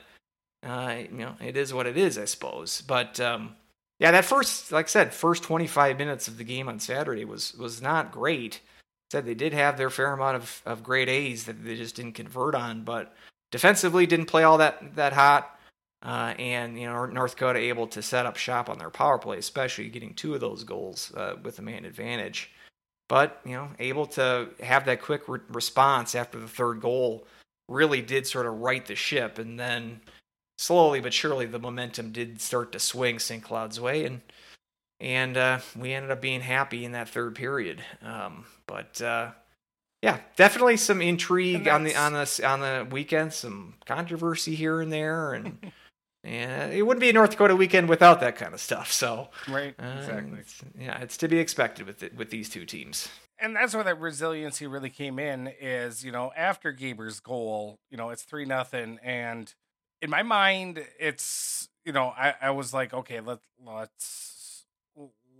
uh, 0.64 0.96
you 1.12 1.18
know 1.18 1.36
it 1.42 1.58
is 1.58 1.74
what 1.74 1.88
it 1.88 1.98
is, 1.98 2.18
I 2.18 2.26
suppose. 2.26 2.82
But 2.82 3.20
um, 3.20 3.56
yeah, 4.00 4.12
that 4.12 4.26
first, 4.26 4.72
like 4.72 4.86
I 4.86 4.88
said, 4.88 5.14
first 5.14 5.44
25 5.44 5.98
minutes 5.98 6.28
of 6.28 6.38
the 6.38 6.44
game 6.44 6.70
on 6.70 6.80
Saturday 6.80 7.26
was 7.26 7.54
was 7.56 7.82
not 7.82 8.12
great. 8.12 8.62
Said 9.12 9.26
they 9.26 9.34
did 9.34 9.54
have 9.54 9.76
their 9.76 9.90
fair 9.90 10.14
amount 10.14 10.36
of, 10.36 10.62
of 10.68 10.84
great 10.84 11.10
A's 11.10 11.46
that 11.46 11.66
they 11.66 11.76
just 11.76 11.96
didn't 11.96 12.14
convert 12.14 12.54
on, 12.54 12.84
but 12.84 13.16
defensively 13.52 14.06
didn't 14.06 14.28
play 14.28 14.44
all 14.44 14.60
that 14.60 14.96
that 14.96 15.14
hot. 15.14 15.56
Uh, 16.02 16.34
and 16.40 16.80
you 16.80 16.86
know 16.86 17.08
North 17.08 17.32
Dakota 17.32 17.60
able 17.60 17.88
to 17.88 18.02
set 18.02 18.26
up 18.28 18.38
shop 18.38 18.70
on 18.70 18.78
their 18.78 18.92
power 18.92 19.18
play, 19.18 19.40
especially 19.40 19.90
getting 19.90 20.14
two 20.14 20.36
of 20.36 20.40
those 20.40 20.64
goals 20.64 21.12
uh, 21.18 21.34
with 21.44 21.58
a 21.58 21.64
man 21.64 21.86
advantage. 21.86 22.52
But 23.10 23.42
you 23.44 23.54
know, 23.54 23.70
able 23.80 24.06
to 24.08 24.50
have 24.62 24.86
that 24.86 25.02
quick 25.02 25.28
re- 25.28 25.40
response 25.50 26.16
after 26.16 26.40
the 26.40 26.48
third 26.48 26.80
goal 26.80 27.28
really 27.68 28.02
did 28.02 28.26
sort 28.26 28.46
of 28.46 28.60
right 28.60 28.86
the 28.86 28.96
ship, 28.96 29.38
and 29.38 29.60
then 29.60 30.00
slowly 30.58 31.02
but 31.02 31.14
surely 31.14 31.46
the 31.46 31.60
momentum 31.60 32.12
did 32.12 32.40
start 32.40 32.72
to 32.72 32.80
swing 32.80 33.20
St. 33.20 33.44
Cloud's 33.44 33.82
way, 33.82 34.06
and 34.06 34.22
and 35.02 35.38
uh, 35.38 35.60
we 35.76 35.94
ended 35.94 36.12
up 36.12 36.22
being 36.22 36.42
happy 36.42 36.86
in 36.86 36.92
that 36.92 37.10
third 37.10 37.36
period. 37.36 37.82
Um, 38.02 38.46
but 38.68 39.02
uh, 39.02 39.32
yeah, 40.02 40.20
definitely 40.36 40.78
some 40.78 41.02
intrigue 41.02 41.68
on 41.68 41.84
the 41.84 41.96
on 41.96 42.14
the 42.14 42.42
on 42.46 42.60
the 42.62 42.88
weekend, 42.92 43.34
some 43.34 43.74
controversy 43.86 44.56
here 44.56 44.82
and 44.82 44.94
there, 44.94 45.34
and 45.34 45.72
and 46.24 46.74
it 46.74 46.84
wouldn't 46.84 47.02
be 47.02 47.10
a 47.10 47.14
North 47.14 47.32
Dakota 47.32 47.56
weekend 47.56 47.90
without 47.90 48.20
that 48.22 48.36
kind 48.36 48.54
of 48.54 48.60
stuff. 48.60 48.92
So 48.92 49.30
right, 49.48 49.76
uh, 49.80 49.96
exactly. 50.00 50.40
It's, 50.40 50.62
yeah, 50.78 51.00
it's 51.00 51.18
to 51.18 51.28
be 51.28 51.40
expected 51.40 51.86
with 51.86 52.04
it, 52.04 52.16
with 52.16 52.30
these 52.30 52.50
two 52.50 52.66
teams. 52.66 53.10
And 53.42 53.56
that's 53.56 53.74
where 53.74 53.86
that 53.86 54.00
resiliency 54.00 54.68
really 54.68 54.90
came 54.90 55.18
in. 55.18 55.52
Is 55.62 56.04
you 56.04 56.12
know 56.12 56.32
after 56.36 56.72
Gaber's 56.74 57.20
goal, 57.20 57.80
you 57.90 57.98
know 57.98 58.10
it's 58.10 58.24
three 58.24 58.46
nothing, 58.46 59.00
and 59.04 59.54
in 60.02 60.10
my 60.10 60.24
mind, 60.24 60.86
it's 61.00 61.70
you 61.86 61.94
know, 61.94 62.14
I, 62.16 62.36
I 62.42 62.50
was 62.52 62.74
like, 62.74 62.94
okay, 62.94 63.20
let 63.20 63.40
let's 63.66 64.66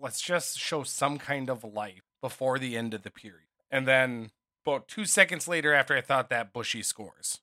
let's 0.02 0.22
just 0.22 0.58
show 0.58 0.84
some 0.84 1.18
kind 1.18 1.50
of 1.50 1.64
life 1.64 2.02
before 2.22 2.58
the 2.58 2.78
end 2.78 2.94
of 2.94 3.04
the 3.04 3.12
period. 3.12 3.50
And 3.70 3.88
then 3.88 4.32
about 4.66 4.88
two 4.88 5.06
seconds 5.06 5.48
later 5.48 5.74
after 5.74 5.96
I 5.96 6.02
thought 6.02 6.30
that 6.30 6.54
Bushy 6.54 6.82
scores. 6.82 7.40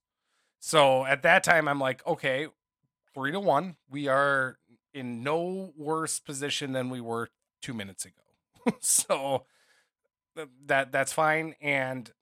So 0.59 1.05
at 1.05 1.23
that 1.23 1.45
time 1.45 1.69
I'm 1.69 1.79
like, 1.79 2.05
okay, 2.07 2.49
three 3.17 3.33
to 3.33 3.41
one. 3.41 3.77
We 3.91 4.09
are 4.09 4.59
in 4.93 5.23
no 5.23 5.73
worse 5.77 6.21
position 6.21 6.73
than 6.73 6.91
we 6.91 7.01
were 7.01 7.31
two 7.63 7.73
minutes 7.73 8.05
ago. 8.05 8.77
so 8.81 9.47
that 10.67 10.93
that's 10.93 11.13
fine. 11.13 11.55
And 11.61 12.13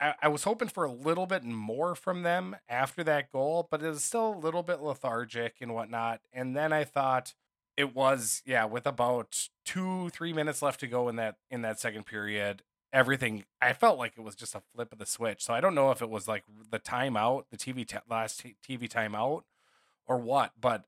I, 0.00 0.14
I, 0.22 0.28
was 0.28 0.44
hoping 0.44 0.68
for 0.68 0.84
a 0.84 0.92
little 0.92 1.26
bit 1.26 1.44
more 1.44 1.94
from 1.94 2.22
them 2.22 2.56
after 2.68 3.02
that 3.04 3.32
goal, 3.32 3.66
but 3.70 3.82
it 3.82 3.88
was 3.88 4.04
still 4.04 4.34
a 4.34 4.38
little 4.38 4.62
bit 4.62 4.80
lethargic 4.80 5.56
and 5.60 5.74
whatnot. 5.74 6.20
And 6.32 6.54
then 6.54 6.72
I 6.72 6.84
thought 6.84 7.34
it 7.76 7.94
was, 7.94 8.42
yeah, 8.44 8.64
with 8.66 8.86
about 8.86 9.48
two, 9.64 10.10
three 10.10 10.32
minutes 10.32 10.62
left 10.62 10.80
to 10.80 10.86
go 10.86 11.08
in 11.08 11.16
that 11.16 11.36
in 11.50 11.62
that 11.62 11.80
second 11.80 12.04
period, 12.04 12.62
everything 12.92 13.44
I 13.62 13.72
felt 13.72 13.98
like 13.98 14.12
it 14.16 14.22
was 14.22 14.34
just 14.34 14.54
a 14.54 14.62
flip 14.74 14.92
of 14.92 14.98
the 14.98 15.06
switch. 15.06 15.42
So 15.42 15.54
I 15.54 15.60
don't 15.60 15.74
know 15.74 15.90
if 15.90 16.02
it 16.02 16.10
was 16.10 16.28
like 16.28 16.44
the 16.70 16.78
timeout, 16.78 17.44
the 17.50 17.56
TV 17.56 17.86
t- 17.86 17.96
last 18.08 18.40
t- 18.40 18.56
TV 18.66 18.88
timeout, 18.88 19.42
or 20.08 20.18
what. 20.18 20.52
But 20.60 20.84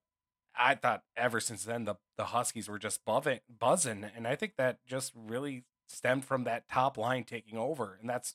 I 0.58 0.74
thought 0.74 1.04
ever 1.16 1.38
since 1.40 1.64
then 1.64 1.84
the 1.84 1.96
the 2.16 2.26
Huskies 2.26 2.68
were 2.68 2.78
just 2.78 3.04
buzzing, 3.04 3.40
buzzing, 3.48 4.04
and 4.16 4.26
I 4.26 4.34
think 4.34 4.56
that 4.56 4.78
just 4.86 5.12
really 5.14 5.64
stemmed 5.86 6.24
from 6.24 6.44
that 6.44 6.68
top 6.68 6.96
line 6.98 7.24
taking 7.24 7.56
over, 7.58 7.96
and 8.00 8.08
that's 8.10 8.34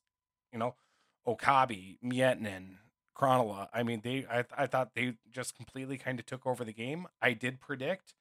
you 0.54 0.60
know 0.60 0.76
Okabe, 1.26 1.98
Miettinen, 2.04 2.78
Krannila. 3.18 3.70
I 3.74 3.84
mean, 3.84 4.02
they 4.04 4.26
I 4.30 4.46
I 4.58 4.68
thought 4.68 4.92
they 4.96 5.16
just 5.32 5.56
completely 5.56 5.98
kind 5.98 6.20
of 6.20 6.26
took 6.26 6.46
over 6.46 6.64
the 6.64 6.74
game. 6.74 7.08
I 7.22 7.34
did 7.34 7.60
predict 7.60 8.14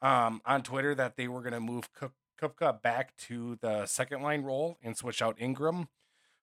um, 0.00 0.42
on 0.44 0.62
Twitter 0.62 0.94
that 0.94 1.16
they 1.16 1.28
were 1.28 1.40
going 1.40 1.52
to 1.52 1.60
move 1.60 1.92
Cook 1.92 2.12
Kupka 2.40 2.82
back 2.82 3.16
to 3.16 3.56
the 3.60 3.86
second 3.86 4.22
line 4.22 4.42
role 4.42 4.76
and 4.82 4.96
switch 4.96 5.22
out 5.22 5.36
Ingram, 5.40 5.88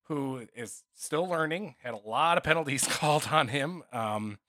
who 0.04 0.48
is 0.56 0.84
still 0.96 1.28
learning. 1.28 1.76
Had 1.84 1.94
a 1.94 1.98
lot 1.98 2.38
of 2.38 2.44
penalties 2.44 2.88
called 2.90 3.28
on 3.32 3.50
him, 3.50 3.84
um, 3.92 4.40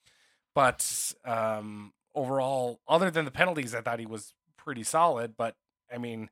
but 0.61 1.15
um, 1.25 1.95
overall, 2.15 2.81
other 2.87 3.11
than 3.11 3.25
the 3.25 3.31
penalties, 3.31 3.75
I 3.75 3.81
thought 3.81 3.99
he 3.99 4.05
was 4.05 4.35
pretty 4.59 4.83
solid. 4.83 5.35
But 5.35 5.57
I 5.91 5.97
mean, 5.97 6.29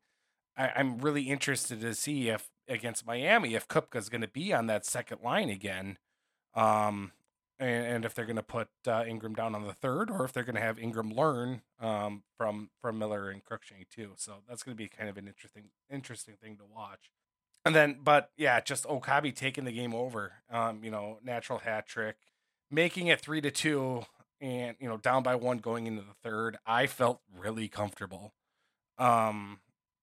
I, 0.54 0.70
am 0.78 0.98
really 0.98 1.22
interested 1.30 1.80
to 1.80 1.94
see 1.94 2.28
if 2.28 2.50
against 2.68 3.06
Miami 3.06 3.54
if 3.54 3.66
Kupka's 3.66 4.10
going 4.10 4.20
to 4.20 4.28
be 4.28 4.52
on 4.52 4.66
that 4.66 4.84
second 4.84 5.22
line 5.24 5.48
again. 5.48 5.96
Um, 6.54 7.12
and, 7.58 7.86
and 7.86 8.04
if 8.04 8.14
they're 8.14 8.26
going 8.26 8.36
to 8.36 8.42
put 8.42 8.68
uh, 8.86 9.04
Ingram 9.08 9.34
down 9.34 9.54
on 9.54 9.66
the 9.66 9.72
third, 9.72 10.10
or 10.10 10.26
if 10.26 10.34
they're 10.34 10.44
going 10.44 10.56
to 10.56 10.60
have 10.60 10.78
Ingram 10.78 11.10
learn 11.10 11.62
um, 11.80 12.22
from 12.36 12.68
from 12.82 12.98
Miller 12.98 13.30
and 13.30 13.42
Cruikshank 13.42 13.88
too. 13.88 14.10
So 14.16 14.42
that's 14.46 14.62
going 14.62 14.76
to 14.76 14.78
be 14.78 14.88
kind 14.88 15.08
of 15.08 15.16
an 15.16 15.26
interesting 15.26 15.70
interesting 15.90 16.34
thing 16.38 16.58
to 16.58 16.64
watch. 16.70 17.10
And 17.64 17.74
then, 17.74 17.96
but 18.04 18.30
yeah, 18.36 18.60
just 18.60 18.84
Okabe 18.84 19.34
taking 19.34 19.64
the 19.64 19.72
game 19.72 19.94
over. 19.94 20.32
Um, 20.50 20.84
you 20.84 20.90
know, 20.90 21.18
natural 21.24 21.60
hat 21.60 21.86
trick, 21.86 22.16
making 22.70 23.06
it 23.06 23.22
three 23.22 23.40
to 23.40 23.50
two, 23.50 24.04
and 24.40 24.76
you 24.80 24.88
know, 24.88 24.96
down 24.96 25.22
by 25.22 25.34
one 25.34 25.58
going 25.58 25.86
into 25.86 26.02
the 26.02 26.14
third. 26.22 26.58
I 26.66 26.86
felt 26.86 27.20
really 27.36 27.68
comfortable. 27.68 28.34
Um, 28.98 29.60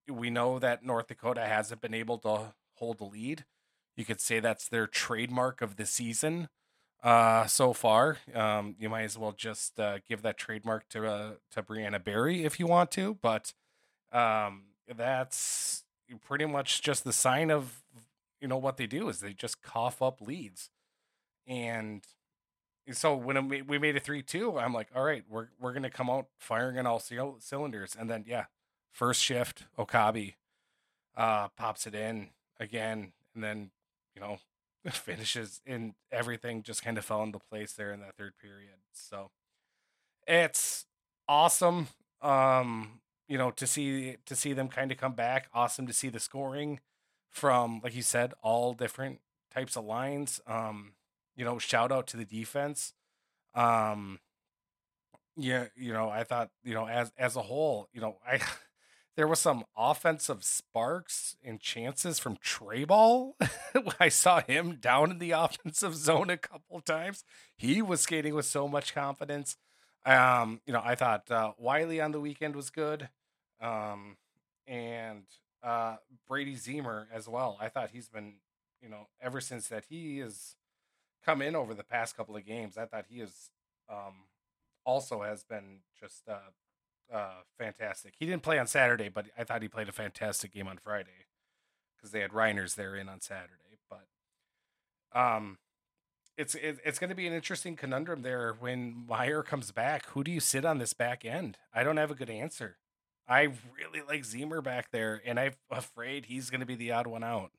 we 0.07 0.29
know 0.29 0.59
that 0.59 0.83
North 0.83 1.07
Dakota 1.07 1.41
hasn't 1.41 1.81
been 1.81 1.93
able 1.93 2.17
to 2.19 2.53
hold 2.75 2.99
the 2.99 3.05
lead. 3.05 3.45
You 3.95 4.05
could 4.05 4.21
say 4.21 4.39
that's 4.39 4.67
their 4.67 4.87
trademark 4.87 5.61
of 5.61 5.77
the 5.77 5.85
season 5.85 6.49
uh, 7.03 7.45
so 7.45 7.71
far. 7.73 8.17
Um, 8.33 8.75
you 8.79 8.89
might 8.89 9.03
as 9.03 9.17
well 9.17 9.31
just 9.31 9.79
uh, 9.79 9.99
give 10.07 10.21
that 10.23 10.37
trademark 10.37 10.89
to 10.89 11.07
uh, 11.07 11.31
to 11.51 11.63
Brianna 11.63 12.03
Barry 12.03 12.43
if 12.43 12.59
you 12.59 12.67
want 12.67 12.91
to, 12.91 13.17
but 13.21 13.53
um, 14.11 14.63
that's 14.95 15.83
pretty 16.25 16.45
much 16.45 16.81
just 16.81 17.03
the 17.03 17.13
sign 17.13 17.51
of 17.51 17.83
you 18.41 18.47
know 18.47 18.57
what 18.57 18.77
they 18.77 18.87
do 18.87 19.07
is 19.09 19.19
they 19.19 19.33
just 19.33 19.61
cough 19.61 20.01
up 20.01 20.19
leads, 20.21 20.69
and 21.47 22.03
so 22.91 23.15
when 23.15 23.47
we 23.67 23.77
made 23.79 23.95
a 23.95 23.99
three 23.99 24.21
two, 24.21 24.59
I'm 24.59 24.73
like, 24.73 24.89
all 24.95 25.03
right, 25.03 25.23
we're 25.29 25.47
we're 25.59 25.73
gonna 25.73 25.89
come 25.89 26.09
out 26.09 26.27
firing 26.37 26.77
on 26.77 26.85
all 26.85 26.99
cylinders, 26.99 27.95
and 27.99 28.09
then 28.09 28.25
yeah, 28.27 28.45
first 28.91 29.23
shift 29.23 29.63
Okabe 29.77 30.33
uh, 31.17 31.47
pops 31.49 31.87
it 31.87 31.95
in 31.95 32.29
again, 32.59 33.13
and 33.33 33.43
then 33.43 33.71
you 34.15 34.21
know 34.21 34.39
finishes 34.91 35.61
and 35.65 35.93
everything 36.11 36.61
just 36.61 36.83
kind 36.83 36.97
of 36.97 37.05
fell 37.05 37.23
into 37.23 37.39
place 37.39 37.73
there 37.73 37.91
in 37.91 38.01
that 38.01 38.15
third 38.17 38.33
period. 38.39 38.77
So 38.93 39.31
it's 40.27 40.85
awesome. 41.27 41.87
Um, 42.21 43.01
you 43.27 43.37
know, 43.37 43.51
to 43.51 43.65
see 43.67 44.17
to 44.25 44.35
see 44.35 44.53
them 44.53 44.67
kind 44.67 44.91
of 44.91 44.97
come 44.97 45.13
back. 45.13 45.49
Awesome 45.53 45.87
to 45.87 45.93
see 45.93 46.09
the 46.09 46.19
scoring 46.19 46.79
from, 47.31 47.81
like 47.83 47.95
you 47.95 48.01
said, 48.01 48.33
all 48.41 48.73
different 48.73 49.19
types 49.53 49.75
of 49.75 49.85
lines. 49.85 50.39
Um, 50.47 50.93
you 51.35 51.45
know, 51.45 51.59
shout 51.59 51.91
out 51.91 52.07
to 52.07 52.17
the 52.17 52.25
defense. 52.25 52.93
Um, 53.53 54.19
yeah, 55.37 55.65
you 55.75 55.93
know, 55.93 56.09
I 56.09 56.23
thought, 56.23 56.49
you 56.63 56.73
know, 56.73 56.87
as 56.87 57.11
as 57.17 57.35
a 57.35 57.41
whole, 57.41 57.89
you 57.93 58.01
know, 58.01 58.17
I 58.25 58.39
there 59.15 59.27
was 59.27 59.39
some 59.39 59.65
offensive 59.77 60.43
sparks 60.43 61.35
and 61.43 61.59
chances 61.59 62.19
from 62.19 62.37
Trayball. 62.37 63.33
I 63.99 64.09
saw 64.09 64.41
him 64.41 64.75
down 64.75 65.11
in 65.11 65.19
the 65.19 65.31
offensive 65.35 65.95
zone 65.95 66.29
a 66.29 66.37
couple 66.37 66.79
times. 66.81 67.23
He 67.57 67.81
was 67.81 68.01
skating 68.01 68.33
with 68.35 68.45
so 68.45 68.67
much 68.67 68.93
confidence. 68.93 69.57
Um, 70.05 70.61
you 70.65 70.73
know, 70.73 70.81
I 70.83 70.95
thought 70.95 71.29
uh, 71.31 71.53
Wiley 71.57 71.99
on 71.99 72.11
the 72.11 72.19
weekend 72.19 72.55
was 72.55 72.69
good, 72.69 73.09
um, 73.59 74.17
and 74.67 75.23
uh, 75.63 75.95
Brady 76.27 76.55
Ziemer 76.55 77.05
as 77.11 77.27
well. 77.27 77.57
I 77.59 77.69
thought 77.69 77.89
he's 77.91 78.07
been, 78.07 78.35
you 78.81 78.89
know, 78.89 79.07
ever 79.19 79.41
since 79.41 79.67
that 79.69 79.85
he 79.89 80.19
has 80.19 80.55
come 81.25 81.41
in 81.41 81.55
over 81.55 81.73
the 81.73 81.83
past 81.83 82.15
couple 82.15 82.35
of 82.35 82.45
games. 82.45 82.77
I 82.77 82.85
thought 82.85 83.05
he 83.09 83.19
is 83.19 83.49
um, 83.89 84.25
also 84.85 85.21
has 85.21 85.43
been 85.43 85.79
just 85.99 86.27
uh, 86.29 87.13
uh, 87.13 87.41
fantastic. 87.57 88.13
He 88.17 88.25
didn't 88.25 88.43
play 88.43 88.59
on 88.59 88.67
Saturday, 88.67 89.09
but 89.09 89.25
I 89.37 89.43
thought 89.43 89.61
he 89.61 89.67
played 89.67 89.89
a 89.89 89.93
fantastic 89.93 90.53
game 90.53 90.67
on 90.67 90.77
Friday 90.77 91.27
because 91.95 92.11
they 92.11 92.19
had 92.19 92.31
Reiners 92.31 92.75
there 92.75 92.95
in 92.95 93.09
on 93.09 93.21
Saturday. 93.21 93.79
But 93.89 95.19
um, 95.19 95.57
it's 96.37 96.55
it, 96.55 96.79
it's 96.83 96.99
going 96.99 97.09
to 97.09 97.15
be 97.15 97.27
an 97.27 97.33
interesting 97.33 97.75
conundrum 97.75 98.21
there 98.21 98.55
when 98.59 99.05
Meier 99.07 99.43
comes 99.43 99.71
back. 99.71 100.07
Who 100.09 100.23
do 100.23 100.31
you 100.31 100.39
sit 100.39 100.65
on 100.65 100.77
this 100.77 100.93
back 100.93 101.25
end? 101.25 101.57
I 101.73 101.83
don't 101.83 101.97
have 101.97 102.11
a 102.11 102.15
good 102.15 102.29
answer. 102.29 102.77
I 103.27 103.41
really 103.41 104.05
like 104.07 104.21
Ziemer 104.21 104.63
back 104.63 104.91
there, 104.91 105.19
and 105.25 105.39
I'm 105.39 105.53
afraid 105.71 106.25
he's 106.25 106.51
going 106.51 106.59
to 106.59 106.65
be 106.65 106.75
the 106.75 106.91
odd 106.91 107.07
one 107.07 107.23
out. 107.23 107.51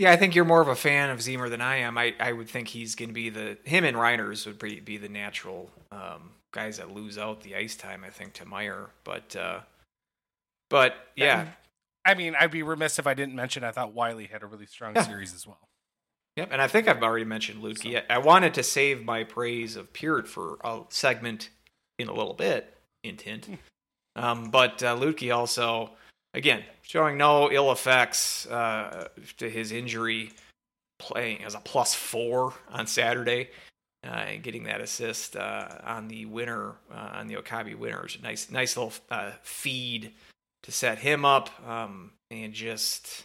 Yeah, 0.00 0.12
I 0.12 0.16
think 0.16 0.34
you're 0.34 0.46
more 0.46 0.62
of 0.62 0.68
a 0.68 0.74
fan 0.74 1.10
of 1.10 1.18
Ziemer 1.18 1.50
than 1.50 1.60
I 1.60 1.76
am. 1.76 1.98
I, 1.98 2.14
I 2.18 2.32
would 2.32 2.48
think 2.48 2.68
he's 2.68 2.94
going 2.94 3.10
to 3.10 3.14
be 3.14 3.28
the 3.28 3.58
him 3.64 3.84
and 3.84 3.98
Reiners 3.98 4.46
would 4.46 4.58
be, 4.58 4.80
be 4.80 4.96
the 4.96 5.10
natural 5.10 5.68
um, 5.92 6.30
guys 6.52 6.78
that 6.78 6.94
lose 6.94 7.18
out 7.18 7.42
the 7.42 7.54
ice 7.54 7.76
time. 7.76 8.02
I 8.02 8.08
think 8.08 8.32
to 8.34 8.46
Meyer, 8.46 8.88
but 9.04 9.36
uh, 9.36 9.60
but 10.70 10.94
yeah. 11.16 11.48
I 12.06 12.14
mean, 12.14 12.34
I'd 12.34 12.50
be 12.50 12.62
remiss 12.62 12.98
if 12.98 13.06
I 13.06 13.12
didn't 13.12 13.34
mention. 13.34 13.62
I 13.62 13.72
thought 13.72 13.92
Wiley 13.92 14.24
had 14.24 14.42
a 14.42 14.46
really 14.46 14.64
strong 14.64 14.94
yeah. 14.96 15.02
series 15.02 15.34
as 15.34 15.46
well. 15.46 15.68
Yep, 16.36 16.48
and 16.50 16.62
I 16.62 16.66
think 16.66 16.88
I've 16.88 17.02
already 17.02 17.26
mentioned 17.26 17.62
Luedtke. 17.62 17.92
So. 17.92 18.00
I 18.08 18.16
wanted 18.16 18.54
to 18.54 18.62
save 18.62 19.04
my 19.04 19.22
praise 19.22 19.76
of 19.76 19.92
Peart 19.92 20.26
for 20.26 20.56
a 20.64 20.80
segment 20.88 21.50
in 21.98 22.08
a 22.08 22.14
little 22.14 22.32
bit, 22.32 22.74
hint 23.02 23.20
hmm. 23.20 23.54
Um, 24.16 24.50
but 24.50 24.82
uh, 24.82 24.96
also 25.30 25.90
again, 26.34 26.64
showing 26.82 27.16
no 27.16 27.50
ill 27.50 27.72
effects 27.72 28.46
uh, 28.46 29.08
to 29.38 29.48
his 29.48 29.72
injury, 29.72 30.32
playing 30.98 31.44
as 31.44 31.54
a 31.54 31.60
plus 31.60 31.94
four 31.94 32.54
on 32.70 32.86
Saturday, 32.86 33.50
uh, 34.04 34.08
and 34.08 34.42
getting 34.42 34.64
that 34.64 34.80
assist 34.80 35.36
uh, 35.36 35.68
on 35.84 36.08
the 36.08 36.26
winner 36.26 36.74
uh, 36.92 37.10
on 37.14 37.26
the 37.26 37.36
Okabe 37.36 37.74
winners. 37.74 38.18
Nice, 38.22 38.50
nice 38.50 38.76
little 38.76 38.92
uh, 39.10 39.32
feed 39.42 40.12
to 40.62 40.72
set 40.72 40.98
him 40.98 41.24
up, 41.24 41.50
um, 41.68 42.12
and 42.30 42.52
just 42.52 43.24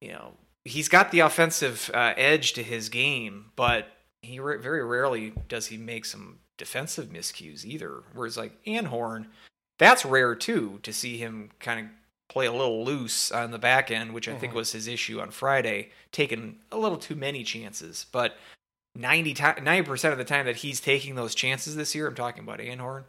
you 0.00 0.12
know 0.12 0.32
he's 0.64 0.88
got 0.88 1.10
the 1.10 1.20
offensive 1.20 1.90
uh, 1.94 2.14
edge 2.16 2.52
to 2.54 2.62
his 2.62 2.88
game, 2.88 3.46
but 3.56 3.88
he 4.22 4.38
re- 4.40 4.58
very 4.58 4.84
rarely 4.84 5.32
does 5.48 5.66
he 5.66 5.76
make 5.76 6.04
some 6.04 6.38
defensive 6.58 7.08
miscues 7.08 7.64
either. 7.64 8.02
Whereas 8.12 8.36
like 8.36 8.62
Anhorn 8.64 9.26
that's 9.80 10.04
rare 10.04 10.34
too 10.34 10.78
to 10.82 10.92
see 10.92 11.16
him 11.16 11.50
kind 11.58 11.80
of 11.80 11.86
play 12.28 12.46
a 12.46 12.52
little 12.52 12.84
loose 12.84 13.32
on 13.32 13.50
the 13.50 13.58
back 13.58 13.90
end, 13.90 14.12
which 14.12 14.28
I 14.28 14.32
mm-hmm. 14.32 14.40
think 14.40 14.54
was 14.54 14.70
his 14.70 14.86
issue 14.86 15.20
on 15.20 15.30
Friday, 15.30 15.88
taking 16.12 16.56
a 16.70 16.78
little 16.78 16.98
too 16.98 17.16
many 17.16 17.42
chances. 17.42 18.06
But 18.12 18.36
90 18.94 19.34
percent 19.82 20.12
of 20.12 20.18
the 20.18 20.24
time 20.24 20.46
that 20.46 20.56
he's 20.56 20.80
taking 20.80 21.14
those 21.14 21.34
chances 21.34 21.74
this 21.74 21.94
year, 21.94 22.06
I'm 22.06 22.14
talking 22.14 22.44
about 22.44 22.60
Anhorn, 22.60 23.04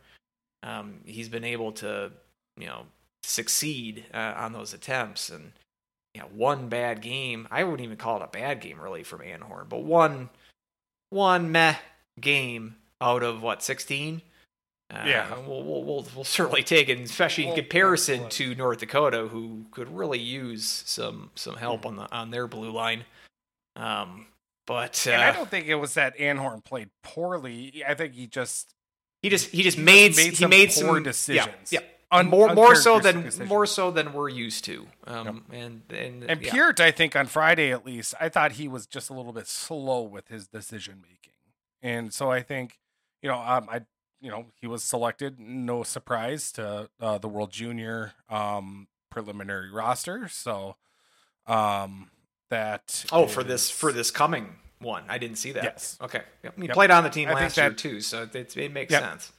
um, 0.63 1.01
he's 1.05 1.29
been 1.29 1.43
able 1.43 1.73
to, 1.73 2.11
you 2.57 2.67
know, 2.67 2.85
succeed 3.23 4.05
uh, 4.13 4.33
on 4.37 4.53
those 4.53 4.73
attempts. 4.73 5.29
And 5.29 5.51
you 6.13 6.21
know, 6.21 6.27
one 6.33 6.69
bad 6.69 7.01
game, 7.01 7.47
I 7.51 7.63
wouldn't 7.63 7.81
even 7.81 7.97
call 7.97 8.17
it 8.17 8.23
a 8.23 8.27
bad 8.27 8.61
game 8.61 8.79
really 8.79 9.03
from 9.03 9.19
Anhorn, 9.19 9.67
but 9.67 9.83
one 9.83 10.29
one 11.09 11.51
meh 11.51 11.75
game 12.19 12.77
out 13.01 13.23
of 13.23 13.41
what 13.41 13.61
16 13.61 14.21
uh, 14.91 15.03
yeah, 15.05 15.39
we'll, 15.47 15.63
we'll, 15.63 15.83
we'll 15.83 16.07
we'll 16.15 16.23
certainly 16.25 16.63
take 16.63 16.89
it, 16.89 16.99
especially 16.99 17.47
in 17.47 17.55
comparison 17.55 18.27
to 18.29 18.53
North 18.55 18.79
Dakota, 18.79 19.27
who 19.27 19.65
could 19.71 19.95
really 19.95 20.19
use 20.19 20.83
some 20.85 21.31
some 21.35 21.55
help 21.55 21.85
on 21.85 21.95
the 21.95 22.11
on 22.11 22.31
their 22.31 22.45
blue 22.47 22.71
line. 22.71 23.05
Um, 23.77 24.27
but 24.67 25.07
uh, 25.09 25.15
I 25.15 25.31
don't 25.31 25.49
think 25.49 25.67
it 25.67 25.75
was 25.75 25.93
that 25.93 26.17
Anhorn 26.17 26.63
played 26.63 26.89
poorly. 27.03 27.83
I 27.87 27.93
think 27.93 28.13
he 28.13 28.27
just 28.27 28.73
he 29.21 29.29
just 29.29 29.49
he 29.51 29.63
just 29.63 29.77
made 29.77 30.15
made 30.17 30.31
he 30.31 30.35
some 30.35 30.49
made 30.49 30.69
poor 30.69 30.95
some 30.95 31.03
decisions. 31.03 31.71
Yeah, 31.71 31.79
yeah. 31.79 31.85
Un- 32.11 32.27
more 32.27 32.53
more 32.53 32.75
so 32.75 32.99
than 32.99 33.23
decisions. 33.23 33.49
more 33.49 33.65
so 33.65 33.91
than 33.91 34.11
we're 34.11 34.27
used 34.27 34.65
to. 34.65 34.87
Um, 35.07 35.45
and 35.53 35.83
and 35.89 36.25
And 36.29 36.41
yeah. 36.41 36.51
Peart, 36.51 36.81
I 36.81 36.91
think 36.91 37.15
on 37.15 37.27
Friday 37.27 37.71
at 37.71 37.85
least, 37.85 38.13
I 38.19 38.27
thought 38.27 38.53
he 38.53 38.67
was 38.67 38.85
just 38.85 39.09
a 39.09 39.13
little 39.13 39.31
bit 39.31 39.47
slow 39.47 40.01
with 40.01 40.27
his 40.27 40.47
decision 40.47 41.01
making, 41.01 41.37
and 41.81 42.13
so 42.13 42.29
I 42.29 42.41
think, 42.41 42.79
you 43.21 43.29
know, 43.29 43.39
um, 43.39 43.69
I, 43.69 43.81
you 44.21 44.29
know, 44.29 44.45
he 44.55 44.67
was 44.67 44.83
selected, 44.83 45.39
no 45.39 45.83
surprise 45.83 46.51
to 46.53 46.89
uh, 46.99 47.17
the 47.17 47.27
World 47.27 47.51
Junior 47.51 48.13
um, 48.29 48.87
preliminary 49.09 49.71
roster. 49.71 50.27
So, 50.27 50.75
um, 51.47 52.11
that 52.49 53.05
Oh, 53.11 53.27
for 53.27 53.43
this 53.43 53.69
for 53.69 53.91
this 53.91 54.11
coming 54.11 54.55
one, 54.79 55.03
I 55.07 55.17
didn't 55.17 55.37
see 55.37 55.53
that. 55.53 55.63
Yes. 55.63 55.97
Okay. 56.01 56.21
Yep. 56.43 56.55
He 56.57 56.63
Yep. 56.63 56.73
played 56.73 56.91
on 56.91 57.03
the 57.03 57.09
team 57.09 57.29
I 57.29 57.33
last 57.33 57.57
year 57.57 57.71
too, 57.73 58.01
so 58.01 58.23
it, 58.31 58.55
it 58.57 58.71
makes 58.71 58.91
Yep. 58.91 59.01
sense. 59.03 59.31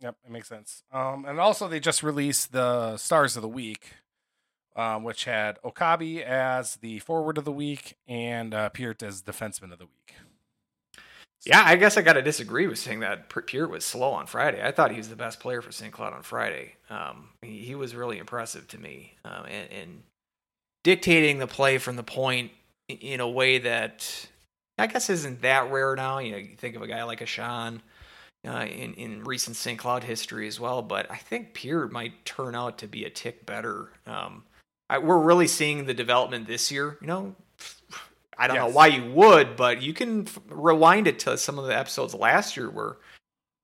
Yep, 0.00 0.16
it 0.24 0.30
makes 0.30 0.48
sense. 0.48 0.84
Um, 0.92 1.24
and 1.24 1.40
also 1.40 1.66
they 1.66 1.80
just 1.80 2.04
released 2.04 2.52
the 2.52 2.96
stars 2.96 3.34
of 3.34 3.42
the 3.42 3.48
week, 3.48 3.94
um, 4.76 5.02
which 5.02 5.24
had 5.24 5.58
Okabe 5.64 6.22
as 6.24 6.76
the 6.76 7.00
forward 7.00 7.36
of 7.36 7.44
the 7.44 7.50
week 7.52 7.96
and 8.06 8.54
uh, 8.54 8.68
Peart 8.68 9.02
as 9.02 9.22
defenseman 9.22 9.72
of 9.72 9.80
the 9.80 9.86
week. 9.86 10.14
Yeah, 11.46 11.62
I 11.64 11.76
guess 11.76 11.96
I 11.96 12.02
got 12.02 12.14
to 12.14 12.22
disagree 12.22 12.66
with 12.66 12.78
saying 12.78 13.00
that 13.00 13.28
Peart 13.28 13.70
was 13.70 13.84
slow 13.84 14.10
on 14.12 14.26
Friday. 14.26 14.60
I 14.62 14.72
thought 14.72 14.90
he 14.90 14.96
was 14.96 15.08
the 15.08 15.16
best 15.16 15.40
player 15.40 15.62
for 15.62 15.70
St. 15.70 15.92
Cloud 15.92 16.12
on 16.12 16.22
Friday. 16.22 16.74
Um, 16.90 17.28
he, 17.42 17.60
he 17.60 17.74
was 17.74 17.94
really 17.94 18.18
impressive 18.18 18.66
to 18.68 18.78
me, 18.78 19.14
um, 19.24 19.44
and, 19.46 19.70
and 19.70 20.02
dictating 20.82 21.38
the 21.38 21.46
play 21.46 21.78
from 21.78 21.96
the 21.96 22.02
point 22.02 22.50
in 22.88 23.20
a 23.20 23.28
way 23.28 23.58
that 23.58 24.28
I 24.78 24.86
guess 24.86 25.10
isn't 25.10 25.42
that 25.42 25.70
rare 25.70 25.94
now. 25.94 26.18
You 26.18 26.32
know, 26.32 26.38
you 26.38 26.56
think 26.56 26.76
of 26.76 26.82
a 26.82 26.86
guy 26.86 27.02
like 27.04 27.20
a 27.20 27.26
Sean 27.26 27.82
uh, 28.46 28.66
in 28.68 28.94
in 28.94 29.24
recent 29.24 29.56
St. 29.56 29.78
Cloud 29.78 30.04
history 30.04 30.48
as 30.48 30.58
well, 30.58 30.82
but 30.82 31.10
I 31.10 31.16
think 31.16 31.54
Peart 31.54 31.92
might 31.92 32.24
turn 32.24 32.54
out 32.54 32.78
to 32.78 32.88
be 32.88 33.04
a 33.04 33.10
tick 33.10 33.46
better. 33.46 33.90
Um, 34.06 34.44
I, 34.90 34.98
we're 34.98 35.18
really 35.18 35.48
seeing 35.48 35.84
the 35.84 35.94
development 35.94 36.46
this 36.46 36.72
year. 36.72 36.98
You 37.00 37.06
know, 37.06 37.34
I 38.38 38.46
don't 38.46 38.56
know 38.56 38.68
why 38.68 38.86
you 38.86 39.12
would, 39.12 39.56
but 39.56 39.82
you 39.82 39.92
can 39.92 40.26
f- 40.28 40.38
rewind 40.48 41.08
it 41.08 41.18
to 41.20 41.36
some 41.36 41.58
of 41.58 41.66
the 41.66 41.76
episodes 41.76 42.14
last 42.14 42.56
year 42.56 42.70
where 42.70 42.96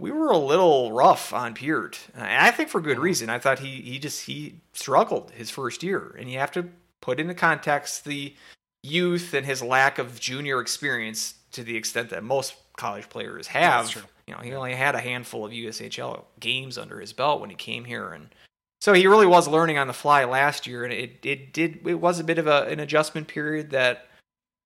we 0.00 0.10
were 0.10 0.30
a 0.30 0.38
little 0.38 0.92
rough 0.92 1.32
on 1.32 1.54
Peart, 1.54 2.00
and 2.14 2.24
I 2.24 2.50
think 2.50 2.68
for 2.68 2.80
good 2.80 2.98
reason. 2.98 3.30
I 3.30 3.38
thought 3.38 3.60
he 3.60 3.80
he 3.80 3.98
just 3.98 4.26
he 4.26 4.60
struggled 4.72 5.30
his 5.30 5.50
first 5.50 5.82
year, 5.82 6.16
and 6.18 6.30
you 6.30 6.38
have 6.38 6.50
to 6.52 6.68
put 7.00 7.20
into 7.20 7.34
context 7.34 8.04
the 8.04 8.34
youth 8.82 9.32
and 9.32 9.46
his 9.46 9.62
lack 9.62 9.98
of 9.98 10.18
junior 10.18 10.60
experience 10.60 11.34
to 11.52 11.62
the 11.62 11.76
extent 11.76 12.10
that 12.10 12.24
most 12.24 12.54
college 12.76 13.08
players 13.08 13.46
have. 13.46 14.06
You 14.26 14.34
know, 14.34 14.40
he 14.40 14.52
only 14.52 14.74
had 14.74 14.94
a 14.94 15.00
handful 15.00 15.44
of 15.44 15.52
USHL 15.52 16.24
games 16.40 16.76
under 16.76 16.98
his 16.98 17.12
belt 17.12 17.40
when 17.40 17.50
he 17.50 17.56
came 17.56 17.84
here, 17.84 18.12
and 18.12 18.34
so 18.80 18.92
he 18.92 19.06
really 19.06 19.26
was 19.26 19.46
learning 19.46 19.78
on 19.78 19.86
the 19.86 19.92
fly 19.92 20.24
last 20.24 20.66
year, 20.66 20.82
and 20.82 20.92
it 20.92 21.20
it 21.22 21.52
did 21.52 21.86
it 21.86 22.00
was 22.00 22.18
a 22.18 22.24
bit 22.24 22.38
of 22.38 22.48
a, 22.48 22.62
an 22.64 22.80
adjustment 22.80 23.28
period 23.28 23.70
that 23.70 24.08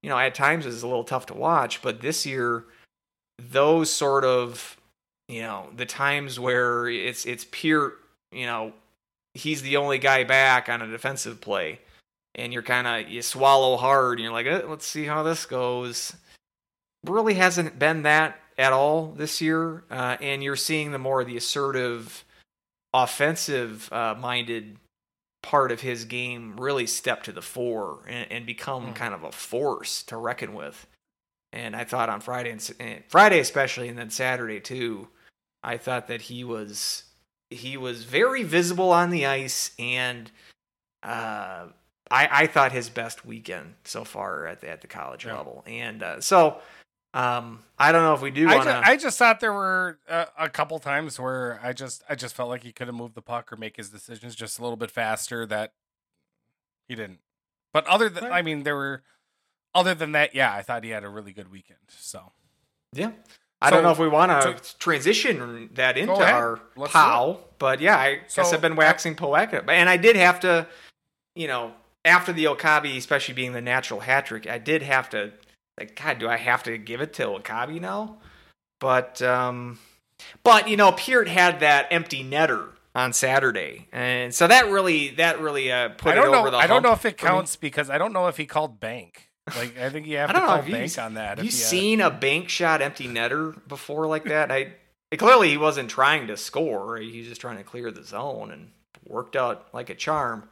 you 0.02 0.08
know 0.08 0.18
at 0.18 0.34
times 0.34 0.66
is 0.66 0.82
a 0.82 0.88
little 0.88 1.04
tough 1.04 1.26
to 1.26 1.34
watch, 1.34 1.82
but 1.82 2.00
this 2.00 2.26
year 2.26 2.64
those 3.38 3.92
sort 3.92 4.24
of 4.24 4.76
you 5.28 5.42
know 5.42 5.68
the 5.76 5.86
times 5.86 6.40
where 6.40 6.88
it's 6.88 7.24
it's 7.24 7.46
pure 7.50 7.94
you 8.32 8.46
know 8.46 8.72
he's 9.34 9.62
the 9.62 9.76
only 9.76 9.98
guy 9.98 10.24
back 10.24 10.68
on 10.68 10.82
a 10.82 10.86
defensive 10.86 11.40
play 11.40 11.78
and 12.34 12.52
you're 12.52 12.62
kind 12.62 12.86
of 12.86 13.10
you 13.10 13.20
swallow 13.20 13.76
hard 13.76 14.18
and 14.18 14.24
you're 14.24 14.32
like 14.32 14.46
eh, 14.46 14.62
let's 14.66 14.86
see 14.86 15.04
how 15.04 15.22
this 15.22 15.44
goes. 15.44 16.16
Really 17.04 17.34
hasn't 17.34 17.78
been 17.78 18.02
that 18.02 18.40
at 18.56 18.72
all 18.72 19.12
this 19.16 19.40
year 19.40 19.84
uh, 19.90 20.16
and 20.20 20.42
you're 20.42 20.56
seeing 20.56 20.92
the 20.92 20.98
more 20.98 21.24
the 21.24 21.36
assertive 21.36 22.24
offensive 22.94 23.92
uh, 23.92 24.14
minded 24.18 24.76
part 25.42 25.70
of 25.72 25.80
his 25.80 26.04
game 26.04 26.56
really 26.58 26.86
step 26.86 27.22
to 27.24 27.32
the 27.32 27.42
fore 27.42 28.00
and, 28.08 28.30
and 28.30 28.46
become 28.46 28.92
Mhm. 28.92 28.94
kind 28.94 29.14
of 29.14 29.22
a 29.24 29.32
force 29.32 30.02
to 30.04 30.16
reckon 30.16 30.52
with 30.54 30.86
and 31.52 31.74
I 31.74 31.84
thought 31.84 32.08
on 32.08 32.20
Friday 32.20 32.50
and, 32.50 32.70
and 32.78 33.02
Friday 33.08 33.38
especially, 33.40 33.88
and 33.88 33.98
then 33.98 34.10
Saturday 34.10 34.60
too, 34.60 35.08
I 35.62 35.76
thought 35.76 36.06
that 36.08 36.22
he 36.22 36.44
was 36.44 37.04
he 37.50 37.76
was 37.78 38.04
very 38.04 38.42
visible 38.42 38.92
on 38.92 39.08
the 39.10 39.24
ice, 39.24 39.70
and 39.78 40.30
uh, 41.02 41.68
I 42.10 42.28
I 42.42 42.46
thought 42.46 42.72
his 42.72 42.90
best 42.90 43.24
weekend 43.24 43.76
so 43.84 44.04
far 44.04 44.46
at 44.46 44.60
the, 44.60 44.68
at 44.68 44.82
the 44.82 44.86
college 44.86 45.24
Yeah. 45.24 45.36
level, 45.36 45.64
and 45.66 46.02
uh, 46.02 46.20
so 46.20 46.60
um, 47.14 47.60
I 47.78 47.90
don't 47.92 48.02
know 48.02 48.14
if 48.14 48.20
we 48.20 48.30
do 48.30 48.48
I, 48.48 48.56
Wanna... 48.56 48.82
I 48.84 48.96
just 48.96 49.18
thought 49.18 49.40
there 49.40 49.52
were 49.52 49.98
uh, 50.08 50.26
a 50.38 50.48
couple 50.48 50.78
times 50.78 51.18
where 51.18 51.58
I 51.62 51.72
just 51.72 52.02
I 52.08 52.14
just 52.14 52.34
felt 52.34 52.48
like 52.48 52.62
he 52.62 52.72
could 52.72 52.86
have 52.86 52.96
moved 52.96 53.14
the 53.14 53.22
puck 53.22 53.52
or 53.52 53.56
make 53.56 53.76
his 53.76 53.88
decisions 53.88 54.34
just 54.34 54.58
a 54.58 54.62
little 54.62 54.76
bit 54.76 54.90
faster 54.90 55.46
that 55.46 55.72
he 56.86 56.94
didn't. 56.94 57.20
But 57.72 57.86
other 57.86 58.08
than 58.08 58.24
Right. 58.24 58.32
I 58.32 58.42
mean 58.42 58.62
there 58.62 58.76
were 58.76 59.02
other 59.74 59.94
than 59.94 60.12
that, 60.12 60.34
yeah, 60.34 60.52
I 60.52 60.62
thought 60.62 60.84
he 60.84 60.90
had 60.90 61.04
a 61.04 61.08
really 61.08 61.32
good 61.32 61.50
weekend. 61.50 61.78
So 61.88 62.32
Yeah. 62.92 63.12
I 63.60 63.70
don't 63.70 63.82
know 63.82 63.90
if 63.90 63.98
we 63.98 64.08
want 64.08 64.30
to 64.30 64.64
so- 64.64 64.76
transition 64.78 65.70
that 65.74 65.98
into 65.98 66.12
our 66.12 66.60
Let's 66.76 66.92
POW, 66.92 67.40
but 67.58 67.80
yeah, 67.80 67.96
I 67.96 68.20
guess 68.34 68.52
I've 68.52 68.60
been 68.60 68.76
waxing 68.76 69.16
poetic. 69.16 69.64
And 69.68 69.88
I 69.88 69.96
did 69.96 70.14
have 70.14 70.40
to, 70.40 70.68
you 71.34 71.48
know, 71.48 71.72
after 72.04 72.32
the 72.32 72.46
Okabe, 72.46 72.96
especially 72.96 73.34
being 73.34 73.52
the 73.52 73.60
natural 73.60 74.00
hat 74.00 74.26
trick, 74.26 74.46
I 74.46 74.58
did 74.58 74.82
have 74.82 75.10
to, 75.10 75.32
like, 75.78 76.00
God, 76.00 76.18
do 76.18 76.28
I 76.28 76.36
have 76.36 76.62
to 76.64 76.76
give 76.78 77.00
it 77.00 77.14
to 77.14 77.26
Okabe 77.26 77.80
now? 77.80 78.18
But, 78.80 79.20
um, 79.22 79.78
but 80.42 80.68
you 80.68 80.76
know, 80.76 80.92
Peart 80.92 81.28
had 81.28 81.60
that 81.60 81.88
empty 81.90 82.24
netter 82.24 82.68
on 82.94 83.12
Saturday, 83.12 83.86
and 83.92 84.34
so 84.34 84.46
that 84.48 84.66
really, 84.70 85.10
that 85.10 85.40
really 85.40 85.70
uh, 85.70 85.90
put 85.90 86.12
I 86.12 86.14
don't 86.16 86.28
it 86.28 86.30
know 86.32 86.40
over 86.40 86.50
the. 86.50 86.56
I 86.56 86.66
don't 86.66 86.82
know 86.82 86.92
if 86.92 87.04
it 87.04 87.16
counts 87.16 87.56
because 87.56 87.90
I 87.90 87.98
don't 87.98 88.12
know 88.12 88.26
if 88.28 88.36
he 88.36 88.46
called 88.46 88.80
bank. 88.80 89.28
Like 89.56 89.78
I 89.78 89.90
think 89.90 90.06
you 90.06 90.16
have 90.18 90.30
to 90.30 90.40
know 90.40 90.46
call 90.46 90.62
bank 90.62 90.98
on 90.98 91.14
that. 91.14 91.38
Have 91.38 91.44
you- 91.44 91.50
seen 91.50 92.00
a 92.00 92.10
bank 92.10 92.48
shot 92.48 92.82
empty 92.82 93.06
netter 93.06 93.56
before 93.68 94.06
like 94.06 94.24
that? 94.24 94.50
I 94.50 94.72
clearly 95.16 95.50
he 95.50 95.56
wasn't 95.56 95.90
trying 95.90 96.26
to 96.26 96.36
score. 96.36 96.96
He 96.98 97.18
was 97.20 97.28
just 97.28 97.40
trying 97.40 97.58
to 97.58 97.64
clear 97.64 97.90
the 97.90 98.02
zone 98.02 98.50
and 98.50 98.70
worked 99.06 99.36
out 99.36 99.68
like 99.72 99.90
a 99.90 99.94
charm. 99.94 100.48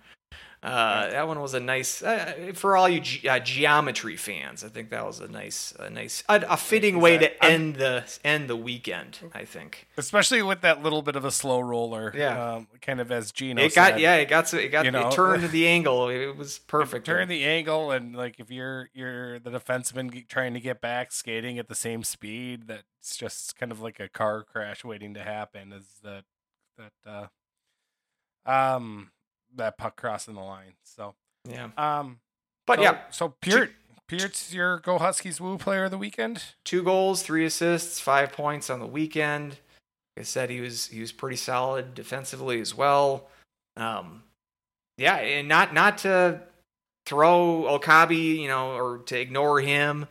Uh, 0.67 1.11
that 1.11 1.29
one 1.29 1.41
was 1.41 1.55
a 1.55 1.61
nice 1.61 2.03
uh, 2.03 2.51
for 2.55 2.77
all 2.77 2.89
you 2.89 2.99
ge- 3.01 3.25
uh, 3.25 3.39
geometry 3.39 4.17
fans. 4.17 4.65
I 4.65 4.69
think 4.69 4.91
that 4.91 5.07
was 5.07 5.21
a 5.21 5.29
nice, 5.29 5.73
a 5.79 5.89
nice, 5.89 6.25
a, 6.29 6.45
a 6.49 6.57
fitting 6.57 7.01
way 7.01 7.19
to 7.19 7.45
end 7.45 7.77
the 7.77 8.05
end 8.25 8.51
the 8.51 8.57
weekend. 8.57 9.19
I 9.33 9.45
think 9.45 9.87
especially 9.97 10.43
with 10.43 10.63
that 10.63 10.83
little 10.83 11.03
bit 11.03 11.15
of 11.15 11.25
a 11.25 11.31
slow 11.31 11.61
roller. 11.61 12.13
Yeah. 12.17 12.55
um, 12.55 12.67
kind 12.81 13.01
of 13.01 13.13
as 13.13 13.31
Gino 13.31 13.63
it 13.63 13.75
got 13.75 13.93
said. 13.93 14.01
yeah, 14.01 14.17
it 14.17 14.29
got 14.29 14.49
so- 14.49 14.57
it 14.59 14.69
got 14.69 14.85
you 14.85 14.91
know. 14.91 15.09
it 15.09 15.13
turned 15.13 15.45
the 15.51 15.69
angle. 15.69 16.09
It 16.09 16.37
was 16.37 16.59
perfect. 16.59 17.07
Turn 17.07 17.29
the 17.29 17.45
angle 17.45 17.93
and 17.93 18.17
like 18.17 18.41
if 18.41 18.51
you're 18.51 18.91
you're 18.93 19.39
the 19.39 19.51
defenseman 19.51 20.27
trying 20.29 20.55
to 20.55 20.61
get 20.61 20.81
back 20.81 21.13
skating 21.13 21.59
at 21.61 21.69
the 21.69 21.75
same 21.77 22.03
speed, 22.03 22.67
that's 22.67 23.17
just 23.17 23.57
kind 23.57 23.71
of 23.71 23.81
like 23.81 24.01
a 24.01 24.09
car 24.09 24.43
crash 24.43 24.85
waiting 24.85 25.15
to 25.15 25.23
happen. 25.23 25.73
Is 25.73 25.85
that 26.03 26.25
that 26.77 27.29
uh 28.47 28.51
um 28.51 29.11
that 29.57 29.79
puck 29.79 29.97
crossing 29.97 30.35
the 30.35 30.41
line? 30.41 30.75
So 30.85 31.15
yeah, 31.49 31.69
um, 31.77 32.19
but 32.67 32.77
so, 32.77 32.83
yeah, 32.83 32.99
so 33.11 33.35
Peart 33.41 33.73
Peart's 34.09 34.55
your 34.55 34.79
Go 34.79 34.99
Huskies 34.99 35.41
Woo 35.41 35.59
player 35.59 35.85
of 35.85 35.91
the 35.91 35.99
weekend. 35.99 36.43
two 36.65 36.83
goals, 36.83 37.23
three 37.23 37.45
assists, 37.45 38.01
five 38.01 38.33
points 38.33 38.71
on 38.71 38.81
the 38.81 38.87
weekend. 38.87 39.51
Like 40.17 40.21
I 40.21 40.23
said, 40.23 40.51
he 40.51 40.61
was 40.61 40.87
he 40.87 41.01
was 41.01 41.13
pretty 41.13 41.37
solid 41.37 41.95
defensively 41.95 42.61
as 42.61 42.75
well. 42.75 43.29
Um, 43.77 44.23
yeah, 44.97 45.17
and 45.17 45.49
not 45.49 45.75
not 45.75 45.99
to 45.99 46.41
throw 47.05 47.67
Okabe, 47.69 48.13
you 48.13 48.49
know, 48.49 48.77
or 48.77 48.99
to 48.99 49.19
ignore 49.19 49.61
him, 49.61 50.07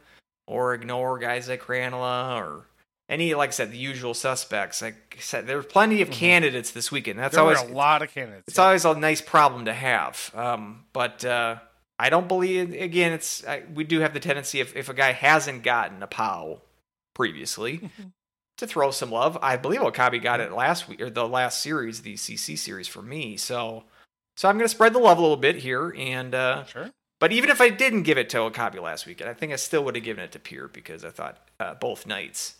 or 0.48 0.74
ignore 0.74 1.18
guys 1.18 1.50
like 1.50 1.62
Krannila 1.62 2.38
or 2.42 2.66
any 3.10 3.34
like 3.36 3.50
I 3.50 3.52
said 3.52 3.72
the 3.72 3.78
usual 3.78 4.14
suspects. 4.14 4.82
Like 4.82 5.16
I 5.18 5.22
said, 5.22 5.48
there 5.48 5.58
were 5.58 5.64
plenty 5.64 6.02
of 6.02 6.10
Mhm. 6.10 6.14
candidates 6.14 6.72
this 6.72 6.92
weekend. 6.92 7.20
That's 7.20 7.36
there 7.36 7.44
always 7.44 7.62
were 7.62 7.70
a 7.70 7.74
lot 7.74 8.02
of 8.02 8.12
candidates. 8.14 8.46
it's 8.48 8.60
always 8.60 8.86
a 8.86 8.96
nice 8.96 9.22
problem 9.22 9.66
to 9.66 9.74
have. 9.74 10.32
Um, 10.34 10.86
but 10.94 11.24
uh, 11.24 11.58
I 12.00 12.10
don't 12.10 12.28
believe 12.28 12.74
again. 12.74 13.14
It's 13.14 13.46
I, 13.48 13.64
we 13.74 13.84
do 13.84 14.00
have 14.00 14.14
the 14.14 14.20
tendency 14.20 14.60
if 14.60 14.76
if 14.76 14.90
a 14.90 14.94
guy 14.94 15.12
hasn't 15.12 15.64
gotten 15.64 16.02
a 16.04 16.08
POW 16.08 16.62
previously 17.14 17.90
to 18.58 18.68
throw 18.68 18.92
some 18.92 19.12
love. 19.12 19.38
I 19.42 19.58
believe 19.58 19.82
Okabe 19.82 20.22
got 20.22 20.40
it 20.40 20.52
last 20.52 20.88
week 20.88 21.02
or 21.02 21.10
the 21.10 21.28
last 21.28 21.62
series, 21.62 22.02
the 22.02 22.16
CC 22.16 22.58
series 22.58 22.88
for 22.88 23.02
me. 23.02 23.38
So 23.38 23.84
so 24.36 24.50
I'm 24.50 24.58
going 24.58 24.66
to 24.66 24.70
spread 24.70 24.94
the 24.94 25.00
love 25.00 25.18
a 25.18 25.22
little 25.22 25.38
bit 25.38 25.58
here 25.58 25.94
and. 25.98 26.36
Uh, 26.36 26.66
sure. 26.66 26.92
but 27.20 27.32
even 27.32 27.50
if 27.50 27.62
I 27.62 27.70
didn't 27.70 28.04
give 28.04 28.18
it 28.18 28.30
to 28.32 28.40
Okabe 28.40 28.76
last 28.80 29.06
weekend, 29.06 29.30
I 29.30 29.34
think 29.34 29.54
I 29.54 29.56
still 29.56 29.84
would 29.86 29.96
have 29.96 30.04
given 30.04 30.24
it 30.24 30.32
to 30.34 30.40
Peart 30.40 30.74
because 30.74 31.06
I 31.06 31.10
thought 31.12 31.38
uh, 31.60 31.76
both 31.76 32.06
nights. 32.06 32.56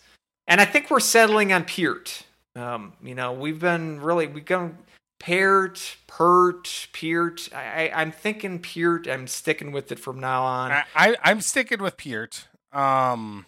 And 0.46 0.60
I 0.60 0.64
think 0.64 0.90
we're 0.90 1.00
settling 1.00 1.52
on 1.52 1.64
Peart. 1.64 2.22
Um, 2.54 2.92
you 3.02 3.14
know, 3.14 3.32
we've 3.32 3.58
been 3.60 4.00
really 4.00 4.26
we've 4.26 4.44
gone 4.44 4.78
Peart, 5.18 5.96
Pert, 6.06 6.88
Peart. 6.92 7.48
I, 7.54 7.88
I, 7.90 8.00
I'm 8.00 8.12
thinking 8.12 8.58
Peart. 8.60 9.06
I'm 9.08 9.26
sticking 9.26 9.72
with 9.72 9.90
it 9.92 9.98
from 9.98 10.20
now 10.20 10.42
on. 10.44 10.70
I, 10.72 10.84
I 10.94 11.16
I'm 11.24 11.40
sticking 11.40 11.82
with 11.82 11.96
Peart. 11.96 12.46
Um, 12.72 13.46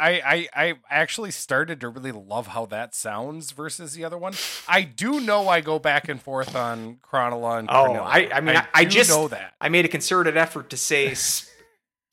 I, 0.00 0.48
I 0.54 0.68
I 0.68 0.74
actually 0.90 1.32
started 1.32 1.80
to 1.80 1.88
really 1.88 2.12
love 2.12 2.48
how 2.48 2.66
that 2.66 2.94
sounds 2.94 3.50
versus 3.50 3.94
the 3.94 4.04
other 4.04 4.16
one. 4.16 4.32
I 4.68 4.82
do 4.82 5.20
know 5.20 5.48
I 5.48 5.60
go 5.60 5.78
back 5.80 6.08
and 6.08 6.22
forth 6.22 6.54
on 6.54 6.98
Krannila 7.08 7.58
and 7.58 7.68
Oh, 7.70 7.94
I- 7.94 8.30
I 8.32 8.40
mean, 8.40 8.56
I- 8.56 8.66
I 8.74 8.84
just- 8.84 9.10
know 9.10 9.26
that. 9.28 9.54
I 9.60 9.68
made 9.68 9.84
a 9.84 9.88
concerted 9.88 10.36
effort 10.36 10.70
to 10.70 10.76
say 10.76 11.10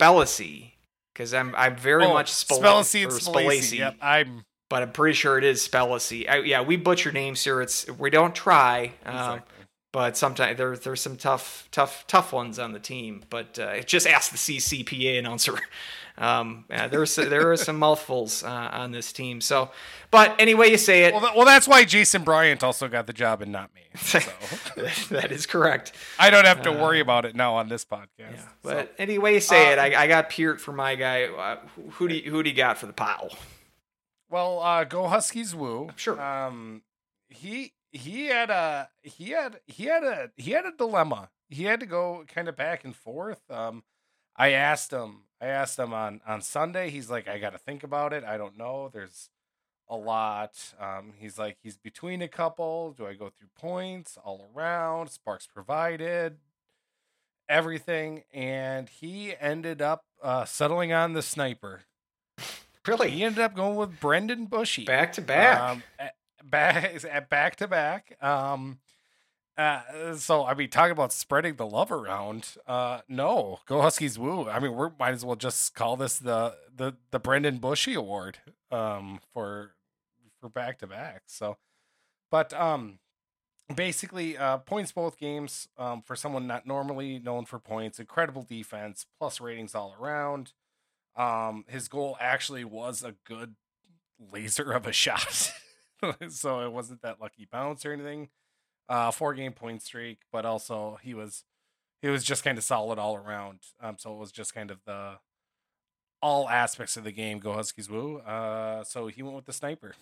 Spellacy 0.00 0.72
because 1.16 1.32
I'm 1.32 1.54
I'm 1.56 1.76
very 1.76 2.04
Oh, 2.04 2.12
much 2.12 2.30
Spellacy 2.30 3.04
or 3.06 3.08
and 3.08 3.12
Spalacy. 3.20 3.78
Yep, 3.78 3.96
I'm 4.02 4.44
but 4.68 4.82
I'm 4.82 4.92
pretty 4.92 5.14
sure 5.14 5.38
it 5.38 5.44
is 5.44 5.66
Spellacy. 5.66 6.28
I, 6.28 6.38
yeah, 6.40 6.60
we 6.60 6.76
butcher 6.76 7.10
names 7.10 7.42
here. 7.42 7.62
It's 7.62 7.88
we 7.98 8.10
don't 8.10 8.34
try, 8.34 8.92
um, 9.06 9.14
exactly. 9.14 9.64
but 9.92 10.16
sometimes 10.16 10.58
there 10.58 10.76
there's 10.76 11.00
some 11.00 11.16
tough 11.16 11.68
tough 11.70 12.04
tough 12.06 12.32
ones 12.32 12.58
on 12.58 12.72
the 12.72 12.80
team. 12.80 13.24
But 13.30 13.58
uh, 13.58 13.80
just 13.80 14.06
ask 14.06 14.30
the 14.30 14.36
CCPA 14.38 15.18
announcer. 15.18 15.54
Um, 16.18 16.64
yeah, 16.70 16.88
there's 16.88 17.14
there 17.16 17.50
are 17.52 17.56
some 17.56 17.78
mouthfuls 17.78 18.42
uh, 18.42 18.70
on 18.72 18.90
this 18.92 19.12
team. 19.12 19.40
So, 19.40 19.70
but 20.10 20.34
anyway, 20.38 20.70
you 20.70 20.78
say 20.78 21.04
it. 21.04 21.14
well, 21.14 21.30
well, 21.36 21.44
that's 21.44 21.68
why 21.68 21.84
Jason 21.84 22.22
Bryant 22.24 22.64
also 22.64 22.88
got 22.88 23.06
the 23.06 23.12
job 23.12 23.42
and 23.42 23.52
not 23.52 23.70
me. 23.74 23.82
So 23.96 24.18
that 25.10 25.30
is 25.30 25.46
correct. 25.46 25.92
I 26.18 26.30
don't 26.30 26.46
have 26.46 26.62
to 26.62 26.72
worry 26.72 27.00
about 27.00 27.24
it 27.24 27.34
now 27.34 27.54
on 27.56 27.68
this 27.68 27.84
podcast. 27.84 28.06
Uh, 28.18 28.32
Yeah, 28.32 28.36
So, 28.40 28.46
but 28.62 28.94
anyway, 28.98 29.34
you 29.34 29.40
say 29.40 29.72
it. 29.72 29.78
Um, 29.78 29.84
I, 29.84 30.02
I 30.02 30.06
got 30.06 30.30
Peart 30.30 30.60
for 30.60 30.72
my 30.72 30.94
guy. 30.94 31.24
Uh, 31.24 31.56
who 31.92 32.08
do 32.08 32.14
you, 32.14 32.30
who 32.30 32.42
do 32.42 32.48
you 32.50 32.56
got 32.56 32.78
for 32.78 32.86
the 32.86 32.92
pile? 32.92 33.30
well, 34.30 34.60
uh, 34.60 34.84
go 34.84 35.06
Huskies, 35.06 35.54
woo. 35.54 35.90
Sure. 35.96 36.20
Um, 36.20 36.82
he 37.28 37.72
he 37.92 38.26
had 38.26 38.50
a 38.50 38.88
he 39.02 39.30
had 39.30 39.60
he 39.66 39.84
had 39.84 40.04
a 40.04 40.30
he 40.36 40.52
had 40.52 40.64
a 40.66 40.72
dilemma. 40.72 41.30
He 41.48 41.64
had 41.64 41.80
to 41.80 41.86
go 41.86 42.24
kind 42.26 42.48
of 42.48 42.56
back 42.56 42.84
and 42.84 42.94
forth. 42.94 43.40
Um, 43.50 43.84
I 44.36 44.50
asked 44.50 44.92
him. 44.92 45.22
I 45.40 45.46
asked 45.46 45.78
him 45.78 45.92
on 45.92 46.20
on 46.26 46.40
Sunday. 46.42 46.90
He's 46.90 47.10
like, 47.10 47.28
I 47.28 47.38
got 47.38 47.50
to 47.50 47.58
think 47.58 47.82
about 47.84 48.12
it. 48.12 48.24
I 48.24 48.36
don't 48.36 48.56
know. 48.56 48.88
There's 48.92 49.30
a 49.88 49.96
lot. 49.96 50.74
Um, 50.80 51.12
he's 51.18 51.38
like, 51.38 51.58
he's 51.62 51.76
between 51.76 52.22
a 52.22 52.28
couple. 52.28 52.92
Do 52.92 53.06
I 53.06 53.14
go 53.14 53.30
through 53.30 53.48
points 53.56 54.18
all 54.24 54.48
around? 54.54 55.10
Sparks 55.10 55.46
provided 55.46 56.38
everything, 57.48 58.24
and 58.32 58.88
he 58.88 59.34
ended 59.38 59.80
up 59.80 60.04
uh, 60.22 60.44
settling 60.44 60.92
on 60.92 61.12
the 61.12 61.22
sniper. 61.22 61.82
Really? 62.86 63.10
He 63.10 63.24
ended 63.24 63.40
up 63.40 63.54
going 63.54 63.76
with 63.76 63.98
Brendan 64.00 64.46
Bushy. 64.46 64.84
Back 64.84 65.12
to 65.14 65.20
back. 65.20 65.60
Um, 65.60 65.82
at- 65.98 66.14
back 66.44 67.04
at 67.04 67.28
back 67.30 67.56
to 67.56 67.68
back. 67.68 68.16
Um, 68.22 68.78
uh, 69.58 70.14
so 70.16 70.44
I 70.44 70.54
mean, 70.54 70.68
talking 70.68 70.92
about 70.92 71.12
spreading 71.12 71.56
the 71.56 71.66
love 71.66 71.90
around. 71.90 72.56
Uh, 72.66 73.00
no, 73.08 73.60
go 73.66 73.80
Huskies 73.80 74.18
woo. 74.18 74.48
I 74.48 74.58
mean, 74.60 74.76
we 74.76 74.86
might 74.98 75.14
as 75.14 75.24
well 75.24 75.36
just 75.36 75.74
call 75.74 75.96
this 75.96 76.18
the 76.18 76.56
the 76.74 76.96
the 77.10 77.18
Brendan 77.18 77.58
Bushy 77.58 77.94
Award. 77.94 78.38
Um, 78.70 79.20
for 79.32 79.74
for 80.40 80.48
back 80.48 80.78
to 80.80 80.86
back. 80.86 81.22
So, 81.26 81.56
but 82.30 82.52
um, 82.52 82.98
basically, 83.74 84.36
uh, 84.36 84.58
points 84.58 84.92
both 84.92 85.18
games. 85.18 85.68
Um, 85.78 86.02
for 86.02 86.16
someone 86.16 86.46
not 86.46 86.66
normally 86.66 87.18
known 87.18 87.46
for 87.46 87.58
points, 87.58 87.98
incredible 87.98 88.42
defense, 88.42 89.06
plus 89.18 89.40
ratings 89.40 89.74
all 89.74 89.94
around. 89.98 90.52
Um, 91.16 91.64
his 91.68 91.88
goal 91.88 92.18
actually 92.20 92.64
was 92.64 93.02
a 93.02 93.14
good 93.24 93.54
laser 94.32 94.72
of 94.72 94.86
a 94.86 94.92
shot. 94.92 95.52
so 96.28 96.60
it 96.60 96.72
wasn't 96.72 97.00
that 97.02 97.20
lucky 97.20 97.48
bounce 97.50 97.86
or 97.86 97.92
anything. 97.92 98.28
Uh, 98.88 99.10
four 99.10 99.34
game 99.34 99.52
point 99.52 99.82
streak, 99.82 100.20
but 100.30 100.44
also 100.46 100.98
he 101.02 101.12
was 101.14 101.44
he 102.02 102.08
was 102.08 102.22
just 102.22 102.44
kind 102.44 102.56
of 102.58 102.64
solid 102.64 102.98
all 102.98 103.16
around. 103.16 103.58
Um, 103.80 103.96
so 103.98 104.12
it 104.14 104.18
was 104.18 104.30
just 104.32 104.54
kind 104.54 104.70
of 104.70 104.78
the 104.84 105.14
all 106.22 106.48
aspects 106.48 106.96
of 106.96 107.04
the 107.04 107.12
game 107.12 107.38
go 107.38 107.52
Huskies 107.52 107.90
woo. 107.90 108.18
Uh, 108.18 108.84
so 108.84 109.08
he 109.08 109.22
went 109.22 109.34
with 109.36 109.44
the 109.46 109.52
sniper. 109.52 109.94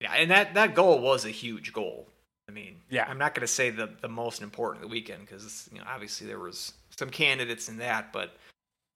yeah, 0.00 0.12
and 0.14 0.30
that 0.30 0.54
that 0.54 0.74
goal 0.74 1.00
was 1.00 1.24
a 1.24 1.30
huge 1.30 1.72
goal. 1.72 2.06
I 2.48 2.52
mean, 2.52 2.80
Yeah. 2.90 3.06
I'm 3.08 3.18
not 3.18 3.34
going 3.34 3.42
to 3.42 3.52
say 3.52 3.70
the 3.70 3.90
the 4.00 4.08
most 4.08 4.42
important 4.42 4.84
of 4.84 4.88
the 4.90 4.92
weekend 4.92 5.26
because 5.26 5.68
you 5.72 5.78
know 5.78 5.84
obviously 5.86 6.26
there 6.26 6.38
was 6.38 6.72
some 6.96 7.10
candidates 7.10 7.68
in 7.68 7.78
that, 7.78 8.12
but 8.12 8.36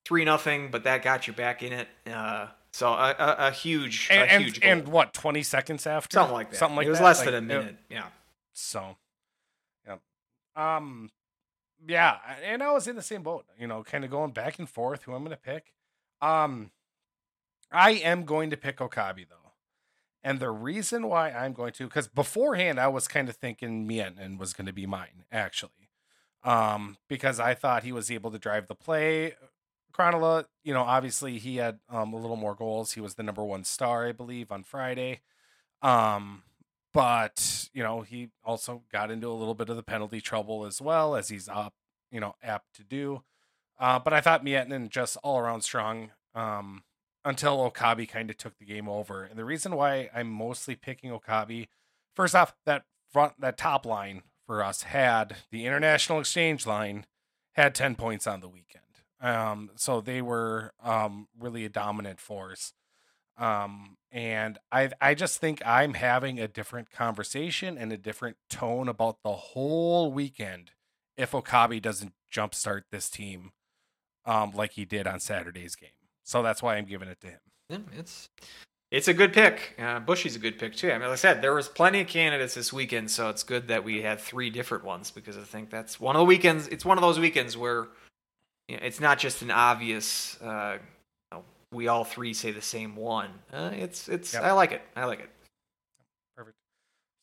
three 0.04 0.24
nothing, 0.24 0.70
but 0.70 0.84
that 0.84 1.02
got 1.02 1.26
you 1.26 1.32
back 1.32 1.62
in 1.62 1.72
it. 1.72 1.88
Uh, 2.06 2.48
so 2.72 2.88
a, 2.92 3.14
a, 3.18 3.36
a 3.48 3.50
huge, 3.50 4.08
And 4.10 4.20
a 4.22 4.32
and, 4.32 4.44
huge 4.44 4.60
goal. 4.60 4.70
and 4.70 4.88
what 4.88 5.12
twenty 5.12 5.42
seconds 5.42 5.86
after 5.86 6.14
something 6.14 6.34
like 6.34 6.50
that. 6.50 6.56
Something 6.56 6.76
like 6.76 6.86
it 6.86 6.90
was 6.90 6.98
that? 6.98 7.04
less 7.04 7.18
Like, 7.20 7.26
than 7.26 7.34
a 7.34 7.38
it- 7.38 7.42
minute. 7.58 7.76
yeah. 7.88 8.06
So, 8.56 8.96
yeah. 9.86 9.96
Um, 10.56 11.10
yeah, 11.86 12.16
and 12.42 12.62
I 12.62 12.72
was 12.72 12.88
in 12.88 12.96
the 12.96 13.02
same 13.02 13.22
boat, 13.22 13.44
you 13.58 13.66
know, 13.66 13.82
kind 13.82 14.04
of 14.04 14.10
going 14.10 14.32
back 14.32 14.58
and 14.58 14.68
forth 14.68 15.02
who 15.02 15.12
I'm 15.12 15.22
going 15.22 15.36
to 15.36 15.42
pick. 15.42 15.74
Um, 16.22 16.70
I 17.70 17.90
am 17.92 18.24
going 18.24 18.50
to 18.50 18.56
pick 18.56 18.80
Okabe 18.80 19.28
though. 19.28 19.52
And 20.24 20.40
the 20.40 20.50
reason 20.50 21.06
why 21.06 21.30
I'm 21.30 21.52
going 21.52 21.72
to, 21.74 21.84
because 21.84 22.08
beforehand 22.08 22.80
I 22.80 22.88
was 22.88 23.06
kind 23.06 23.28
of 23.28 23.36
thinking 23.36 23.86
Mietten 23.86 24.38
was 24.38 24.54
going 24.54 24.66
to 24.66 24.72
be 24.72 24.86
mine, 24.86 25.24
actually. 25.30 25.90
Um, 26.42 26.96
because 27.08 27.38
I 27.38 27.54
thought 27.54 27.82
he 27.84 27.92
was 27.92 28.10
able 28.10 28.30
to 28.30 28.38
drive 28.38 28.68
the 28.68 28.74
play. 28.74 29.34
Krannila, 29.92 30.46
you 30.64 30.72
know, 30.72 30.82
obviously 30.82 31.38
he 31.38 31.56
had 31.56 31.78
um, 31.90 32.12
a 32.12 32.16
little 32.16 32.36
more 32.36 32.54
goals. 32.54 32.92
He 32.92 33.00
was 33.00 33.14
the 33.14 33.22
number 33.22 33.44
one 33.44 33.64
star, 33.64 34.06
I 34.06 34.12
believe, 34.12 34.50
on 34.50 34.64
Friday. 34.64 35.20
Um, 35.82 36.42
but 36.92 37.65
you 37.76 37.82
know 37.82 38.00
he 38.00 38.30
also 38.42 38.82
got 38.90 39.10
into 39.10 39.28
a 39.28 39.34
little 39.34 39.54
bit 39.54 39.68
of 39.68 39.76
the 39.76 39.82
penalty 39.82 40.20
trouble 40.20 40.64
as 40.64 40.80
well 40.80 41.14
as 41.14 41.28
he's 41.28 41.48
up 41.48 41.74
you 42.10 42.18
know 42.18 42.34
apt 42.42 42.74
to 42.74 42.82
do. 42.82 43.22
Uh, 43.78 43.98
but 43.98 44.14
i 44.14 44.20
thought 44.22 44.44
Miettinen 44.44 44.88
just 44.88 45.18
all 45.22 45.38
around 45.38 45.60
strong 45.60 46.10
um, 46.34 46.82
until 47.24 47.60
okabe 47.60 48.08
kind 48.08 48.30
of 48.30 48.38
took 48.38 48.58
the 48.58 48.64
game 48.64 48.88
over. 48.88 49.22
And 49.22 49.38
the 49.38 49.44
reason 49.44 49.76
why 49.76 50.08
i'm 50.14 50.30
mostly 50.30 50.74
picking 50.74 51.12
okabe 51.12 51.66
first 52.14 52.34
off 52.34 52.54
that 52.64 52.84
front 53.12 53.38
that 53.40 53.58
top 53.58 53.84
line 53.84 54.22
for 54.46 54.64
us 54.64 54.82
had 54.82 55.36
the 55.50 55.66
international 55.66 56.20
exchange 56.20 56.66
line 56.66 57.04
had 57.52 57.74
10 57.74 57.94
points 57.96 58.26
on 58.26 58.40
the 58.40 58.48
weekend. 58.48 58.84
Um, 59.20 59.70
so 59.76 60.00
they 60.00 60.22
were 60.22 60.72
um, 60.82 61.28
really 61.38 61.64
a 61.64 61.70
dominant 61.70 62.20
force 62.20 62.72
um 63.38 63.96
and 64.10 64.58
i 64.72 64.90
i 65.00 65.14
just 65.14 65.40
think 65.40 65.60
i'm 65.66 65.94
having 65.94 66.38
a 66.40 66.48
different 66.48 66.90
conversation 66.90 67.76
and 67.76 67.92
a 67.92 67.96
different 67.96 68.36
tone 68.48 68.88
about 68.88 69.18
the 69.22 69.32
whole 69.32 70.10
weekend 70.12 70.70
if 71.16 71.34
okabe 71.34 71.80
doesn't 71.80 72.12
jumpstart 72.32 72.82
this 72.90 73.10
team 73.10 73.50
um 74.24 74.52
like 74.54 74.72
he 74.72 74.84
did 74.84 75.06
on 75.06 75.20
saturday's 75.20 75.74
game 75.76 75.90
so 76.24 76.42
that's 76.42 76.62
why 76.62 76.76
i'm 76.76 76.86
giving 76.86 77.08
it 77.08 77.20
to 77.20 77.28
him 77.28 77.40
Yeah, 77.68 77.78
it's 77.98 78.28
it's 78.92 79.08
a 79.08 79.14
good 79.14 79.32
pick. 79.32 79.74
Uh, 79.80 79.98
Bushy's 79.98 80.36
a 80.36 80.38
good 80.38 80.58
pick 80.60 80.76
too. 80.76 80.90
I 80.90 80.92
mean, 80.92 81.02
like 81.02 81.10
I 81.10 81.16
said, 81.16 81.42
there 81.42 81.52
was 81.54 81.66
plenty 81.68 82.00
of 82.02 82.06
candidates 82.06 82.54
this 82.54 82.72
weekend, 82.72 83.10
so 83.10 83.28
it's 83.28 83.42
good 83.42 83.66
that 83.66 83.82
we 83.82 84.00
had 84.02 84.20
three 84.20 84.48
different 84.48 84.84
ones 84.84 85.10
because 85.10 85.36
I 85.36 85.42
think 85.42 85.70
that's 85.70 85.98
one 85.98 86.14
of 86.14 86.20
the 86.20 86.24
weekends. 86.24 86.68
It's 86.68 86.84
one 86.84 86.96
of 86.96 87.02
those 87.02 87.18
weekends 87.18 87.56
where 87.56 87.88
you 88.68 88.76
know, 88.76 88.82
it's 88.84 89.00
not 89.00 89.18
just 89.18 89.42
an 89.42 89.50
obvious. 89.50 90.40
Uh, 90.40 90.78
we 91.72 91.88
all 91.88 92.04
three 92.04 92.32
say 92.34 92.50
the 92.52 92.62
same 92.62 92.96
one. 92.96 93.30
Uh, 93.52 93.70
it's 93.74 94.08
it's. 94.08 94.32
Yep. 94.34 94.42
I 94.42 94.52
like 94.52 94.72
it. 94.72 94.82
I 94.94 95.04
like 95.06 95.20
it. 95.20 95.30
perfect 96.36 96.56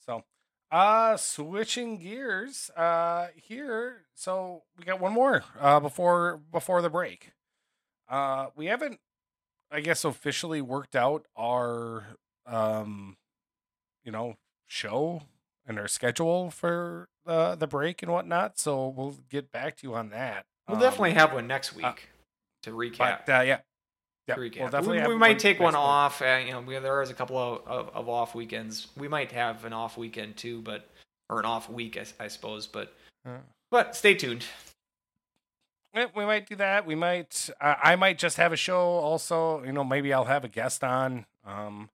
so 0.06 0.24
uh 0.72 1.16
switching 1.18 1.98
gears 2.00 2.70
uh 2.76 3.28
here 3.36 4.02
so 4.16 4.64
we 4.78 4.84
got 4.84 5.00
one 5.00 5.14
more 5.14 5.44
uh 5.60 5.80
before 5.80 6.40
before 6.52 6.82
the 6.82 6.90
break 6.90 7.32
uh 8.10 8.48
we 8.56 8.66
haven't 8.66 9.00
i 9.72 9.80
guess 9.80 10.04
officially 10.04 10.62
worked 10.62 10.96
out 10.96 11.26
our 11.38 12.04
um 12.48 13.16
you 14.04 14.12
know 14.12 14.36
show 14.68 15.22
and 15.68 15.78
our 15.80 15.88
schedule 15.88 16.50
for 16.50 17.08
uh, 17.28 17.56
the 17.56 17.68
break 17.68 18.02
and 18.02 18.12
whatnot 18.12 18.58
so 18.60 18.88
we'll 18.88 19.16
get 19.30 19.52
back 19.52 19.78
to 19.78 19.88
you 19.88 19.94
on 19.94 20.10
that 20.10 20.46
We'll 20.68 20.78
Um, 20.78 20.82
definitely 20.84 21.14
have 21.14 21.34
one 21.34 21.46
next 21.48 21.74
week 21.76 21.86
uh, 21.86 21.94
to 22.64 22.72
recap. 22.72 23.26
but 23.26 23.30
uh, 23.40 23.42
yeah 23.42 23.60
yeah 24.28 24.36
to 24.36 24.42
we'll 24.42 24.70
definitely 24.70 25.02
we, 25.02 25.08
we 25.10 25.16
might 25.16 25.40
take 25.40 25.60
one 25.60 25.74
week. 25.74 25.80
off. 25.80 26.22
Uh, 26.22 26.40
you 26.46 26.52
know, 26.52 26.62
we, 26.62 26.78
there 26.80 27.02
is 27.02 27.10
a 27.10 27.14
couple 27.14 27.38
of, 27.38 27.68
of, 27.68 27.96
of 27.96 28.10
off 28.10 28.36
weekends. 28.36 28.88
We 28.98 29.08
might 29.08 29.32
have 29.32 29.66
an 29.66 29.74
off 29.74 29.98
weekend 29.98 30.38
too, 30.38 30.62
but 30.62 30.88
or 31.30 31.40
an 31.40 31.46
off 31.46 31.70
week, 31.70 31.98
I, 31.98 32.24
I 32.24 32.28
suppose. 32.28 32.68
But 32.68 32.94
Uh, 33.26 33.38
but 33.72 33.96
stay 33.96 34.14
tuned. 34.16 34.46
Yeah, 35.94 36.08
we 36.16 36.26
might 36.26 36.48
do 36.48 36.56
that. 36.56 36.86
We 36.86 36.96
might. 36.96 37.50
Uh, 37.62 37.76
I 37.82 37.96
might 37.96 38.18
just 38.18 38.38
have 38.38 38.52
a 38.52 38.58
show. 38.58 38.80
Also, 38.80 39.64
you 39.64 39.72
know, 39.72 39.84
maybe 39.84 40.12
I'll 40.12 40.26
have 40.26 40.44
a 40.44 40.48
guest 40.48 40.84
on. 40.84 41.26
Um, 41.46 41.90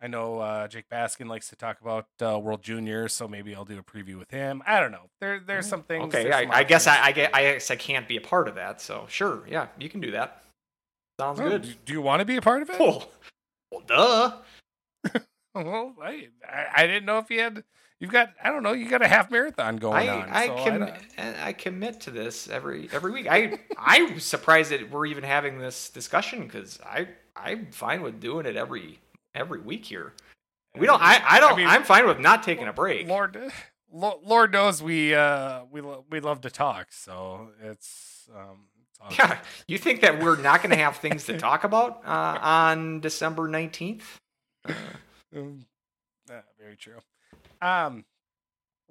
I 0.00 0.06
know 0.06 0.38
uh, 0.38 0.68
Jake 0.68 0.88
Baskin 0.88 1.28
likes 1.28 1.48
to 1.48 1.56
talk 1.56 1.80
about 1.80 2.06
uh, 2.20 2.38
World 2.38 2.62
Juniors, 2.62 3.12
so 3.12 3.26
maybe 3.26 3.54
I'll 3.54 3.64
do 3.64 3.78
a 3.78 3.82
preview 3.82 4.18
with 4.18 4.30
him. 4.30 4.62
I 4.66 4.80
don't 4.80 4.92
know. 4.92 5.10
There, 5.20 5.40
there's 5.40 5.66
some 5.66 5.82
things. 5.82 6.14
Okay, 6.14 6.30
I, 6.30 6.42
some 6.42 6.52
I 6.52 6.64
guess 6.64 6.86
options. 6.86 7.04
I, 7.04 7.08
I 7.08 7.12
get 7.12 7.34
I 7.34 7.42
guess 7.42 7.70
I 7.70 7.76
can't 7.76 8.08
be 8.08 8.16
a 8.16 8.20
part 8.20 8.48
of 8.48 8.54
that. 8.56 8.80
So 8.80 9.06
sure, 9.08 9.42
yeah, 9.48 9.66
you 9.78 9.88
can 9.88 10.00
do 10.00 10.12
that. 10.12 10.42
Sounds 11.18 11.40
Oh, 11.40 11.48
good. 11.48 11.62
Do, 11.62 11.72
do 11.86 11.92
you 11.92 12.02
want 12.02 12.20
to 12.20 12.24
be 12.24 12.36
a 12.36 12.42
part 12.42 12.62
of 12.62 12.70
it? 12.70 12.78
Well, 12.78 13.08
well, 13.72 13.82
duh. 13.86 14.32
well, 15.54 15.94
I, 16.02 16.28
I 16.48 16.66
I 16.76 16.86
didn't 16.86 17.06
know 17.06 17.18
if 17.18 17.30
you 17.30 17.40
had. 17.40 17.64
You've 18.00 18.12
got. 18.12 18.32
I 18.42 18.50
don't 18.50 18.62
know. 18.62 18.72
You 18.72 18.88
got 18.88 19.02
a 19.02 19.08
half 19.08 19.28
marathon 19.30 19.76
going 19.76 20.08
I 20.08 20.08
on. 20.08 20.28
I, 20.30 20.46
so 20.46 20.56
com- 20.64 20.78
don't- 20.80 20.94
I 21.42 21.52
commit 21.52 22.00
to 22.02 22.12
this 22.12 22.48
every 22.48 22.88
every 22.92 23.10
week. 23.10 23.26
I 23.28 23.58
I'm 23.76 24.20
surprised 24.20 24.70
that 24.70 24.88
we're 24.90 25.06
even 25.06 25.24
having 25.24 25.58
this 25.58 25.90
discussion 25.90 26.44
because 26.44 26.78
I 26.86 27.08
I'm 27.34 27.66
fine 27.72 28.02
with 28.02 28.20
doing 28.20 28.46
it 28.46 28.54
every 28.56 29.00
every 29.34 29.60
week 29.60 29.84
here. 29.84 30.12
We 30.78 30.86
don't. 30.86 31.02
I 31.02 31.20
I 31.28 31.40
don't. 31.40 31.54
I 31.54 31.56
mean, 31.56 31.66
am 31.66 31.82
fine 31.82 32.06
with 32.06 32.20
not 32.20 32.44
taking 32.44 32.68
a 32.68 32.72
break. 32.72 33.08
Lord, 33.08 33.36
Lord 33.90 34.52
knows 34.52 34.80
we 34.80 35.14
uh 35.14 35.64
we 35.72 35.80
lo- 35.80 36.04
we 36.08 36.20
love 36.20 36.42
to 36.42 36.50
talk. 36.50 36.92
So 36.92 37.48
it's 37.60 38.28
um. 38.36 38.66
Yeah, 39.10 39.38
you 39.66 39.78
think 39.78 40.00
that 40.02 40.22
we're 40.22 40.36
not 40.40 40.62
going 40.62 40.70
to 40.70 40.76
have 40.76 40.96
things 40.96 41.24
to 41.26 41.38
talk 41.38 41.64
about 41.64 42.02
uh, 42.04 42.38
on 42.42 43.00
December 43.00 43.48
nineteenth? 43.48 44.18
Um, 45.34 45.64
yeah, 46.28 46.40
very 46.58 46.76
true. 46.76 47.00
Um, 47.62 48.04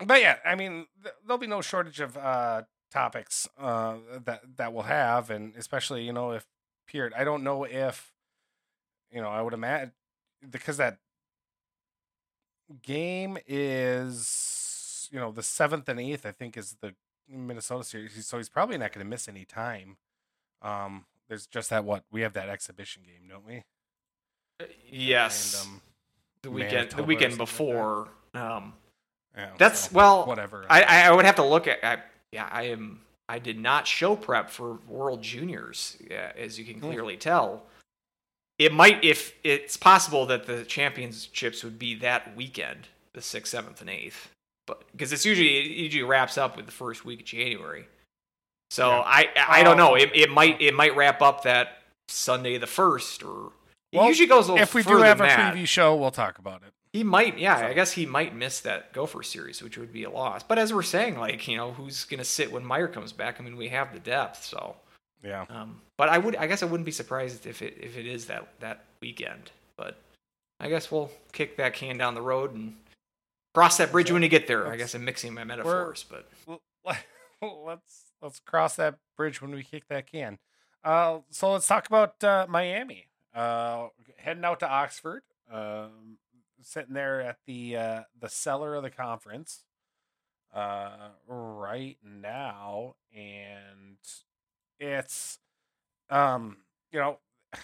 but 0.05 0.21
yeah, 0.21 0.37
I 0.45 0.55
mean, 0.55 0.87
th- 1.03 1.15
there'll 1.25 1.37
be 1.37 1.47
no 1.47 1.61
shortage 1.61 1.99
of 1.99 2.17
uh 2.17 2.63
topics 2.89 3.49
uh 3.59 3.97
that 4.25 4.41
that 4.57 4.73
we'll 4.73 4.83
have, 4.83 5.29
and 5.29 5.55
especially 5.55 6.03
you 6.03 6.13
know 6.13 6.31
if 6.31 6.45
period. 6.87 7.13
I 7.15 7.23
don't 7.23 7.43
know 7.43 7.63
if 7.65 8.11
you 9.11 9.21
know 9.21 9.29
I 9.29 9.41
would 9.41 9.53
imagine 9.53 9.91
because 10.49 10.77
that 10.77 10.99
game 12.81 13.37
is 13.47 15.09
you 15.11 15.19
know 15.19 15.31
the 15.31 15.43
seventh 15.43 15.89
and 15.89 15.99
eighth. 15.99 16.25
I 16.25 16.31
think 16.31 16.57
is 16.57 16.77
the 16.81 16.95
Minnesota 17.29 17.83
series, 17.83 18.25
so 18.25 18.37
he's 18.37 18.49
probably 18.49 18.77
not 18.77 18.93
going 18.93 19.05
to 19.05 19.09
miss 19.09 19.27
any 19.27 19.45
time. 19.45 19.97
Um, 20.61 21.05
there's 21.27 21.45
just 21.47 21.69
that 21.69 21.83
what 21.85 22.03
we 22.11 22.21
have 22.21 22.33
that 22.33 22.49
exhibition 22.49 23.03
game, 23.03 23.27
don't 23.29 23.45
we? 23.45 23.63
Yes, 24.89 25.61
And, 25.63 25.73
um, 25.75 25.81
the 26.41 26.51
weekend 26.51 26.73
Manitoba 26.73 26.95
the 27.01 27.03
weekend 27.07 27.33
something 27.33 27.39
like 27.39 27.47
that. 27.49 27.57
before. 27.57 28.07
Um, 28.33 28.73
yeah, 29.35 29.51
That's- 29.57 29.89
so, 29.89 29.95
well, 29.95 30.25
whatever. 30.25 30.65
I 30.69 30.83
I 30.83 31.11
would 31.11 31.25
have 31.25 31.35
to 31.35 31.45
look 31.45 31.67
at. 31.67 31.83
I, 31.83 32.01
yeah, 32.31 32.47
I 32.51 32.63
am. 32.63 33.01
I 33.29 33.39
did 33.39 33.59
not 33.59 33.85
show 33.85 34.15
prep 34.15 34.49
for 34.49 34.75
World 34.87 35.21
Juniors, 35.21 35.97
yeah, 36.09 36.31
as 36.37 36.57
you 36.57 36.63
can 36.65 36.75
Hmm. 36.75 36.87
clearly 36.89 37.17
tell. 37.17 37.65
It 38.57 38.73
might, 38.73 39.03
if 39.03 39.33
it's 39.43 39.77
possible 39.77 40.25
that 40.27 40.47
the 40.47 40.63
championships 40.65 41.63
would 41.63 41.77
be 41.77 41.93
that 41.95 42.35
weekend, 42.35 42.87
the 43.13 43.21
sixth, 43.21 43.51
seventh, 43.51 43.81
and 43.81 43.89
eighth, 43.89 44.29
but 44.67 44.83
because 44.91 45.11
it's 45.11 45.25
usually 45.25 45.57
it 45.57 45.71
usually 45.71 46.03
wraps 46.03 46.37
up 46.37 46.55
with 46.55 46.67
the 46.67 46.71
first 46.71 47.03
week 47.03 47.21
of 47.21 47.25
January. 47.25 47.87
So 48.69 48.89
Yeah. 48.89 49.01
I 49.05 49.27
I 49.47 49.63
don't 49.63 49.77
know. 49.77 49.93
Oh. 49.93 49.95
It, 49.95 50.11
it 50.13 50.29
might 50.29 50.61
it 50.61 50.75
might 50.75 50.95
wrap 50.95 51.21
up 51.23 51.43
that 51.43 51.79
Sunday 52.07 52.57
the 52.59 52.67
first, 52.67 53.23
or 53.23 53.47
it 53.91 53.97
Well, 53.97 54.07
usually 54.07 54.27
goes 54.27 54.47
a 54.47 54.51
little 54.51 54.63
if 54.63 54.75
we 54.75 54.83
do 54.83 54.97
have 54.97 55.21
a 55.21 55.27
preview 55.27 55.67
show, 55.67 55.95
we'll 55.95 56.11
talk 56.11 56.37
about 56.37 56.61
it. 56.61 56.73
He 56.93 57.03
might, 57.03 57.37
yeah. 57.37 57.59
So- 57.59 57.67
I 57.67 57.73
guess 57.73 57.91
he 57.91 58.05
might 58.05 58.33
miss 58.35 58.59
that 58.61 58.93
Gopher 58.93 59.23
series, 59.23 59.61
which 59.61 59.77
would 59.77 59.91
be 59.91 60.03
a 60.03 60.09
loss. 60.09 60.43
But 60.43 60.57
as 60.59 60.73
we're 60.73 60.83
saying, 60.83 61.17
like 61.17 61.47
you 61.47 61.57
know, 61.57 61.71
who's 61.71 62.05
gonna 62.05 62.23
sit 62.23 62.51
when 62.51 62.65
Meyer 62.65 62.87
comes 62.87 63.11
back? 63.11 63.39
I 63.39 63.43
mean, 63.43 63.57
we 63.57 63.69
have 63.69 63.93
the 63.93 63.99
depth, 63.99 64.43
so. 64.43 64.75
Yeah. 65.23 65.45
Um, 65.49 65.81
but 65.97 66.09
I 66.09 66.17
would, 66.19 66.35
I 66.35 66.45
guess, 66.47 66.61
I 66.61 66.67
wouldn't 66.67 66.85
be 66.85 66.91
surprised 66.91 67.47
if 67.47 67.61
it 67.61 67.77
if 67.81 67.97
it 67.97 68.05
is 68.05 68.25
that 68.27 68.47
that 68.59 68.85
weekend. 69.01 69.51
But 69.75 69.97
I 70.59 70.69
guess 70.69 70.91
we'll 70.91 71.11
kick 71.33 71.57
that 71.57 71.73
can 71.73 71.97
down 71.97 72.15
the 72.15 72.21
road 72.21 72.53
and 72.53 72.75
cross 73.57 73.77
that 73.77 73.91
bridge 73.91 74.11
when 74.11 74.21
you 74.21 74.29
get 74.29 74.45
there. 74.45 74.65
I 74.65 74.69
Let's- 74.69 74.77
guess 74.77 74.93
I'm 74.93 75.03
mixing 75.03 75.33
my 75.33 75.43
metaphors, 75.43 76.05
but 76.07 76.29
let's 77.41 78.03
let's 78.21 78.39
cross 78.39 78.75
that 78.75 78.99
bridge 79.15 79.41
when 79.41 79.51
we 79.51 79.63
kick 79.63 79.87
that 79.89 80.05
can. 80.05 80.37
Uh, 80.83 81.19
so 81.31 81.53
let's 81.53 81.65
talk 81.65 81.87
about 81.87 82.23
uh, 82.23 82.45
Miami. 82.47 83.07
Uh, 83.33 83.87
heading 84.17 84.45
out 84.45 84.59
to 84.59 84.69
Oxford. 84.69 85.23
Um, 85.51 86.17
sitting 86.61 86.93
there 86.93 87.19
at 87.21 87.37
the 87.47 87.75
uh, 87.77 88.01
the 88.19 88.29
cellar 88.29 88.75
of 88.75 88.83
the 88.83 88.91
conference. 88.91 89.63
Uh, 90.53 91.09
right 91.27 91.97
now, 92.03 92.95
and 93.13 93.97
it's 94.79 95.39
um, 96.11 96.57
you 96.91 96.99
know, 96.99 97.17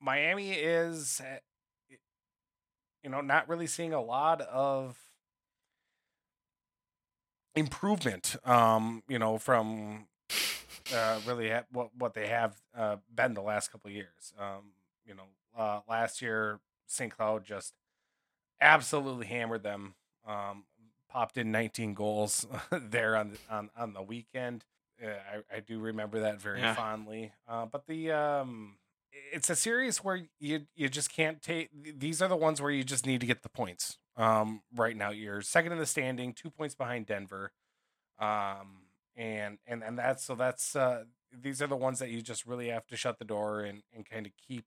Miami 0.00 0.52
is, 0.52 1.20
you 3.02 3.10
know, 3.10 3.20
not 3.20 3.48
really 3.48 3.66
seeing 3.66 3.92
a 3.92 4.00
lot 4.02 4.40
of 4.42 4.98
improvement 7.54 8.36
um 8.44 9.02
you 9.08 9.18
know 9.18 9.36
from 9.36 10.06
uh 10.94 11.18
really 11.26 11.50
ha- 11.50 11.64
what 11.70 11.90
what 11.98 12.14
they 12.14 12.26
have 12.26 12.56
uh 12.76 12.96
been 13.14 13.34
the 13.34 13.42
last 13.42 13.70
couple 13.70 13.88
of 13.88 13.94
years 13.94 14.32
um 14.38 14.72
you 15.06 15.14
know 15.14 15.24
uh 15.56 15.80
last 15.88 16.22
year 16.22 16.60
St. 16.86 17.14
Cloud 17.14 17.44
just 17.44 17.74
absolutely 18.60 19.26
hammered 19.26 19.62
them 19.62 19.94
um 20.26 20.64
popped 21.10 21.36
in 21.36 21.50
19 21.52 21.92
goals 21.94 22.46
there 22.70 23.16
on 23.16 23.32
the, 23.32 23.38
on 23.54 23.70
on 23.76 23.92
the 23.92 24.02
weekend 24.02 24.64
uh, 25.04 25.08
I 25.52 25.56
I 25.56 25.60
do 25.60 25.78
remember 25.78 26.20
that 26.20 26.40
very 26.40 26.60
Yeah. 26.60 26.74
fondly 26.74 27.32
uh 27.46 27.66
but 27.66 27.86
the 27.86 28.12
um 28.12 28.76
it's 29.32 29.50
a 29.50 29.56
series 29.56 29.98
where 29.98 30.22
you 30.40 30.62
you 30.74 30.88
just 30.88 31.12
can't 31.12 31.42
take 31.42 31.70
these 31.98 32.22
are 32.22 32.28
the 32.28 32.36
ones 32.36 32.60
where 32.60 32.70
you 32.70 32.84
just 32.84 33.06
need 33.06 33.20
to 33.20 33.26
get 33.26 33.42
the 33.42 33.48
points 33.48 33.98
um 34.16 34.62
right 34.74 34.96
now. 34.96 35.10
You're 35.10 35.42
second 35.42 35.72
in 35.72 35.78
the 35.78 35.86
standing 35.86 36.32
two 36.32 36.50
points 36.50 36.74
behind 36.74 37.06
denver 37.06 37.52
um 38.20 38.84
and 39.16 39.58
and 39.66 39.82
and 39.82 39.98
that's 39.98 40.24
so 40.24 40.34
that's 40.34 40.76
uh 40.76 41.04
these 41.32 41.62
are 41.62 41.66
the 41.66 41.76
ones 41.76 41.98
that 42.00 42.10
you 42.10 42.22
just 42.22 42.46
really 42.46 42.68
have 42.68 42.86
to 42.88 42.96
shut 42.96 43.18
the 43.18 43.24
door 43.24 43.60
and 43.62 43.82
and 43.94 44.08
kind 44.08 44.26
of 44.26 44.32
keep 44.48 44.66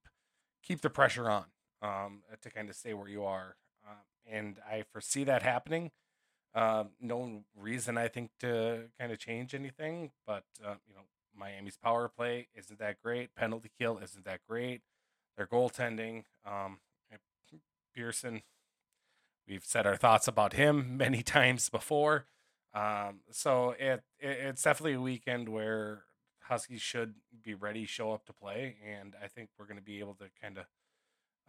keep 0.63 0.81
the 0.81 0.89
pressure 0.89 1.29
on 1.29 1.45
um 1.81 2.21
to 2.41 2.49
kind 2.49 2.69
of 2.69 2.75
stay 2.75 2.93
where 2.93 3.09
you 3.09 3.23
are 3.23 3.55
um, 3.87 3.97
and 4.29 4.59
i 4.69 4.83
foresee 4.91 5.23
that 5.23 5.43
happening. 5.43 5.91
Um 6.55 6.91
no 7.01 7.43
reason 7.57 7.97
i 7.97 8.07
think 8.07 8.31
to 8.41 8.89
kind 8.99 9.11
of 9.11 9.19
change 9.19 9.53
anything 9.55 10.11
but 10.27 10.43
uh, 10.65 10.75
you 10.87 10.95
know 10.95 11.03
miami's 11.37 11.77
power 11.77 12.07
play 12.07 12.47
isn't 12.55 12.79
that 12.79 13.01
great 13.03 13.35
penalty 13.35 13.69
kill 13.79 13.97
isn't 13.97 14.25
that 14.25 14.39
great 14.47 14.81
their 15.37 15.47
goaltending 15.47 16.23
um 16.45 16.77
Persson 17.95 18.41
we've 19.47 19.63
said 19.63 19.85
our 19.85 19.95
thoughts 19.95 20.27
about 20.27 20.53
him 20.53 20.97
many 20.97 21.23
times 21.23 21.69
before. 21.69 22.25
Um, 22.73 23.21
so 23.31 23.71
it, 23.79 24.03
it 24.19 24.37
it's 24.41 24.63
definitely 24.63 24.93
a 24.93 25.01
weekend 25.01 25.49
where 25.49 26.03
Huskies 26.41 26.81
should 26.81 27.15
be 27.43 27.53
ready, 27.53 27.85
show 27.85 28.11
up 28.11 28.25
to 28.25 28.33
play, 28.33 28.75
and 28.85 29.15
I 29.23 29.27
think 29.27 29.49
we're 29.57 29.65
going 29.65 29.79
to 29.79 29.83
be 29.83 29.99
able 29.99 30.15
to 30.15 30.25
kind 30.41 30.57
of 30.59 30.65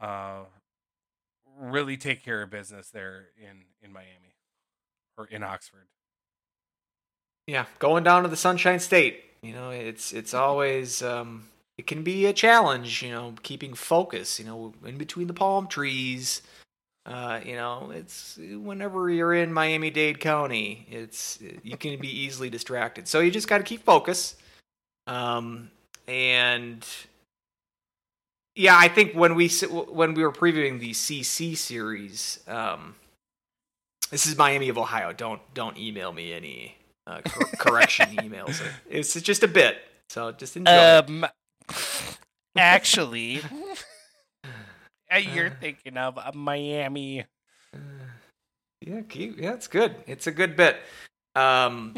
uh, 0.00 0.44
really 1.58 1.96
take 1.96 2.24
care 2.24 2.42
of 2.42 2.50
business 2.50 2.90
there 2.90 3.26
in 3.36 3.64
in 3.82 3.92
Miami 3.92 4.36
or 5.18 5.26
in 5.26 5.42
Oxford. 5.42 5.88
Yeah, 7.46 7.66
going 7.78 8.04
down 8.04 8.22
to 8.24 8.28
the 8.28 8.36
Sunshine 8.36 8.80
State, 8.80 9.24
you 9.42 9.52
know, 9.52 9.70
it's 9.70 10.12
it's 10.12 10.34
always 10.34 11.02
um, 11.02 11.44
it 11.78 11.86
can 11.86 12.02
be 12.02 12.26
a 12.26 12.32
challenge, 12.32 13.02
you 13.02 13.10
know, 13.10 13.34
keeping 13.42 13.74
focus, 13.74 14.38
you 14.40 14.44
know, 14.44 14.74
in 14.84 14.96
between 14.96 15.28
the 15.28 15.34
palm 15.34 15.68
trees. 15.68 16.42
Uh, 17.04 17.40
you 17.44 17.54
know, 17.54 17.92
it's 17.94 18.36
whenever 18.36 19.08
you're 19.08 19.32
in 19.32 19.52
Miami-Dade 19.52 20.18
County, 20.18 20.86
it's 20.90 21.38
you 21.62 21.76
can 21.76 22.00
be 22.00 22.08
easily 22.08 22.50
distracted. 22.50 23.06
So 23.06 23.20
you 23.20 23.30
just 23.30 23.46
got 23.46 23.58
to 23.58 23.64
keep 23.64 23.84
focus. 23.84 24.34
Um, 25.06 25.70
and 26.08 26.84
yeah, 28.56 28.76
I 28.76 28.88
think 28.88 29.12
when 29.12 29.36
we 29.36 29.48
when 29.48 30.14
we 30.14 30.24
were 30.24 30.32
previewing 30.32 30.80
the 30.80 30.90
CC 30.90 31.56
series, 31.56 32.40
um, 32.48 32.96
this 34.10 34.26
is 34.26 34.36
Miami 34.36 34.68
of 34.68 34.78
Ohio. 34.78 35.12
Don't 35.12 35.40
don't 35.54 35.78
email 35.78 36.12
me 36.12 36.32
any 36.32 36.76
uh, 37.06 37.20
cor- 37.22 37.46
correction 37.58 38.08
emails. 38.16 38.60
It's 38.88 39.14
just 39.20 39.42
a 39.42 39.48
bit, 39.48 39.78
so 40.08 40.32
just 40.32 40.56
enjoy. 40.56 40.98
Um, 40.98 41.26
actually, 42.56 43.40
uh, 45.12 45.18
you're 45.18 45.50
thinking 45.50 45.96
of 45.96 46.18
uh, 46.18 46.32
Miami. 46.34 47.24
Yeah, 48.80 49.00
keep, 49.08 49.40
yeah, 49.40 49.54
it's 49.54 49.66
good. 49.66 49.94
It's 50.06 50.26
a 50.26 50.32
good 50.32 50.56
bit. 50.56 50.76
Um, 51.34 51.94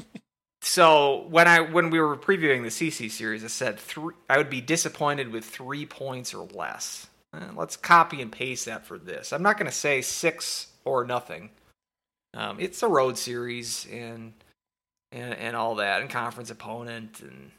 so 0.62 1.26
when 1.28 1.46
I 1.46 1.60
when 1.60 1.90
we 1.90 2.00
were 2.00 2.16
previewing 2.16 2.62
the 2.62 2.68
CC 2.68 3.10
series, 3.10 3.44
I 3.44 3.48
said 3.48 3.78
three. 3.78 4.14
I 4.28 4.38
would 4.38 4.50
be 4.50 4.60
disappointed 4.60 5.32
with 5.32 5.44
three 5.44 5.86
points 5.86 6.34
or 6.34 6.46
less. 6.54 7.08
Eh, 7.34 7.40
let's 7.56 7.76
copy 7.76 8.22
and 8.22 8.32
paste 8.32 8.66
that 8.66 8.86
for 8.86 8.98
this. 8.98 9.32
I'm 9.32 9.42
not 9.42 9.58
going 9.58 9.70
to 9.70 9.76
say 9.76 10.00
six 10.00 10.68
or 10.84 11.04
nothing. 11.04 11.50
Um, 12.34 12.58
it's 12.58 12.82
a 12.82 12.88
road 12.88 13.18
series 13.18 13.86
and 13.92 14.32
and 15.12 15.34
and 15.34 15.56
all 15.56 15.76
that, 15.76 16.00
and 16.00 16.10
conference 16.10 16.50
opponent, 16.50 17.20
and 17.20 17.50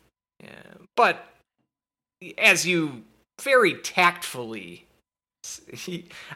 yeah. 0.43 0.73
But 0.95 1.25
as 2.37 2.65
you 2.65 3.03
very 3.41 3.75
tactfully 3.75 4.85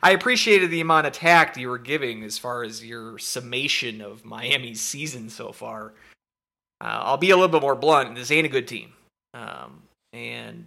I 0.02 0.12
appreciated 0.12 0.72
the 0.72 0.82
amount 0.82 1.08
of 1.08 1.14
tact 1.14 1.58
you 1.58 1.70
were 1.70 1.78
giving 1.78 2.24
as 2.24 2.38
far 2.38 2.64
as 2.64 2.86
your 2.86 3.20
summation 3.20 4.02
of 4.02 4.24
Miami's 4.24 4.82
season 4.82 5.30
so 5.30 5.52
far. 5.52 5.94
Uh, 6.82 7.02
I'll 7.04 7.18
be 7.18 7.32
a 7.32 7.36
little 7.36 7.52
bit 7.52 7.62
more 7.62 7.76
blunt. 7.76 8.16
This 8.16 8.32
ain't 8.32 8.46
a 8.46 8.50
good 8.50 8.68
team, 8.68 8.94
um, 9.34 9.82
and 10.14 10.66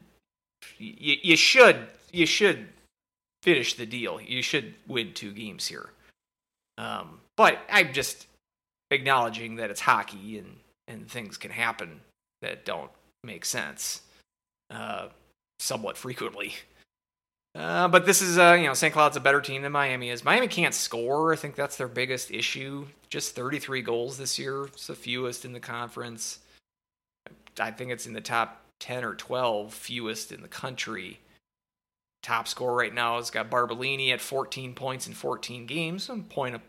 you, 0.78 1.16
you 1.22 1.36
should 1.36 1.88
you 2.12 2.26
should 2.26 2.68
finish 3.42 3.74
the 3.74 3.86
deal. 3.86 4.20
You 4.20 4.42
should 4.42 4.74
win 4.86 5.12
two 5.12 5.32
games 5.32 5.66
here. 5.66 5.90
Um, 6.78 7.20
but 7.36 7.58
I'm 7.70 7.92
just 7.92 8.25
acknowledging 8.90 9.56
that 9.56 9.70
it's 9.70 9.80
hockey 9.80 10.38
and 10.38 10.56
and 10.88 11.10
things 11.10 11.36
can 11.36 11.50
happen 11.50 12.00
that 12.42 12.64
don't 12.64 12.90
make 13.24 13.44
sense 13.44 14.02
uh, 14.70 15.08
somewhat 15.58 15.96
frequently. 15.96 16.54
Uh, 17.56 17.88
but 17.88 18.04
this 18.04 18.20
is, 18.20 18.38
uh, 18.38 18.52
you 18.52 18.66
know, 18.66 18.74
St. 18.74 18.92
Cloud's 18.92 19.16
a 19.16 19.20
better 19.20 19.40
team 19.40 19.62
than 19.62 19.72
Miami 19.72 20.10
is. 20.10 20.24
Miami 20.24 20.46
can't 20.46 20.74
score. 20.74 21.32
I 21.32 21.36
think 21.36 21.54
that's 21.54 21.76
their 21.76 21.88
biggest 21.88 22.30
issue. 22.30 22.86
Just 23.08 23.34
33 23.34 23.80
goals 23.80 24.18
this 24.18 24.38
year. 24.38 24.66
It's 24.66 24.88
the 24.88 24.94
fewest 24.94 25.44
in 25.46 25.52
the 25.52 25.60
conference. 25.60 26.40
I 27.58 27.70
think 27.70 27.90
it's 27.90 28.06
in 28.06 28.12
the 28.12 28.20
top 28.20 28.60
10 28.80 29.04
or 29.04 29.14
12 29.14 29.72
fewest 29.72 30.32
in 30.32 30.42
the 30.42 30.48
country. 30.48 31.20
Top 32.22 32.46
score 32.46 32.74
right 32.74 32.92
now 32.92 33.16
has 33.16 33.30
got 33.30 33.50
Barbolini 33.50 34.12
at 34.12 34.20
14 34.20 34.74
points 34.74 35.06
in 35.06 35.14
14 35.14 35.64
games. 35.64 36.10
Point 36.28 36.56
a 36.56 36.60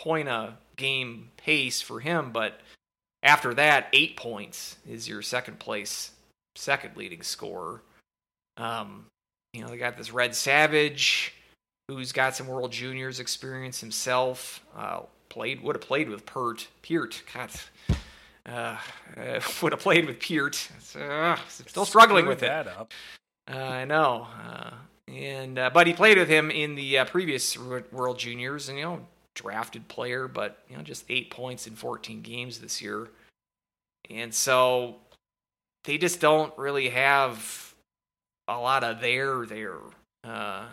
point 0.00 0.28
a 0.28 0.54
game 0.76 1.30
pace 1.36 1.82
for 1.82 2.00
him, 2.00 2.32
but 2.32 2.60
after 3.22 3.52
that, 3.54 3.88
eight 3.92 4.16
points 4.16 4.76
is 4.88 5.06
your 5.06 5.20
second 5.20 5.58
place, 5.58 6.12
second 6.56 6.96
leading 6.96 7.22
scorer. 7.22 7.82
Um, 8.56 9.04
you 9.52 9.62
know, 9.62 9.68
they 9.68 9.76
got 9.76 9.98
this 9.98 10.12
Red 10.12 10.34
Savage, 10.34 11.34
who's 11.88 12.12
got 12.12 12.34
some 12.34 12.46
World 12.46 12.72
Juniors 12.72 13.20
experience 13.20 13.80
himself. 13.80 14.64
Uh, 14.74 15.00
played 15.28 15.62
would 15.62 15.76
have 15.76 15.82
played 15.82 16.08
with 16.08 16.24
Pert 16.24 16.68
Peart. 16.82 17.22
God, 17.34 17.50
uh, 18.46 18.76
uh, 19.18 19.40
would 19.62 19.72
have 19.72 19.80
played 19.80 20.06
with 20.06 20.18
Peart. 20.18 20.68
Still 21.48 21.84
struggling 21.84 22.26
with 22.26 22.40
that 22.40 22.66
it. 22.66 22.72
up. 22.72 22.92
Uh, 23.52 23.56
I 23.58 23.84
know. 23.84 24.28
Uh, 24.42 24.70
and 25.08 25.58
uh, 25.58 25.70
but 25.74 25.86
he 25.86 25.92
played 25.92 26.16
with 26.16 26.28
him 26.28 26.50
in 26.50 26.74
the 26.74 26.98
uh, 26.98 27.04
previous 27.04 27.58
Wor- 27.58 27.84
World 27.92 28.18
Juniors, 28.18 28.68
and 28.68 28.78
you 28.78 28.84
know, 28.84 29.06
drafted 29.40 29.88
player, 29.88 30.28
but 30.28 30.58
you 30.68 30.76
know, 30.76 30.82
just 30.82 31.04
eight 31.08 31.30
points 31.30 31.66
in 31.66 31.74
14 31.74 32.20
games 32.22 32.58
this 32.58 32.82
year, 32.82 33.08
and 34.10 34.34
so 34.34 34.96
they 35.84 35.98
just 35.98 36.20
don't 36.20 36.56
really 36.58 36.90
have 36.90 37.74
a 38.48 38.58
lot 38.58 38.84
of 38.84 39.00
there 39.00 39.46
there 39.46 39.78
uh, 40.24 40.66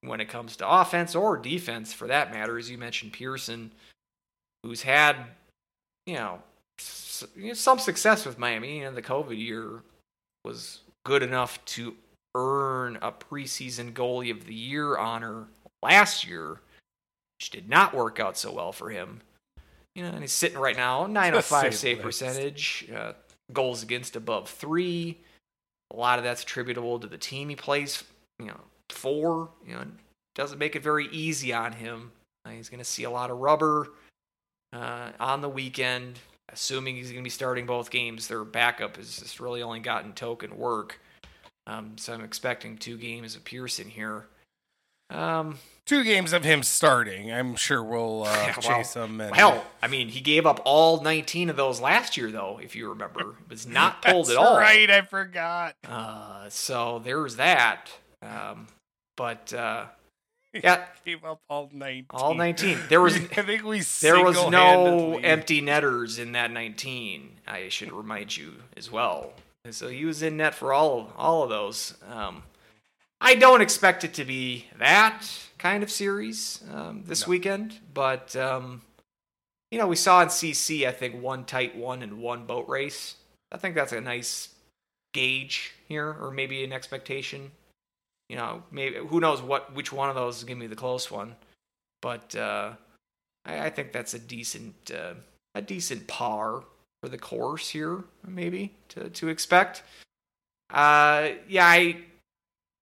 when 0.00 0.20
it 0.20 0.28
comes 0.28 0.56
to 0.56 0.68
offense 0.68 1.14
or 1.14 1.36
defense, 1.36 1.92
for 1.92 2.06
that 2.06 2.32
matter. 2.32 2.56
As 2.58 2.70
you 2.70 2.78
mentioned, 2.78 3.12
Persson, 3.12 3.72
who's 4.62 4.82
had 4.82 5.16
you 6.06 6.14
know 6.14 6.38
some 6.78 7.78
success 7.78 8.24
with 8.24 8.38
Miami. 8.38 8.78
You 8.78 8.84
know, 8.84 8.92
the 8.92 9.02
COVID 9.02 9.38
year 9.38 9.82
was 10.44 10.80
good 11.04 11.22
enough 11.22 11.62
to 11.66 11.94
earn 12.34 12.98
a 13.02 13.10
preseason 13.10 13.92
goalie 13.92 14.30
of 14.30 14.46
the 14.46 14.54
year 14.54 14.96
honor 14.98 15.46
last 15.82 16.26
year, 16.26 16.60
which 17.38 17.50
did 17.50 17.68
not 17.68 17.94
work 17.94 18.20
out 18.20 18.36
so 18.36 18.52
well 18.52 18.72
for 18.72 18.90
him. 18.90 19.20
You 19.94 20.02
know, 20.02 20.10
and 20.10 20.20
he's 20.20 20.32
sitting 20.32 20.58
right 20.58 20.76
now 20.76 21.06
905 21.06 21.62
say 21.62 21.70
save 21.70 22.02
percentage, 22.02 22.88
uh, 22.94 23.12
goals 23.52 23.82
against 23.82 24.16
above 24.16 24.48
three. 24.48 25.18
A 25.92 25.96
lot 25.96 26.18
of 26.18 26.24
that's 26.24 26.42
attributable 26.42 26.98
to 26.98 27.06
the 27.06 27.18
team 27.18 27.48
he 27.48 27.56
plays. 27.56 28.04
You 28.38 28.46
know, 28.46 28.60
for 28.90 29.50
you 29.66 29.74
know, 29.74 29.84
doesn't 30.34 30.58
make 30.58 30.76
it 30.76 30.82
very 30.82 31.08
easy 31.08 31.52
on 31.52 31.72
him. 31.72 32.12
Uh, 32.44 32.50
he's 32.50 32.68
going 32.68 32.78
to 32.78 32.84
see 32.84 33.04
a 33.04 33.10
lot 33.10 33.30
of 33.30 33.38
rubber 33.38 33.88
uh, 34.72 35.10
on 35.18 35.40
the 35.40 35.48
weekend. 35.48 36.18
Assuming 36.52 36.94
he's 36.94 37.10
going 37.10 37.22
to 37.22 37.24
be 37.24 37.30
starting 37.30 37.66
both 37.66 37.90
games, 37.90 38.28
their 38.28 38.44
backup 38.44 38.96
has 38.96 39.18
just 39.18 39.40
really 39.40 39.62
only 39.62 39.80
gotten 39.80 40.12
token 40.12 40.56
work. 40.56 41.00
Um, 41.66 41.94
so 41.96 42.14
I'm 42.14 42.22
expecting 42.22 42.76
two 42.76 42.96
games 42.96 43.34
of 43.34 43.44
Persson 43.44 43.88
here. 43.88 44.26
Um, 45.10 45.58
Two 45.86 46.02
games 46.02 46.32
of 46.32 46.42
him 46.42 46.64
starting. 46.64 47.32
I'm 47.32 47.54
sure 47.54 47.80
we'll 47.80 48.24
uh, 48.24 48.32
Yeah, 48.32 48.46
well, 48.62 48.76
chase 48.78 48.94
him. 48.94 49.20
And 49.20 49.34
Hell, 49.34 49.64
I 49.80 49.86
mean, 49.86 50.08
he 50.08 50.20
gave 50.20 50.44
up 50.44 50.60
all 50.64 51.00
19 51.00 51.48
of 51.48 51.56
those 51.56 51.80
last 51.80 52.16
year, 52.16 52.32
though, 52.32 52.58
if 52.60 52.74
you 52.74 52.88
remember. 52.88 53.20
It 53.20 53.50
was 53.50 53.68
not 53.68 54.02
pulled 54.04 54.28
at 54.28 54.36
all. 54.36 54.58
Right, 54.58 54.90
I 54.90 55.02
forgot. 55.02 55.76
Uh, 55.88 56.48
so 56.48 57.00
there's 57.04 57.36
that. 57.36 57.88
Um, 58.20 58.66
but 59.16 59.52
uh, 59.54 59.84
yeah, 60.52 60.86
Gave 61.04 61.24
up 61.24 61.40
all 61.48 61.70
19. 61.72 62.06
all 62.10 62.34
19. 62.34 62.78
There 62.88 63.00
was 63.00 63.14
I 63.14 63.42
think 63.42 63.62
we 63.62 63.80
there 64.00 64.24
was 64.24 64.36
no 64.50 65.18
empty 65.18 65.60
netters 65.60 66.18
in 66.18 66.32
that 66.32 66.50
19. 66.50 67.30
I 67.46 67.68
should 67.68 67.92
remind 67.92 68.36
you 68.36 68.54
as 68.76 68.90
well. 68.90 69.34
So 69.70 69.88
he 69.88 70.04
was 70.04 70.22
in 70.22 70.36
net 70.36 70.54
for 70.54 70.72
all 70.72 71.12
all 71.16 71.44
of 71.44 71.48
those. 71.48 71.94
Um, 72.08 72.42
I 73.20 73.34
don't 73.34 73.60
expect 73.60 74.04
it 74.04 74.14
to 74.14 74.24
be 74.24 74.66
that 74.78 75.26
kind 75.58 75.82
of 75.82 75.90
series 75.90 76.62
um, 76.72 77.02
this 77.06 77.26
No. 77.26 77.30
weekend, 77.30 77.80
but 77.92 78.36
um, 78.36 78.82
you 79.70 79.78
know 79.78 79.86
we 79.86 79.96
saw 79.96 80.22
in 80.22 80.28
CC 80.28 80.86
I 80.86 80.92
think 80.92 81.20
one 81.20 81.44
tight 81.44 81.76
one 81.76 82.02
and 82.02 82.18
one 82.18 82.46
boat 82.46 82.68
race. 82.68 83.16
I 83.52 83.58
think 83.58 83.74
that's 83.74 83.92
a 83.92 84.00
nice 84.00 84.50
gauge 85.14 85.72
here, 85.88 86.16
or 86.20 86.30
maybe 86.30 86.62
an 86.64 86.72
expectation. 86.72 87.50
You 88.28 88.36
know, 88.36 88.62
maybe 88.70 88.96
who 88.96 89.20
knows 89.20 89.40
what 89.40 89.74
which 89.74 89.92
one 89.92 90.08
of 90.08 90.14
those 90.14 90.38
is 90.38 90.44
gonna 90.44 90.60
be 90.60 90.66
the 90.66 90.76
close 90.76 91.10
one, 91.10 91.36
but 92.02 92.34
uh, 92.34 92.72
I, 93.44 93.66
I 93.66 93.70
think 93.70 93.92
that's 93.92 94.14
a 94.14 94.18
decent 94.18 94.90
uh, 94.94 95.14
a 95.54 95.62
decent 95.62 96.06
par 96.06 96.64
for 97.02 97.08
the 97.08 97.18
course 97.18 97.70
here, 97.70 98.04
maybe 98.26 98.74
to 98.90 99.08
to 99.08 99.28
expect. 99.28 99.82
Uh, 100.70 101.30
yeah, 101.48 101.66
I 101.66 101.96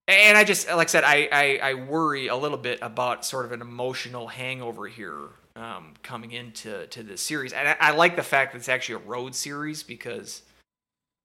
and 0.07 0.37
I 0.37 0.43
just 0.43 0.67
like 0.69 0.87
I 0.87 0.91
said, 0.91 1.03
I, 1.03 1.29
I 1.31 1.59
I 1.71 1.73
worry 1.73 2.27
a 2.27 2.35
little 2.35 2.57
bit 2.57 2.79
about 2.81 3.25
sort 3.25 3.45
of 3.45 3.51
an 3.51 3.61
emotional 3.61 4.27
hangover 4.27 4.87
here 4.87 5.29
um, 5.55 5.93
coming 6.03 6.31
into 6.31 6.87
to 6.87 7.03
this 7.03 7.21
series, 7.21 7.53
and 7.53 7.67
I, 7.67 7.75
I 7.79 7.91
like 7.91 8.15
the 8.15 8.23
fact 8.23 8.53
that 8.53 8.59
it's 8.59 8.69
actually 8.69 8.95
a 8.95 9.07
road 9.07 9.33
series 9.33 9.83
because 9.83 10.43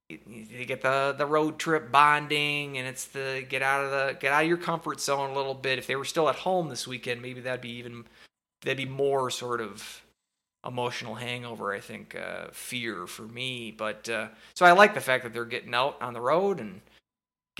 you, 0.08 0.64
get 0.64 0.82
the 0.82 1.14
the 1.16 1.26
road 1.26 1.58
trip 1.58 1.92
bonding, 1.92 2.78
and 2.78 2.88
it's 2.88 3.06
the 3.06 3.44
get 3.48 3.62
out 3.62 3.84
of 3.84 3.90
the 3.90 4.16
get 4.18 4.32
out 4.32 4.42
of 4.42 4.48
your 4.48 4.56
comfort 4.56 5.00
zone 5.00 5.30
a 5.30 5.34
little 5.34 5.54
bit. 5.54 5.78
If 5.78 5.86
they 5.86 5.96
were 5.96 6.04
still 6.04 6.28
at 6.28 6.36
home 6.36 6.68
this 6.68 6.86
weekend, 6.86 7.20
maybe 7.20 7.40
that'd 7.40 7.60
be 7.60 7.72
even 7.72 8.04
that'd 8.62 8.78
be 8.78 8.86
more 8.86 9.30
sort 9.30 9.60
of 9.60 10.02
emotional 10.66 11.14
hangover. 11.14 11.72
I 11.72 11.80
think 11.80 12.16
uh, 12.16 12.46
fear 12.52 13.06
for 13.06 13.22
me, 13.22 13.70
but 13.70 14.08
uh, 14.08 14.28
so 14.54 14.64
I 14.64 14.72
like 14.72 14.94
the 14.94 15.00
fact 15.00 15.24
that 15.24 15.32
they're 15.32 15.44
getting 15.44 15.74
out 15.74 16.00
on 16.00 16.14
the 16.14 16.20
road 16.20 16.60
and 16.60 16.80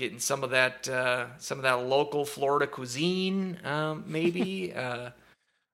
getting 0.01 0.19
some 0.19 0.43
of 0.43 0.49
that 0.49 0.89
uh, 0.89 1.27
some 1.37 1.59
of 1.59 1.63
that 1.63 1.85
local 1.85 2.25
Florida 2.25 2.65
cuisine, 2.65 3.59
um, 3.63 4.03
maybe, 4.07 4.73
uh, 4.75 5.11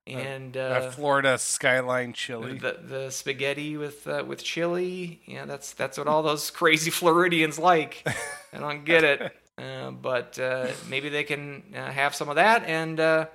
and 0.05 0.57
uh, 0.57 0.91
Florida 0.91 1.37
skyline 1.37 2.11
chili. 2.11 2.57
the 2.59 2.77
the 2.83 3.09
spaghetti 3.09 3.77
with 3.77 4.05
uh, 4.05 4.25
with 4.27 4.43
chili. 4.43 5.21
Yeah, 5.25 5.45
that's 5.45 5.71
that's 5.73 5.97
what 5.97 6.07
all 6.07 6.23
those 6.23 6.51
crazy 6.61 6.91
Floridians 6.91 7.57
like. 7.57 8.05
I 8.53 8.59
don't 8.59 8.83
get 8.83 9.05
it, 9.05 9.33
uh, 9.57 9.91
but 9.91 10.37
uh, 10.37 10.67
maybe 10.89 11.07
they 11.07 11.23
can 11.23 11.63
uh, 11.73 11.89
have 11.89 12.13
some 12.13 12.27
of 12.27 12.35
that, 12.35 12.65
and 12.65 12.99
uh, 12.99 13.27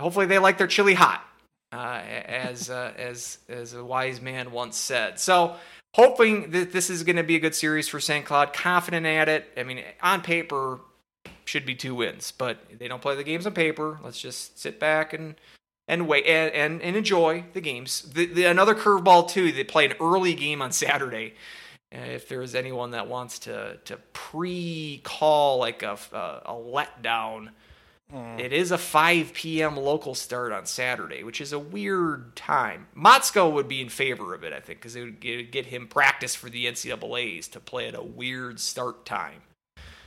hopefully 0.00 0.26
they 0.26 0.40
like 0.40 0.58
their 0.58 0.66
chili 0.66 0.94
hot, 0.94 1.22
uh, 1.72 2.02
as 2.26 2.70
uh, 2.70 2.92
as 2.96 3.38
as 3.48 3.72
a 3.72 3.84
wise 3.84 4.20
man 4.20 4.50
once 4.50 4.76
said. 4.76 5.20
So. 5.20 5.54
Hoping 5.94 6.50
that 6.50 6.72
this 6.72 6.90
is 6.90 7.02
going 7.02 7.16
to 7.16 7.22
be 7.22 7.36
a 7.36 7.40
good 7.40 7.54
series 7.54 7.88
for 7.88 7.98
St. 7.98 8.24
Cloud, 8.24 8.52
confident 8.52 9.06
at 9.06 9.28
it. 9.28 9.46
I 9.56 9.62
mean, 9.62 9.82
on 10.02 10.20
paper, 10.20 10.80
should 11.48 11.64
be 11.64 11.74
two 11.74 11.94
wins, 11.94 12.30
but 12.30 12.58
they 12.78 12.88
don't 12.88 13.00
play 13.00 13.16
the 13.16 13.24
games 13.24 13.46
on 13.46 13.54
paper. 13.54 13.98
Let's 14.04 14.20
just 14.20 14.58
sit 14.58 14.78
back 14.78 15.12
and 15.12 15.34
and 15.88 16.06
wait 16.06 16.26
and, 16.26 16.52
and, 16.52 16.82
and 16.82 16.96
enjoy 16.96 17.44
the 17.54 17.62
games. 17.62 18.02
The, 18.02 18.26
the, 18.26 18.44
another 18.44 18.74
curveball 18.74 19.30
too. 19.30 19.50
They 19.50 19.64
play 19.64 19.86
an 19.86 19.94
early 19.98 20.34
game 20.34 20.60
on 20.60 20.70
Saturday. 20.70 21.32
Uh, 21.90 22.00
if 22.00 22.28
there 22.28 22.42
is 22.42 22.54
anyone 22.54 22.90
that 22.90 23.08
wants 23.08 23.38
to 23.40 23.78
to 23.86 23.96
pre-call 24.12 25.58
like 25.58 25.82
a 25.82 25.98
a, 26.12 26.42
a 26.44 26.52
letdown, 26.52 27.48
Hmm. 28.10 28.38
it 28.38 28.54
is 28.54 28.70
a 28.70 28.78
5 28.78 29.34
p.m. 29.34 29.76
local 29.76 30.14
start 30.14 30.50
on 30.50 30.64
Saturday, 30.64 31.22
which 31.22 31.42
is 31.42 31.52
a 31.52 31.58
weird 31.58 32.34
time. 32.36 32.86
Motzko 32.96 33.52
would 33.52 33.68
be 33.68 33.82
in 33.82 33.90
favor 33.90 34.34
of 34.34 34.44
it, 34.44 34.54
I 34.54 34.60
think, 34.60 34.78
because 34.78 34.96
it 34.96 35.02
would 35.02 35.20
get, 35.20 35.52
get 35.52 35.66
him 35.66 35.86
practice 35.86 36.34
for 36.34 36.48
the 36.48 36.64
NCAA's 36.64 37.48
to 37.48 37.60
play 37.60 37.86
at 37.86 37.94
a 37.94 38.02
weird 38.02 38.60
start 38.60 39.04
time. 39.04 39.42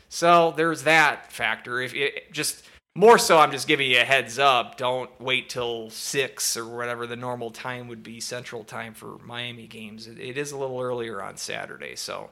So 0.10 0.52
there's 0.58 0.84
that 0.84 1.32
factor. 1.32 1.80
If 1.80 1.94
it, 1.94 2.34
just 2.34 2.66
more 2.96 3.20
so, 3.20 3.38
I'm 3.38 3.52
just 3.52 3.68
giving 3.68 3.92
you 3.92 4.02
a 4.02 4.04
heads 4.04 4.40
up. 4.40 4.78
Don't 4.78 5.10
wait 5.22 5.50
till 5.50 5.92
six 5.92 6.58
or 6.58 6.66
whatever 6.66 7.06
the 7.06 7.16
normal 7.16 7.52
time 7.52 7.88
would 7.88 8.02
be 8.02 8.20
Central 8.20 8.64
Time 8.64 8.96
for 8.96 9.20
Miami 9.20 9.68
games. 9.68 10.08
It, 10.08 10.18
it 10.20 10.40
is 10.40 10.52
a 10.52 10.58
little 10.58 10.82
earlier 10.82 11.22
on 11.22 11.38
Saturday, 11.38 11.96
so 11.96 12.32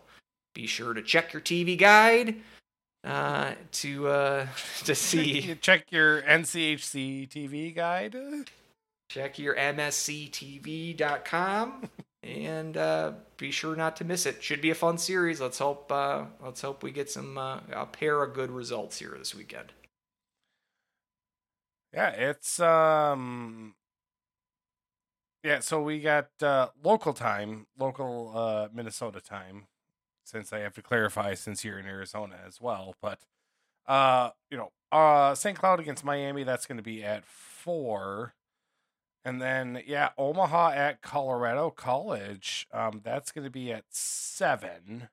be 0.56 0.66
sure 0.66 0.96
to 0.96 1.04
check 1.04 1.32
your 1.32 1.44
TV 1.44 1.78
guide 1.78 2.38
uh, 3.04 3.54
to 3.72 4.08
uh, 4.08 4.48
to 4.86 4.96
see. 4.96 5.56
Check 5.62 5.92
your 5.92 6.22
NCHC 6.22 7.28
TV 7.30 7.76
guide. 7.76 8.16
check 9.10 9.40
your 9.40 9.56
msctv.com 9.56 11.00
and 12.22 12.76
uh, 12.78 13.14
be 13.38 13.52
sure 13.52 13.76
not 13.76 13.96
to 13.98 14.06
miss 14.06 14.26
it. 14.26 14.44
Should 14.44 14.62
be 14.62 14.70
a 14.70 14.76
fun 14.76 14.98
series. 14.98 15.40
Let's 15.42 15.60
hope 15.60 15.92
uh, 15.92 16.26
let's 16.44 16.62
hope 16.62 16.84
we 16.84 16.92
get 16.92 17.10
some 17.10 17.38
uh, 17.38 17.60
a 17.72 17.86
pair 17.86 18.22
of 18.22 18.34
good 18.34 18.52
results 18.52 19.00
here 19.00 19.16
this 19.18 19.34
weekend. 19.34 19.74
Yeah, 21.94 22.10
it's 22.10 22.60
um 22.60 23.76
yeah, 25.44 25.60
so 25.60 25.82
we 25.82 26.02
got 26.02 26.28
uh 26.42 26.68
local 26.84 27.14
time, 27.14 27.68
local 27.78 28.34
uh 28.36 28.68
Minnesota 28.74 29.22
time 29.22 29.68
since 30.30 30.54
I 30.54 30.60
have 30.60 30.74
to 30.76 30.82
clarify 30.82 31.34
since 31.34 31.64
you're 31.64 31.80
in 31.80 31.86
Arizona 31.86 32.38
as 32.46 32.62
well, 32.62 32.96
but 33.02 33.20
uh 33.88 34.32
you 34.50 34.58
know, 34.58 34.72
uh 34.92 35.36
St. 35.36 35.58
Cloud 35.58 35.80
against 35.80 36.04
Miami 36.06 36.44
that's 36.44 36.66
going 36.66 36.78
to 36.78 36.84
be 36.84 37.04
at 37.04 37.26
4 37.26 38.34
and 39.26 39.42
then 39.42 39.84
yeah, 39.86 40.10
Omaha 40.18 40.72
at 40.72 41.02
Colorado 41.02 41.70
College, 41.72 42.68
um 42.72 43.02
that's 43.04 43.32
going 43.32 43.46
to 43.46 43.52
be 43.52 43.72
at 43.72 43.86
7 43.90 45.10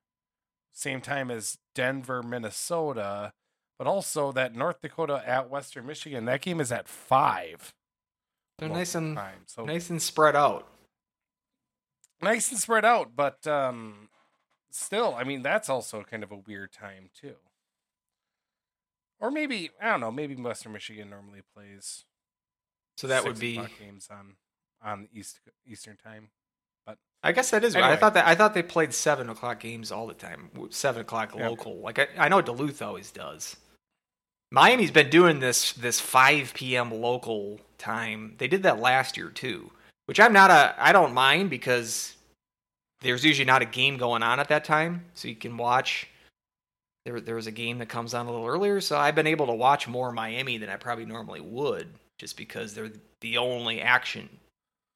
same 0.72 1.00
time 1.00 1.30
as 1.30 1.58
Denver 1.74 2.22
Minnesota 2.22 3.32
but 3.78 3.86
also 3.86 4.32
that 4.32 4.54
North 4.54 4.80
Dakota 4.80 5.22
at 5.26 5.50
Western 5.50 5.86
Michigan, 5.86 6.24
that 6.26 6.40
game 6.40 6.60
is 6.60 6.72
at 6.72 6.88
five. 6.88 7.74
They're 8.58 8.68
nice 8.68 8.94
and 8.94 9.16
time. 9.16 9.40
So 9.46 9.64
nice 9.64 9.90
and 9.90 10.00
spread 10.00 10.34
out. 10.34 10.66
nice 12.22 12.50
and 12.50 12.58
spread 12.58 12.84
out, 12.84 13.10
but 13.14 13.46
um, 13.46 14.08
still, 14.76 15.14
I 15.16 15.24
mean, 15.24 15.42
that's 15.42 15.68
also 15.68 16.02
kind 16.02 16.22
of 16.22 16.30
a 16.30 16.36
weird 16.36 16.72
time 16.72 17.10
too. 17.18 17.34
Or 19.20 19.30
maybe 19.30 19.70
I 19.80 19.90
don't 19.90 20.00
know. 20.00 20.12
Maybe 20.12 20.34
Western 20.34 20.72
Michigan 20.72 21.10
normally 21.10 21.40
plays. 21.54 22.04
So 22.96 23.06
that 23.06 23.24
would 23.24 23.38
be. 23.38 23.60
games 23.78 24.08
on 24.10 24.36
on 24.82 25.08
east 25.12 25.40
Eastern 25.66 25.96
time. 25.96 26.28
But 26.86 26.98
I 27.22 27.32
guess 27.32 27.50
that 27.50 27.64
is. 27.64 27.74
I 27.76 27.96
thought 27.96 28.14
that 28.14 28.26
I 28.26 28.34
thought 28.34 28.54
they 28.54 28.62
played 28.62 28.92
seven 28.92 29.30
o'clock 29.30 29.60
games 29.60 29.90
all 29.90 30.06
the 30.06 30.14
time. 30.14 30.50
Seven 30.70 31.00
o'clock 31.02 31.34
Yeah. 31.34 31.48
local. 31.48 31.78
Like 31.80 31.98
I, 31.98 32.08
I 32.18 32.28
know 32.28 32.42
Duluth 32.42 32.82
always 32.82 33.10
does. 33.10 33.56
Miami's 34.50 34.90
been 34.90 35.10
doing 35.10 35.40
this 35.40 35.72
this 35.72 35.98
five 36.00 36.52
p.m. 36.54 36.90
local 36.90 37.60
time. 37.78 38.34
They 38.38 38.48
did 38.48 38.62
that 38.64 38.80
last 38.80 39.16
year 39.16 39.30
too, 39.30 39.70
which 40.04 40.20
I'm 40.20 40.32
not 40.32 40.50
a. 40.50 40.74
I 40.78 40.92
don't 40.92 41.14
mind 41.14 41.50
because 41.50 42.15
there's 43.00 43.24
usually 43.24 43.44
not 43.44 43.62
a 43.62 43.66
game 43.66 43.96
going 43.96 44.22
on 44.22 44.40
at 44.40 44.48
that 44.48 44.64
time, 44.64 45.04
so 45.14 45.28
you 45.28 45.36
can 45.36 45.56
watch. 45.56 46.08
There, 47.04 47.20
there's 47.20 47.46
a 47.46 47.52
game 47.52 47.78
that 47.78 47.88
comes 47.88 48.14
on 48.14 48.26
a 48.26 48.30
little 48.30 48.46
earlier, 48.46 48.80
so 48.80 48.98
I've 48.98 49.14
been 49.14 49.28
able 49.28 49.46
to 49.46 49.52
watch 49.54 49.86
more 49.86 50.10
Miami 50.10 50.58
than 50.58 50.68
I 50.68 50.76
probably 50.76 51.04
normally 51.04 51.40
would, 51.40 51.86
just 52.18 52.36
because 52.36 52.74
they're 52.74 52.90
the 53.20 53.38
only 53.38 53.80
action, 53.80 54.28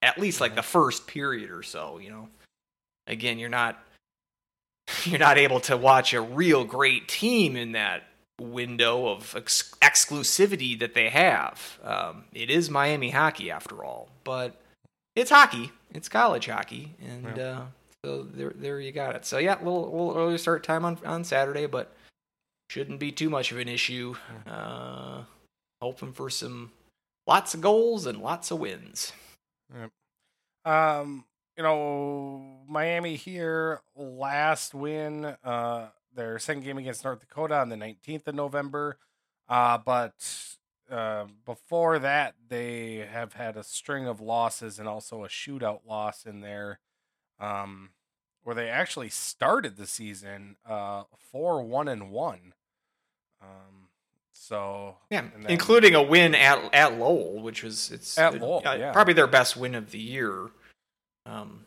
at 0.02 0.18
least 0.18 0.40
like 0.40 0.56
the 0.56 0.62
first 0.62 1.06
period 1.06 1.50
or 1.50 1.62
so. 1.62 1.98
You 1.98 2.10
know, 2.10 2.28
again, 3.06 3.38
you're 3.38 3.48
not 3.48 3.78
you're 5.04 5.20
not 5.20 5.38
able 5.38 5.60
to 5.60 5.76
watch 5.76 6.12
a 6.14 6.20
real 6.20 6.64
great 6.64 7.06
team 7.08 7.54
in 7.56 7.72
that 7.72 8.04
window 8.40 9.06
of 9.06 9.36
ex- 9.36 9.72
exclusivity 9.82 10.78
that 10.80 10.94
they 10.94 11.10
have. 11.10 11.78
Um, 11.84 12.24
it 12.32 12.50
is 12.50 12.70
Miami 12.70 13.10
hockey 13.10 13.50
after 13.50 13.84
all, 13.84 14.08
but 14.24 14.54
it's 15.14 15.30
hockey. 15.30 15.70
It's 15.94 16.08
college 16.08 16.46
hockey, 16.46 16.94
and 17.06 17.36
Yeah. 17.36 17.42
uh, 17.60 17.64
so 18.04 18.22
there, 18.22 18.52
there 18.54 18.80
you 18.80 18.92
got 18.92 19.16
it. 19.16 19.24
So 19.24 19.38
yeah, 19.38 19.56
a 19.56 19.62
little, 19.64 19.84
a 19.84 19.90
little 19.90 20.16
earlier 20.16 20.38
start 20.38 20.64
time 20.64 20.84
on 20.84 20.98
on 21.04 21.24
Saturday, 21.24 21.66
but 21.66 21.94
shouldn't 22.68 23.00
be 23.00 23.12
too 23.12 23.30
much 23.30 23.52
of 23.52 23.58
an 23.58 23.68
issue. 23.68 24.14
Uh, 24.46 25.22
hoping 25.80 26.12
for 26.12 26.30
some 26.30 26.72
lots 27.26 27.54
of 27.54 27.60
goals 27.60 28.06
and 28.06 28.18
lots 28.18 28.50
of 28.50 28.58
wins. 28.58 29.12
Yep. 29.74 29.90
Um, 30.64 31.24
you 31.56 31.62
know, 31.62 32.60
Miami 32.68 33.16
here 33.16 33.80
last 33.94 34.74
win, 34.74 35.24
uh, 35.44 35.88
their 36.14 36.38
second 36.38 36.64
game 36.64 36.78
against 36.78 37.04
North 37.04 37.20
Dakota 37.20 37.58
on 37.58 37.68
the 37.68 37.76
19th 37.76 38.28
of 38.28 38.34
November. 38.34 38.98
Uh, 39.48 39.78
but 39.78 40.14
uh, 40.90 41.26
before 41.44 41.98
that, 41.98 42.34
they 42.48 43.06
have 43.10 43.32
had 43.34 43.56
a 43.56 43.62
string 43.62 44.06
of 44.06 44.20
losses 44.20 44.78
and 44.78 44.88
also 44.88 45.24
a 45.24 45.28
shootout 45.28 45.80
loss 45.86 46.24
in 46.24 46.40
there, 46.40 46.78
um, 47.40 47.90
where 48.44 48.54
they 48.54 48.68
actually 48.68 49.08
started 49.08 49.76
the 49.76 49.86
season 49.86 50.56
uh, 50.68 51.04
four 51.30 51.62
one 51.62 51.88
and 51.88 52.10
one. 52.10 52.54
Um, 53.42 53.88
so 54.32 54.96
Yeah, 55.10 55.22
then- 55.36 55.46
including 55.50 55.94
a 55.94 56.02
win 56.02 56.34
at 56.34 56.72
at 56.74 56.98
Lowell, 56.98 57.40
which 57.42 57.62
was 57.62 57.90
it's 57.90 58.18
At 58.18 58.40
Lowell, 58.40 58.62
uh, 58.66 58.74
yeah. 58.74 58.92
probably 58.92 59.14
their 59.14 59.26
best 59.26 59.56
win 59.56 59.74
of 59.74 59.90
the 59.90 59.98
year. 59.98 60.50
Um, 61.26 61.66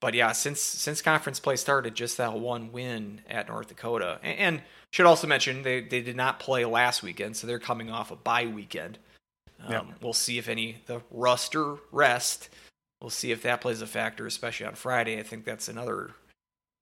but 0.00 0.14
yeah, 0.14 0.32
since 0.32 0.60
since 0.60 1.02
conference 1.02 1.40
play 1.40 1.56
started, 1.56 1.94
just 1.94 2.16
that 2.18 2.34
one 2.34 2.72
win 2.72 3.22
at 3.28 3.48
North 3.48 3.68
Dakota, 3.68 4.20
and, 4.22 4.38
and 4.38 4.62
should 4.92 5.06
also 5.06 5.26
mention 5.26 5.62
they 5.62 5.80
they 5.80 6.00
did 6.02 6.16
not 6.16 6.38
play 6.40 6.64
last 6.64 7.02
weekend, 7.02 7.36
so 7.36 7.46
they're 7.46 7.58
coming 7.58 7.90
off 7.90 8.10
a 8.10 8.16
bye 8.16 8.46
weekend. 8.46 8.98
Um, 9.60 9.72
Yeah. 9.72 9.82
We'll 10.00 10.12
see 10.12 10.38
if 10.38 10.48
any 10.48 10.82
the 10.86 11.02
roster 11.10 11.76
rest. 11.92 12.48
We'll 13.00 13.10
see 13.10 13.30
if 13.30 13.42
that 13.42 13.60
plays 13.60 13.80
a 13.80 13.86
factor, 13.86 14.26
especially 14.26 14.66
on 14.66 14.74
Friday. 14.74 15.18
I 15.18 15.22
think 15.22 15.44
that's 15.44 15.68
another. 15.68 16.10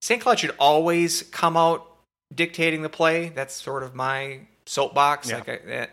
St. 0.00 0.20
Cloud 0.20 0.38
should 0.38 0.54
always 0.58 1.22
come 1.22 1.56
out 1.56 1.86
dictating 2.34 2.82
the 2.82 2.88
play. 2.88 3.28
That's 3.28 3.54
sort 3.54 3.82
of 3.82 3.94
my 3.94 4.40
soapbox. 4.64 5.28
Yeah. 5.28 5.36
Like 5.36 5.48
I, 5.48 5.56
that, 5.66 5.90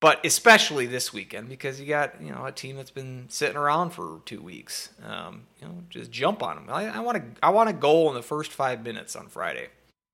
but 0.00 0.24
especially 0.24 0.86
this 0.86 1.12
weekend 1.12 1.48
because 1.48 1.78
you 1.78 1.86
got 1.86 2.20
you 2.22 2.32
know 2.32 2.46
a 2.46 2.52
team 2.52 2.76
that's 2.76 2.90
been 2.90 3.26
sitting 3.28 3.56
around 3.56 3.90
for 3.90 4.20
two 4.24 4.40
weeks. 4.40 4.88
Um, 5.06 5.42
you 5.60 5.68
know, 5.68 5.74
just 5.90 6.10
jump 6.10 6.42
on 6.42 6.56
them. 6.56 6.66
I, 6.70 6.86
I 6.88 7.00
want 7.00 7.18
to 7.18 7.44
I 7.44 7.50
want 7.50 7.68
a 7.68 7.74
goal 7.74 8.08
in 8.08 8.14
the 8.14 8.22
first 8.22 8.52
five 8.52 8.82
minutes 8.82 9.14
on 9.14 9.28
Friday, 9.28 9.68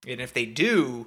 and 0.06 0.20
if 0.20 0.32
they 0.32 0.44
do, 0.44 1.06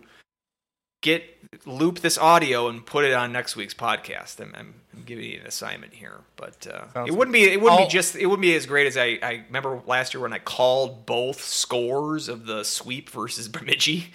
get 1.01 1.23
loop 1.65 1.99
this 1.99 2.17
audio 2.17 2.67
and 2.67 2.85
put 2.85 3.05
it 3.05 3.13
on 3.13 3.31
next 3.31 3.55
week's 3.55 3.73
podcast. 3.73 4.39
I'm, 4.39 4.53
I'm, 4.55 4.73
I'm 4.95 5.03
giving 5.03 5.25
you 5.25 5.39
an 5.39 5.45
assignment 5.47 5.93
here, 5.93 6.21
but 6.35 6.67
uh, 6.67 7.05
it 7.05 7.11
wouldn't 7.11 7.33
be 7.33 7.43
it 7.43 7.61
wouldn't 7.61 7.79
I'll- 7.81 7.87
be 7.87 7.91
just 7.91 8.15
it 8.15 8.25
wouldn't 8.25 8.41
be 8.41 8.55
as 8.55 8.65
great 8.65 8.87
as 8.87 8.97
I, 8.97 9.19
I 9.23 9.43
remember 9.47 9.81
last 9.87 10.13
year 10.13 10.21
when 10.21 10.33
I 10.33 10.39
called 10.39 11.05
both 11.05 11.41
scores 11.41 12.27
of 12.29 12.45
the 12.45 12.63
sweep 12.63 13.09
versus 13.09 13.47
Bemidji. 13.49 14.11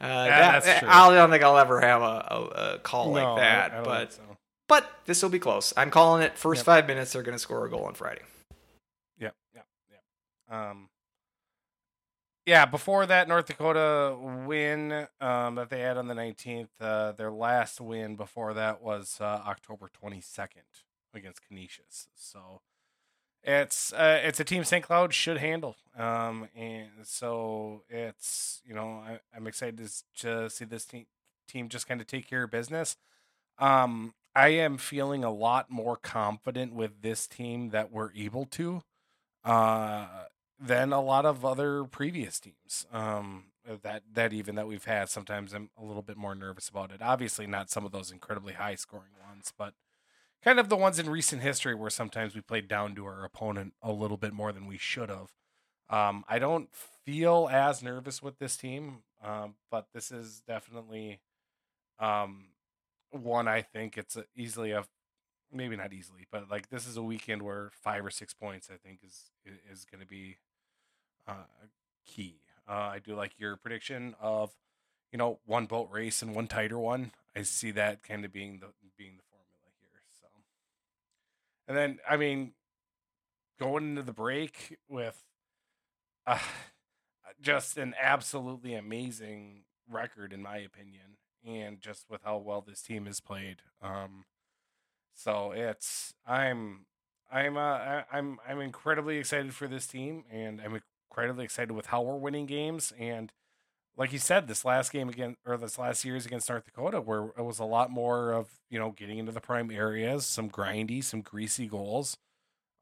Uh, 0.00 0.06
that- 0.26 0.64
that's 0.64 0.80
true. 0.80 0.88
I 0.90 1.14
don't 1.14 1.30
think 1.30 1.42
I'll 1.42 1.58
ever 1.58 1.80
have 1.80 2.02
a, 2.02 2.04
a, 2.04 2.74
a 2.74 2.78
call 2.80 3.14
No, 3.14 3.34
like 3.34 3.42
that, 3.42 3.72
I 3.72 3.74
don't 3.76 3.84
but 3.84 4.12
so. 4.12 4.22
but 4.68 4.90
this 5.06 5.22
will 5.22 5.30
be 5.30 5.38
close. 5.38 5.72
I'm 5.76 5.90
calling 5.90 6.22
it. 6.22 6.36
First 6.36 6.60
Yep. 6.60 6.66
five 6.66 6.86
minutes, 6.86 7.12
they're 7.14 7.22
going 7.22 7.34
to 7.36 7.38
score 7.38 7.64
a 7.64 7.70
goal 7.70 7.84
on 7.84 7.94
Friday. 7.94 8.20
Yep, 9.18 9.34
yep, 9.54 9.66
yep. 9.90 10.54
Um, 10.58 10.88
yeah, 12.46 12.64
before 12.64 13.06
that 13.06 13.26
North 13.26 13.46
Dakota 13.46 14.16
win 14.46 15.08
um, 15.20 15.56
that 15.56 15.68
they 15.68 15.80
had 15.80 15.96
on 15.96 16.06
the 16.06 16.14
19th, 16.14 16.68
uh, 16.80 17.12
their 17.12 17.32
last 17.32 17.80
win 17.80 18.14
before 18.14 18.54
that 18.54 18.80
was 18.80 19.18
uh, 19.20 19.24
October 19.24 19.90
22nd 20.02 20.84
against 21.12 21.40
Canisius. 21.46 22.06
So 22.14 22.60
it's 23.42 23.92
uh, 23.92 24.20
it's 24.22 24.38
a 24.38 24.44
team 24.44 24.62
St. 24.62 24.84
Cloud 24.84 25.12
should 25.12 25.38
handle. 25.38 25.76
Um, 25.98 26.48
and 26.54 26.88
so 27.02 27.82
it's 27.88 28.62
you 28.64 28.74
know 28.74 29.02
I, 29.04 29.18
I'm 29.34 29.48
excited 29.48 29.78
to, 29.78 30.22
to 30.26 30.50
see 30.50 30.64
this 30.64 30.84
team 30.84 31.06
team 31.48 31.68
just 31.68 31.88
kind 31.88 32.00
of 32.00 32.06
take 32.06 32.28
care 32.28 32.44
of 32.44 32.50
business. 32.52 32.96
Um, 33.58 34.14
I 34.36 34.48
am 34.48 34.78
feeling 34.78 35.24
a 35.24 35.32
lot 35.32 35.70
more 35.70 35.96
confident 35.96 36.74
with 36.74 37.02
this 37.02 37.26
team 37.26 37.70
that 37.70 37.90
we're 37.90 38.12
able 38.14 38.44
to 38.46 38.82
uh, 39.44 40.06
than 40.58 40.92
a 40.92 41.00
lot 41.00 41.26
of 41.26 41.44
other 41.44 41.84
previous 41.84 42.40
teams. 42.40 42.86
Um, 42.92 43.44
that 43.82 44.02
that 44.12 44.32
even 44.32 44.54
that 44.54 44.68
we've 44.68 44.84
had. 44.84 45.08
Sometimes 45.08 45.52
I'm 45.52 45.70
a 45.76 45.84
little 45.84 46.02
bit 46.02 46.16
more 46.16 46.34
nervous 46.34 46.68
about 46.68 46.92
it. 46.92 47.02
Obviously, 47.02 47.46
not 47.46 47.70
some 47.70 47.84
of 47.84 47.92
those 47.92 48.10
incredibly 48.10 48.54
high 48.54 48.76
scoring 48.76 49.12
ones, 49.26 49.52
but 49.56 49.74
kind 50.42 50.60
of 50.60 50.68
the 50.68 50.76
ones 50.76 50.98
in 50.98 51.10
recent 51.10 51.42
history 51.42 51.74
where 51.74 51.90
sometimes 51.90 52.34
we 52.34 52.40
played 52.40 52.68
down 52.68 52.94
to 52.94 53.06
our 53.06 53.24
opponent 53.24 53.74
a 53.82 53.92
little 53.92 54.16
bit 54.16 54.32
more 54.32 54.52
than 54.52 54.66
we 54.66 54.78
should 54.78 55.08
have. 55.08 55.32
Um, 55.88 56.24
I 56.28 56.38
don't 56.38 56.68
feel 57.04 57.48
as 57.50 57.82
nervous 57.82 58.22
with 58.22 58.38
this 58.38 58.56
team, 58.56 59.02
um, 59.24 59.54
but 59.70 59.86
this 59.92 60.10
is 60.10 60.42
definitely 60.46 61.20
um, 61.98 62.46
one 63.10 63.48
I 63.48 63.62
think 63.62 63.96
it's 63.96 64.16
a, 64.16 64.24
easily 64.36 64.72
a 64.72 64.84
maybe 65.52 65.76
not 65.76 65.92
easily, 65.92 66.26
but 66.30 66.50
like 66.50 66.70
this 66.70 66.86
is 66.86 66.96
a 66.96 67.02
weekend 67.02 67.42
where 67.42 67.70
five 67.82 68.04
or 68.04 68.10
six 68.10 68.34
points 68.34 68.68
I 68.72 68.76
think 68.76 69.00
is 69.04 69.30
is 69.70 69.84
going 69.84 70.00
to 70.00 70.06
be 70.06 70.36
uh, 71.26 71.44
key. 72.04 72.40
Uh, 72.68 72.90
I 72.94 72.98
do 72.98 73.14
like 73.14 73.32
your 73.38 73.56
prediction 73.56 74.14
of 74.20 74.52
you 75.12 75.18
know 75.18 75.38
one 75.46 75.66
boat 75.66 75.88
race 75.90 76.22
and 76.22 76.34
one 76.34 76.46
tighter 76.46 76.78
one. 76.78 77.12
I 77.36 77.42
see 77.42 77.70
that 77.72 78.02
kind 78.02 78.24
of 78.24 78.32
being 78.32 78.60
the 78.60 78.68
being 78.96 79.16
the 79.16 79.22
formula 79.30 79.70
here. 79.80 80.02
So, 80.20 80.26
and 81.68 81.76
then 81.76 81.98
I 82.08 82.16
mean, 82.16 82.52
going 83.58 83.90
into 83.90 84.02
the 84.02 84.12
break 84.12 84.78
with 84.88 85.22
uh, 86.26 86.38
just 87.40 87.76
an 87.76 87.94
absolutely 88.00 88.74
amazing 88.74 89.62
record 89.88 90.32
in 90.32 90.42
my 90.42 90.56
opinion, 90.58 91.18
and 91.46 91.80
just 91.80 92.06
with 92.10 92.22
how 92.24 92.38
well 92.38 92.64
this 92.66 92.82
team 92.82 93.06
has 93.06 93.20
played. 93.20 93.62
Um, 93.80 94.24
so 95.16 95.52
it's 95.52 96.14
I'm 96.26 96.86
I'm 97.32 97.56
uh, 97.56 98.02
I'm 98.12 98.38
I'm 98.48 98.60
incredibly 98.60 99.18
excited 99.18 99.54
for 99.54 99.66
this 99.66 99.86
team, 99.86 100.24
and 100.30 100.60
I'm 100.60 100.80
incredibly 101.10 101.44
excited 101.44 101.72
with 101.72 101.86
how 101.86 102.02
we're 102.02 102.16
winning 102.16 102.46
games. 102.46 102.92
And 102.98 103.32
like 103.96 104.12
you 104.12 104.18
said, 104.18 104.48
this 104.48 104.64
last 104.64 104.92
game 104.92 105.08
again 105.08 105.36
or 105.46 105.56
this 105.56 105.78
last 105.78 106.02
series 106.02 106.26
against 106.26 106.48
North 106.50 106.64
Dakota, 106.66 107.00
where 107.00 107.30
it 107.38 107.44
was 107.44 107.58
a 107.58 107.64
lot 107.64 107.90
more 107.90 108.32
of 108.32 108.50
you 108.70 108.78
know 108.78 108.92
getting 108.92 109.18
into 109.18 109.32
the 109.32 109.40
prime 109.40 109.70
areas, 109.70 110.26
some 110.26 110.50
grindy, 110.50 111.02
some 111.02 111.22
greasy 111.22 111.66
goals. 111.66 112.18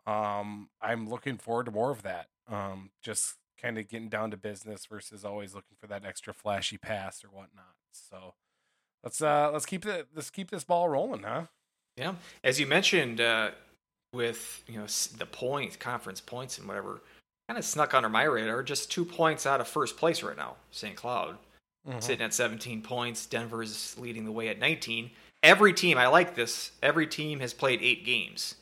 Um, 0.06 0.68
I'm 0.82 1.08
looking 1.08 1.38
forward 1.38 1.66
to 1.66 1.72
more 1.72 1.90
of 1.90 2.02
that. 2.02 2.26
Um, 2.48 2.90
just 3.02 3.36
kind 3.60 3.78
of 3.78 3.88
getting 3.88 4.08
down 4.10 4.30
to 4.32 4.36
business 4.36 4.86
versus 4.86 5.24
always 5.24 5.54
looking 5.54 5.76
for 5.80 5.86
that 5.86 6.04
extra 6.04 6.34
flashy 6.34 6.78
pass 6.78 7.24
or 7.24 7.28
whatnot. 7.28 7.74
So 7.92 8.34
let's 9.02 9.22
uh 9.22 9.50
let's 9.52 9.66
keep 9.66 9.82
the 9.84 10.06
let's 10.14 10.30
keep 10.30 10.50
this 10.50 10.64
ball 10.64 10.88
rolling, 10.88 11.22
huh? 11.22 11.44
Yeah, 11.96 12.14
as 12.42 12.58
you 12.58 12.66
mentioned, 12.66 13.20
uh, 13.20 13.50
with 14.12 14.62
you 14.66 14.78
know 14.78 14.86
the 15.18 15.26
points, 15.26 15.76
conference 15.76 16.20
points, 16.20 16.58
and 16.58 16.66
whatever, 16.66 17.00
kind 17.48 17.58
of 17.58 17.64
snuck 17.64 17.94
under 17.94 18.08
my 18.08 18.24
radar. 18.24 18.62
Just 18.62 18.90
two 18.90 19.04
points 19.04 19.46
out 19.46 19.60
of 19.60 19.68
first 19.68 19.96
place 19.96 20.22
right 20.22 20.36
now. 20.36 20.56
St. 20.70 20.96
Cloud 20.96 21.36
Mm-hmm. 21.86 22.00
sitting 22.00 22.24
at 22.24 22.32
17 22.32 22.80
points. 22.80 23.26
Denver's 23.26 23.94
leading 23.98 24.24
the 24.24 24.32
way 24.32 24.48
at 24.48 24.58
19. 24.58 25.10
Every 25.42 25.74
team, 25.74 25.98
I 25.98 26.06
like 26.06 26.34
this. 26.34 26.72
Every 26.82 27.06
team 27.06 27.40
has 27.40 27.52
played 27.52 27.82
eight 27.82 28.06
games. 28.06 28.54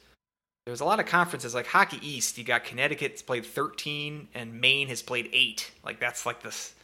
There's 0.67 0.81
a 0.81 0.85
lot 0.85 0.99
of 0.99 1.07
conferences 1.07 1.55
like 1.55 1.69
Hockey 1.69 2.01
East. 2.03 2.37
You 2.37 2.43
got 2.43 2.65
Connecticut's 2.65 3.23
played 3.23 3.47
13, 3.47 4.27
and 4.35 4.61
Maine 4.61 4.89
has 4.89 5.03
played 5.03 5.31
eight. 5.33 5.71
Like 5.85 6.01
that's 6.01 6.27
like 6.27 6.43
this 6.43 6.75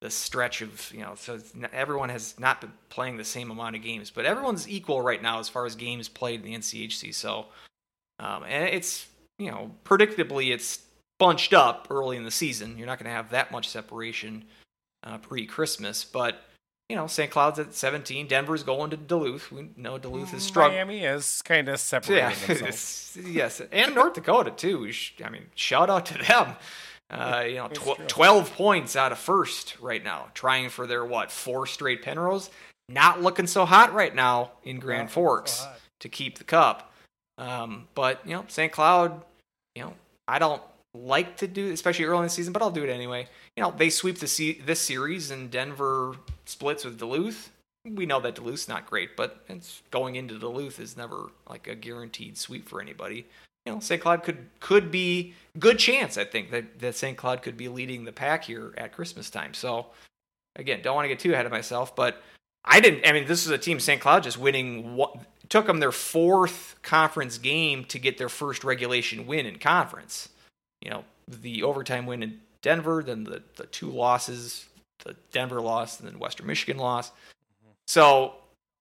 the 0.00 0.10
stretch 0.10 0.60
of 0.62 0.92
you 0.92 1.00
know. 1.00 1.14
So 1.16 1.38
everyone 1.72 2.08
has 2.08 2.38
not 2.38 2.60
been 2.60 2.72
playing 2.88 3.16
the 3.16 3.24
same 3.24 3.50
amount 3.50 3.76
of 3.76 3.82
games, 3.82 4.10
but 4.10 4.24
everyone's 4.24 4.68
equal 4.68 5.02
right 5.02 5.22
now 5.22 5.38
as 5.40 5.48
far 5.48 5.66
as 5.66 5.74
games 5.74 6.08
played 6.08 6.44
in 6.44 6.46
the 6.52 6.56
NCHC. 6.58 7.14
So, 7.14 7.46
um, 8.20 8.44
and 8.44 8.68
it's 8.68 9.06
you 9.38 9.50
know 9.50 9.70
predictably 9.84 10.52
it's 10.52 10.80
bunched 11.18 11.52
up 11.52 11.88
early 11.90 12.16
in 12.16 12.24
the 12.24 12.30
season. 12.30 12.78
You're 12.78 12.86
not 12.86 12.98
going 12.98 13.10
to 13.10 13.16
have 13.16 13.30
that 13.30 13.50
much 13.50 13.68
separation 13.68 14.44
uh, 15.02 15.18
pre-Christmas, 15.18 16.04
but 16.04 16.42
you 16.88 16.94
know 16.96 17.08
St. 17.08 17.30
Cloud's 17.30 17.58
at 17.58 17.74
17. 17.74 18.28
Denver's 18.28 18.62
going 18.62 18.90
to 18.90 18.96
Duluth. 18.96 19.50
We 19.50 19.70
know 19.76 19.98
Duluth 19.98 20.32
is 20.32 20.44
struggling. 20.44 20.76
Miami 20.76 21.04
is 21.04 21.42
kind 21.42 21.68
of 21.68 21.80
separating 21.80 22.24
Yeah, 22.28 22.46
themselves. 22.46 23.18
yes, 23.24 23.60
and 23.72 23.94
North 23.96 24.14
Dakota 24.14 24.52
too. 24.52 24.88
I 25.24 25.28
mean, 25.30 25.46
shout 25.56 25.90
out 25.90 26.06
to 26.06 26.18
them. 26.18 26.54
Uh, 27.10 27.44
you 27.46 27.54
know, 27.54 27.68
tw- 27.68 28.06
twelve 28.08 28.52
points 28.52 28.94
out 28.94 29.12
of 29.12 29.18
first 29.18 29.76
right 29.80 30.04
now, 30.04 30.26
trying 30.34 30.68
for 30.68 30.86
their 30.86 31.04
what 31.04 31.32
four 31.32 31.66
straight 31.66 32.02
Penrose. 32.02 32.50
Not 32.90 33.22
looking 33.22 33.46
so 33.46 33.64
hot 33.64 33.92
right 33.94 34.14
now 34.14 34.52
in 34.64 34.78
Grand 34.78 34.98
Not 34.98 35.02
looking 35.04 35.08
so 35.08 35.14
Forks 35.14 35.66
to 36.00 36.08
keep 36.08 36.38
the 36.38 36.44
cup. 36.44 36.92
Um, 37.38 37.88
but 37.94 38.20
you 38.26 38.32
know, 38.32 38.44
St. 38.48 38.72
Cloud, 38.72 39.22
you 39.74 39.84
know, 39.84 39.94
I 40.26 40.38
don't 40.38 40.62
like 40.94 41.36
to 41.38 41.46
do, 41.46 41.70
especially 41.72 42.04
early 42.06 42.18
in 42.18 42.24
the 42.24 42.30
season, 42.30 42.52
but 42.52 42.62
I'll 42.62 42.70
do 42.70 42.84
it 42.84 42.90
anyway. 42.90 43.28
You 43.56 43.62
know, 43.62 43.74
they 43.76 43.90
sweep 43.90 44.18
the 44.18 44.26
se- 44.26 44.62
this 44.64 44.80
series, 44.80 45.30
and 45.30 45.50
Denver 45.50 46.16
splits 46.44 46.84
with 46.84 46.98
Duluth. 46.98 47.50
We 47.84 48.06
know 48.06 48.20
that 48.20 48.34
Duluth's 48.34 48.68
not 48.68 48.86
great, 48.86 49.16
but 49.16 49.44
it's 49.48 49.82
going 49.90 50.16
into 50.16 50.38
Duluth 50.38 50.80
is 50.80 50.96
never 50.96 51.30
like 51.48 51.68
a 51.68 51.74
guaranteed 51.74 52.36
sweep 52.36 52.68
for 52.68 52.80
anybody. 52.80 53.26
You 53.68 53.74
know, 53.74 53.80
St. 53.80 54.00
Cloud 54.00 54.22
could 54.22 54.48
could 54.60 54.90
be 54.90 55.34
good 55.58 55.78
chance. 55.78 56.16
I 56.16 56.24
think 56.24 56.50
that 56.52 56.78
that 56.78 56.94
St. 56.94 57.18
Cloud 57.18 57.42
could 57.42 57.58
be 57.58 57.68
leading 57.68 58.04
the 58.04 58.12
pack 58.12 58.44
here 58.44 58.72
at 58.78 58.92
Christmas 58.92 59.28
time. 59.28 59.52
So 59.52 59.88
again, 60.56 60.80
don't 60.80 60.94
want 60.94 61.04
to 61.04 61.10
get 61.10 61.18
too 61.18 61.34
ahead 61.34 61.44
of 61.44 61.52
myself, 61.52 61.94
but 61.94 62.22
I 62.64 62.80
didn't. 62.80 63.06
I 63.06 63.12
mean, 63.12 63.26
this 63.26 63.44
is 63.44 63.50
a 63.50 63.58
team 63.58 63.78
St. 63.78 64.00
Cloud 64.00 64.22
just 64.22 64.38
winning. 64.38 64.96
What 64.96 65.18
took 65.50 65.66
them 65.66 65.80
their 65.80 65.92
fourth 65.92 66.76
conference 66.82 67.36
game 67.36 67.84
to 67.86 67.98
get 67.98 68.16
their 68.16 68.30
first 68.30 68.64
regulation 68.64 69.26
win 69.26 69.44
in 69.44 69.58
conference. 69.58 70.30
You 70.80 70.88
know, 70.88 71.04
the 71.26 71.62
overtime 71.62 72.06
win 72.06 72.22
in 72.22 72.40
Denver, 72.62 73.02
then 73.02 73.24
the 73.24 73.42
the 73.56 73.66
two 73.66 73.90
losses, 73.90 74.66
the 75.04 75.14
Denver 75.30 75.60
loss, 75.60 76.00
and 76.00 76.08
then 76.08 76.18
Western 76.18 76.46
Michigan 76.46 76.78
loss. 76.78 77.10
Mm-hmm. 77.10 77.72
So 77.86 78.32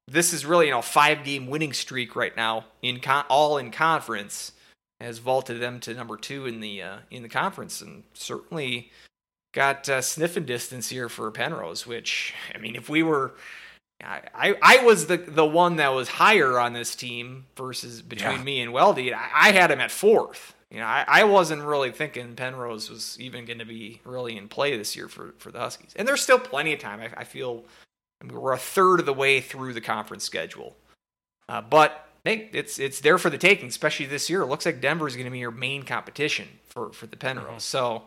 this 0.07 0.31
is 0.31 0.45
really 0.45 0.67
you 0.67 0.71
know 0.71 0.81
five 0.81 1.25
game 1.25 1.47
winning 1.47 1.73
streak 1.73 2.15
right 2.15 2.37
now 2.37 2.63
in 2.81 3.01
con- 3.01 3.25
all 3.27 3.57
in 3.57 3.69
conference 3.69 4.53
has 4.99 5.19
vaulted 5.19 5.61
them 5.61 5.79
to 5.81 5.93
number 5.93 6.17
two 6.17 6.45
in 6.45 6.59
the 6.59 6.81
uh, 6.81 6.97
in 7.11 7.23
the 7.23 7.29
conference 7.29 7.81
and 7.81 8.03
certainly 8.13 8.91
got 9.53 9.87
uh, 9.89 10.01
sniffing 10.01 10.45
distance 10.45 10.89
here 10.89 11.09
for 11.09 11.29
Penrose. 11.31 11.85
Which 11.87 12.33
I 12.53 12.57
mean, 12.57 12.75
if 12.75 12.89
we 12.89 13.03
were, 13.03 13.33
I 14.03 14.21
I, 14.33 14.55
I 14.61 14.83
was 14.83 15.07
the 15.07 15.17
the 15.17 15.45
one 15.45 15.75
that 15.77 15.89
was 15.89 16.07
higher 16.07 16.59
on 16.59 16.73
this 16.73 16.95
team 16.95 17.45
versus 17.55 18.01
between 18.01 18.37
Yeah. 18.39 18.43
me 18.43 18.61
and 18.61 18.73
Weldy. 18.73 19.13
I, 19.13 19.49
I 19.49 19.51
had 19.51 19.71
him 19.71 19.79
at 19.81 19.91
fourth. 19.91 20.53
You 20.69 20.79
know, 20.79 20.85
I, 20.85 21.05
I 21.07 21.23
wasn't 21.23 21.61
really 21.63 21.91
thinking 21.91 22.35
Penrose 22.35 22.89
was 22.89 23.17
even 23.21 23.45
going 23.45 23.59
to 23.59 23.65
be 23.65 24.01
really 24.03 24.35
in 24.35 24.49
play 24.49 24.77
this 24.77 24.97
year 24.97 25.07
for, 25.07 25.33
for 25.37 25.49
the 25.49 25.59
Huskies. 25.59 25.93
And 25.95 26.05
there's 26.05 26.19
still 26.21 26.39
plenty 26.39 26.73
of 26.73 26.79
time. 26.79 26.99
I, 26.99 27.21
I 27.21 27.23
feel 27.23 27.63
I 28.21 28.25
mean, 28.25 28.37
we're 28.37 28.51
a 28.51 28.57
third 28.57 28.99
of 28.99 29.05
the 29.05 29.13
way 29.13 29.39
through 29.39 29.71
the 29.73 29.79
conference 29.79 30.25
schedule. 30.25 30.75
Uh, 31.47 31.61
but 31.61 32.06
hey, 32.27 32.49
it's 32.53 32.77
it's 32.79 32.99
there 33.01 33.17
for 33.17 33.29
the 33.29 33.37
taking, 33.37 33.67
especially 33.69 34.05
this 34.05 34.29
year. 34.29 34.41
It 34.41 34.47
looks 34.47 34.65
like 34.65 34.81
Denver 34.81 35.07
is 35.07 35.15
going 35.15 35.25
to 35.25 35.31
be 35.31 35.39
your 35.39 35.51
main 35.51 35.83
competition 35.83 36.47
for, 36.67 36.91
for 36.91 37.07
the 37.07 37.17
Penrose. 37.17 37.47
Mhm. 37.57 37.61
So 37.61 38.03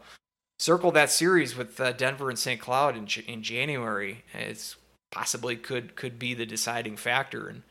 circle 0.58 0.90
that 0.92 1.10
series 1.10 1.56
with 1.56 1.80
uh, 1.80 1.92
Denver 1.92 2.28
and 2.30 2.38
St. 2.38 2.60
Cloud 2.60 2.96
in, 2.96 3.06
in 3.26 3.42
January. 3.42 4.24
It's 4.34 4.76
possibly 5.10 5.56
could 5.56 5.96
could 5.96 6.18
be 6.18 6.34
the 6.34 6.46
deciding 6.46 6.96
factor 6.96 7.48
in, 7.50 7.62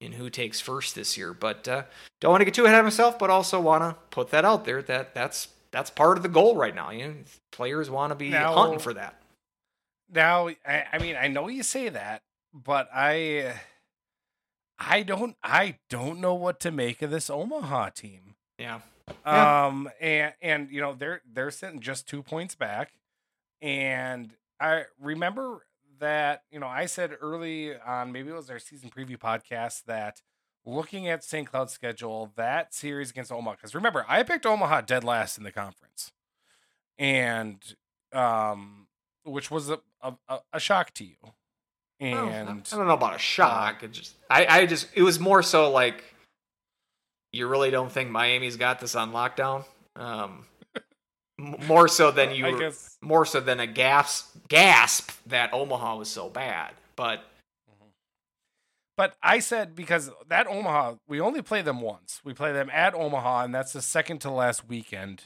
in 0.00 0.12
who 0.12 0.30
takes 0.30 0.60
first 0.60 0.94
this 0.94 1.16
year. 1.18 1.32
But 1.32 1.68
uh, 1.68 1.82
don't 2.20 2.30
want 2.30 2.40
to 2.40 2.44
get 2.46 2.54
too 2.54 2.64
ahead 2.66 2.78
of 2.80 2.84
myself, 2.86 3.18
but 3.18 3.30
also 3.30 3.60
want 3.60 3.82
to 3.84 3.96
put 4.10 4.30
that 4.30 4.44
out 4.44 4.64
there 4.64 4.82
that 4.82 5.14
that's 5.14 5.48
that's 5.70 5.90
part 5.90 6.16
of 6.16 6.22
the 6.22 6.28
goal 6.28 6.56
right 6.56 6.74
now. 6.74 6.90
You 6.90 7.06
know, 7.08 7.14
players 7.52 7.88
want 7.90 8.10
to 8.10 8.14
be 8.16 8.30
Now- 8.30 8.54
hunting 8.54 8.78
for 8.80 8.94
that. 8.94 9.16
Now, 10.12 10.48
I, 10.66 10.84
I 10.92 10.98
mean, 10.98 11.14
I 11.14 11.28
know 11.28 11.46
you 11.46 11.62
say 11.62 11.88
that, 11.88 12.22
but 12.52 12.90
I, 12.92 13.54
I 14.82 15.02
don't, 15.02 15.36
I 15.42 15.76
don't 15.90 16.20
know 16.20 16.34
what 16.34 16.58
to 16.60 16.70
make 16.70 17.02
of 17.02 17.10
this 17.10 17.28
Omaha 17.30 17.90
team. 17.90 18.34
Yeah. 18.58 18.80
Yeah. 19.26 19.66
Um, 19.66 19.90
and 20.00 20.34
and 20.40 20.70
you 20.70 20.80
know 20.80 20.94
they're 20.94 21.20
they're 21.30 21.50
sitting 21.50 21.80
just 21.80 22.08
two 22.08 22.22
points 22.22 22.54
back, 22.54 22.92
and 23.60 24.34
I 24.60 24.84
remember 25.00 25.66
that 25.98 26.44
you 26.52 26.60
know 26.60 26.68
I 26.68 26.86
said 26.86 27.16
early 27.20 27.76
on, 27.76 28.12
maybe 28.12 28.30
it 28.30 28.34
was 28.34 28.48
our 28.50 28.60
season 28.60 28.88
preview 28.88 29.18
podcast 29.18 29.84
that 29.86 30.22
looking 30.64 31.08
at 31.08 31.24
St. 31.24 31.48
Cloud's 31.50 31.72
schedule, 31.72 32.30
that 32.36 32.72
series 32.72 33.10
against 33.10 33.32
Omaha, 33.32 33.56
because 33.56 33.74
remember 33.74 34.06
I 34.08 34.22
picked 34.22 34.46
Omaha 34.46 34.82
dead 34.82 35.02
last 35.02 35.38
in 35.38 35.42
the 35.44 35.50
conference, 35.52 36.12
and 36.98 37.60
um, 38.12 38.86
which 39.24 39.50
was 39.50 39.70
a 39.70 39.80
a, 40.02 40.14
a- 40.28 40.40
a 40.52 40.60
shock 40.60 40.92
to 40.94 41.04
you, 41.04 41.16
and 42.00 42.48
I 42.72 42.76
don't 42.76 42.86
know 42.86 42.94
about 42.94 43.14
a 43.14 43.18
shock. 43.18 43.82
It 43.82 43.92
just 43.92 44.14
I, 44.28 44.46
I 44.46 44.66
just 44.66 44.88
it 44.94 45.02
was 45.02 45.20
more 45.20 45.42
so 45.42 45.70
like 45.70 46.02
you 47.32 47.46
really 47.46 47.70
don't 47.70 47.92
think 47.92 48.10
Miami's 48.10 48.56
got 48.56 48.80
this 48.80 48.94
on 48.94 49.12
lockdown. 49.12 49.64
Um, 49.96 50.46
more 51.38 51.88
so 51.88 52.10
than 52.10 52.30
you 52.34 52.44
were- 52.46 52.72
more 53.02 53.24
so 53.26 53.40
than 53.40 53.60
a 53.60 53.66
gasp 53.66 54.34
gasp 54.48 55.10
that 55.26 55.52
Omaha 55.52 55.96
was 55.96 56.08
so 56.08 56.28
bad. 56.28 56.72
But 56.96 57.22
But 58.96 59.14
I 59.22 59.38
said 59.38 59.74
because 59.74 60.10
that 60.28 60.46
Omaha, 60.46 60.94
we 61.08 61.20
only 61.20 61.40
play 61.42 61.62
them 61.62 61.80
once. 61.80 62.20
We 62.24 62.34
play 62.34 62.52
them 62.52 62.68
at 62.72 62.94
Omaha, 62.94 63.44
and 63.44 63.54
that's 63.54 63.72
the 63.72 63.80
second 63.82 64.18
to 64.22 64.30
last 64.30 64.68
weekend. 64.68 65.24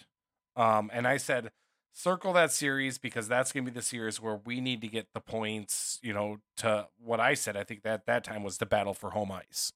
Um, 0.57 0.91
and 0.93 1.07
I 1.09 1.17
said, 1.17 1.51
circle 1.95 2.35
that 2.35 2.53
series 2.53 2.99
because 2.99 3.29
that's 3.29 3.53
going 3.53 3.65
to 3.65 3.71
be 3.71 3.75
the 3.75 3.83
series 3.83 4.21
where 4.21 4.41
we 4.45 4.61
need 4.61 4.83
to 4.83 4.89
get 4.89 5.15
the 5.15 5.21
points. 5.21 5.99
You 6.03 6.13
know, 6.13 6.39
to 6.59 6.89
what 7.03 7.21
I 7.21 7.33
said. 7.33 7.57
I 7.57 7.65
think 7.65 7.83
that 7.85 8.05
that 8.05 8.25
time 8.25 8.43
was 8.43 8.59
the 8.59 8.67
battle 8.67 8.93
for 8.93 9.11
home 9.11 9.33
ice. 9.33 9.73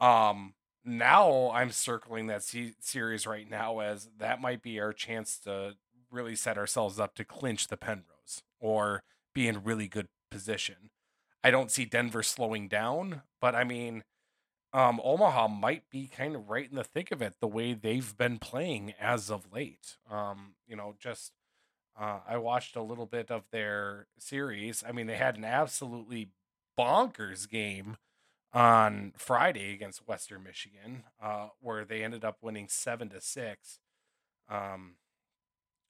Um, 0.00 0.54
now 0.84 1.50
I'm 1.52 1.70
circling 1.70 2.26
that 2.28 2.42
se- 2.42 2.74
series 2.80 3.26
right 3.26 3.48
now 3.48 3.80
as 3.80 4.08
that 4.18 4.40
might 4.40 4.62
be 4.62 4.80
our 4.80 4.92
chance 4.92 5.38
to 5.40 5.74
really 6.10 6.34
set 6.34 6.56
ourselves 6.56 6.98
up 6.98 7.14
to 7.16 7.24
clinch 7.24 7.68
the 7.68 7.76
Penrose 7.76 8.42
or 8.58 9.02
be 9.34 9.46
in 9.46 9.62
really 9.62 9.88
good 9.88 10.08
position. 10.30 10.90
I 11.44 11.50
don't 11.50 11.70
see 11.70 11.84
Denver 11.84 12.22
slowing 12.22 12.68
down, 12.68 13.22
but 13.40 13.54
I 13.54 13.64
mean, 13.64 14.02
um, 14.72 15.00
Omaha 15.02 15.48
might 15.48 15.84
be 15.90 16.06
kind 16.06 16.34
of 16.34 16.48
right 16.48 16.68
in 16.68 16.76
the 16.76 16.84
thick 16.84 17.10
of 17.10 17.22
it 17.22 17.34
the 17.40 17.48
way 17.48 17.72
they've 17.72 18.16
been 18.16 18.38
playing 18.38 18.92
as 19.00 19.30
of 19.30 19.52
late. 19.52 19.96
Um, 20.10 20.54
you 20.66 20.76
know, 20.76 20.94
just 20.98 21.32
uh, 21.98 22.20
I 22.28 22.36
watched 22.36 22.76
a 22.76 22.82
little 22.82 23.06
bit 23.06 23.30
of 23.30 23.44
their 23.50 24.06
series. 24.18 24.84
I 24.86 24.92
mean, 24.92 25.06
they 25.06 25.16
had 25.16 25.36
an 25.36 25.44
absolutely 25.44 26.30
bonkers 26.78 27.48
game 27.48 27.96
on 28.52 29.12
Friday 29.16 29.72
against 29.72 30.06
Western 30.06 30.42
Michigan, 30.42 31.04
uh, 31.22 31.48
where 31.60 31.84
they 31.84 32.04
ended 32.04 32.24
up 32.24 32.38
winning 32.42 32.68
seven 32.68 33.08
to 33.10 33.20
six. 33.20 33.80
Um, 34.50 34.94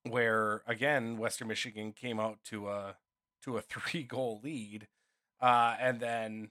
where 0.04 0.62
again, 0.66 1.18
Western 1.18 1.48
Michigan 1.48 1.92
came 1.92 2.18
out 2.18 2.38
to 2.44 2.68
a 2.68 2.96
to 3.42 3.56
a 3.56 3.60
three 3.62 4.02
goal 4.02 4.40
lead, 4.42 4.86
uh, 5.40 5.76
and 5.80 6.00
then 6.00 6.50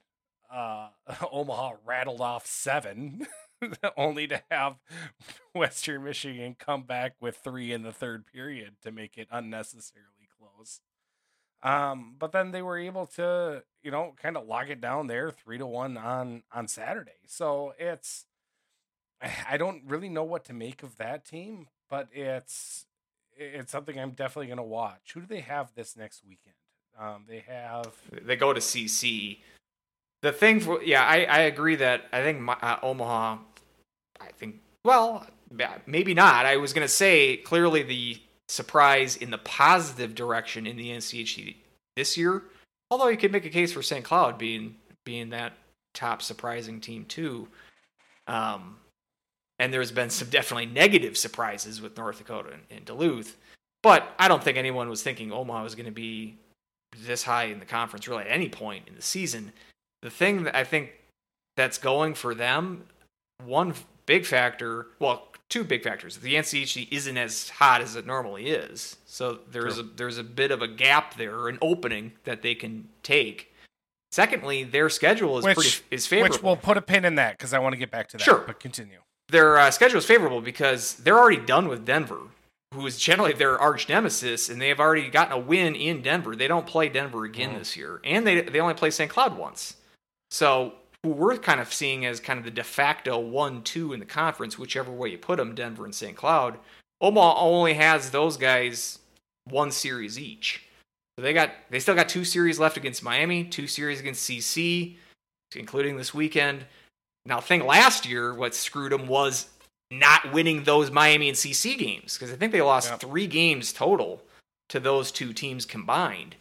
uh, 0.50 0.88
Omaha 1.32 1.72
rattled 1.84 2.20
off 2.20 2.46
seven, 2.46 3.26
only 3.96 4.26
to 4.28 4.42
have 4.50 4.76
Western 5.54 6.04
Michigan 6.04 6.56
come 6.58 6.82
back 6.82 7.14
with 7.20 7.36
three 7.36 7.72
in 7.72 7.82
the 7.82 7.92
third 7.92 8.26
period 8.26 8.76
to 8.82 8.90
make 8.90 9.16
it 9.16 9.28
unnecessarily 9.30 10.28
close. 10.38 10.80
Um, 11.62 12.14
but 12.18 12.32
then 12.32 12.52
they 12.52 12.62
were 12.62 12.78
able 12.78 13.06
to, 13.06 13.64
you 13.82 13.90
know, 13.90 14.14
kind 14.20 14.36
of 14.36 14.46
lock 14.46 14.68
it 14.68 14.80
down 14.80 15.08
there, 15.08 15.30
three 15.30 15.58
to 15.58 15.66
one 15.66 15.96
on 15.96 16.44
on 16.52 16.68
Saturday. 16.68 17.20
So 17.26 17.74
it's, 17.78 18.26
I 19.48 19.56
don't 19.56 19.82
really 19.86 20.08
know 20.08 20.24
what 20.24 20.44
to 20.46 20.52
make 20.52 20.82
of 20.82 20.96
that 20.98 21.24
team, 21.24 21.68
but 21.90 22.08
it's 22.12 22.86
it's 23.36 23.70
something 23.70 23.98
I'm 23.98 24.12
definitely 24.12 24.46
going 24.46 24.58
to 24.58 24.62
watch. 24.64 25.12
Who 25.14 25.20
do 25.20 25.26
they 25.26 25.40
have 25.40 25.72
this 25.74 25.96
next 25.96 26.22
weekend? 26.24 26.54
Um, 26.98 27.24
they 27.28 27.44
have 27.46 27.92
they 28.10 28.36
go 28.36 28.52
to 28.52 28.60
CC. 28.60 29.38
The 30.22 30.32
thing 30.32 30.60
for 30.60 30.82
yeah, 30.82 31.04
I, 31.04 31.24
I 31.24 31.38
agree 31.40 31.76
that 31.76 32.06
I 32.12 32.22
think 32.22 32.40
my, 32.40 32.54
uh, 32.60 32.78
Omaha, 32.82 33.38
I 34.20 34.26
think 34.36 34.56
well 34.84 35.26
maybe 35.86 36.14
not. 36.14 36.44
I 36.44 36.56
was 36.56 36.72
gonna 36.72 36.88
say 36.88 37.36
clearly 37.38 37.82
the 37.82 38.20
surprise 38.48 39.16
in 39.16 39.30
the 39.30 39.38
positive 39.38 40.14
direction 40.14 40.66
in 40.66 40.76
the 40.76 40.90
NCHC 40.90 41.56
this 41.96 42.16
year. 42.16 42.42
Although 42.90 43.08
you 43.08 43.16
could 43.16 43.32
make 43.32 43.44
a 43.44 43.50
case 43.50 43.72
for 43.72 43.82
St. 43.82 44.04
Cloud 44.04 44.38
being 44.38 44.76
being 45.04 45.30
that 45.30 45.52
top 45.94 46.22
surprising 46.22 46.80
team 46.80 47.04
too. 47.04 47.48
Um, 48.26 48.76
and 49.58 49.72
there's 49.72 49.90
been 49.90 50.10
some 50.10 50.28
definitely 50.30 50.66
negative 50.66 51.16
surprises 51.16 51.80
with 51.80 51.96
North 51.96 52.18
Dakota 52.18 52.50
and, 52.52 52.62
and 52.70 52.84
Duluth. 52.84 53.36
But 53.82 54.12
I 54.18 54.28
don't 54.28 54.42
think 54.42 54.56
anyone 54.56 54.88
was 54.88 55.02
thinking 55.02 55.32
Omaha 55.32 55.62
was 55.62 55.74
going 55.74 55.86
to 55.86 55.92
be 55.92 56.36
this 56.96 57.22
high 57.22 57.44
in 57.44 57.60
the 57.60 57.66
conference 57.66 58.08
really 58.08 58.24
at 58.24 58.30
any 58.30 58.48
point 58.48 58.88
in 58.88 58.94
the 58.94 59.02
season. 59.02 59.52
The 60.02 60.10
thing 60.10 60.44
that 60.44 60.56
I 60.56 60.64
think 60.64 60.92
that's 61.56 61.78
going 61.78 62.14
for 62.14 62.34
them, 62.34 62.84
one 63.44 63.74
big 64.06 64.24
factor, 64.24 64.86
well, 64.98 65.28
two 65.48 65.64
big 65.64 65.82
factors. 65.82 66.18
The 66.18 66.34
NCHC 66.34 66.88
isn't 66.90 67.16
as 67.16 67.50
hot 67.50 67.80
as 67.80 67.96
it 67.96 68.06
normally 68.06 68.48
is, 68.48 68.96
so 69.06 69.40
there's 69.50 69.76
sure. 69.76 69.84
a 69.84 69.88
there's 69.96 70.18
a 70.18 70.24
bit 70.24 70.50
of 70.50 70.62
a 70.62 70.68
gap 70.68 71.16
there, 71.16 71.48
an 71.48 71.58
opening 71.62 72.12
that 72.24 72.42
they 72.42 72.54
can 72.54 72.88
take. 73.02 73.52
Secondly, 74.10 74.64
their 74.64 74.88
schedule 74.88 75.38
is 75.38 75.44
which, 75.44 75.54
pretty 75.54 75.76
is 75.90 76.06
favorable. 76.06 76.34
Which 76.34 76.42
we'll 76.42 76.56
put 76.56 76.76
a 76.76 76.82
pin 76.82 77.04
in 77.04 77.16
that 77.16 77.36
because 77.36 77.52
I 77.52 77.58
want 77.58 77.74
to 77.74 77.78
get 77.78 77.90
back 77.90 78.08
to 78.08 78.16
that. 78.16 78.22
Sure, 78.22 78.42
but 78.46 78.60
continue. 78.60 78.98
Their 79.28 79.58
uh, 79.58 79.70
schedule 79.70 79.98
is 79.98 80.06
favorable 80.06 80.40
because 80.40 80.94
they're 80.94 81.18
already 81.18 81.44
done 81.44 81.68
with 81.68 81.84
Denver, 81.84 82.20
who 82.72 82.86
is 82.86 82.98
generally 82.98 83.34
their 83.34 83.58
arch 83.58 83.88
nemesis, 83.88 84.48
and 84.48 84.60
they 84.60 84.68
have 84.68 84.80
already 84.80 85.10
gotten 85.10 85.32
a 85.32 85.38
win 85.38 85.74
in 85.74 86.00
Denver. 86.00 86.34
They 86.34 86.48
don't 86.48 86.66
play 86.66 86.88
Denver 86.88 87.24
again 87.24 87.50
mm. 87.50 87.58
this 87.58 87.76
year, 87.76 88.00
and 88.04 88.26
they 88.26 88.40
they 88.40 88.60
only 88.60 88.74
play 88.74 88.90
St. 88.90 89.10
Cloud 89.10 89.36
once. 89.36 89.76
So 90.30 90.74
who 91.02 91.10
we're 91.10 91.36
kind 91.36 91.60
of 91.60 91.72
seeing 91.72 92.04
as 92.06 92.20
kind 92.20 92.38
of 92.38 92.44
the 92.44 92.50
de 92.50 92.64
facto 92.64 93.18
one-two 93.18 93.92
in 93.92 94.00
the 94.00 94.06
conference, 94.06 94.58
whichever 94.58 94.90
way 94.90 95.10
you 95.10 95.18
put 95.18 95.36
them, 95.36 95.54
Denver 95.54 95.84
and 95.84 95.94
St. 95.94 96.16
Cloud. 96.16 96.58
Omaha 97.00 97.40
only 97.40 97.74
has 97.74 98.10
those 98.10 98.36
guys 98.36 98.98
one 99.44 99.70
series 99.70 100.18
each. 100.18 100.64
So 101.16 101.22
they 101.22 101.32
got 101.32 101.50
they 101.70 101.80
still 101.80 101.94
got 101.94 102.08
two 102.08 102.24
series 102.24 102.58
left 102.58 102.76
against 102.76 103.02
Miami, 103.02 103.44
two 103.44 103.66
series 103.66 104.00
against 104.00 104.28
CC, 104.28 104.96
including 105.54 105.96
this 105.96 106.14
weekend. 106.14 106.64
Now, 107.26 107.38
I 107.38 107.40
think 107.40 107.64
last 107.64 108.06
year 108.06 108.34
what 108.34 108.54
screwed 108.54 108.92
them 108.92 109.06
was 109.06 109.48
not 109.90 110.32
winning 110.32 110.64
those 110.64 110.90
Miami 110.90 111.28
and 111.28 111.36
CC 111.36 111.78
games 111.78 112.14
because 112.14 112.32
I 112.32 112.36
think 112.36 112.52
they 112.52 112.62
lost 112.62 112.90
yep. 112.90 113.00
three 113.00 113.26
games 113.26 113.72
total 113.72 114.22
to 114.68 114.80
those 114.80 115.10
two 115.10 115.32
teams 115.32 115.64
combined. 115.64 116.36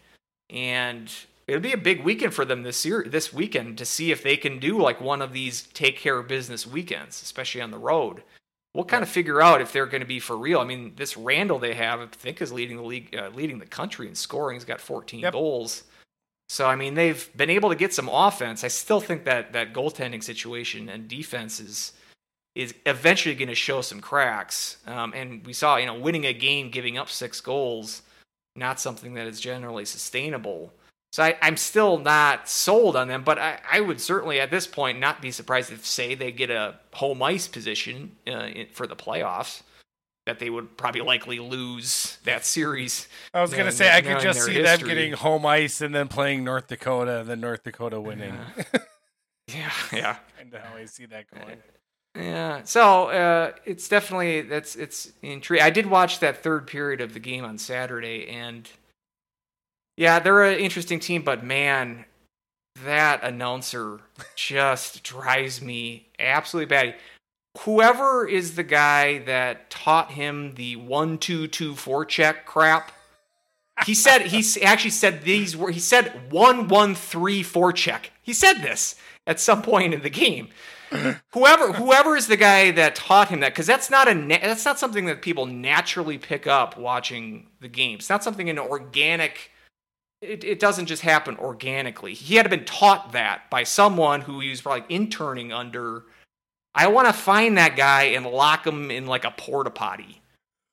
And 0.49 1.11
it'll 1.47 1.61
be 1.61 1.73
a 1.73 1.77
big 1.77 2.03
weekend 2.03 2.33
for 2.33 2.45
them 2.45 2.63
this 2.63 2.85
year, 2.85 3.05
this 3.07 3.33
weekend, 3.33 3.77
to 3.77 3.85
see 3.85 4.11
if 4.11 4.21
they 4.21 4.37
can 4.37 4.59
do 4.59 4.79
like 4.79 4.99
one 4.99 5.21
of 5.21 5.33
these 5.33 5.63
take 5.73 5.97
care 5.97 6.17
of 6.17 6.27
business 6.27 6.67
weekends, 6.67 7.21
especially 7.21 7.61
on 7.61 7.71
the 7.71 7.77
road. 7.77 8.23
We'll 8.73 8.85
kind 8.85 9.01
of 9.01 9.09
figure 9.09 9.41
out 9.41 9.61
if 9.61 9.71
they're 9.71 9.87
going 9.87 10.01
to 10.01 10.07
be 10.07 10.19
for 10.19 10.37
real. 10.37 10.59
I 10.59 10.65
mean, 10.65 10.93
this 10.95 11.17
Randall 11.17 11.57
they 11.57 11.73
have, 11.73 11.99
I 11.99 12.05
think, 12.07 12.41
is 12.41 12.51
leading 12.51 12.77
the 12.77 12.83
league, 12.83 13.15
uh, 13.15 13.29
leading 13.33 13.57
the 13.57 13.65
country 13.65 14.07
in 14.07 14.13
scoring. 14.13 14.55
He's 14.55 14.65
got 14.65 14.81
14 14.81 15.21
yep. 15.21 15.33
goals. 15.33 15.83
So 16.49 16.67
I 16.67 16.75
mean, 16.75 16.93
they've 16.93 17.29
been 17.35 17.49
able 17.49 17.69
to 17.69 17.75
get 17.75 17.93
some 17.93 18.09
offense. 18.09 18.63
I 18.63 18.67
still 18.67 19.01
think 19.01 19.25
that 19.25 19.53
that 19.53 19.73
goaltending 19.73 20.23
situation 20.23 20.89
and 20.89 21.07
defense 21.07 21.59
is 21.59 21.93
is 22.55 22.73
eventually 22.87 23.35
going 23.35 23.49
to 23.49 23.55
show 23.55 23.81
some 23.81 24.01
cracks. 24.01 24.77
Um, 24.87 25.13
and 25.15 25.45
we 25.45 25.53
saw, 25.53 25.77
you 25.77 25.85
know, 25.85 25.99
winning 25.99 26.25
a 26.25 26.33
game, 26.33 26.71
giving 26.71 26.97
up 26.97 27.07
six 27.07 27.39
goals, 27.39 28.01
not 28.55 28.79
something 28.79 29.13
that 29.13 29.27
is 29.27 29.39
generally 29.39 29.85
sustainable. 29.85 30.73
So 31.13 31.23
I, 31.23 31.35
am 31.41 31.57
still 31.57 31.97
not 31.97 32.49
sold 32.49 32.95
on 32.95 33.07
them, 33.07 33.23
but 33.23 33.39
I, 33.39 33.59
I, 33.71 33.81
would 33.81 34.01
certainly 34.01 34.39
at 34.39 34.51
this 34.51 34.67
point 34.67 34.99
not 34.99 35.21
be 35.21 35.31
surprised 35.31 35.71
if, 35.71 35.85
say, 35.85 36.15
they 36.15 36.31
get 36.31 36.49
a 36.49 36.75
home 36.93 37.23
ice 37.23 37.47
position 37.47 38.11
uh, 38.27 38.49
for 38.71 38.87
the 38.87 38.95
playoffs. 38.95 39.63
That 40.25 40.39
they 40.39 40.49
would 40.49 40.75
probably 40.75 40.99
likely 40.99 41.39
lose 41.39 42.17
that 42.25 42.45
series. 42.45 43.07
I 43.33 43.41
was 43.41 43.53
going 43.53 43.65
to 43.65 43.71
say 43.71 43.89
I 43.89 44.01
could 44.01 44.19
just 44.19 44.43
see 44.43 44.55
history. 44.55 44.63
them 44.63 44.87
getting 44.89 45.13
home 45.13 45.45
ice 45.45 45.79
and 45.79 45.95
then 45.95 46.09
playing 46.09 46.43
North 46.43 46.67
Dakota, 46.67 47.21
and 47.21 47.29
then 47.29 47.39
North 47.39 47.63
Dakota 47.63 48.01
winning. 48.01 48.35
Yeah, 48.73 48.79
yeah. 49.47 49.71
yeah. 49.93 50.17
kind 50.37 50.53
of 50.53 50.61
how 50.61 50.75
I 50.75 50.83
see 50.83 51.05
that 51.05 51.31
going. 51.31 51.57
Yeah, 52.17 52.63
so 52.63 53.09
uh, 53.09 53.51
it's 53.63 53.87
definitely 53.87 54.41
that's 54.41 54.75
it's 54.75 55.11
intriguing. 55.21 55.65
I 55.65 55.69
did 55.69 55.85
watch 55.85 56.19
that 56.19 56.43
third 56.43 56.67
period 56.67 56.99
of 56.99 57.13
the 57.13 57.19
game 57.19 57.45
on 57.45 57.57
Saturday, 57.57 58.27
and 58.27 58.67
yeah, 59.97 60.19
they're 60.19 60.43
an 60.43 60.59
interesting 60.59 60.99
team, 60.99 61.23
but 61.23 61.43
man, 61.43 62.05
that 62.85 63.23
announcer 63.23 63.99
just 64.35 65.03
drives 65.03 65.61
me 65.61 66.07
absolutely 66.19 66.69
bad. 66.69 66.95
Whoever 67.61 68.27
is 68.27 68.55
the 68.55 68.63
guy 68.63 69.17
that 69.19 69.71
taught 69.71 70.11
him 70.11 70.53
the 70.53 70.75
one 70.75 71.17
two 71.17 71.47
two 71.47 71.75
four 71.75 72.05
check 72.05 72.45
crap, 72.45 72.91
he 73.83 73.95
said 73.95 74.27
he 74.27 74.45
actually 74.61 74.91
said 74.91 75.23
these 75.23 75.57
were 75.57 75.71
he 75.71 75.79
said 75.79 76.31
one 76.31 76.67
one 76.67 76.93
three 76.93 77.41
four 77.41 77.73
check. 77.73 78.11
He 78.21 78.33
said 78.33 78.61
this 78.61 78.95
at 79.25 79.39
some 79.39 79.63
point 79.63 79.95
in 79.95 80.03
the 80.03 80.11
game. 80.11 80.49
whoever 81.33 81.73
whoever 81.73 82.15
is 82.15 82.27
the 82.27 82.37
guy 82.37 82.69
that 82.71 82.95
taught 82.95 83.29
him 83.29 83.39
that 83.39 83.53
because 83.53 83.65
that's 83.65 83.89
not 83.89 84.07
a 84.07 84.13
that's 84.27 84.63
not 84.63 84.77
something 84.77 85.05
that 85.07 85.23
people 85.23 85.47
naturally 85.47 86.19
pick 86.19 86.45
up 86.45 86.77
watching 86.77 87.47
the 87.59 87.67
game. 87.67 87.95
It's 87.95 88.09
not 88.09 88.23
something 88.23 88.49
an 88.51 88.59
organic 88.59 89.49
it, 90.21 90.43
it 90.43 90.59
doesn't 90.59 90.87
just 90.87 91.03
happen 91.03 91.37
organically. 91.37 92.13
He 92.13 92.35
had 92.35 92.49
been 92.49 92.65
taught 92.65 93.11
that 93.11 93.49
by 93.49 93.63
someone 93.63 94.21
who 94.21 94.39
he 94.39 94.49
was 94.49 94.61
probably 94.61 94.85
interning 94.93 95.53
under. 95.53 96.03
I 96.73 96.87
want 96.87 97.07
to 97.07 97.13
find 97.13 97.57
that 97.57 97.75
guy 97.75 98.03
and 98.03 98.25
lock 98.25 98.65
him 98.65 98.91
in 98.91 99.05
like 99.05 99.25
a 99.25 99.31
porta 99.31 99.69
potty. 99.69 100.21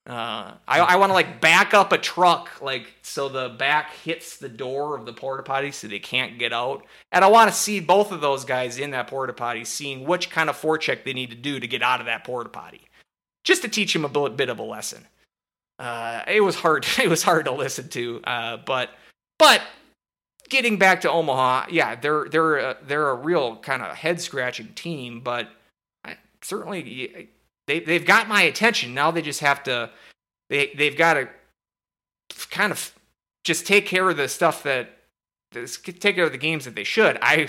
Uh, 0.06 0.52
I, 0.68 0.80
I 0.80 0.96
want 0.96 1.10
to 1.10 1.14
like 1.14 1.40
back 1.40 1.72
up 1.72 1.90
a 1.90 1.96
truck 1.96 2.60
like 2.60 2.92
so 3.00 3.30
the 3.30 3.48
back 3.48 3.94
hits 3.94 4.36
the 4.36 4.50
door 4.50 4.98
of 4.98 5.06
the 5.06 5.14
porta 5.14 5.42
potty 5.42 5.70
so 5.70 5.88
they 5.88 5.98
can't 5.98 6.38
get 6.38 6.52
out. 6.52 6.84
And 7.10 7.24
I 7.24 7.28
want 7.28 7.50
to 7.50 7.56
see 7.56 7.80
both 7.80 8.12
of 8.12 8.20
those 8.20 8.44
guys 8.44 8.78
in 8.78 8.90
that 8.90 9.06
porta 9.06 9.32
potty, 9.32 9.64
seeing 9.64 10.04
which 10.04 10.28
kind 10.28 10.50
of 10.50 10.60
forecheck 10.60 11.04
they 11.04 11.14
need 11.14 11.30
to 11.30 11.36
do 11.36 11.58
to 11.58 11.66
get 11.66 11.82
out 11.82 12.00
of 12.00 12.06
that 12.06 12.24
porta 12.24 12.50
potty, 12.50 12.82
just 13.44 13.62
to 13.62 13.68
teach 13.68 13.96
him 13.96 14.04
a 14.04 14.30
bit 14.30 14.50
of 14.50 14.58
a 14.58 14.62
lesson. 14.62 15.06
Uh, 15.78 16.22
it 16.28 16.42
was 16.42 16.54
hard. 16.54 16.86
It 16.98 17.08
was 17.08 17.22
hard 17.22 17.46
to 17.46 17.52
listen 17.52 17.88
to, 17.90 18.20
uh, 18.24 18.58
but 18.58 18.90
but 19.38 19.62
getting 20.48 20.78
back 20.78 21.00
to 21.02 21.10
Omaha, 21.10 21.66
yeah, 21.70 21.94
they're 21.94 22.28
they're 22.28 22.56
a, 22.56 22.76
they're 22.86 23.08
a 23.08 23.14
real 23.14 23.56
kind 23.56 23.82
of 23.82 23.96
head 23.96 24.20
scratching 24.20 24.68
team, 24.74 25.20
but 25.20 25.48
I, 26.04 26.16
certainly 26.42 27.28
they 27.66 27.80
they've 27.80 28.06
got 28.06 28.28
my 28.28 28.42
attention. 28.42 28.94
Now 28.94 29.10
they 29.10 29.22
just 29.22 29.40
have 29.40 29.62
to 29.64 29.90
they 30.50 30.72
they've 30.76 30.96
got 30.96 31.14
to 31.14 31.28
kind 32.50 32.72
of 32.72 32.94
just 33.44 33.66
take 33.66 33.86
care 33.86 34.08
of 34.08 34.16
the 34.16 34.28
stuff 34.28 34.62
that 34.62 34.90
take 35.52 36.16
care 36.16 36.24
of 36.24 36.32
the 36.32 36.38
games 36.38 36.64
that 36.64 36.74
they 36.74 36.84
should. 36.84 37.18
I 37.22 37.48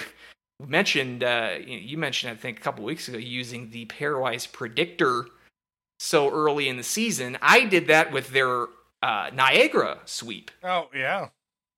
mentioned 0.66 1.24
uh, 1.24 1.56
you 1.66 1.98
mentioned 1.98 2.32
I 2.32 2.36
think 2.36 2.60
a 2.60 2.62
couple 2.62 2.84
weeks 2.84 3.08
ago 3.08 3.18
using 3.18 3.70
the 3.72 3.86
pairwise 3.88 4.52
predictor 4.52 5.26
so 6.00 6.32
early 6.32 6.68
in 6.70 6.78
the 6.78 6.84
season. 6.84 7.38
I 7.42 7.66
did 7.66 7.88
that 7.88 8.12
with 8.12 8.30
their 8.30 8.68
uh, 9.02 9.30
Niagara 9.34 10.00
sweep. 10.06 10.52
Oh 10.64 10.90
yeah. 10.94 11.30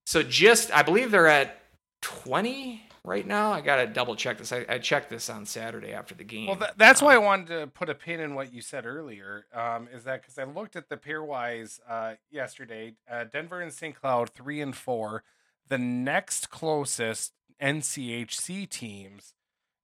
So 0.08 0.24
just, 0.24 0.72
I 0.72 0.84
believe 0.84 1.12
they're 1.12 1.28
at 1.28 1.60
20 2.02 2.82
right 3.04 3.28
now. 3.28 3.52
I 3.52 3.60
got 3.60 3.76
to 3.76 3.88
double 3.88 4.16
check 4.16 4.38
this. 4.38 4.54
I, 4.54 4.66
I, 4.70 4.78
checked 4.78 5.10
this 5.10 5.30
on 5.30 5.46
Saturday 5.46 5.92
after 5.92 6.16
the 6.16 6.24
game. 6.24 6.48
Well, 6.48 6.56
th- 6.56 6.72
that's 6.78 7.02
um, 7.02 7.08
why 7.08 7.16
I 7.16 7.18
wanted 7.18 7.48
to 7.48 7.68
put 7.68 7.90
a 7.90 7.94
pin 7.94 8.22
in 8.22 8.34
what 8.34 8.54
you 8.54 8.62
said 8.62 8.86
earlier. 8.86 9.48
Um, 9.54 9.90
is 9.94 10.06
that 10.06 10.22
because 10.22 10.38
I 10.38 10.46
looked 10.46 10.78
at 10.78 10.88
the 10.88 10.96
pairwise 10.96 11.82
uh, 11.90 12.14
yesterday? 12.32 12.94
Uh, 13.12 13.26
Denver 13.26 13.60
and 13.60 13.74
St. 13.74 14.00
Cloud, 14.00 14.30
three 14.30 14.62
and 14.62 14.74
four. 14.74 15.26
The 15.68 15.78
next 15.78 16.50
closest 16.50 17.34
NCHC 17.62 18.70
teams 18.70 19.34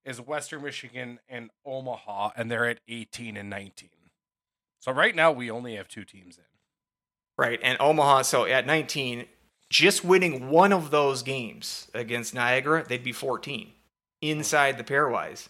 is 0.06 0.22
Western 0.22 0.62
Michigan 0.62 1.18
and 1.28 1.50
Omaha, 1.66 2.30
and 2.34 2.50
they're 2.50 2.64
at 2.64 2.80
18 2.88 3.36
and 3.36 3.50
19. 3.50 3.90
So 4.80 4.90
right 4.90 5.14
now 5.14 5.32
we 5.32 5.50
only 5.50 5.76
have 5.76 5.86
two 5.86 6.06
teams 6.06 6.38
in. 6.38 6.44
Right, 7.36 7.60
and 7.62 7.76
Omaha. 7.78 8.22
So 8.22 8.46
at 8.46 8.64
19, 8.64 9.26
just 9.74 10.04
winning 10.04 10.50
one 10.50 10.72
of 10.72 10.92
those 10.92 11.24
games 11.24 11.88
against 11.94 12.32
Niagara, 12.32 12.84
they'd 12.88 13.02
be 13.02 13.10
14 13.10 13.72
inside 14.22 14.78
the 14.78 14.84
pairwise. 14.84 15.48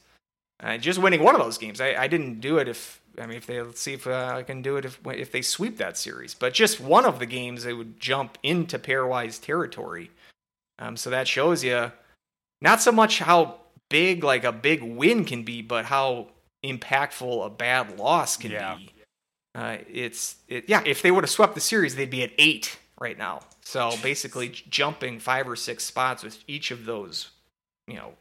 Uh, 0.63 0.79
just 0.79 0.99
winning 0.99 1.23
one 1.23 1.35
of 1.35 1.43
those 1.43 1.59
games. 1.59 1.79
I, 1.79 1.95
I 1.95 2.07
didn't 2.09 2.41
do 2.41 2.57
it 2.57 2.67
if 2.67 3.03
I 3.21 3.27
mean, 3.27 3.37
if 3.37 3.47
they 3.47 3.61
let's 3.61 3.83
see 3.83 3.93
if 3.93 4.07
uh, 4.07 4.33
I 4.37 4.43
can 4.43 4.63
do 4.63 4.77
it 4.79 4.87
if 4.87 4.99
if 5.07 5.31
they 5.31 5.43
sweep 5.43 5.77
that 5.77 5.99
series. 5.99 6.33
But 6.33 6.55
just 6.55 6.81
one 6.81 7.05
of 7.05 7.19
the 7.19 7.27
games, 7.27 7.65
they 7.65 7.75
would 7.75 8.01
jump 8.01 8.39
into 8.43 8.79
pairwise 8.79 9.39
territory. 9.41 10.11
Um, 10.79 10.97
so 10.97 11.11
that 11.11 11.29
shows 11.29 11.63
you 11.63 11.93
not 12.63 12.81
so 12.81 12.93
much 12.93 13.19
how 13.19 13.57
big 13.91 14.25
like 14.25 14.45
a 14.45 14.53
big 14.53 14.83
win 14.83 15.27
can 15.27 15.43
be, 15.43 15.61
but 15.61 15.85
how 15.85 16.29
impactful 16.65 17.45
a 17.45 17.51
bad 17.51 17.99
loss 17.99 18.39
can 18.39 18.53
Yeah. 18.53 18.77
be. 18.77 18.91
Uh, 19.55 19.77
it's 19.93 20.37
it, 20.49 20.65
yeah. 20.67 20.83
If 20.87 21.03
they 21.03 21.11
would 21.11 21.25
have 21.25 21.31
swept 21.31 21.55
the 21.55 21.61
series, 21.61 21.95
they'd 21.95 22.09
be 22.09 22.23
at 22.23 22.33
eight 22.39 22.79
right 23.05 23.19
now. 23.19 23.41
So 23.61 23.93
basically, 24.03 24.49
jumping 24.49 25.21
five 25.21 25.49
or 25.49 25.55
six 25.55 25.85
spots 25.85 26.25
with 26.25 26.43
each 26.49 26.71
of 26.71 26.87
those, 26.87 27.31
you 27.87 27.95
know, 27.95 28.15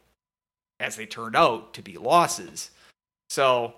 as 0.78 0.94
they 0.94 1.06
turned 1.06 1.34
out 1.34 1.74
to 1.74 1.82
be 1.82 1.96
losses. 1.96 2.70
So, 3.30 3.74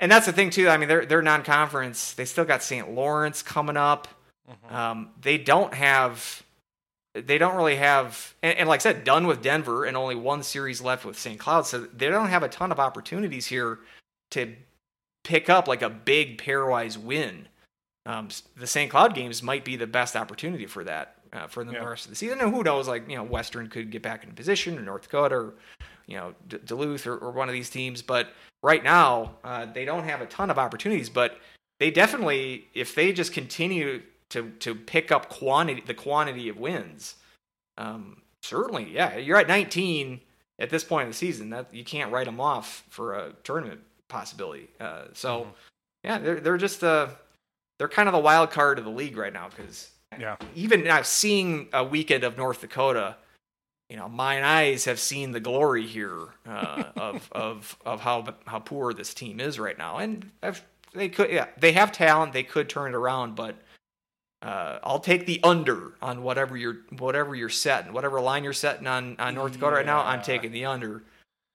and 0.00 0.10
that's 0.10 0.26
the 0.26 0.32
thing 0.32 0.50
too. 0.50 0.68
I 0.68 0.76
mean, 0.76 0.88
they're 0.88 1.06
they're 1.06 1.22
non-conference. 1.22 2.14
They 2.14 2.24
still 2.24 2.44
got 2.44 2.62
St. 2.62 2.90
Lawrence 2.90 3.42
coming 3.42 3.76
up. 3.76 4.08
Mhm. 4.50 4.72
Um, 4.72 5.10
they 5.20 5.38
don't 5.38 5.72
have, 5.72 6.42
they 7.14 7.38
don't 7.38 7.54
really 7.54 7.76
have, 7.76 8.34
and, 8.42 8.58
and 8.58 8.68
like 8.68 8.80
I 8.80 8.82
said, 8.82 9.04
done 9.04 9.28
with 9.28 9.40
Denver 9.40 9.84
and 9.84 9.96
only 9.96 10.16
one 10.16 10.42
series 10.42 10.80
left 10.82 11.04
with 11.04 11.16
St. 11.16 11.38
Cloud. 11.38 11.66
So 11.66 11.86
they 11.96 12.08
don't 12.08 12.28
have 12.28 12.42
a 12.42 12.48
ton 12.48 12.72
of 12.72 12.80
opportunities 12.80 13.46
here 13.46 13.78
to 14.32 14.56
pick 15.22 15.48
up 15.48 15.68
like 15.68 15.82
a 15.82 15.88
big 15.90 16.42
pairwise 16.42 16.96
win. 16.96 17.46
Um, 18.06 18.28
the 18.56 18.66
St. 18.66 18.90
Cloud 18.90 19.14
games 19.14 19.42
might 19.42 19.64
be 19.64 19.76
the 19.76 19.86
best 19.86 20.16
opportunity 20.16 20.66
for 20.66 20.82
that 20.84 21.16
uh, 21.32 21.46
for 21.46 21.64
the 21.64 21.72
Yeah. 21.72 21.84
rest 21.84 22.06
of 22.06 22.10
the 22.10 22.16
season. 22.16 22.40
And 22.40 22.52
who 22.54 22.62
knows, 22.62 22.88
like, 22.88 23.08
you 23.08 23.16
know, 23.16 23.22
Western 23.22 23.68
could 23.68 23.90
get 23.90 24.02
back 24.02 24.24
in 24.24 24.32
position, 24.32 24.76
or 24.78 24.82
North 24.82 25.02
Dakota, 25.02 25.34
or, 25.36 25.54
you 26.06 26.16
know, 26.16 26.34
D- 26.48 26.58
Duluth, 26.64 27.06
or, 27.06 27.16
or 27.16 27.30
one 27.30 27.48
of 27.48 27.52
these 27.52 27.70
teams. 27.70 28.02
But 28.02 28.28
right 28.62 28.82
now, 28.82 29.36
uh, 29.44 29.66
they 29.66 29.84
don't 29.84 30.04
have 30.04 30.20
a 30.20 30.26
ton 30.26 30.50
of 30.50 30.58
opportunities. 30.58 31.08
But 31.08 31.38
they 31.78 31.90
definitely, 31.90 32.66
if 32.74 32.94
they 32.94 33.12
just 33.12 33.32
continue 33.32 34.02
to 34.30 34.50
to 34.60 34.74
pick 34.74 35.12
up 35.12 35.28
quantity, 35.28 35.82
the 35.86 35.94
quantity 35.94 36.48
of 36.48 36.56
wins, 36.58 37.14
um, 37.78 38.20
certainly, 38.42 38.90
yeah, 38.92 39.16
you're 39.16 39.38
at 39.38 39.46
19 39.48 40.20
at 40.58 40.70
this 40.70 40.84
point 40.84 41.04
in 41.04 41.08
the 41.10 41.14
season. 41.16 41.50
That 41.50 41.72
you 41.72 41.84
can't 41.84 42.10
write 42.12 42.26
them 42.26 42.40
off 42.40 42.82
for 42.88 43.14
a 43.14 43.32
tournament 43.44 43.80
possibility. 44.08 44.68
Uh, 44.80 45.04
so, 45.14 45.44
Mhm. 45.44 45.52
yeah, 46.04 46.18
they're 46.18 46.40
they're 46.40 46.58
just 46.58 46.82
uh 46.84 47.08
they're 47.82 47.88
kind 47.88 48.08
of 48.08 48.12
the 48.12 48.20
wild 48.20 48.52
card 48.52 48.78
of 48.78 48.84
the 48.84 48.90
league 48.92 49.16
right 49.16 49.32
now 49.32 49.48
because 49.48 49.90
Yeah. 50.16 50.36
even 50.54 50.84
now 50.84 51.02
seeing 51.02 51.68
a 51.72 51.82
weekend 51.82 52.22
of 52.22 52.36
North 52.36 52.60
Dakota, 52.60 53.16
you 53.90 53.96
know, 53.96 54.08
mine 54.08 54.44
eyes 54.44 54.84
have 54.84 55.00
seen 55.00 55.32
the 55.32 55.40
glory 55.40 55.84
here 55.84 56.28
uh, 56.46 56.92
of 56.96 57.28
of 57.32 57.76
of 57.84 58.00
how 58.02 58.36
how 58.46 58.60
poor 58.60 58.94
this 58.94 59.12
team 59.12 59.40
is 59.40 59.58
right 59.58 59.76
now, 59.76 59.98
and 59.98 60.30
I've, 60.44 60.62
they 60.94 61.08
could 61.08 61.28
yeah 61.32 61.48
they 61.58 61.72
have 61.72 61.90
talent 61.90 62.32
they 62.32 62.44
could 62.44 62.68
turn 62.68 62.92
it 62.92 62.96
around, 62.96 63.34
but. 63.34 63.56
Uh, 64.42 64.80
I'll 64.82 64.98
take 64.98 65.26
the 65.26 65.38
under 65.44 65.94
on 66.02 66.24
whatever 66.24 66.56
you're 66.56 66.78
whatever 66.98 67.32
you're 67.36 67.48
setting, 67.48 67.92
whatever 67.92 68.20
line 68.20 68.42
you're 68.42 68.52
setting 68.52 68.88
on, 68.88 69.14
on 69.20 69.36
North 69.36 69.52
Dakota 69.52 69.76
right 69.76 69.86
now. 69.86 70.00
I'm 70.02 70.20
taking 70.20 70.50
the 70.50 70.64
under. 70.64 71.04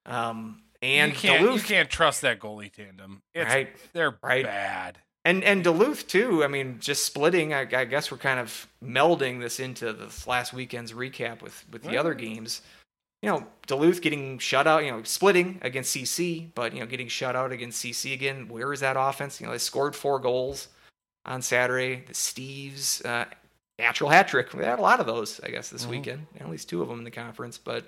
Um, 0.05 0.61
and 0.81 1.11
you 1.11 1.17
can't, 1.17 1.43
Duluth, 1.43 1.63
you 1.63 1.67
can't 1.67 1.89
trust 1.89 2.21
that 2.21 2.39
goalie 2.39 2.71
tandem. 2.71 3.21
It's, 3.33 3.45
right? 3.45 3.75
They're 3.91 4.15
Right. 4.23 4.45
bad. 4.45 4.99
And 5.27 5.43
and 5.43 5.61
Duluth 5.61 6.07
too. 6.07 6.41
I 6.45 6.47
mean, 6.47 6.79
just 6.79 7.03
splitting. 7.03 7.53
I, 7.53 7.61
I 7.61 7.83
guess 7.83 8.09
we're 8.11 8.17
kind 8.17 8.39
of 8.39 8.65
melding 8.81 9.41
this 9.41 9.59
into 9.59 9.91
this 9.91 10.25
last 10.25 10.53
weekend's 10.53 10.93
recap 10.93 11.41
with 11.41 11.65
with 11.69 11.83
the 11.83 11.97
other 11.97 12.13
games. 12.13 12.61
You 13.21 13.31
know, 13.31 13.45
Duluth 13.65 14.01
getting 14.01 14.39
shut 14.39 14.67
out. 14.67 14.85
You 14.85 14.91
know, 14.91 15.03
splitting 15.03 15.59
against 15.63 15.93
CC, 15.93 16.47
but 16.55 16.73
you 16.73 16.79
know, 16.79 16.85
getting 16.85 17.09
shut 17.09 17.35
out 17.35 17.51
against 17.51 17.83
CC 17.83 18.13
again. 18.13 18.47
Where 18.47 18.71
is 18.71 18.79
that 18.79 18.95
offense? 18.97 19.41
You 19.41 19.47
know, 19.47 19.51
they 19.51 19.57
scored 19.57 19.97
four 19.97 20.17
goals 20.17 20.69
on 21.25 21.41
Saturday. 21.41 22.05
The 22.07 22.13
Steves 22.13 23.05
uh, 23.05 23.25
natural 23.77 24.09
hat 24.09 24.29
trick. 24.29 24.49
They 24.51 24.63
had 24.63 24.79
a 24.79 24.81
lot 24.81 25.01
of 25.01 25.07
those, 25.07 25.41
I 25.43 25.49
guess, 25.49 25.69
this 25.69 25.85
Mhm. 25.85 25.89
weekend. 25.89 26.27
At 26.39 26.49
least 26.49 26.69
two 26.69 26.81
of 26.81 26.87
them 26.87 26.99
in 26.99 27.03
the 27.03 27.11
conference, 27.11 27.57
but. 27.57 27.85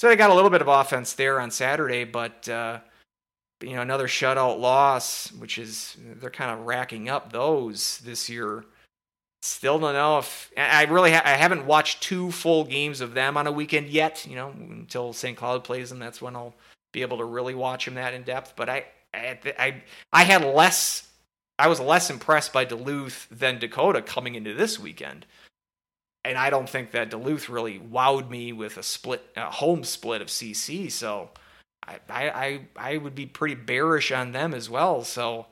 So 0.00 0.08
they 0.08 0.16
got 0.16 0.30
a 0.30 0.34
little 0.34 0.50
bit 0.50 0.60
of 0.60 0.66
offense 0.66 1.12
there 1.12 1.38
on 1.40 1.52
Saturday, 1.52 2.02
but 2.02 2.48
uh, 2.48 2.80
you 3.60 3.74
know 3.74 3.82
another 3.82 4.08
shutout 4.08 4.58
loss, 4.58 5.32
which 5.32 5.58
is 5.58 5.96
they're 6.20 6.30
kind 6.30 6.50
of 6.50 6.66
racking 6.66 7.08
up 7.08 7.32
those 7.32 7.98
this 7.98 8.28
year. 8.28 8.64
Still 9.42 9.78
don't 9.78 9.92
know 9.92 10.18
if 10.18 10.50
I 10.56 10.84
really 10.84 11.12
ha- 11.12 11.22
I 11.24 11.32
haven't 11.32 11.66
watched 11.66 12.02
two 12.02 12.30
full 12.30 12.64
games 12.64 13.00
of 13.00 13.14
them 13.14 13.36
on 13.36 13.46
a 13.46 13.52
weekend 13.52 13.88
yet. 13.88 14.26
You 14.26 14.36
know 14.36 14.50
until 14.50 15.12
St. 15.12 15.36
Cloud 15.36 15.64
plays 15.64 15.90
them, 15.90 15.98
that's 15.98 16.22
when 16.22 16.36
I'll 16.36 16.54
be 16.92 17.02
able 17.02 17.18
to 17.18 17.24
really 17.24 17.54
watch 17.54 17.84
them 17.84 17.94
that 17.94 18.14
in 18.14 18.22
depth. 18.22 18.54
But 18.56 18.68
I 18.68 18.86
I 19.12 19.38
I, 19.58 19.82
I 20.12 20.24
had 20.24 20.44
less. 20.44 21.08
I 21.56 21.68
was 21.68 21.78
less 21.78 22.10
impressed 22.10 22.52
by 22.52 22.64
Duluth 22.64 23.28
than 23.30 23.60
Dakota 23.60 24.02
coming 24.02 24.34
into 24.34 24.54
this 24.54 24.76
weekend 24.78 25.24
and 26.24 26.38
I 26.38 26.50
don't 26.50 26.68
think 26.68 26.90
that 26.92 27.10
Duluth 27.10 27.48
really 27.48 27.78
wowed 27.78 28.30
me 28.30 28.52
with 28.52 28.78
a 28.78 28.82
split, 28.82 29.22
a 29.36 29.50
home 29.50 29.84
split 29.84 30.22
of 30.22 30.28
CC. 30.28 30.90
So 30.90 31.30
I, 31.86 31.98
I, 32.08 32.60
I, 32.76 32.96
would 32.96 33.14
be 33.14 33.26
pretty 33.26 33.54
bearish 33.54 34.10
on 34.10 34.32
them 34.32 34.54
as 34.54 34.70
well. 34.70 35.04
So 35.04 35.46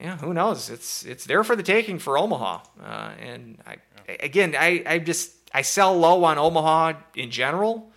yeah, 0.00 0.16
who 0.16 0.34
knows? 0.34 0.70
It's 0.70 1.04
it's 1.04 1.24
there 1.24 1.44
for 1.44 1.54
the 1.54 1.62
taking 1.62 1.98
for 1.98 2.18
Omaha. 2.18 2.60
Uh, 2.82 3.12
and 3.20 3.58
I, 3.66 3.76
again, 4.20 4.54
I, 4.58 4.82
I 4.86 4.98
just 4.98 5.32
I 5.54 5.62
sell 5.62 5.96
low 5.96 6.24
on 6.24 6.38
Omaha 6.38 6.94
in 7.14 7.30
general. 7.30 7.90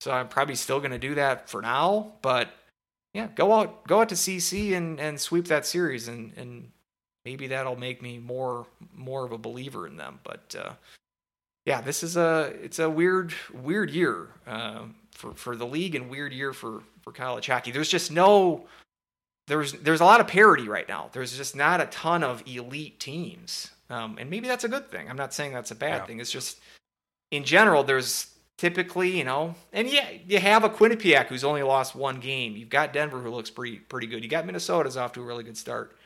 So 0.00 0.12
I'm 0.12 0.28
probably 0.28 0.56
still 0.56 0.80
going 0.80 0.90
to 0.90 0.98
do 0.98 1.14
that 1.14 1.48
for 1.48 1.62
now. 1.62 2.12
But 2.20 2.50
yeah, 3.14 3.28
go 3.34 3.52
out 3.54 3.86
go 3.86 4.00
out 4.00 4.10
to 4.10 4.14
CC 4.14 4.74
and, 4.74 5.00
and 5.00 5.18
sweep 5.18 5.46
that 5.46 5.64
series, 5.64 6.08
and, 6.08 6.32
and 6.36 6.70
maybe 7.24 7.46
that'll 7.46 7.76
make 7.76 8.02
me 8.02 8.18
more 8.18 8.66
more 8.94 9.24
of 9.24 9.32
a 9.32 9.38
believer 9.38 9.86
in 9.86 9.96
them. 9.96 10.20
But 10.22 10.54
uh, 10.58 10.72
yeah, 11.64 11.80
this 11.80 12.02
is 12.02 12.18
a 12.18 12.52
it's 12.62 12.78
a 12.78 12.90
weird 12.90 13.32
weird 13.54 13.90
year 13.90 14.28
uh, 14.46 14.82
for 15.12 15.32
for 15.32 15.56
the 15.56 15.66
league 15.66 15.94
and 15.94 16.10
weird 16.10 16.34
year 16.34 16.52
for 16.52 16.82
for 17.06 17.12
college 17.12 17.46
hockey. 17.46 17.70
There's 17.70 17.88
just 17.88 18.10
no 18.10 18.66
there's 19.46 19.72
there's 19.74 20.00
a 20.00 20.04
lot 20.04 20.20
of 20.20 20.26
parity 20.26 20.68
right 20.68 20.88
now. 20.88 21.08
There's 21.12 21.36
just 21.36 21.54
not 21.54 21.80
a 21.80 21.86
ton 21.86 22.24
of 22.24 22.42
elite 22.46 22.98
teams, 22.98 23.70
um, 23.88 24.16
and 24.18 24.28
maybe 24.28 24.48
that's 24.48 24.64
a 24.64 24.68
good 24.68 24.90
thing. 24.90 25.08
I'm 25.08 25.16
not 25.16 25.32
saying 25.32 25.52
that's 25.52 25.70
a 25.70 25.76
bad 25.76 26.02
Yeah. 26.02 26.06
thing. 26.06 26.20
It's 26.20 26.32
just 26.32 26.58
in 27.30 27.44
general 27.44 27.84
there's 27.84 28.32
typically 28.58 29.16
you 29.16 29.22
know, 29.22 29.54
and 29.72 29.88
yeah, 29.88 30.10
you 30.26 30.40
have 30.40 30.64
a 30.64 30.68
Quinnipiac 30.68 31.26
who's 31.28 31.44
only 31.44 31.62
lost 31.62 31.94
one 31.94 32.18
game. 32.18 32.56
You've 32.56 32.70
got 32.70 32.92
Denver 32.92 33.20
who 33.20 33.30
looks 33.30 33.50
pretty 33.50 33.76
pretty 33.76 34.08
good. 34.08 34.24
You 34.24 34.28
got 34.28 34.44
Minnesota's 34.44 34.96
off 34.96 35.12
to 35.12 35.20
a 35.20 35.24
really 35.24 35.44
good 35.44 35.56
start, 35.56 35.96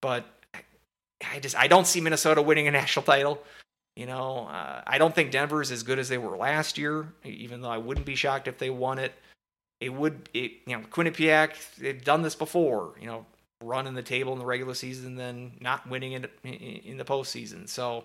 but 0.00 0.24
I- 0.54 0.60
I 1.34 1.40
just 1.40 1.56
I 1.56 1.66
don't 1.66 1.88
see 1.88 2.00
Minnesota 2.00 2.40
winning 2.40 2.68
a 2.68 2.70
national 2.82 3.04
title. 3.04 3.42
You 3.96 4.04
know, 4.06 4.46
uh, 4.46 4.82
I 4.86 4.98
don't 4.98 5.14
think 5.14 5.30
Denver 5.32 5.60
is 5.62 5.72
as 5.72 5.82
good 5.82 5.98
as 5.98 6.08
they 6.08 6.18
were 6.18 6.36
last 6.36 6.76
year. 6.78 7.08
Even 7.24 7.62
though 7.62 7.70
I 7.70 7.78
wouldn't 7.78 8.04
be 8.06 8.14
shocked 8.14 8.46
if 8.46 8.58
they 8.58 8.70
won 8.70 8.98
it. 9.00 9.12
It 9.80 9.92
would, 9.92 10.28
it, 10.32 10.52
you 10.66 10.76
know, 10.76 10.84
Quinnipiac. 10.90 11.76
They've 11.76 12.02
done 12.02 12.22
this 12.22 12.34
before. 12.34 12.94
You 13.00 13.06
know, 13.06 13.26
running 13.62 13.94
the 13.94 14.02
table 14.02 14.32
in 14.32 14.38
the 14.38 14.46
regular 14.46 14.74
season, 14.74 15.16
then 15.16 15.52
not 15.60 15.88
winning 15.88 16.12
it 16.12 16.30
in, 16.44 16.52
in 16.52 16.96
the 16.96 17.04
postseason. 17.04 17.68
So 17.68 18.04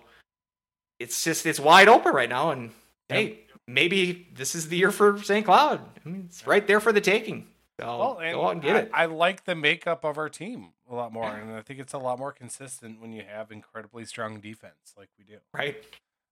it's 0.98 1.24
just 1.24 1.46
it's 1.46 1.60
wide 1.60 1.88
open 1.88 2.12
right 2.12 2.28
now. 2.28 2.50
And 2.50 2.70
hey, 3.08 3.40
maybe 3.66 4.28
this 4.34 4.54
is 4.54 4.68
the 4.68 4.76
year 4.76 4.90
for 4.90 5.22
St. 5.22 5.44
Cloud. 5.44 5.80
I 6.04 6.08
mean, 6.08 6.24
it's 6.28 6.46
right 6.46 6.66
there 6.66 6.80
for 6.80 6.92
the 6.92 7.00
taking. 7.00 7.48
So 7.80 7.86
Well, 7.86 8.14
go 8.32 8.46
out 8.46 8.52
and 8.52 8.62
get 8.62 8.76
I, 8.76 8.78
it. 8.80 8.90
I 8.92 9.06
like 9.06 9.44
the 9.44 9.54
makeup 9.54 10.04
of 10.04 10.18
our 10.18 10.28
team 10.28 10.68
a 10.90 10.94
lot 10.94 11.12
more, 11.12 11.34
and 11.34 11.52
I 11.52 11.62
think 11.62 11.80
it's 11.80 11.94
a 11.94 11.98
lot 11.98 12.18
more 12.18 12.30
consistent 12.32 13.00
when 13.00 13.12
you 13.12 13.22
have 13.26 13.50
incredibly 13.50 14.04
strong 14.04 14.40
defense 14.40 14.94
like 14.96 15.08
we 15.18 15.24
do. 15.24 15.38
right. 15.54 15.76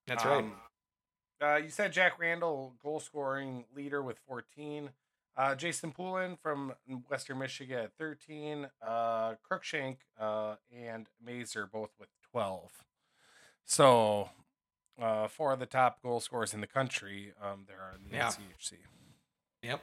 That's 0.06 0.24
right. 0.24 0.38
Um, 0.44 0.52
Uh, 1.42 1.56
you 1.56 1.70
said 1.70 1.92
Jack 1.92 2.18
Randall, 2.18 2.74
goal 2.82 3.00
scoring 3.00 3.64
leader 3.74 4.02
with 4.02 4.18
14. 4.28 4.90
Uh, 5.36 5.54
Jason 5.54 5.92
Polin 5.92 6.36
from 6.42 6.74
Western 7.08 7.38
Michigan 7.38 7.78
at 7.78 7.92
13. 7.98 8.68
Uh, 8.86 9.34
Cruikshank 9.50 9.98
uh, 10.18 10.56
and 10.76 11.06
Mazur 11.24 11.66
both 11.66 11.90
with 11.98 12.08
12. 12.30 12.70
So, 13.64 14.28
uh, 15.00 15.28
four 15.28 15.52
of 15.52 15.60
the 15.60 15.66
top 15.66 16.02
goal 16.02 16.20
scorers 16.20 16.52
in 16.52 16.60
the 16.60 16.66
country 16.66 17.32
um, 17.42 17.64
there 17.66 17.78
are 17.80 17.94
in 17.94 18.10
the 18.10 18.16
Yeah. 18.16 18.28
NCHC. 18.28 18.72
Yep. 19.62 19.80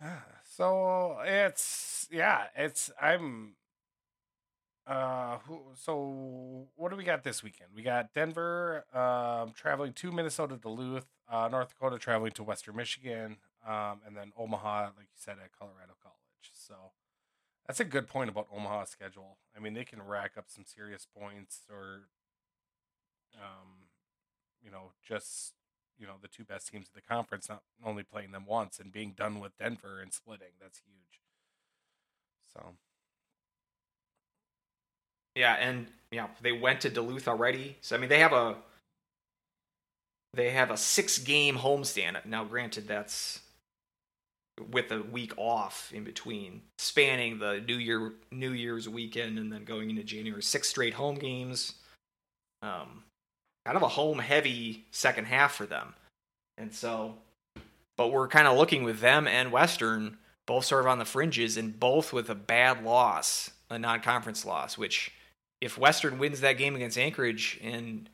So, 0.00 0.06
so 0.44 1.18
it's 1.24 2.06
yeah, 2.10 2.44
it's 2.56 2.90
I'm. 3.00 3.54
Uh, 4.86 5.36
who, 5.46 5.60
so 5.74 6.66
what 6.76 6.90
do 6.90 6.96
we 6.96 7.04
got 7.04 7.22
this 7.22 7.42
weekend? 7.42 7.68
We 7.74 7.82
got 7.82 8.14
Denver 8.14 8.84
um, 8.94 9.52
traveling 9.54 9.92
to 9.94 10.10
Minnesota, 10.10 10.56
Duluth, 10.56 11.04
uh, 11.30 11.48
North 11.48 11.70
Dakota 11.70 11.98
traveling 11.98 12.32
to 12.32 12.42
Western 12.42 12.76
Michigan, 12.76 13.36
um, 13.66 14.00
and 14.06 14.16
then 14.16 14.32
Omaha, 14.36 14.82
like 14.96 15.08
you 15.10 15.16
said, 15.16 15.36
at 15.42 15.56
Colorado 15.58 15.94
College. 16.02 16.50
So 16.52 16.74
that's 17.66 17.80
a 17.80 17.84
good 17.84 18.08
point 18.08 18.30
about 18.30 18.48
Omaha's 18.54 18.90
schedule. 18.90 19.38
I 19.56 19.60
mean, 19.60 19.74
they 19.74 19.84
can 19.84 20.02
rack 20.02 20.32
up 20.36 20.46
some 20.48 20.64
serious 20.64 21.06
points, 21.06 21.60
or 21.70 22.08
um, 23.34 23.88
you 24.62 24.70
know, 24.70 24.92
just 25.06 25.54
you 25.98 26.06
know 26.06 26.14
the 26.20 26.28
two 26.28 26.44
best 26.44 26.70
teams 26.70 26.88
of 26.88 26.94
the 26.94 27.02
conference, 27.02 27.48
not 27.48 27.62
only 27.84 28.02
playing 28.02 28.32
them 28.32 28.44
once 28.46 28.78
and 28.78 28.92
being 28.92 29.12
done 29.16 29.40
with 29.40 29.56
Denver 29.58 30.00
and 30.00 30.12
splitting. 30.12 30.54
That's 30.60 30.78
huge. 30.78 31.20
So 32.52 32.74
Yeah, 35.34 35.54
and 35.54 35.86
yeah, 36.10 36.26
they 36.42 36.52
went 36.52 36.80
to 36.80 36.90
Duluth 36.90 37.28
already. 37.28 37.76
So 37.80 37.96
I 37.96 37.98
mean, 38.00 38.08
they 38.08 38.18
have 38.18 38.32
a 38.32 38.56
they 40.34 40.50
have 40.50 40.70
a 40.70 40.76
six 40.76 41.18
game 41.18 41.56
homestand. 41.56 42.24
Now, 42.26 42.44
granted, 42.44 42.86
that's 42.86 43.40
with 44.70 44.90
a 44.90 45.02
week 45.02 45.32
off 45.36 45.92
in 45.94 46.04
between, 46.04 46.62
spanning 46.78 47.38
the 47.38 47.62
New 47.66 47.76
Year 47.76 48.12
New 48.30 48.52
Year's 48.52 48.88
weekend 48.88 49.38
and 49.38 49.52
then 49.52 49.64
going 49.64 49.90
into 49.90 50.04
January. 50.04 50.42
Six 50.42 50.68
straight 50.68 50.94
home 50.94 51.16
games. 51.16 51.74
Um, 52.62 53.04
kind 53.64 53.76
of 53.76 53.82
a 53.82 53.88
home 53.88 54.18
heavy 54.18 54.86
second 54.90 55.26
half 55.26 55.54
for 55.54 55.66
them, 55.66 55.94
and 56.56 56.74
so, 56.74 57.14
but 57.96 58.08
we're 58.08 58.28
kind 58.28 58.48
of 58.48 58.56
looking 58.56 58.82
with 58.82 59.00
them 59.00 59.28
and 59.28 59.52
Western 59.52 60.18
both 60.48 60.64
sort 60.64 60.80
of 60.80 60.86
on 60.88 60.98
the 60.98 61.04
fringes 61.04 61.56
and 61.56 61.78
both 61.78 62.12
with 62.12 62.30
a 62.30 62.34
bad 62.34 62.82
loss, 62.82 63.50
a 63.70 63.78
non 63.78 64.00
conference 64.00 64.44
loss, 64.44 64.76
which 64.76 65.12
if 65.60 65.78
Western 65.78 66.18
wins 66.18 66.40
that 66.40 66.58
game 66.58 66.74
against 66.74 66.98
Anchorage 66.98 67.60
and 67.62 68.08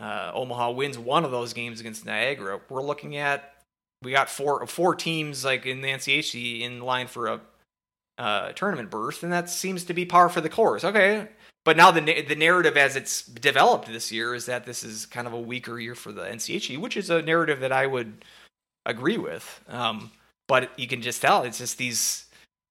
uh, 0.00 0.32
Omaha 0.34 0.70
wins 0.70 0.98
one 0.98 1.24
of 1.24 1.30
those 1.30 1.52
games 1.52 1.80
against 1.80 2.06
Niagara, 2.06 2.60
we're 2.68 2.82
looking 2.82 3.16
at 3.16 3.54
we 4.02 4.12
got 4.12 4.30
four 4.30 4.66
four 4.66 4.94
teams 4.94 5.44
like 5.44 5.66
in 5.66 5.82
the 5.82 5.88
NCHC 5.88 6.62
in 6.62 6.80
line 6.80 7.06
for 7.06 7.26
a 7.26 7.40
uh, 8.18 8.52
tournament 8.52 8.90
berth, 8.90 9.22
and 9.22 9.32
that 9.32 9.50
seems 9.50 9.84
to 9.84 9.94
be 9.94 10.04
par 10.04 10.28
for 10.28 10.40
the 10.40 10.48
course. 10.48 10.84
Okay, 10.84 11.28
but 11.64 11.76
now 11.76 11.90
the 11.90 12.22
the 12.22 12.34
narrative 12.34 12.76
as 12.76 12.96
it's 12.96 13.22
developed 13.22 13.88
this 13.88 14.10
year 14.10 14.34
is 14.34 14.46
that 14.46 14.64
this 14.64 14.82
is 14.82 15.06
kind 15.06 15.26
of 15.26 15.32
a 15.32 15.40
weaker 15.40 15.78
year 15.78 15.94
for 15.94 16.12
the 16.12 16.22
NCHC, 16.22 16.78
which 16.78 16.96
is 16.96 17.10
a 17.10 17.22
narrative 17.22 17.60
that 17.60 17.72
I 17.72 17.86
would 17.86 18.24
agree 18.86 19.18
with. 19.18 19.62
Um, 19.68 20.10
but 20.48 20.70
you 20.78 20.88
can 20.88 21.02
just 21.02 21.22
tell 21.22 21.42
it's 21.42 21.58
just 21.58 21.78
these 21.78 22.26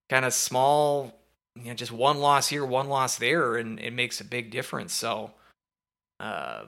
kind 0.09 0.25
of 0.25 0.33
small, 0.33 1.15
you 1.55 1.65
know, 1.65 1.73
just 1.73 1.91
one 1.91 2.19
loss 2.19 2.49
here, 2.49 2.65
one 2.65 2.89
loss 2.89 3.17
there, 3.17 3.55
and 3.55 3.79
it 3.79 3.93
makes 3.93 4.19
a 4.19 4.25
big 4.25 4.51
difference. 4.51 4.93
So, 4.93 5.31
uh, 6.19 6.63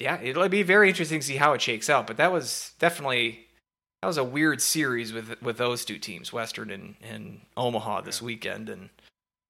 yeah, 0.00 0.20
it'll 0.20 0.48
be 0.48 0.62
very 0.62 0.88
interesting 0.88 1.20
to 1.20 1.26
see 1.26 1.36
how 1.36 1.52
it 1.52 1.62
shakes 1.62 1.90
out. 1.90 2.06
But 2.06 2.16
that 2.16 2.32
was 2.32 2.72
definitely 2.78 3.46
that 4.02 4.08
was 4.08 4.16
a 4.16 4.24
weird 4.24 4.62
series 4.62 5.12
with 5.12 5.40
with 5.42 5.58
those 5.58 5.84
two 5.84 5.98
teams, 5.98 6.32
Western 6.32 6.70
and, 6.70 6.94
and 7.02 7.40
Omaha 7.56 8.00
this 8.02 8.22
weekend, 8.22 8.68
and 8.68 8.90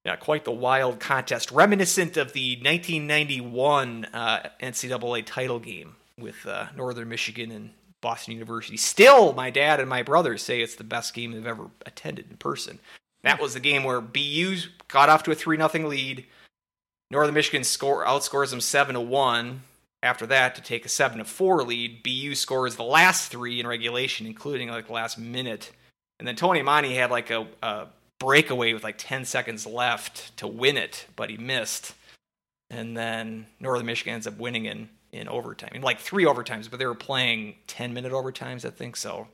yeah, 0.05 0.15
quite 0.15 0.45
the 0.45 0.51
wild 0.51 0.99
contest, 0.99 1.51
reminiscent 1.51 2.17
of 2.17 2.33
the 2.33 2.55
1991 2.57 4.05
uh, 4.05 4.49
NCAA 4.59 5.25
title 5.25 5.59
game 5.59 5.95
with 6.17 6.45
uh, 6.45 6.67
Northern 6.75 7.07
Michigan 7.07 7.51
and 7.51 7.71
Boston 8.01 8.33
University. 8.33 8.77
Still, 8.77 9.33
my 9.33 9.51
dad 9.51 9.79
and 9.79 9.87
my 9.87 10.01
brothers 10.03 10.41
say 10.41 10.61
it's 10.61 10.75
the 10.75 10.83
best 10.83 11.13
game 11.13 11.31
they've 11.31 11.45
ever 11.45 11.67
attended 11.85 12.29
in 12.29 12.37
person. 12.37 12.79
That 13.23 13.39
was 13.39 13.53
the 13.53 13.59
game 13.59 13.83
where 13.83 14.01
BU 14.01 14.57
got 14.87 15.09
off 15.09 15.23
to 15.23 15.31
a 15.31 15.35
three 15.35 15.57
0 15.57 15.87
lead. 15.87 16.25
Northern 17.11 17.35
Michigan 17.35 17.63
score 17.63 18.05
outscores 18.05 18.49
them 18.49 18.61
seven 18.61 18.95
to 18.95 19.01
one. 19.01 19.61
After 20.03 20.25
that, 20.27 20.55
to 20.55 20.61
take 20.61 20.85
a 20.85 20.89
seven 20.89 21.19
to 21.19 21.25
four 21.25 21.63
lead, 21.63 22.01
BU 22.03 22.33
scores 22.35 22.75
the 22.75 22.83
last 22.83 23.31
three 23.31 23.59
in 23.59 23.67
regulation, 23.67 24.25
including 24.25 24.69
like 24.69 24.87
the 24.87 24.93
last 24.93 25.17
minute. 25.19 25.71
And 26.19 26.27
then 26.27 26.35
Tony 26.35 26.59
Amonte 26.61 26.95
had 26.95 27.11
like 27.11 27.29
a, 27.29 27.47
a 27.61 27.87
breakaway 28.19 28.73
with 28.73 28.83
like 28.83 28.95
10 28.97 29.25
seconds 29.25 29.65
left 29.67 30.35
to 30.37 30.47
win 30.47 30.77
it, 30.77 31.05
but 31.15 31.29
he 31.29 31.37
missed. 31.37 31.93
And 32.69 32.97
then 32.97 33.45
Northern 33.59 33.85
Michigan 33.85 34.13
ends 34.15 34.25
up 34.27 34.37
winning 34.39 34.65
in, 34.65 34.89
in 35.11 35.27
overtime. 35.27 35.71
In 35.75 35.81
like 35.81 35.99
three 35.99 36.23
overtimes, 36.25 36.69
but 36.69 36.79
they 36.79 36.85
were 36.85 36.95
playing 36.95 37.55
10 37.67 37.93
minute 37.93 38.11
overtimes, 38.11 38.65
I 38.65 38.71
think. 38.71 38.95
So 38.95 39.27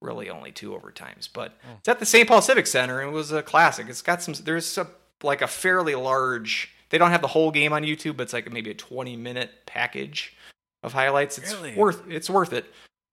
really 0.00 0.30
only 0.30 0.50
two 0.52 0.70
overtimes. 0.70 1.28
But 1.32 1.52
Oh. 1.64 1.74
it's 1.78 1.88
at 1.88 1.98
the 2.00 2.06
St. 2.06 2.26
Paul 2.26 2.42
Civic 2.42 2.66
Center 2.66 3.00
and 3.00 3.10
it 3.10 3.12
was 3.12 3.30
a 3.30 3.42
classic. 3.42 3.88
It's 3.88 4.02
got 4.02 4.22
some, 4.22 4.34
there's 4.42 4.78
a, 4.78 4.88
like 5.22 5.42
a 5.42 5.46
fairly 5.48 5.94
large, 5.94 6.72
they 6.90 6.98
don't 6.98 7.10
have 7.10 7.20
the 7.22 7.28
whole 7.28 7.50
game 7.50 7.72
on 7.72 7.82
YouTube, 7.82 8.16
but 8.16 8.24
it's 8.24 8.32
like 8.32 8.50
maybe 8.52 8.70
a 8.70 8.74
20 8.74 9.16
minute 9.16 9.50
package 9.66 10.34
of 10.82 10.92
highlights. 10.92 11.38
It's 11.38 11.52
Really? 11.54 11.74
worth, 11.74 12.02
it's 12.08 12.30
worth 12.30 12.52
it. 12.52 12.66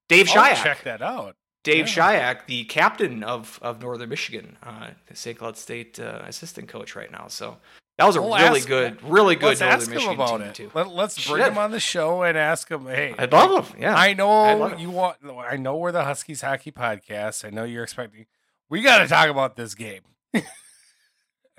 Dave 0.09 0.29
I'll 0.29 0.43
Shyiak. 0.53 0.63
check 0.63 0.83
that 0.83 1.01
out. 1.01 1.35
Dave 1.63 1.87
Yeah. 1.95 2.33
Shyiak, 2.33 2.45
the 2.45 2.63
captain 2.65 3.23
of, 3.23 3.57
of 3.61 3.81
Northern 3.81 4.09
Michigan, 4.09 4.57
uh, 4.61 4.89
the 5.07 5.15
St. 5.15 5.37
Cloud 5.37 5.57
State 5.57 5.99
uh, 5.99 6.21
assistant 6.25 6.67
coach 6.67 6.95
right 6.95 7.11
now. 7.11 7.25
So 7.27 7.57
that 7.97 8.05
was 8.05 8.15
a 8.17 8.21
We'll 8.21 8.35
really 8.37 8.59
ask- 8.59 8.67
good, 8.67 9.01
really 9.03 9.35
good 9.35 9.57
Let's 9.59 9.61
Northern 9.61 9.77
ask 9.79 9.87
him 9.87 9.93
Michigan 9.95 10.13
about 10.15 10.37
team 10.39 10.47
it. 10.47 10.53
too. 10.55 10.71
Let, 10.75 10.89
let's 10.89 11.27
bring 11.27 11.43
Should. 11.43 11.51
him 11.53 11.57
on 11.57 11.71
the 11.71 11.79
show 11.79 12.21
and 12.23 12.37
ask 12.37 12.69
him. 12.69 12.85
Hey, 12.85 13.15
I'd 13.17 13.33
love 13.33 13.71
him. 13.71 13.81
Yeah, 13.81 13.95
I 13.95 14.13
know 14.13 14.65
it. 14.67 14.79
you 14.79 14.91
want. 14.91 15.17
I 15.25 15.55
know 15.57 15.75
we're 15.77 15.91
the 15.91 16.03
Huskies 16.03 16.41
hockey 16.41 16.71
podcast. 16.71 17.43
I 17.45 17.49
know 17.49 17.63
you're 17.63 17.83
expecting. 17.83 18.27
We 18.69 18.81
got 18.83 18.99
to 18.99 19.07
talk 19.07 19.29
about 19.29 19.55
this 19.55 19.73
game. 19.75 20.01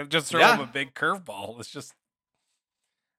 just 0.09 0.28
throw 0.28 0.47
him 0.52 0.60
a 0.60 0.66
big 0.66 0.94
curveball. 0.94 1.59
It's 1.59 1.70
just 1.70 1.94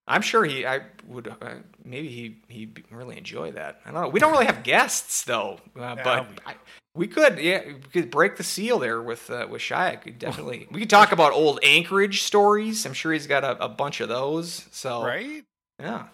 I'm 0.07 0.21
sure 0.21 0.45
he. 0.45 0.65
I 0.65 0.81
would. 1.07 1.27
Uh, 1.27 1.55
maybe 1.83 2.07
he. 2.07 2.37
He'd 2.47 2.83
really 2.91 3.17
enjoy 3.17 3.51
that. 3.51 3.81
I 3.85 3.91
don't 3.91 4.01
know. 4.01 4.09
We 4.09 4.19
don't 4.19 4.31
really 4.31 4.45
have 4.45 4.63
guests 4.63 5.23
though, 5.23 5.59
uh, 5.77 5.95
but 6.03 6.29
we- 6.29 6.35
I, 6.45 6.55
we 6.95 7.07
could. 7.07 7.39
Yeah, 7.39 7.61
we 7.65 7.73
could 8.01 8.09
break 8.09 8.37
the 8.37 8.43
seal 8.43 8.79
there 8.79 9.01
with 9.01 9.29
uh, 9.29 9.47
with 9.49 9.61
Shyiak. 9.61 10.05
We'd 10.05 10.17
Definitely. 10.19 10.67
we 10.71 10.79
could 10.79 10.89
talk 10.89 11.11
about 11.11 11.33
old 11.33 11.59
Anchorage 11.61 12.21
stories. 12.23 12.85
I'm 12.85 12.93
sure 12.93 13.11
he's 13.11 13.27
got 13.27 13.43
a, 13.43 13.63
a 13.65 13.69
bunch 13.69 13.99
of 13.99 14.07
those. 14.09 14.65
So 14.71 15.03
right. 15.03 15.43
yeah. 15.79 16.05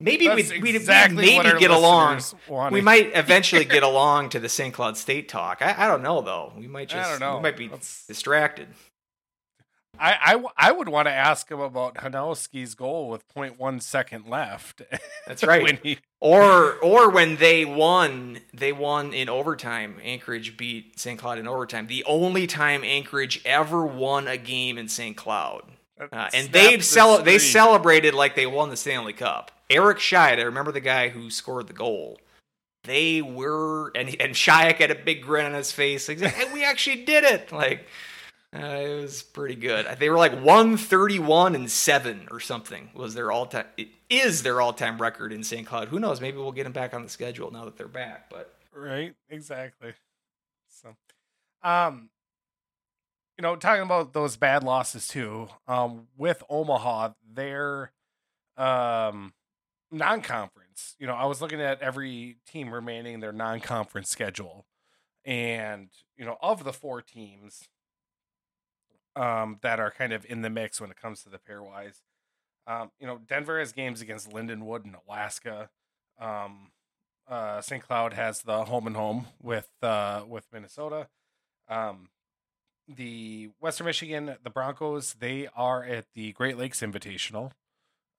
Maybe 0.00 0.28
we'd, 0.28 0.60
we'd 0.60 0.74
exactly 0.74 1.26
maybe 1.38 1.60
get 1.60 1.70
along. 1.70 2.20
wanted. 2.48 2.74
We 2.74 2.80
might 2.80 3.12
eventually 3.14 3.64
get 3.64 3.82
along 3.92 4.30
to 4.30 4.40
the 4.40 4.48
St. 4.48 4.74
Cloud 4.74 4.96
State 4.96 5.28
talk. 5.28 5.62
I, 5.62 5.84
I 5.84 5.86
don't 5.86 6.02
know 6.02 6.22
though. 6.22 6.52
We 6.58 6.66
might 6.66 6.88
just. 6.88 7.06
I 7.06 7.10
don't 7.10 7.20
know. 7.20 7.36
we 7.36 7.42
might 7.42 7.56
be 7.56 7.68
Let's- 7.68 8.04
distracted. 8.08 8.66
I, 10.02 10.18
I, 10.24 10.32
w- 10.32 10.50
I 10.56 10.72
would 10.72 10.88
want 10.88 11.06
to 11.06 11.12
ask 11.12 11.48
him 11.50 11.60
about 11.60 11.94
Hanowski's 11.94 12.74
goal 12.74 13.08
with 13.08 13.22
0.1 13.34 13.80
second 13.80 14.26
left. 14.26 14.82
That's 15.26 15.44
right. 15.44 15.62
when 15.62 15.78
he, 15.82 15.98
Or 16.20 16.74
or 16.82 17.08
when 17.10 17.36
they 17.36 17.64
won, 17.64 18.40
they 18.52 18.72
won 18.72 19.12
in 19.12 19.28
overtime. 19.28 19.96
Anchorage 20.02 20.56
beat 20.56 20.98
St. 20.98 21.18
Cloud 21.18 21.38
in 21.38 21.46
overtime. 21.46 21.86
The 21.86 22.04
only 22.04 22.46
time 22.46 22.82
Anchorage 22.82 23.40
ever 23.44 23.86
won 23.86 24.26
a 24.26 24.36
game 24.36 24.76
in 24.76 24.88
St. 24.88 25.16
Cloud. 25.16 25.62
Uh, 26.12 26.28
and 26.34 26.50
they 26.50 26.76
the 26.76 26.82
cel- 26.82 27.22
they 27.22 27.38
celebrated 27.38 28.12
like 28.12 28.34
they 28.34 28.46
won 28.46 28.70
the 28.70 28.76
Stanley 28.76 29.12
Cup. 29.12 29.52
Eric 29.70 29.98
Scheid, 29.98 30.38
I 30.38 30.42
remember 30.42 30.72
the 30.72 30.80
guy 30.80 31.10
who 31.10 31.30
scored 31.30 31.68
the 31.68 31.72
goal. 31.72 32.18
They 32.84 33.22
were 33.22 33.92
and 33.94 34.08
and 34.20 34.34
Shyiak 34.34 34.76
had 34.78 34.90
a 34.90 34.96
big 34.96 35.22
grin 35.22 35.46
on 35.46 35.54
his 35.54 35.70
face. 35.70 36.08
Like, 36.08 36.18
hey, 36.18 36.52
we 36.52 36.64
actually 36.64 37.04
did 37.04 37.22
it. 37.22 37.52
Like 37.52 37.86
uh, 38.54 38.58
it 38.58 39.00
was 39.00 39.22
pretty 39.22 39.54
good. 39.54 39.86
They 39.98 40.10
were 40.10 40.18
like 40.18 40.32
131 40.32 41.54
and 41.54 41.70
7 41.70 42.28
or 42.30 42.40
something 42.40 42.90
was 42.94 43.14
their 43.14 43.30
all-time 43.32 43.66
it 43.76 43.88
is 44.10 44.42
their 44.42 44.60
all-time 44.60 45.00
record 45.00 45.32
in 45.32 45.42
St. 45.42 45.66
Cloud. 45.66 45.88
Who 45.88 45.98
knows, 45.98 46.20
maybe 46.20 46.36
we'll 46.36 46.52
get 46.52 46.64
them 46.64 46.72
back 46.72 46.92
on 46.92 47.02
the 47.02 47.08
schedule 47.08 47.50
now 47.50 47.64
that 47.64 47.76
they're 47.76 47.88
back, 47.88 48.28
but 48.30 48.54
right 48.74 49.14
exactly 49.28 49.92
so 50.66 50.96
um 51.62 52.08
you 53.36 53.42
know 53.42 53.56
talking 53.56 53.82
about 53.82 54.12
those 54.12 54.36
bad 54.36 54.64
losses 54.64 55.06
too 55.06 55.48
um 55.68 56.06
with 56.16 56.42
omaha 56.48 57.10
their 57.34 57.92
um 58.56 59.32
non-conference 59.90 60.96
you 60.98 61.06
know 61.06 61.14
i 61.14 61.26
was 61.26 61.42
looking 61.42 61.60
at 61.60 61.80
every 61.82 62.36
team 62.46 62.72
remaining 62.72 63.20
their 63.20 63.32
non-conference 63.32 64.08
schedule 64.08 64.64
and 65.24 65.88
you 66.16 66.24
know 66.24 66.38
of 66.40 66.64
the 66.64 66.72
four 66.72 67.02
teams 67.02 67.68
um 69.16 69.58
that 69.62 69.78
are 69.80 69.90
kind 69.90 70.12
of 70.12 70.24
in 70.26 70.42
the 70.42 70.50
mix 70.50 70.80
when 70.80 70.90
it 70.90 70.96
comes 71.00 71.22
to 71.22 71.28
the 71.28 71.38
pairwise 71.38 72.00
um 72.66 72.90
you 73.00 73.06
know 73.06 73.18
denver 73.26 73.58
has 73.58 73.72
games 73.72 74.00
against 74.00 74.30
lindenwood 74.30 74.84
and 74.84 74.96
alaska 75.08 75.68
um 76.20 76.70
uh, 77.28 77.60
St. 77.62 77.82
Cloud 77.82 78.14
has 78.14 78.42
the 78.42 78.64
home 78.64 78.86
and 78.86 78.96
home 78.96 79.26
with 79.40 79.70
uh, 79.80 80.22
with 80.28 80.44
Minnesota. 80.52 81.06
Um, 81.68 82.08
the 82.88 83.50
Western 83.60 83.86
Michigan, 83.86 84.36
the 84.42 84.50
Broncos, 84.50 85.14
they 85.14 85.48
are 85.54 85.84
at 85.84 86.06
the 86.14 86.32
Great 86.32 86.58
Lakes 86.58 86.80
Invitational. 86.80 87.52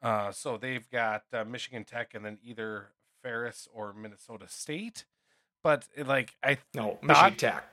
Uh, 0.02 0.32
so 0.32 0.58
they've 0.58 0.90
got 0.90 1.24
uh, 1.34 1.44
Michigan 1.44 1.84
Tech 1.84 2.14
and 2.16 2.24
then 2.26 2.40
either 2.44 2.88
Ferris 3.22 3.68
or 3.74 3.94
Minnesota 3.94 4.46
State. 4.48 5.04
But 5.62 5.86
it, 5.96 6.08
like 6.08 6.36
I 6.42 6.58
no, 6.74 6.92
thought- 6.92 7.04
Michigan 7.04 7.36
Tech. 7.36 7.73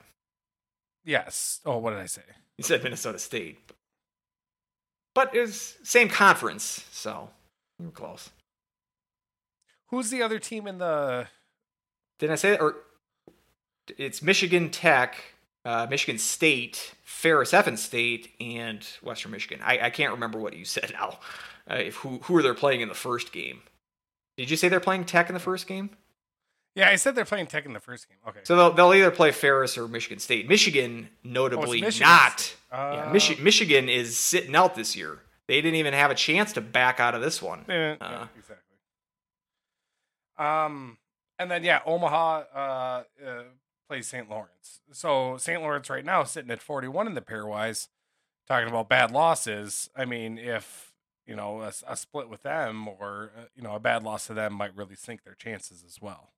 Yes. 1.05 1.60
Oh, 1.64 1.78
what 1.78 1.90
did 1.90 2.01
I 2.01 2.06
say? 2.06 2.22
You 2.56 2.64
said 2.64 2.82
Minnesota 2.82 3.18
State. 3.18 3.59
But 5.14 5.35
it 5.35 5.40
was 5.40 5.77
same 5.82 6.09
conference, 6.09 6.86
so 6.90 7.31
we 7.78 7.86
were 7.86 7.93
close. 7.93 8.31
Who's 9.89 10.10
the 10.10 10.22
other 10.22 10.39
team 10.39 10.66
in 10.66 10.78
the? 10.78 11.27
Didn't 12.18 12.32
I 12.32 12.36
say 12.36 12.51
that? 12.51 12.60
Or 12.60 12.77
it's 13.98 14.22
Michigan 14.22 14.70
Tech, 14.70 15.16
uh, 15.64 15.86
Michigan 15.90 16.18
State, 16.18 16.94
Ferris 17.02 17.52
Evans 17.52 17.82
State, 17.82 18.31
and 18.40 18.86
Western 19.02 19.32
Michigan. 19.32 19.60
I, 19.64 19.86
I 19.86 19.90
can't 19.90 20.12
remember 20.12 20.39
what 20.39 20.55
you 20.55 20.64
said 20.64 20.93
now. 20.93 21.18
Uh, 21.68 21.74
if 21.77 21.97
who 21.97 22.18
who 22.24 22.36
are 22.36 22.43
they 22.43 22.52
playing 22.52 22.81
in 22.81 22.89
the 22.89 22.94
first 22.94 23.32
game? 23.32 23.62
Did 24.36 24.51
you 24.51 24.56
say 24.56 24.68
they're 24.68 24.81
playing 24.81 25.05
Tech 25.05 25.28
in 25.28 25.35
the 25.35 25.40
first 25.40 25.66
game? 25.66 25.90
Yeah, 26.76 26.88
I 26.88 26.97
said 26.97 27.14
they're 27.16 27.24
playing 27.24 27.48
Tech 27.48 27.66
in 27.66 27.72
the 27.72 27.80
first 27.80 28.09
game. 28.09 28.18
Okay. 28.28 28.40
So 28.44 28.56
they'll, 28.56 28.72
they'll 28.72 28.94
either 28.94 29.10
play 29.10 29.32
Ferris 29.32 29.76
or 29.76 29.88
Michigan 29.88 30.18
State. 30.20 30.48
Michigan, 30.48 31.09
notably, 31.24 31.78
Oh, 31.82 31.86
Michigan 31.86 32.09
not. 32.09 32.38
State. 32.40 32.56
yeah, 32.72 32.78
Uh, 32.78 33.12
Michi- 33.12 33.40
Michigan 33.40 33.88
is 33.88 34.16
sitting 34.16 34.55
out 34.55 34.74
this 34.76 34.94
year. 34.94 35.18
They 35.48 35.60
didn't 35.60 35.74
even 35.76 35.94
have 35.94 36.12
a 36.12 36.14
chance 36.14 36.52
to 36.52 36.60
back 36.60 37.01
out 37.01 37.14
of 37.16 37.20
this 37.22 37.42
one. 37.42 37.64
Yeah, 37.68 37.97
Uh. 38.01 38.26
exactly. 38.36 38.76
Um, 40.38 40.98
and 41.38 41.51
then 41.51 41.64
yeah, 41.64 41.80
Omaha 41.84 42.44
uh, 42.55 43.02
uh 43.26 43.42
plays 43.88 44.06
St. 44.06 44.28
Lawrence. 44.30 44.80
So 44.92 45.36
St. 45.38 45.60
Lawrence 45.60 45.90
right 45.90 46.05
now 46.05 46.22
is 46.22 46.30
sitting 46.30 46.51
at 46.51 46.62
forty-one 46.62 47.06
in 47.06 47.14
the 47.14 47.20
pairwise. 47.20 47.88
Talking 48.47 48.68
about 48.68 48.88
bad 48.88 49.10
losses. 49.10 49.90
I 49.97 50.05
mean, 50.05 50.38
if 50.38 50.92
you 51.26 51.36
know 51.36 51.60
a 51.62 51.97
split 51.97 52.28
with 52.28 52.42
them 52.42 52.88
or 52.88 53.32
uh, 53.36 53.42
you 53.55 53.62
know 53.62 53.74
a 53.74 53.80
bad 53.80 54.02
loss 54.02 54.26
to 54.28 54.34
them 54.34 54.55
might 54.55 54.74
really 54.76 54.94
sink 54.97 55.24
their 55.24 55.34
chances 55.34 55.84
as 55.86 56.01
well. 56.01 56.32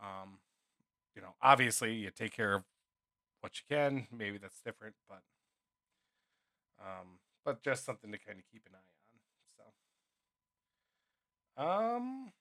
Um, 0.00 0.38
you 1.14 1.22
know, 1.22 1.34
obviously 1.42 1.94
you 1.94 2.10
take 2.10 2.34
care 2.34 2.54
of 2.54 2.62
what 3.40 3.52
you 3.58 3.76
can. 3.76 4.06
Maybe 4.16 4.38
that's 4.38 4.60
different, 4.60 4.94
but 5.08 5.22
um, 6.80 7.18
but 7.44 7.62
just 7.62 7.84
something 7.84 8.12
to 8.12 8.18
kind 8.18 8.38
of 8.38 8.44
keep 8.52 8.62
an 8.66 8.72
eye 8.74 8.78
on. 11.64 11.96
So, 11.96 11.96
um, 11.96 12.32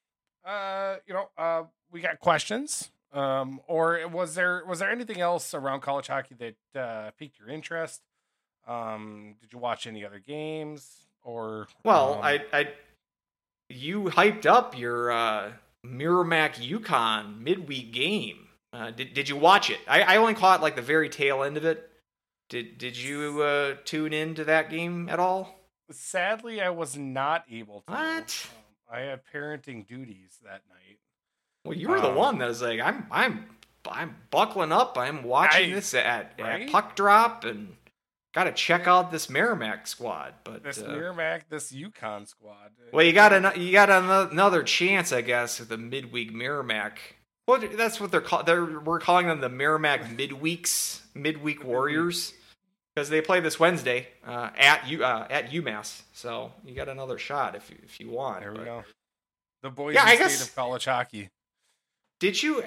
uh, 0.45 0.97
you 1.07 1.13
know, 1.13 1.29
uh, 1.37 1.63
we 1.91 2.01
got 2.01 2.19
questions. 2.19 2.91
Um, 3.13 3.61
or 3.67 4.05
was 4.09 4.35
there 4.35 4.63
was 4.67 4.79
there 4.79 4.91
anything 4.91 5.21
else 5.21 5.53
around 5.53 5.79
college 5.81 6.07
hockey 6.07 6.35
that 6.35 6.79
uh, 6.79 7.11
piqued 7.17 7.39
your 7.39 7.47
interest? 7.47 8.01
Um, 8.67 9.35
did 9.39 9.53
you 9.53 9.59
watch 9.59 9.87
any 9.87 10.03
other 10.03 10.19
games 10.19 11.07
or? 11.23 11.67
Well, 11.83 12.15
um, 12.15 12.21
I, 12.23 12.41
I, 12.51 12.67
you 13.69 14.05
hyped 14.05 14.45
up 14.45 14.77
your 14.77 15.11
uh, 15.11 15.51
Merrimack 15.85 16.55
UConn 16.55 17.39
midweek 17.41 17.93
game. 17.93 18.47
Uh, 18.73 18.91
did 18.91 19.13
did 19.13 19.29
you 19.29 19.35
watch 19.37 19.69
it? 19.69 19.79
I, 19.87 20.01
I 20.01 20.17
only 20.17 20.33
caught 20.33 20.61
like 20.61 20.75
the 20.75 20.81
very 20.81 21.09
tail 21.09 21.43
end 21.43 21.57
of 21.57 21.65
it. 21.65 21.89
Did 22.49 22.77
did 22.77 22.97
you 22.97 23.41
uh, 23.41 23.75
tune 23.85 24.13
into 24.13 24.43
that 24.45 24.69
game 24.69 25.09
at 25.09 25.19
all? 25.19 25.59
sadly 25.91 26.61
I 26.61 26.71
was 26.71 26.97
not 26.97 27.45
able 27.51 27.81
to. 27.81 27.91
What? 27.91 28.47
Um, 28.91 28.97
I 28.97 28.99
had 29.01 29.21
parenting 29.33 29.85
duties 29.87 30.39
that 30.43 30.61
night. 30.69 30.97
Well, 31.63 31.77
you 31.77 31.89
were 31.89 32.01
the 32.01 32.09
Um, 32.09 32.15
one 32.15 32.37
that 32.39 32.47
was 32.47 32.61
like, 32.61 32.79
I'm 32.79 33.07
I'm 33.11 33.45
I'm 33.89 34.15
buckling 34.31 34.71
up. 34.71 34.97
I'm 34.97 35.23
watching 35.23 35.71
I- 35.71 35.75
this 35.75 35.93
at, 35.93 36.33
right? 36.39 36.63
at 36.63 36.69
puck 36.71 36.95
drop 36.95 37.43
and 37.45 37.75
got 38.35 38.43
to 38.43 38.51
check 38.51 38.85
out 38.85 39.11
this 39.11 39.29
Merrimack 39.29 39.87
squad. 39.87 40.33
But 40.43 40.61
This 40.63 40.79
uh, 40.81 40.87
Merrimack, 40.87 41.49
this 41.49 41.71
UConn 41.71 42.27
squad. 42.27 42.71
well, 42.91 43.03
you 43.05 43.13
got 43.13 43.31
an, 43.33 43.59
you 43.59 43.71
got 43.71 43.89
ano- 43.89 44.29
another 44.29 44.61
chance, 44.61 45.11
I 45.11 45.21
guess, 45.21 45.59
with 45.59 45.69
the 45.69 45.77
midweek 45.77 46.33
Merrimack. 46.33 46.99
Well, 47.47 47.61
that's 47.75 47.99
what 47.99 48.11
they're 48.11 48.21
called. 48.21 48.45
They're 48.45 48.79
we're 48.81 48.99
calling 48.99 49.27
them 49.27 49.39
the 49.39 49.49
Merrimack 49.49 50.01
midweeks, 50.17 50.99
midweek 51.13 51.63
warriors, 51.63 52.33
because 52.93 53.09
they 53.09 53.21
play 53.21 53.39
this 53.39 53.59
Wednesday 53.59 54.07
uh, 54.25 54.49
at 54.57 54.87
U 54.87 55.03
uh, 55.03 55.27
at 55.29 55.51
UMass. 55.51 56.01
So 56.13 56.51
you 56.65 56.75
got 56.75 56.89
another 56.89 57.17
shot 57.17 57.55
if 57.55 57.69
you, 57.69 57.77
if 57.83 57.99
you 57.99 58.09
want. 58.09 58.41
There 58.41 58.51
we 58.51 58.57
but- 58.59 58.65
go. 58.65 58.83
The 59.63 59.69
boys 59.71 59.95
Yeah, 59.95 60.03
I 60.03 60.09
state 60.15 60.19
guess- 60.19 60.47
of 60.47 60.55
college 60.55 60.85
hockey. 60.85 61.29
Did 62.19 62.41
you? 62.43 62.63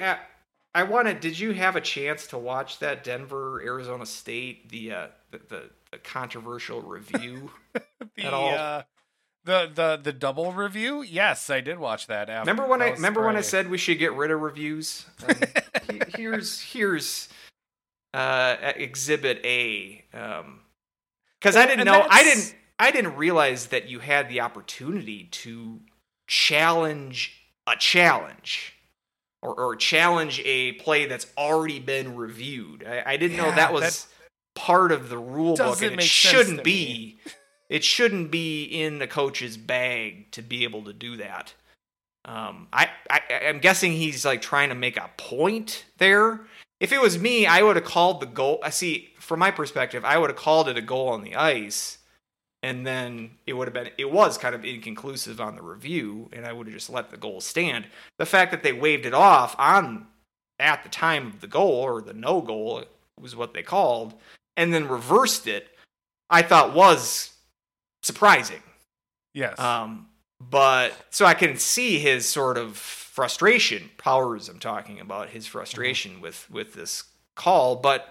I 0.74 0.82
wanted. 0.84 1.20
Did 1.20 1.38
you 1.38 1.52
have 1.52 1.74
a 1.76 1.80
chance 1.80 2.26
to 2.28 2.38
watch 2.38 2.78
that 2.80 3.02
Denver 3.04 3.60
Arizona 3.64 4.04
State 4.06 4.68
the 4.68 4.92
uh, 4.92 5.06
the, 5.30 5.38
the, 5.48 5.70
the 5.92 5.98
controversial 5.98 6.82
review? 6.82 7.50
The 8.16 8.24
At 8.24 8.34
all. 8.34 8.48
uh, 8.54 8.82
the 9.44 9.70
the 9.72 10.00
the 10.02 10.12
double 10.12 10.52
review. 10.52 11.02
Yes, 11.02 11.48
I 11.50 11.60
did 11.60 11.78
watch 11.78 12.08
that. 12.08 12.28
After, 12.28 12.50
remember 12.50 12.68
when 12.68 12.80
that 12.80 12.88
I 12.88 12.90
remember 12.92 13.24
when 13.24 13.36
I 13.36 13.40
said 13.42 13.70
we 13.70 13.78
should 13.78 13.98
get 13.98 14.12
rid 14.14 14.30
of 14.32 14.40
reviews? 14.40 15.06
Um, 15.26 15.36
here's 16.16 16.60
here's 16.60 17.28
uh, 18.12 18.56
Exhibit 18.76 19.40
A. 19.44 20.04
Because 20.10 21.54
I 21.56 21.64
didn't 21.66 21.80
And 21.80 21.86
know. 21.86 22.06
I 22.10 22.24
didn't. 22.24 22.54
I 22.80 22.90
didn't 22.90 23.16
realize 23.16 23.68
that 23.68 23.88
you 23.88 24.00
had 24.00 24.28
the 24.28 24.40
opportunity 24.40 25.24
to 25.30 25.80
challenge 26.26 27.40
a 27.66 27.76
challenge. 27.76 28.74
Or, 29.40 29.54
or 29.54 29.76
challenge 29.76 30.42
a 30.44 30.72
play 30.72 31.06
that's 31.06 31.28
already 31.38 31.78
been 31.78 32.16
reviewed. 32.16 32.84
I, 32.84 33.12
I 33.12 33.16
didn't 33.16 33.36
know 33.36 33.52
that 33.52 33.72
was 33.72 34.08
part 34.58 34.90
of 34.90 35.08
the 35.08 35.16
rulebook, 35.16 35.56
doesn't 35.56 35.92
and 35.92 36.00
it 36.00 36.04
shouldn't 36.04 36.64
be. 36.64 37.18
It 37.68 37.84
shouldn't 37.84 38.30
be 38.30 38.64
in 38.64 38.98
the 38.98 39.06
coach's 39.06 39.56
bag 39.56 40.32
to 40.32 40.42
be 40.42 40.64
able 40.64 40.82
to 40.84 40.92
do 40.92 41.16
that. 41.18 41.54
Um, 42.24 42.66
I, 42.72 42.88
I 43.08 43.20
I'm 43.46 43.60
guessing 43.60 43.92
he's 43.92 44.24
like 44.24 44.42
trying 44.42 44.70
to 44.70 44.74
make 44.74 44.96
a 44.96 45.10
point 45.16 45.84
there. 45.98 46.40
If 46.80 46.92
it 46.92 47.00
was 47.00 47.18
me, 47.18 47.46
I 47.46 47.62
would 47.62 47.76
have 47.76 47.84
called 47.84 48.20
the 48.20 48.26
goal. 48.26 48.58
I 48.62 48.70
see 48.70 49.10
from 49.20 49.38
my 49.38 49.50
perspective, 49.50 50.04
I 50.04 50.18
would 50.18 50.30
have 50.30 50.38
called 50.38 50.68
it 50.68 50.76
a 50.76 50.82
goal 50.82 51.08
on 51.08 51.22
the 51.22 51.36
ice, 51.36 51.98
and 52.62 52.86
then 52.86 53.30
it 53.46 53.52
would 53.52 53.68
have 53.68 53.74
been 53.74 53.90
it 53.96 54.10
was 54.10 54.38
kind 54.38 54.54
of 54.54 54.64
inconclusive 54.64 55.40
on 55.40 55.54
the 55.54 55.62
review, 55.62 56.28
and 56.32 56.44
I 56.44 56.52
would 56.52 56.66
have 56.66 56.74
just 56.74 56.90
let 56.90 57.10
the 57.10 57.16
goal 57.16 57.40
stand. 57.40 57.86
The 58.18 58.26
fact 58.26 58.50
that 58.50 58.64
they 58.64 58.72
waved 58.72 59.06
it 59.06 59.14
off 59.14 59.54
on 59.56 60.08
at 60.58 60.82
the 60.82 60.88
time 60.88 61.28
of 61.28 61.40
the 61.40 61.46
goal 61.46 61.76
or 61.76 62.02
the 62.02 62.14
no 62.14 62.40
goal 62.40 62.82
was 63.20 63.36
what 63.36 63.54
they 63.54 63.62
called, 63.62 64.14
and 64.58 64.74
then 64.74 64.86
reversed 64.88 65.46
it, 65.46 65.68
I 66.28 66.42
thought 66.42 66.74
was 66.74 67.30
surprising. 68.02 68.62
yes. 69.32 69.58
Um, 69.58 70.08
but 70.40 70.92
so 71.10 71.24
I 71.24 71.34
can 71.34 71.56
see 71.56 71.98
his 71.98 72.28
sort 72.28 72.58
of 72.58 72.76
frustration. 72.76 73.90
Powers, 73.98 74.48
I'm 74.48 74.58
talking 74.60 75.00
about 75.00 75.30
his 75.30 75.46
frustration 75.46 76.20
with 76.20 76.48
with 76.50 76.74
this 76.74 77.04
call, 77.34 77.76
but 77.76 78.08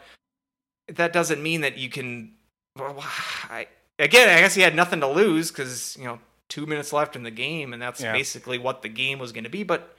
that 0.87 1.13
doesn't 1.13 1.41
mean 1.43 1.61
that 1.61 1.77
you 1.77 1.89
can. 1.89 2.33
well, 2.77 2.95
I, 2.99 3.67
again, 3.99 4.29
I 4.29 4.39
guess 4.41 4.55
he 4.55 4.61
had 4.61 4.75
nothing 4.75 4.99
to 5.01 5.07
lose 5.07 5.51
because 5.51 5.95
you 5.99 6.05
know 6.05 6.19
two 6.49 6.65
minutes 6.65 6.91
left 6.93 7.15
in 7.15 7.23
the 7.23 7.31
game, 7.31 7.73
and 7.73 7.81
that's 7.81 8.01
Yeah. 8.01 8.13
basically 8.13 8.57
what 8.57 8.81
the 8.81 8.89
game 8.89 9.19
was 9.19 9.31
going 9.31 9.43
to 9.45 9.49
be. 9.49 9.63
But 9.63 9.96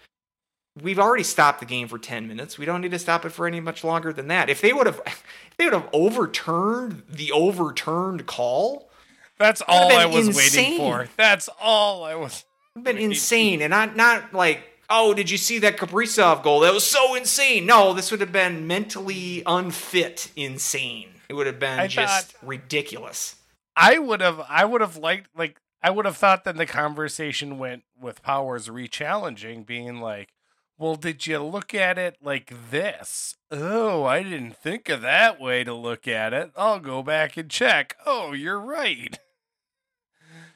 we've 0.83 0.99
already 0.99 1.25
stopped 1.25 1.61
the 1.61 1.67
game 1.67 1.89
for 1.89 1.99
ten 1.99 2.29
minutes. 2.29 2.59
We 2.59 2.67
don't 2.67 2.81
need 2.81 2.91
to 2.93 2.99
stop 2.99 3.25
it 3.25 3.31
for 3.31 3.47
any 3.47 3.61
much 3.61 3.85
longer 3.85 4.13
than 4.13 4.29
that. 4.29 4.49
If 4.49 4.61
they 4.61 4.73
would 4.73 4.87
have, 4.87 5.01
if 5.07 5.55
they 5.57 5.65
would 5.65 5.75
have 5.75 5.89
overturned 5.93 7.03
the 7.09 7.33
overturned 7.33 8.27
call. 8.27 8.91
That's 9.39 9.63
all 9.69 9.93
I 9.93 10.05
was 10.07 10.27
insane. 10.27 10.65
waiting 10.65 10.79
for. 10.79 11.09
That's 11.17 11.49
all 11.61 12.03
I 12.03 12.17
was. 12.17 12.45
Been 12.81 12.99
insane, 12.99 13.61
and 13.63 13.71
not 13.71 13.97
not 13.97 14.33
like 14.33 14.79
oh, 14.91 15.15
did 15.15 15.31
you 15.31 15.39
see 15.39 15.59
that 15.61 15.77
Kaprizov 15.77 16.43
goal? 16.43 16.61
That 16.61 16.73
was 16.73 16.87
so 16.87 17.15
insane. 17.15 17.67
No, 17.67 17.93
this 17.93 18.11
would 18.11 18.21
have 18.21 18.33
been 18.33 18.67
mentally 18.67 19.43
unfit 19.47 20.31
insane. 20.37 21.11
It 21.29 21.35
would 21.35 21.47
have 21.47 21.59
been 21.59 21.79
I 21.79 21.87
just 21.87 22.35
ridiculous. 22.43 23.37
I 23.77 23.99
would 23.99 24.21
have. 24.21 24.41
I 24.49 24.65
would 24.65 24.81
have 24.81 24.97
liked. 24.97 25.29
Like 25.37 25.61
I 25.83 25.91
would 25.91 26.07
have 26.07 26.17
thought 26.17 26.45
that 26.45 26.57
the 26.57 26.67
conversation 26.67 27.59
went 27.59 27.85
with 28.01 28.23
Powers 28.23 28.71
re-challenging, 28.71 29.63
being 29.63 30.01
like, 30.01 30.31
"Well, 30.79 30.95
did 30.95 31.27
you 31.27 31.41
look 31.41 31.75
at 31.75 31.99
it 31.99 32.17
like 32.23 32.53
this? 32.71 33.37
Oh, 33.51 34.05
I 34.05 34.23
didn't 34.23 34.57
think 34.57 34.89
of 34.89 35.03
that 35.03 35.41
way 35.41 35.65
to 35.65 35.75
look 35.75 36.07
at 36.07 36.33
it. 36.33 36.53
I'll 36.57 36.81
go 36.81 37.03
back 37.03 37.37
and 37.37 37.51
check. 37.51 37.97
Oh, 38.07 38.33
you're 38.33 38.61
right." 38.61 39.19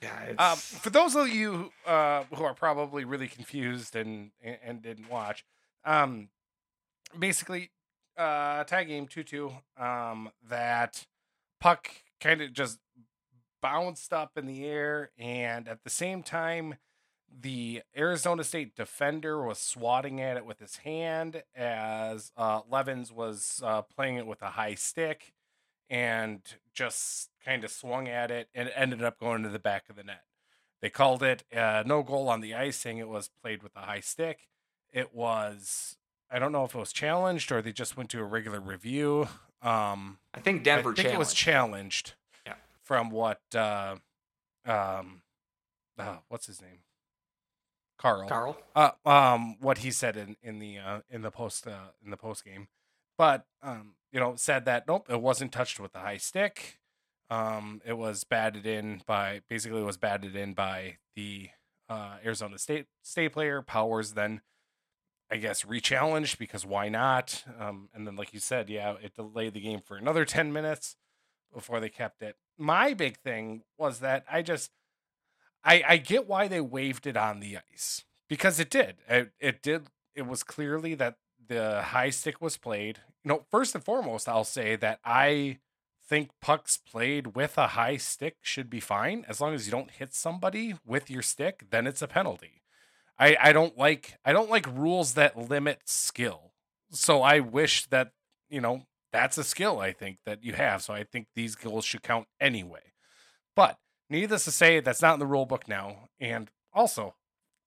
Yeah, 0.01 0.33
Um, 0.39 0.57
for 0.57 0.91
those 0.91 1.15
of 1.17 1.29
you 1.29 1.73
uh, 1.87 2.25
who 2.35 2.45
are 2.45 2.55
probably 2.55 3.05
really 3.05 3.29
confused 3.29 3.97
and 3.97 4.31
and, 4.43 4.81
didn't 4.83 5.11
watch, 5.11 5.45
um, 5.85 6.29
basically, 7.19 7.71
uh, 8.17 8.65
tag 8.65 8.89
game 8.89 9.07
two 9.07 9.25
two. 9.25 9.53
Um, 9.77 10.31
that 10.49 11.07
puck 11.61 11.91
kind 12.21 12.41
of 12.41 12.53
just 12.53 12.79
bounced 13.61 14.13
up 14.13 14.37
in 14.37 14.47
the 14.47 14.65
air, 14.67 15.11
and 15.19 15.69
at 15.69 15.85
the 15.85 15.91
same 15.91 16.23
time, 16.23 16.77
the 17.41 17.83
Arizona 17.97 18.45
State 18.45 18.77
defender 18.77 19.45
was 19.45 19.59
swatting 19.59 20.21
at 20.21 20.37
it 20.37 20.45
with 20.45 20.59
his 20.61 20.77
hand 20.79 21.43
as 21.55 22.33
uh, 22.37 22.61
Levens 22.71 23.13
was 23.13 23.63
uh, 23.65 23.83
playing 23.83 24.17
it 24.17 24.27
with 24.27 24.43
a 24.43 24.51
high 24.51 24.75
stick 24.75 25.33
and 25.89 26.41
just 26.73 27.31
kind 27.45 27.65
of 27.65 27.71
swung 27.71 28.09
at 28.09 28.31
it 28.31 28.49
and 28.55 28.69
it 28.69 28.75
ended 28.77 29.03
up 29.03 29.19
going 29.19 29.43
to 29.43 29.49
the 29.49 29.59
back 29.59 29.85
of 29.89 29.97
the 29.97 30.05
net. 30.05 30.23
They 30.81 30.91
called 30.91 31.23
it 31.23 31.45
uh, 31.55 31.85
no 31.87 32.03
goal 32.03 32.29
on 32.29 32.41
the 32.41 32.55
icing. 32.55 32.99
It 32.99 33.09
was 33.09 33.31
played 33.43 33.63
with 33.63 33.77
a 33.77 33.81
high 33.81 34.01
stick. 34.01 34.49
It 34.93 35.15
was, 35.15 35.97
I 36.31 36.39
don't 36.39 36.53
know 36.53 36.65
if 36.65 36.75
it 36.75 36.79
was 36.79 36.93
challenged 36.93 37.51
or 37.53 37.63
they 37.63 37.73
just 37.73 37.97
went 37.97 38.11
to 38.11 38.21
a 38.21 38.25
regular 38.25 38.61
review. 38.61 39.29
Um, 39.63 40.19
I 40.35 40.41
think 40.41 40.65
Denver 40.65 40.91
I 40.93 40.95
think 40.95 41.09
it 41.09 41.19
was 41.19 41.33
challenged. 41.33 42.07
challenged. 42.07 42.15
Yeah. 42.47 42.55
From 42.83 43.11
what, 43.11 43.41
uh, 43.55 43.97
um, 44.67 45.23
uh, 45.99 46.17
what's 46.29 46.47
his 46.47 46.61
name? 46.61 46.82
Carle. 48.03 48.29
Carle. 48.29 48.57
Uh, 48.75 48.91
um, 49.07 49.57
what 49.61 49.79
he 49.79 49.91
said 49.91 50.17
in 50.17 50.37
in 50.43 50.59
the 50.59 50.79
uh, 50.79 51.01
in 51.09 51.23
the 51.23 51.31
post 51.31 51.67
uh, 51.67 51.93
in 52.05 52.11
the 52.11 52.17
post 52.17 52.45
game, 52.45 52.69
but 53.17 53.47
um, 53.63 53.95
you 54.11 54.19
know, 54.19 54.35
said 54.37 54.65
that 54.65 54.89
nope, 54.89 55.07
it 55.09 55.21
wasn't 55.21 55.53
touched 55.53 55.79
with 55.79 55.93
the 55.93 56.01
high 56.01 56.17
stick. 56.17 56.81
Um, 57.31 57.81
it 57.87 57.95
was 57.95 58.25
batted 58.25 58.67
in 58.67 59.03
by 59.07 59.43
basically 59.49 59.81
it 59.81 59.87
was 59.87 59.97
batted 59.97 60.37
in 60.37 60.53
by 60.53 60.99
the 61.15 61.49
uh, 61.89 62.17
Arizona 62.25 62.59
State 62.59 62.87
State 63.03 63.33
player. 63.33 63.63
Powers 63.63 64.13
then 64.13 64.41
I 65.31 65.37
guess 65.37 65.63
rechallenged 65.63 66.37
because 66.37 66.67
why 66.67 66.91
not? 66.91 67.45
Um, 67.59 67.89
and 67.95 68.07
then, 68.07 68.17
like 68.17 68.35
you 68.35 68.41
said, 68.41 68.69
yeah, 68.69 68.97
it 69.03 69.15
delayed 69.15 69.55
the 69.55 69.61
game 69.61 69.81
for 69.81 69.97
another 69.97 70.27
ten 70.27 70.53
minutes 70.53 70.97
before 71.55 71.81
they 71.81 71.89
kept 71.89 72.21
it. 72.21 72.37
My 72.59 72.93
big 72.93 73.17
thing 73.19 73.63
was 73.79 74.01
that 74.01 74.25
I 74.31 74.43
just, 74.43 74.71
I 75.65 75.83
I 75.87 75.97
get 75.99 76.27
why 76.29 76.49
they 76.49 76.61
waved 76.61 77.07
it 77.07 77.17
on 77.17 77.41
the 77.41 77.59
ice 77.73 78.05
because 78.29 78.59
it 78.59 78.71
did. 78.71 78.97
It, 79.09 79.33
it 79.41 79.63
did. 79.63 79.89
It 80.15 80.27
was 80.27 80.43
clearly 80.43 80.95
that 80.97 81.17
the 81.47 81.83
high 81.83 82.11
stick 82.11 82.41
was 82.41 82.57
played. 82.57 83.01
You 83.25 83.29
know, 83.31 83.45
first 83.51 83.75
and 83.75 83.85
foremost, 83.85 84.29
I'll 84.29 84.45
say 84.45 84.77
that 84.77 84.99
I 85.05 85.59
think 86.09 86.31
pucks 86.41 86.77
played 86.77 87.35
with 87.35 87.57
a 87.57 87.69
high 87.69 87.97
stick 87.97 88.37
should 88.43 88.69
be 88.69 88.81
fine 88.81 89.25
as 89.29 89.41
long 89.41 89.55
as 89.55 89.67
you 89.67 89.71
don't 89.71 89.91
hit 89.91 90.15
somebody 90.15 90.75
with 90.85 91.11
your 91.11 91.23
stick. 91.23 91.67
Then 91.71 91.87
it's 91.87 92.03
a 92.03 92.09
penalty. 92.09 92.63
I 93.19 93.37
I 93.41 93.53
don't 93.53 93.77
like 93.79 94.19
I 94.25 94.33
don't 94.33 94.51
like 94.51 94.67
rules 94.67 95.15
that 95.15 95.39
limit 95.39 95.81
skill. 95.87 96.53
So 96.91 97.23
I 97.23 97.41
wish 97.41 97.87
that 97.87 98.13
you 98.51 98.61
know 98.61 98.83
that's 99.13 99.39
a 99.39 99.45
skill 99.45 99.79
I 99.79 99.93
think 99.93 100.19
that 100.27 100.43
you 100.45 100.55
have. 100.55 100.83
So 100.83 100.95
I 100.95 101.05
think 101.05 101.29
these 101.35 101.55
goals 101.55 101.85
should 101.85 102.03
count 102.03 102.27
anyway. 102.41 102.93
But 103.55 103.79
needless 104.13 104.45
to 104.45 104.51
say, 104.53 104.79
that's 104.81 105.03
not 105.03 105.15
in 105.15 105.19
the 105.21 105.27
rule 105.27 105.47
book 105.47 105.67
now. 105.67 106.09
And 106.21 106.51
also, 106.73 107.15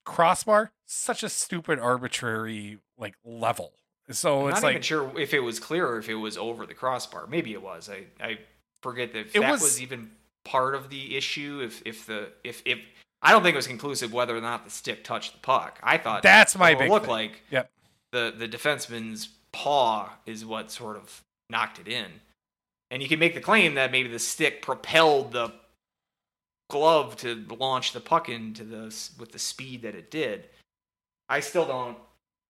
crossbar 0.06 0.72
such 0.86 1.24
a 1.24 1.30
stupid 1.30 1.80
arbitrary 1.80 2.80
like 2.98 3.16
level. 3.26 3.74
So 4.12 4.44
I'm 4.44 4.50
it's 4.50 4.58
not 4.62 4.64
like 4.68 4.72
even 4.74 4.82
sure 4.84 5.20
if 5.20 5.34
it 5.34 5.40
was 5.42 5.60
clear 5.60 5.88
or 5.88 5.98
if 5.98 6.08
it 6.08 6.16
was 6.16 6.38
over 6.38 6.66
the 6.66 6.74
crossbar. 6.76 7.28
Maybe 7.28 7.54
it 7.54 7.62
was. 7.62 7.90
I, 7.90 8.06
I 8.24 8.38
forget 8.82 9.14
that 9.14 9.34
that 9.34 9.52
was- 9.52 9.62
was, 9.62 9.82
even 9.82 10.12
part 10.44 10.76
of 10.76 10.90
the 10.90 11.18
issue. 11.18 11.62
If 11.64 11.82
if 11.86 12.06
the 12.06 12.30
if 12.44 12.62
if 12.66 12.80
I 13.22 13.32
don't 13.32 13.42
think 13.42 13.56
it 13.56 13.58
was 13.58 13.66
conclusive 13.68 14.14
whether 14.14 14.38
or 14.38 14.42
not 14.42 14.64
the 14.64 14.70
stick 14.70 15.04
touched 15.04 15.34
the 15.34 15.40
puck. 15.40 15.80
I 15.82 15.98
thought 15.98 16.22
That's 16.22 16.56
my 16.56 16.76
big 16.76 16.92
thing. 16.92 17.10
like 17.10 17.42
Yep. 17.50 17.72
the 18.12 18.34
the 18.38 18.48
defenseman's 18.48 19.30
paw 19.52 20.12
is 20.28 20.46
what 20.46 20.70
sort 20.72 20.98
of 20.98 21.24
knocked 21.50 21.80
it 21.80 21.88
in. 21.88 22.06
And 22.92 23.02
you 23.02 23.10
can 23.10 23.18
make 23.18 23.34
the 23.34 23.42
claim 23.42 23.74
that 23.76 23.92
maybe 23.92 24.10
the 24.10 24.20
stick 24.20 24.62
propelled 24.62 25.32
the 25.32 25.52
glove 26.70 27.16
to 27.18 27.46
launch 27.60 27.92
the 27.94 28.00
puck 28.00 28.30
into 28.30 28.64
the 28.64 28.86
with 29.20 29.32
the 29.32 29.40
speed 29.40 29.82
that 29.84 29.96
it 29.96 30.10
did. 30.12 30.50
I 31.30 31.40
still 31.40 31.66
don't. 31.66 31.98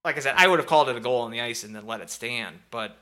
Like 0.03 0.17
I 0.17 0.19
said, 0.19 0.35
I 0.37 0.47
would 0.47 0.59
have 0.59 0.67
called 0.67 0.89
it 0.89 0.95
a 0.95 0.99
goal 0.99 1.21
on 1.21 1.31
the 1.31 1.41
ice 1.41 1.63
and 1.63 1.75
then 1.75 1.85
let 1.87 2.01
it 2.01 2.09
stand. 2.09 2.57
But 2.69 2.97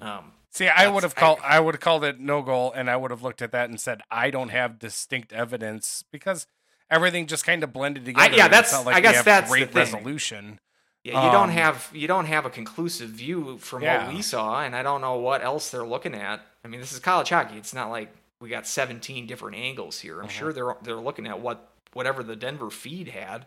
um, 0.00 0.32
See, 0.50 0.68
I 0.68 0.86
would 0.88 1.02
have 1.02 1.14
called 1.14 1.38
I, 1.42 1.58
would 1.60 1.74
have 1.74 1.80
called 1.80 2.04
it 2.04 2.20
no 2.20 2.42
goal, 2.42 2.72
and 2.72 2.90
I 2.90 2.96
would 2.96 3.10
have 3.10 3.22
looked 3.22 3.40
at 3.42 3.52
that 3.52 3.70
and 3.70 3.80
said 3.80 4.02
I 4.10 4.30
don't 4.30 4.50
have 4.50 4.78
distinct 4.78 5.32
evidence 5.32 6.04
because 6.12 6.46
everything 6.90 7.26
just 7.26 7.46
kind 7.46 7.62
of 7.64 7.72
blended 7.72 8.04
together. 8.04 8.36
yeah, 8.36 8.48
that's- 8.48 8.72
not 8.72 8.84
like 8.84 8.96
I 8.96 9.00
guess 9.00 9.16
have 9.16 9.24
that's 9.24 9.50
the 9.50 9.56
great 9.56 9.72
thing. 9.72 9.78
resolution. 9.94 10.60
yeah, 11.04 11.24
you 11.24 11.32
don't 11.32 11.48
Um, 11.48 11.54
have 11.56 11.88
you 11.94 12.06
don't 12.06 12.26
have 12.26 12.44
a 12.44 12.50
conclusive 12.50 13.08
view 13.08 13.56
from 13.58 13.82
Yeah. 13.82 14.06
what 14.06 14.14
we 14.14 14.20
saw, 14.22 14.60
and 14.62 14.76
I 14.76 14.82
don't 14.82 15.00
know 15.00 15.16
what 15.16 15.42
else 15.42 15.70
they're 15.70 15.86
looking 15.86 16.14
at. 16.14 16.40
I 16.64 16.68
mean, 16.68 16.80
this 16.80 16.92
is 16.92 16.98
college 17.00 17.30
hockey. 17.30 17.56
It's 17.56 17.72
not 17.72 17.88
like 17.90 18.14
we 18.42 18.48
got 18.48 18.66
17 18.66 19.26
different 19.28 19.56
angles 19.56 20.00
here. 20.00 20.20
I'm 20.20 20.26
Mhm. 20.26 20.30
sure 20.32 20.52
they're 20.52 20.76
they're 20.82 20.96
looking 20.96 21.26
at 21.28 21.38
what 21.40 21.72
whatever 21.92 22.22
the 22.24 22.34
Denver 22.34 22.70
feed 22.70 23.08
had, 23.08 23.46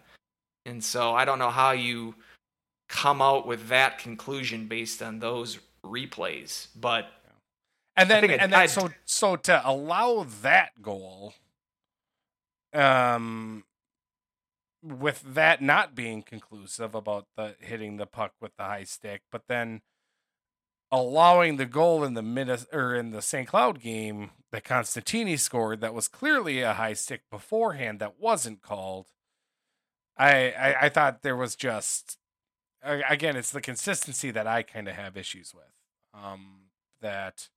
and 0.66 0.84
so 0.84 1.14
I 1.14 1.26
don't 1.26 1.38
know 1.38 1.52
how 1.52 1.72
you 1.72 2.16
come 2.88 3.22
out 3.22 3.46
with 3.46 3.68
that 3.68 3.98
conclusion 4.00 4.68
based 4.68 5.02
on 5.04 5.20
those 5.20 5.60
replays. 5.84 6.68
But 6.76 7.12
And 7.98 8.10
then 8.10 8.24
and 8.30 8.54
then 8.54 8.54
I'd- 8.54 8.72
so 8.72 8.90
so 9.06 9.36
to 9.36 9.62
allow 9.68 10.24
that 10.24 10.82
goal, 10.82 11.34
um, 12.74 13.66
with 14.82 15.22
that 15.34 15.62
not 15.62 15.94
being 15.96 16.22
conclusive 16.24 16.96
about 16.96 17.28
the 17.36 17.58
hitting 17.60 17.98
the 17.98 18.06
puck 18.08 18.34
with 18.40 18.56
the 18.56 18.64
high 18.64 18.84
stick, 18.86 19.24
but 19.32 19.48
then 19.48 19.82
allowing 20.96 21.58
the 21.58 21.66
goal 21.66 22.04
in 22.04 22.14
the 22.14 22.22
Minnes 22.22 22.66
or 22.72 22.96
in 22.96 23.12
the 23.12 23.22
St. 23.22 23.48
Cloud 23.48 23.80
game 23.80 24.32
that 24.52 24.64
Constantini 24.64 25.38
scored 25.38 25.82
that 25.82 25.94
was 25.94 26.08
clearly 26.08 26.62
a 26.62 26.74
high 26.74 26.94
stick 26.94 27.22
beforehand 27.30 28.00
that 28.00 28.20
wasn't 28.20 28.62
called. 28.62 29.08
I 30.18 30.52
I, 30.52 30.76
I 30.86 30.90
thought 30.90 31.22
there 31.22 31.36
was 31.36 31.56
just 31.56 32.18
again 32.84 33.36
it's 33.36 33.52
the 33.52 33.62
consistency 33.62 34.32
that 34.32 34.48
I 34.48 34.64
kind 34.64 34.88
of 34.88 34.96
have 34.96 35.18
issues 35.18 35.54
with. 35.54 35.64
Um, 36.14 36.70
that, 37.02 37.50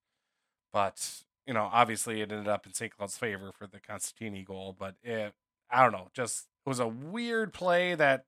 but 0.73 1.23
you 1.47 1.55
know 1.55 1.71
obviously 1.73 2.21
it 2.21 2.33
ended 2.33 2.49
up 2.49 2.67
in 2.67 2.75
St. 2.75 2.95
Cloud's 2.97 3.17
favor 3.17 3.53
for 3.57 3.67
the 3.67 3.81
Constantini 3.81 4.45
goal, 4.45 4.75
but 4.79 4.97
it 5.03 5.33
I 5.71 5.83
don't 5.83 5.93
know 5.93 6.09
just 6.13 6.47
it 6.67 6.69
was 6.69 6.81
a 6.81 6.89
weird 6.89 7.53
play 7.53 7.95
that 7.95 8.25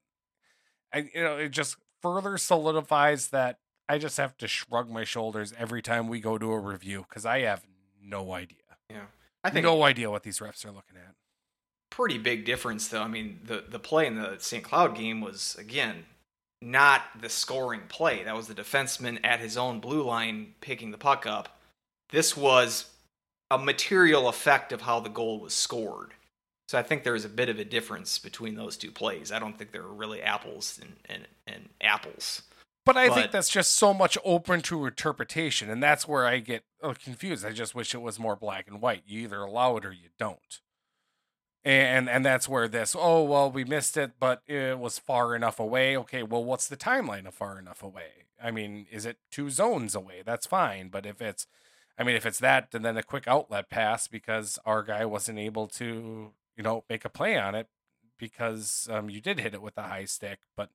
I 0.93 1.11
you 1.15 1.23
know 1.23 1.37
it 1.37 1.51
just 1.51 1.77
further 2.01 2.39
solidifies 2.39 3.29
that 3.29 3.59
I 3.91 3.99
just 3.99 4.19
have 4.19 4.39
to 4.39 4.47
shrug 4.47 4.89
my 4.89 5.03
shoulders 5.03 5.53
every 5.59 5.83
time 5.83 6.07
we 6.07 6.21
go 6.21 6.39
to 6.39 6.53
a 6.53 6.59
review 6.61 7.05
because 7.09 7.27
I 7.27 7.41
have 7.41 7.65
no 8.01 8.33
idea. 8.33 8.59
yeah, 8.89 9.07
I 9.43 9.51
think 9.51 9.65
no 9.65 9.83
idea 9.83 10.09
what 10.09 10.23
these 10.23 10.39
refs 10.39 10.65
are 10.65 10.71
looking 10.71 10.97
at. 10.97 11.15
pretty 11.91 12.17
big 12.17 12.45
difference 12.45 12.87
though. 12.87 13.03
I 13.03 13.09
mean, 13.09 13.41
the 13.45 13.65
the 13.69 13.81
play 13.81 14.07
in 14.07 14.15
the 14.15 14.37
St. 14.39 14.63
Cloud 14.63 14.95
game 14.95 15.21
was 15.21 15.57
again 15.59 16.05
not 16.63 17.03
the 17.21 17.29
scoring 17.29 17.81
play. 17.89 18.23
That 18.23 18.37
was 18.37 18.47
the 18.47 18.55
defenseman 18.55 19.19
at 19.25 19.41
his 19.41 19.57
own 19.57 19.81
blue 19.81 20.05
line 20.05 20.55
picking 20.61 20.93
the 20.93 20.99
puck 20.99 21.27
up. 21.27 21.61
This 22.11 22.37
was 22.37 22.91
a 23.51 23.59
material 23.59 24.29
effect 24.29 24.71
of 24.71 24.83
how 24.83 25.01
the 25.01 25.11
goal 25.11 25.41
was 25.41 25.53
scored. 25.53 26.15
So 26.69 26.79
I 26.79 26.85
think 26.85 27.03
there 27.03 27.17
is 27.17 27.25
a 27.25 27.29
bit 27.29 27.49
of 27.49 27.59
a 27.59 27.65
difference 27.65 28.21
between 28.21 28.55
those 28.55 28.77
two 28.77 28.93
plays. 28.93 29.33
I 29.33 29.41
don't 29.41 29.59
think 29.59 29.73
they're 29.73 29.83
really 29.83 30.23
apples 30.23 30.79
and, 30.81 30.93
and, 31.07 31.27
and 31.49 31.69
apples. 31.81 32.43
But 32.93 32.97
I 32.97 33.09
think 33.15 33.31
that's 33.31 33.49
just 33.49 33.77
so 33.77 33.95
much 33.95 34.19
open 34.25 34.63
to 34.63 34.85
interpretation, 34.85 35.71
and 35.71 35.81
that's 35.81 36.09
where 36.09 36.27
I 36.27 36.41
get 36.41 36.65
uh, 36.83 36.93
confused. 36.95 37.47
I 37.47 37.53
just 37.53 37.73
wish 37.73 37.95
it 37.95 38.03
was 38.03 38.19
more 38.19 38.35
black 38.35 38.67
and 38.67 38.81
white. 38.81 39.05
You 39.07 39.21
either 39.21 39.39
allow 39.39 39.77
it 39.77 39.85
or 39.85 39.93
you 39.93 40.09
don't. 40.19 40.61
And 41.65 42.09
and 42.09 42.27
that's 42.27 42.49
where 42.49 42.67
this. 42.67 42.97
Oh 42.99 43.23
well, 43.23 43.49
we 43.49 43.63
missed 43.63 43.97
it, 43.97 44.15
but 44.19 44.43
it 44.49 44.77
was 44.77 44.99
far 44.99 45.37
enough 45.37 45.61
away. 45.61 45.97
Okay, 45.99 46.25
well, 46.25 46.43
what's 46.43 46.67
the 46.67 46.77
timeline 46.77 47.29
of 47.29 47.35
far 47.35 47.61
enough 47.61 47.81
away? 47.81 48.27
I 48.43 48.51
mean, 48.51 48.87
is 48.91 49.07
it 49.07 49.19
two 49.31 49.51
zones 49.51 49.95
away? 49.95 50.23
That's 50.27 50.47
fine. 50.47 50.89
But 50.89 51.07
if 51.07 51.23
it's, 51.23 51.47
I 51.97 52.03
mean, 52.03 52.17
if 52.17 52.27
it's 52.27 52.41
that, 52.41 52.71
and 52.73 52.85
then 52.85 52.97
a 52.97 53.05
quick 53.05 53.29
outlet 53.29 53.71
pass 53.71 54.09
because 54.09 54.59
our 54.67 54.83
guy 54.83 55.05
wasn't 55.05 55.39
able 55.39 55.69
to, 55.69 56.33
you 56.57 56.63
know, 56.65 56.83
make 56.91 57.05
a 57.05 57.09
play 57.09 57.39
on 57.39 57.55
it 57.55 57.69
because 58.19 58.89
um, 58.91 59.11
you 59.11 59.21
did 59.21 59.39
hit 59.39 59.55
it 59.55 59.63
with 59.63 59.79
a 59.79 59.83
high 59.83 60.07
stick, 60.07 60.41
but 60.57 60.71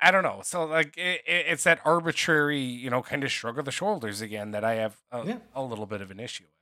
I 0.00 0.10
don't 0.10 0.22
know. 0.22 0.40
So 0.44 0.64
like 0.64 0.96
it, 0.96 1.20
it, 1.26 1.46
it's 1.48 1.64
that 1.64 1.80
arbitrary, 1.84 2.60
you 2.60 2.88
know, 2.90 3.02
kind 3.02 3.24
of 3.24 3.30
shrug 3.32 3.58
of 3.58 3.64
the 3.64 3.70
shoulders 3.72 4.20
again 4.20 4.52
that 4.52 4.64
I 4.64 4.74
have 4.74 4.96
a, 5.10 5.26
Yeah. 5.26 5.36
a 5.54 5.62
little 5.62 5.86
bit 5.86 6.00
of 6.00 6.10
an 6.10 6.20
issue 6.20 6.44
with. 6.44 6.52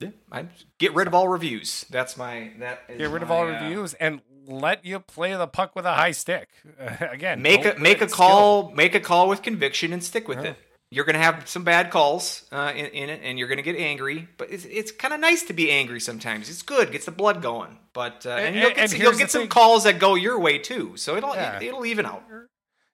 Yeah, 0.00 0.10
I 0.30 0.46
get 0.78 0.94
rid 0.94 1.08
of 1.08 1.14
all 1.14 1.26
reviews. 1.28 1.84
That's 1.90 2.16
my 2.16 2.52
that. 2.60 2.82
Is 2.88 2.98
Get 2.98 3.10
rid 3.10 3.22
of 3.24 3.32
all 3.32 3.42
uh, 3.42 3.46
reviews 3.50 3.94
and 3.94 4.20
let 4.46 4.84
you 4.84 5.00
play 5.00 5.34
the 5.34 5.48
puck 5.48 5.74
with 5.74 5.84
a 5.86 5.92
high 5.94 6.12
stick 6.12 6.48
again. 7.00 7.42
make 7.42 7.64
a 7.64 7.76
make 7.78 8.00
a 8.00 8.06
call 8.06 8.70
make 8.70 8.94
a 8.94 9.00
call 9.00 9.28
with 9.28 9.42
conviction 9.42 9.92
and 9.92 10.02
stick 10.04 10.28
with 10.28 10.38
Yeah. 10.44 10.50
it 10.50 10.56
you're 10.90 11.04
gonna 11.04 11.18
have 11.18 11.48
some 11.48 11.64
bad 11.64 11.90
calls 11.90 12.44
uh, 12.52 12.72
in, 12.74 12.86
in 12.86 13.10
it 13.10 13.20
and 13.22 13.38
you're 13.38 13.48
gonna 13.48 13.62
get 13.62 13.76
angry 13.76 14.26
but 14.38 14.50
it's, 14.50 14.64
it's 14.64 14.90
kind 14.92 15.12
of 15.12 15.20
nice 15.20 15.42
to 15.44 15.52
be 15.52 15.70
angry 15.70 16.00
sometimes 16.00 16.48
it's 16.48 16.62
good 16.62 16.90
gets 16.92 17.04
the 17.04 17.10
blood 17.10 17.42
going 17.42 17.78
but 17.92 18.24
uh, 18.26 18.30
and, 18.30 18.46
And- 18.48 18.56
you'll 18.56 18.68
get, 18.70 18.78
and 18.78 18.90
some, 18.90 19.00
you'll 19.00 19.12
get 19.16 19.30
some 19.30 19.42
thing. 19.42 19.48
calls 19.50 19.84
that 19.84 19.98
go 19.98 20.14
your 20.14 20.38
way 20.38 20.58
too 20.58 20.96
so 20.96 21.16
it'll 21.16 21.34
Yeah. 21.34 21.56
it, 21.58 21.62
it'll 21.64 21.84
even 21.86 22.06
out. 22.06 22.22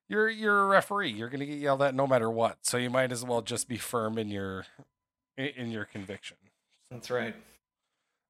You're 0.08 0.28
you're 0.28 0.62
a 0.64 0.66
referee. 0.66 1.10
You're 1.12 1.30
gonna 1.30 1.46
get 1.46 1.58
yelled 1.58 1.80
at 1.82 1.94
no 1.94 2.06
matter 2.06 2.30
what. 2.30 2.58
So 2.62 2.76
you 2.76 2.90
might 2.90 3.10
as 3.10 3.24
well 3.24 3.40
just 3.40 3.68
be 3.68 3.78
firm 3.78 4.18
in 4.18 4.28
your 4.28 4.66
in- 5.38 5.70
your 5.70 5.86
conviction. 5.86 6.36
That's 6.90 7.10
right. 7.10 7.34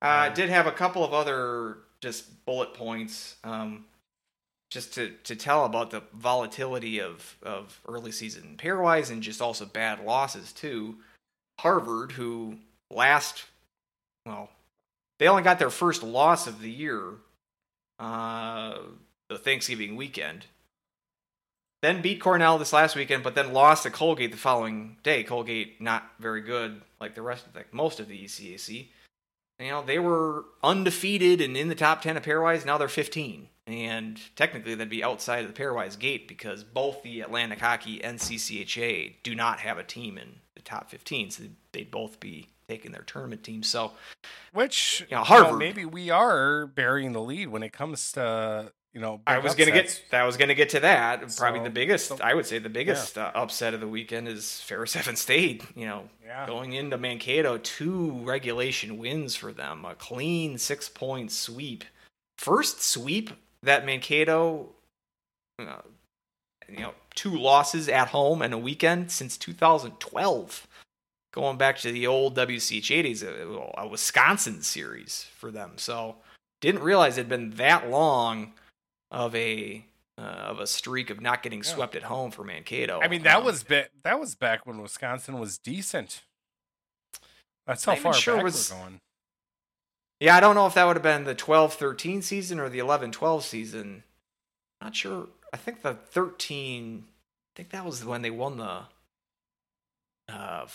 Uh, 0.00 0.26
Um, 0.28 0.34
did 0.34 0.50
have 0.50 0.66
a 0.68 0.72
couple 0.72 1.04
of 1.04 1.12
other 1.12 1.78
just 2.00 2.44
bullet 2.46 2.74
points, 2.74 3.36
um, 3.42 3.86
just 4.70 4.94
to, 4.94 5.12
to 5.24 5.36
tell 5.36 5.64
about 5.64 5.90
the 5.90 6.02
volatility 6.12 7.00
of, 7.00 7.36
of 7.42 7.80
early 7.88 8.10
season 8.10 8.56
pairwise 8.58 9.10
and 9.10 9.22
just 9.22 9.40
also 9.40 9.64
bad 9.64 10.04
losses 10.04 10.52
too. 10.52 10.96
Harvard, 11.60 12.12
who 12.12 12.56
last, 12.90 13.44
well, 14.26 14.50
they 15.18 15.28
only 15.28 15.42
got 15.42 15.58
their 15.58 15.70
first 15.70 16.02
loss 16.02 16.46
of 16.46 16.60
the 16.60 16.70
year, 16.70 17.12
uh, 17.98 18.78
the 19.28 19.38
Thanksgiving 19.38 19.96
weekend. 19.96 20.46
Then 21.82 22.00
beat 22.00 22.20
Cornell 22.20 22.58
this 22.58 22.72
last 22.72 22.96
weekend, 22.96 23.22
but 23.22 23.34
then 23.34 23.52
lost 23.52 23.82
to 23.82 23.90
Colgate 23.90 24.32
the 24.32 24.38
following 24.38 24.96
day. 25.02 25.22
Colgate 25.22 25.80
not 25.80 26.10
very 26.18 26.40
good, 26.40 26.80
like 26.98 27.14
the 27.14 27.22
rest, 27.22 27.46
of, 27.46 27.54
like 27.54 27.72
most 27.74 28.00
of 28.00 28.08
the 28.08 28.24
ECAC. 28.24 28.88
You 29.58 29.68
know, 29.70 29.82
they 29.82 29.98
were 29.98 30.44
undefeated 30.62 31.40
and 31.40 31.56
in 31.56 31.68
the 31.68 31.74
top 31.74 32.02
ten 32.02 32.16
of 32.16 32.24
pairwise. 32.24 32.66
Now 32.66 32.76
they're 32.76 32.88
15, 32.88 33.48
and 33.66 34.20
technically 34.34 34.74
that'd 34.74 34.90
be 34.90 35.04
outside 35.04 35.44
of 35.44 35.54
the 35.54 35.62
pairwise 35.62 35.98
gate 35.98 36.26
because 36.26 36.64
both 36.64 37.02
the 37.02 37.20
Atlantic 37.20 37.60
Hockey 37.60 38.02
and 38.02 38.18
CCHA 38.18 39.14
do 39.22 39.34
not 39.34 39.60
have 39.60 39.78
a 39.78 39.84
team 39.84 40.18
in 40.18 40.40
the 40.56 40.62
top 40.62 40.90
15, 40.90 41.30
so 41.30 41.44
they'd 41.72 41.90
both 41.90 42.18
be 42.18 42.48
taking 42.68 42.92
their 42.92 43.02
tournament 43.02 43.44
team. 43.44 43.62
So 43.62 43.92
Which 44.52 45.06
you 45.08 45.16
know, 45.16 45.22
Harvard. 45.22 45.58
maybe 45.58 45.84
we 45.84 46.10
are 46.10 46.66
burying 46.66 47.12
the 47.12 47.20
lead 47.20 47.48
when 47.48 47.62
it 47.62 47.72
comes 47.72 48.12
to 48.12 48.72
you 48.94 49.00
know, 49.00 49.20
I 49.26 49.38
was 49.38 49.54
gonna 49.56 49.72
get 49.72 50.02
that 50.10 50.22
was 50.22 50.36
gonna 50.36 50.54
get 50.54 50.70
to 50.70 50.80
that. 50.80 51.20
Probably 51.36 51.60
So- 51.60 51.64
the 51.64 51.70
biggest. 51.70 52.06
so- 52.08 52.18
I 52.22 52.32
would 52.32 52.46
say 52.46 52.58
the 52.58 52.68
biggest 52.68 53.18
uh, 53.18 53.32
upset 53.34 53.74
of 53.74 53.80
the 53.80 53.88
weekend 53.88 54.28
is 54.28 54.60
Ferris 54.62 54.94
Evan 55.00 55.16
State. 55.16 55.64
You 55.74 55.86
know, 55.86 56.08
Yeah. 56.24 56.46
going 56.46 56.72
into 56.74 56.96
Mankato, 56.96 57.58
two 57.58 58.12
regulation 58.24 58.96
wins 58.98 59.34
for 59.36 59.52
them, 59.52 59.84
a 59.84 59.94
clean 59.96 60.56
six 60.58 60.88
point 60.88 61.32
sweep, 61.32 61.84
first 62.38 62.82
sweep 62.82 63.30
that 63.64 63.84
Mankato, 63.84 64.72
uh, 65.58 65.78
you 66.68 66.78
know, 66.80 66.94
two 67.16 67.36
losses 67.36 67.88
at 67.88 68.08
home 68.08 68.42
and 68.42 68.54
a 68.54 68.58
weekend 68.58 69.10
since 69.10 69.36
2012. 69.36 70.66
Going 71.32 71.56
back 71.56 71.78
to 71.78 71.90
the 71.90 72.06
old 72.06 72.36
WCHA 72.36 73.02
days, 73.02 73.22
a, 73.24 73.28
a 73.76 73.88
Wisconsin 73.88 74.62
series 74.62 75.26
for 75.36 75.50
them. 75.50 75.72
So 75.78 76.16
didn't 76.60 76.82
realize 76.84 77.18
it'd 77.18 77.28
been 77.28 77.50
that 77.56 77.90
long 77.90 78.52
of 79.10 79.34
a 79.34 79.84
uh, 80.16 80.20
of 80.20 80.60
a 80.60 80.66
streak 80.66 81.10
of 81.10 81.20
not 81.20 81.42
getting 81.42 81.58
Yeah. 81.64 81.74
swept 81.74 81.96
at 81.96 82.04
home 82.04 82.30
for 82.30 82.44
Mankato. 82.44 83.00
I 83.02 83.08
mean, 83.08 83.22
that 83.24 83.38
Um, 83.38 83.44
was 83.44 83.64
ba- 83.64 83.88
that 84.04 84.20
was 84.20 84.34
back 84.36 84.64
when 84.64 84.80
Wisconsin 84.80 85.38
was 85.40 85.58
decent. 85.58 86.22
That's 87.66 87.84
how 87.84 87.96
far 87.96 88.14
sure 88.14 88.36
back 88.36 88.44
was- 88.44 88.70
we're 88.70 88.78
going. 88.78 89.00
Yeah, 90.20 90.36
I 90.36 90.40
don't 90.40 90.54
know 90.54 90.66
if 90.68 90.74
that 90.74 90.84
would 90.84 90.94
have 90.96 91.02
been 91.02 91.24
the 91.24 91.34
12-13 91.34 92.22
season 92.22 92.60
or 92.60 92.68
the 92.68 92.78
11-12 92.78 93.42
season. 93.42 94.04
Not 94.80 94.94
sure. 94.94 95.28
I 95.52 95.56
think 95.56 95.82
the 95.82 95.94
13 95.94 97.08
I 97.08 97.52
think 97.56 97.70
that 97.70 97.84
was 97.84 98.04
when 98.04 98.22
they 98.22 98.30
won 98.30 98.56
the 98.56 98.86
uh 100.28 100.66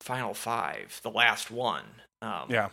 final 0.00 0.34
5, 0.34 1.00
the 1.02 1.10
last 1.10 1.50
one. 1.50 2.02
Um 2.22 2.46
Yeah. 2.50 2.70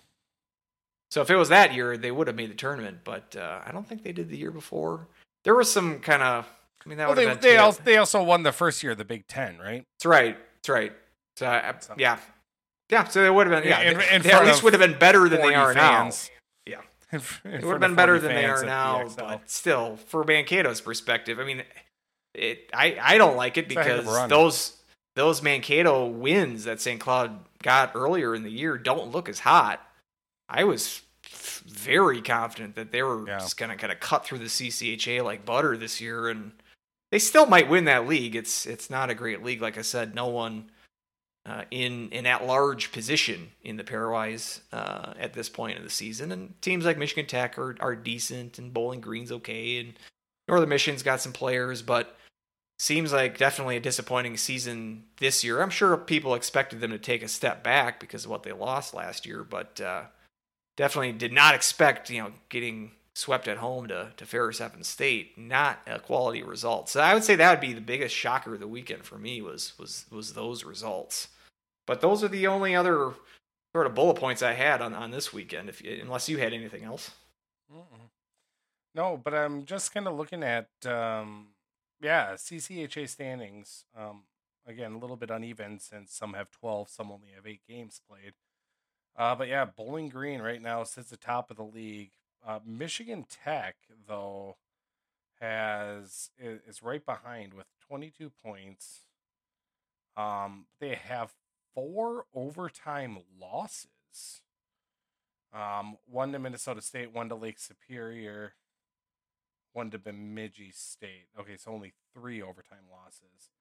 So 1.11 1.21
if 1.21 1.29
it 1.29 1.35
was 1.35 1.49
that 1.49 1.73
year, 1.73 1.97
they 1.97 2.11
would 2.11 2.27
have 2.27 2.35
made 2.37 2.49
the 2.51 2.55
tournament, 2.55 2.99
but 3.03 3.35
uh, 3.37 3.59
I 3.65 3.71
don't 3.71 3.87
think 3.87 4.03
they 4.03 4.13
did 4.13 4.29
the 4.29 4.37
year 4.37 4.51
before. 4.51 5.07
There 5.43 5.55
was 5.55 5.71
some 5.71 5.99
kind 5.99 6.23
of 6.23 6.47
I 6.85 6.89
mean 6.89 6.97
that 6.97 7.07
Well, 7.07 7.15
would 7.15 7.17
they 7.17 7.27
have 7.27 7.41
been 7.41 7.51
they 7.51 7.57
also 7.57 7.81
they 7.83 7.97
also 7.97 8.23
won 8.23 8.43
the 8.43 8.51
first 8.51 8.81
year 8.81 8.93
of 8.93 8.97
the 8.97 9.05
Big 9.05 9.27
Ten, 9.27 9.57
right? 9.59 9.83
That's 9.97 10.05
right. 10.05 10.37
That's 10.55 10.69
right. 10.69 10.93
So, 11.37 11.47
I, 11.47 11.73
So- 11.79 11.95
yeah, 11.97 12.17
yeah. 12.89 13.03
So 13.05 13.23
it 13.25 13.33
would 13.33 13.47
have 13.47 13.61
been. 13.61 13.69
Yeah, 13.69 13.81
In- 13.81 13.97
they, 13.97 14.15
in 14.15 14.21
they 14.21 14.31
at 14.31 14.45
least 14.45 14.63
would 14.63 14.73
have 14.73 14.81
been 14.81 14.97
better 14.97 15.27
than 15.27 15.41
they 15.41 15.55
are 15.55 15.73
fans. 15.73 16.29
now. 16.65 16.79
Yeah, 17.11 17.19
it 17.45 17.63
would 17.63 17.71
have 17.71 17.79
been 17.81 17.95
better 17.95 18.19
than 18.19 18.33
they 18.33 18.45
are 18.45 18.63
now, 18.63 19.07
but 19.17 19.49
still, 19.49 19.97
for 20.07 20.23
Mankato's 20.23 20.81
perspective, 20.81 21.39
I 21.39 21.45
mean, 21.45 21.63
it. 22.33 22.69
I 22.73 22.97
I 23.01 23.17
don't 23.17 23.35
like 23.35 23.57
it 23.57 23.65
It's 23.65 23.75
a 23.75 23.83
heck 23.83 23.91
of 23.91 23.99
a 23.99 24.01
because 24.03 24.29
those 24.29 24.77
those 25.15 25.41
Mankato 25.41 26.07
wins 26.07 26.63
that 26.63 26.79
St. 26.79 26.99
Cloud 26.99 27.39
got 27.63 27.91
earlier 27.95 28.33
in 28.33 28.43
the 28.43 28.51
year 28.51 28.77
don't 28.77 29.11
look 29.11 29.27
as 29.27 29.39
hot. 29.39 29.85
I 30.51 30.65
was 30.65 31.01
very 31.65 32.21
confident 32.21 32.75
that 32.75 32.91
they 32.91 33.01
were 33.01 33.27
Yeah. 33.27 33.39
just 33.39 33.57
gonna 33.57 33.77
kind 33.77 33.91
of 33.91 33.99
cut 33.99 34.25
through 34.25 34.39
the 34.39 34.49
CCHA 34.49 35.21
like 35.23 35.45
butter 35.45 35.77
this 35.77 36.01
year, 36.01 36.27
and 36.29 36.51
they 37.09 37.19
still 37.19 37.45
might 37.45 37.69
win 37.69 37.85
that 37.85 38.07
league. 38.07 38.35
It's 38.35 38.65
it's 38.65 38.89
not 38.89 39.09
a 39.09 39.15
great 39.15 39.41
league, 39.41 39.61
like 39.61 39.77
I 39.77 39.81
said. 39.81 40.13
No 40.13 40.27
one 40.27 40.71
uh, 41.45 41.63
in 41.71 42.09
in 42.09 42.25
at 42.25 42.45
large 42.45 42.91
position 42.91 43.51
in 43.63 43.77
the 43.77 43.83
pairwise 43.83 44.61
uh, 44.71 45.13
at 45.17 45.33
this 45.33 45.49
point 45.49 45.77
in 45.77 45.83
the 45.83 45.89
season, 45.89 46.31
and 46.31 46.61
teams 46.61 46.85
like 46.85 46.97
Michigan 46.97 47.25
Tech 47.25 47.57
are 47.57 47.75
are 47.79 47.95
decent, 47.95 48.59
and 48.59 48.73
Bowling 48.73 49.01
Green's 49.01 49.31
okay, 49.31 49.79
and 49.79 49.93
Northern 50.47 50.69
Michigan's 50.69 51.01
got 51.03 51.21
some 51.21 51.33
players, 51.33 51.81
but 51.81 52.17
seems 52.77 53.13
like 53.13 53.37
definitely 53.37 53.77
a 53.77 53.79
disappointing 53.79 54.35
season 54.37 55.05
this 55.17 55.43
year. 55.43 55.61
I'm 55.61 55.69
sure 55.69 55.95
people 55.97 56.33
expected 56.35 56.79
them 56.81 56.91
to 56.91 56.97
take 56.99 57.21
a 57.23 57.27
step 57.27 57.63
back 57.63 57.99
because 57.99 58.25
of 58.25 58.31
what 58.31 58.43
they 58.43 58.51
lost 58.51 58.93
last 58.93 59.25
year, 59.25 59.43
but 59.43 59.79
uh, 59.79 60.05
definitely 60.77 61.13
did 61.13 61.33
not 61.33 61.55
expect 61.55 62.09
you 62.09 62.21
know 62.21 62.31
getting 62.49 62.91
swept 63.13 63.47
at 63.47 63.57
home 63.57 63.87
to 63.87 64.11
to 64.17 64.25
Ferris 64.25 64.61
Evan 64.61 64.83
State. 64.83 65.37
Not 65.37 65.79
a 65.87 65.99
quality 65.99 66.43
result. 66.43 66.89
So 66.89 67.01
I 67.01 67.13
would 67.13 67.23
say 67.23 67.35
that 67.35 67.51
would 67.51 67.67
be 67.67 67.73
the 67.73 67.81
biggest 67.81 68.15
shocker 68.15 68.53
of 68.53 68.59
the 68.59 68.67
weekend 68.67 69.03
for 69.03 69.17
me 69.17 69.41
was 69.41 69.77
was 69.77 70.05
was 70.11 70.33
those 70.33 70.63
results. 70.63 71.27
But 71.87 72.01
those 72.01 72.23
are 72.23 72.29
the 72.29 72.47
only 72.47 72.75
other 72.75 73.13
sort 73.73 73.87
of 73.87 73.95
bullet 73.95 74.17
points 74.17 74.41
I 74.41 74.53
had 74.53 74.81
on 74.81 74.93
on 74.93 75.11
this 75.11 75.33
weekend. 75.33 75.69
If 75.69 75.83
you, 75.83 75.99
unless 76.01 76.29
you 76.29 76.37
had 76.37 76.53
anything 76.53 76.83
else. 76.83 77.11
Mm-mm. 77.73 78.09
No, 78.93 79.19
but 79.23 79.33
I'm 79.33 79.65
just 79.65 79.93
kind 79.93 80.07
of 80.07 80.15
looking 80.17 80.43
at, 80.43 80.67
um, 80.85 81.47
yeah, 82.01 82.33
CCHA 82.33 83.07
standings. 83.07 83.85
Um, 83.97 84.23
again, 84.65 84.93
a 84.93 84.97
little 84.97 85.15
bit 85.15 85.29
uneven 85.29 85.79
since 85.79 86.13
some 86.13 86.33
have 86.33 86.51
12, 86.51 86.89
some 86.89 87.11
only 87.11 87.29
have 87.35 87.47
eight 87.47 87.61
games 87.67 88.01
played. 88.09 88.33
Uh, 89.17 89.35
but 89.35 89.47
yeah, 89.47 89.65
Bowling 89.65 90.09
Green 90.09 90.41
right 90.41 90.61
now 90.61 90.83
sits 90.83 91.11
atop 91.11 91.51
of 91.51 91.57
the 91.57 91.63
league. 91.63 92.11
Uh, 92.45 92.59
Michigan 92.65 93.25
Tech, 93.29 93.75
though, 94.07 94.57
has 95.39 96.29
is, 96.39 96.59
is 96.67 96.83
right 96.83 97.05
behind 97.05 97.53
with 97.53 97.67
22 97.87 98.31
points. 98.43 99.01
Um, 100.15 100.65
they 100.79 100.95
have 100.95 101.33
four 101.73 102.25
overtime 102.33 103.19
losses. 103.39 103.87
Um, 105.53 105.97
one 106.09 106.31
to 106.31 106.39
Minnesota 106.39 106.81
State, 106.81 107.13
one 107.13 107.27
to 107.29 107.35
Lake 107.35 107.59
Superior, 107.59 108.53
one 109.73 109.89
to 109.91 109.99
Bemidji 109.99 110.71
State. 110.73 111.27
Okay, 111.37 111.57
so 111.57 111.71
only 111.71 111.93
three 112.13 112.41
overtime 112.41 112.87
losses. 112.89 113.51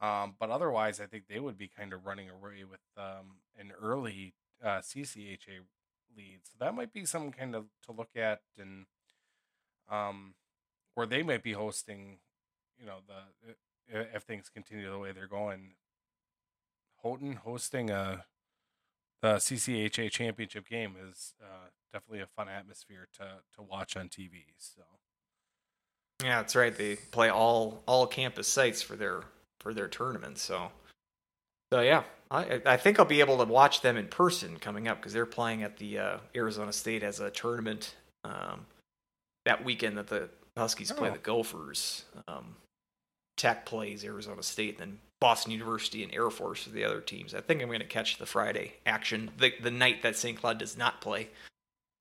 Um, 0.00 0.34
but 0.38 0.50
otherwise, 0.50 1.00
I 1.00 1.06
think 1.06 1.28
they 1.28 1.38
would 1.38 1.56
be 1.56 1.68
kind 1.68 1.92
of 1.92 2.04
running 2.04 2.28
away 2.28 2.64
with 2.68 2.80
um, 2.96 3.36
an 3.58 3.72
early 3.80 4.34
uh, 4.62 4.78
CCHA 4.78 5.60
lead. 6.16 6.40
So 6.44 6.52
that 6.60 6.74
might 6.74 6.92
be 6.92 7.04
something 7.04 7.32
kind 7.32 7.54
of 7.54 7.66
to 7.86 7.92
look 7.92 8.10
at, 8.16 8.40
and 8.58 8.86
um, 9.90 10.34
where 10.94 11.06
they 11.06 11.22
might 11.22 11.42
be 11.42 11.52
hosting, 11.52 12.18
you 12.78 12.86
know, 12.86 12.98
the 13.06 13.54
if 14.14 14.22
things 14.22 14.48
continue 14.48 14.90
the 14.90 14.98
way 14.98 15.12
they're 15.12 15.26
going. 15.26 15.74
Houghton 17.02 17.34
hosting 17.44 17.90
a 17.90 18.24
the 19.20 19.34
CCHA 19.34 20.10
championship 20.10 20.68
game 20.68 20.96
is 21.08 21.34
uh, 21.40 21.68
definitely 21.92 22.20
a 22.20 22.26
fun 22.26 22.48
atmosphere 22.48 23.08
to 23.14 23.24
to 23.54 23.62
watch 23.62 23.96
on 23.96 24.08
TV. 24.08 24.44
So 24.58 24.82
Yeah, 26.22 26.40
that's 26.40 26.56
right. 26.56 26.76
They 26.76 26.96
play 26.96 27.30
all 27.30 27.82
all 27.86 28.06
campus 28.06 28.48
sites 28.48 28.82
for 28.82 28.96
their 28.96 29.22
for 29.58 29.72
their 29.72 29.88
tournament. 29.88 30.38
So, 30.38 30.72
so 31.72 31.80
yeah, 31.80 32.02
I 32.30 32.60
I 32.66 32.76
think 32.76 32.98
I'll 32.98 33.06
be 33.06 33.20
able 33.20 33.38
to 33.38 33.44
watch 33.44 33.80
them 33.80 33.96
in 33.96 34.06
person 34.08 34.58
coming 34.58 34.88
up 34.88 34.98
because 34.98 35.12
they're 35.12 35.26
playing 35.26 35.62
at 35.62 35.78
the 35.78 35.98
uh, 35.98 36.16
Arizona 36.36 36.72
State 36.72 37.02
as 37.02 37.18
a 37.20 37.30
tournament 37.30 37.94
um, 38.24 38.66
that 39.46 39.64
weekend 39.64 39.96
that 39.98 40.06
the 40.08 40.28
Huskies 40.56 40.92
play 40.92 41.08
Oh. 41.08 41.12
the 41.12 41.18
Gophers. 41.18 42.04
Um, 42.28 42.56
Tech 43.38 43.64
plays 43.64 44.04
Arizona 44.04 44.42
State, 44.42 44.78
then 44.78 44.98
Boston 45.18 45.52
University 45.52 46.02
and 46.02 46.12
Air 46.14 46.28
Force 46.28 46.66
are 46.66 46.70
the 46.70 46.84
other 46.84 47.00
teams. 47.00 47.34
I 47.34 47.40
think 47.40 47.62
I'm 47.62 47.68
going 47.68 47.80
to 47.80 47.86
catch 47.86 48.18
the 48.18 48.26
Friday 48.26 48.74
action, 48.84 49.30
the 49.38 49.54
the 49.62 49.70
night 49.70 50.02
that 50.02 50.16
St. 50.16 50.38
Cloud 50.38 50.58
does 50.58 50.76
not 50.76 51.00
play 51.00 51.28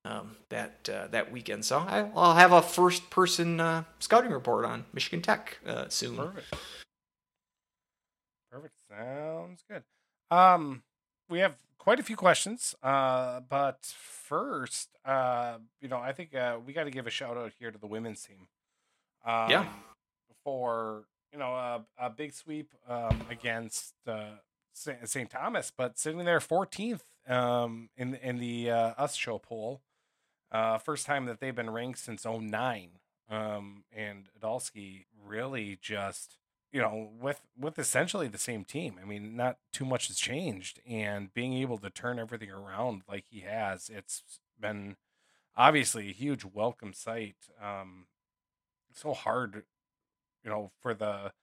um, 0.03 0.35
that 0.49 0.89
uh, 0.93 1.07
that 1.07 1.31
weekend. 1.31 1.63
So 1.63 1.79
I, 1.79 2.09
I'll 2.13 2.35
have 2.35 2.51
a 2.51 2.61
first 2.61 3.09
person 3.09 3.59
uh, 3.61 3.83
scouting 3.99 4.31
report 4.31 4.65
on 4.65 4.83
Michigan 4.93 5.21
Tech 5.21 5.59
uh, 5.65 5.85
soon. 5.87 6.17
perfect, 6.17 6.53
perfect. 8.51 8.75
Sounds 8.89 9.63
good. 9.67 9.83
Um, 10.29 10.83
we 11.29 11.39
have 11.39 11.55
quite 11.77 11.99
a 11.99 12.03
few 12.03 12.15
questions. 12.15 12.75
Uh, 12.83 13.39
but 13.41 13.85
first, 13.97 14.89
uh, 15.05 15.57
you 15.81 15.87
know, 15.87 15.97
I 15.97 16.11
think 16.11 16.35
uh, 16.35 16.57
we 16.65 16.73
got 16.73 16.83
to 16.83 16.91
give 16.91 17.07
a 17.07 17.11
shout 17.11 17.37
out 17.37 17.53
here 17.59 17.71
to 17.71 17.77
the 17.77 17.87
women's 17.87 18.23
team. 18.23 18.47
Um, 19.25 19.49
Yeah. 19.49 19.65
For 20.43 21.03
you 21.31 21.37
know 21.37 21.53
a, 21.53 21.85
a 21.99 22.09
big 22.09 22.33
sweep 22.33 22.73
um, 22.89 23.21
against 23.29 23.93
uh, 24.07 24.37
St. 24.73 25.29
Thomas, 25.29 25.71
but 25.75 25.99
sitting 25.99 26.25
there 26.25 26.39
14th 26.39 27.01
um, 27.27 27.89
in 27.95 28.15
in 28.15 28.37
the 28.39 28.71
uh, 28.71 28.93
USCHO 28.95 29.41
poll. 29.41 29.81
Uh, 30.51 30.77
first 30.79 31.05
time 31.05 31.25
that 31.27 31.39
they've 31.39 31.55
been 31.55 31.69
ranked 31.69 31.99
since 31.99 32.25
09. 32.25 32.89
Um, 33.29 33.83
and 33.95 34.27
Idalski 34.37 35.05
really 35.25 35.77
just, 35.81 36.37
you 36.71 36.81
know, 36.81 37.09
with 37.19 37.41
with 37.57 37.77
essentially 37.77 38.27
the 38.27 38.37
same 38.37 38.63
team. 38.63 38.95
I 39.01 39.05
mean, 39.05 39.35
not 39.35 39.57
too 39.73 39.85
much 39.85 40.07
has 40.07 40.17
changed, 40.17 40.79
and 40.87 41.33
being 41.33 41.53
able 41.53 41.77
to 41.79 41.89
turn 41.89 42.19
everything 42.19 42.51
around 42.51 43.03
like 43.09 43.25
he 43.29 43.41
has, 43.41 43.89
it's 43.93 44.39
been 44.59 44.95
obviously 45.55 46.09
a 46.09 46.13
huge 46.13 46.45
welcome 46.45 46.93
sight. 46.93 47.35
Um, 47.61 48.05
so 48.93 49.13
hard, 49.13 49.63
you 50.43 50.49
know, 50.49 50.71
for 50.81 50.93
the 50.93 51.33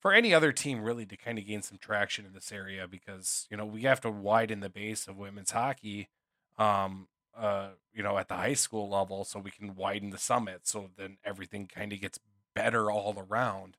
for 0.00 0.12
any 0.12 0.32
other 0.32 0.52
team 0.52 0.80
really 0.82 1.06
to 1.06 1.16
kind 1.16 1.38
of 1.38 1.46
gain 1.46 1.62
some 1.62 1.78
traction 1.78 2.24
in 2.24 2.32
this 2.32 2.52
area 2.52 2.86
because 2.86 3.46
you 3.50 3.56
know 3.56 3.66
we 3.66 3.82
have 3.82 4.00
to 4.00 4.10
widen 4.10 4.60
the 4.60 4.68
base 4.68 5.08
of 5.08 5.16
women's 5.16 5.50
hockey 5.50 6.08
um 6.56 7.08
uh 7.36 7.68
you 7.92 8.02
know 8.02 8.18
at 8.18 8.28
the 8.28 8.34
high 8.34 8.54
school 8.54 8.88
level 8.88 9.24
so 9.24 9.38
we 9.38 9.50
can 9.50 9.74
widen 9.74 10.10
the 10.10 10.18
summit 10.18 10.60
so 10.64 10.90
then 10.96 11.16
everything 11.24 11.66
kind 11.66 11.92
of 11.92 12.00
gets 12.00 12.18
better 12.54 12.90
all 12.90 13.24
around 13.28 13.76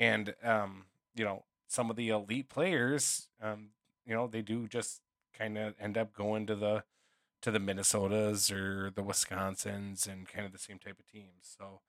and 0.00 0.34
um 0.42 0.86
you 1.14 1.24
know 1.24 1.44
some 1.68 1.90
of 1.90 1.96
the 1.96 2.08
elite 2.10 2.48
players 2.48 3.28
um 3.40 3.68
you 4.06 4.14
know 4.14 4.26
they 4.26 4.42
do 4.42 4.66
just 4.66 5.02
kind 5.38 5.56
of 5.56 5.74
end 5.80 5.96
up 5.96 6.12
going 6.14 6.46
to 6.46 6.56
the 6.56 6.84
to 7.42 7.52
the 7.52 7.60
Minnesotas 7.60 8.52
or 8.52 8.90
the 8.90 9.02
Wisconsins 9.02 10.06
and 10.06 10.28
kind 10.28 10.44
of 10.44 10.52
the 10.52 10.58
same 10.58 10.78
type 10.78 10.98
of 10.98 11.06
teams 11.06 11.56
so 11.58 11.80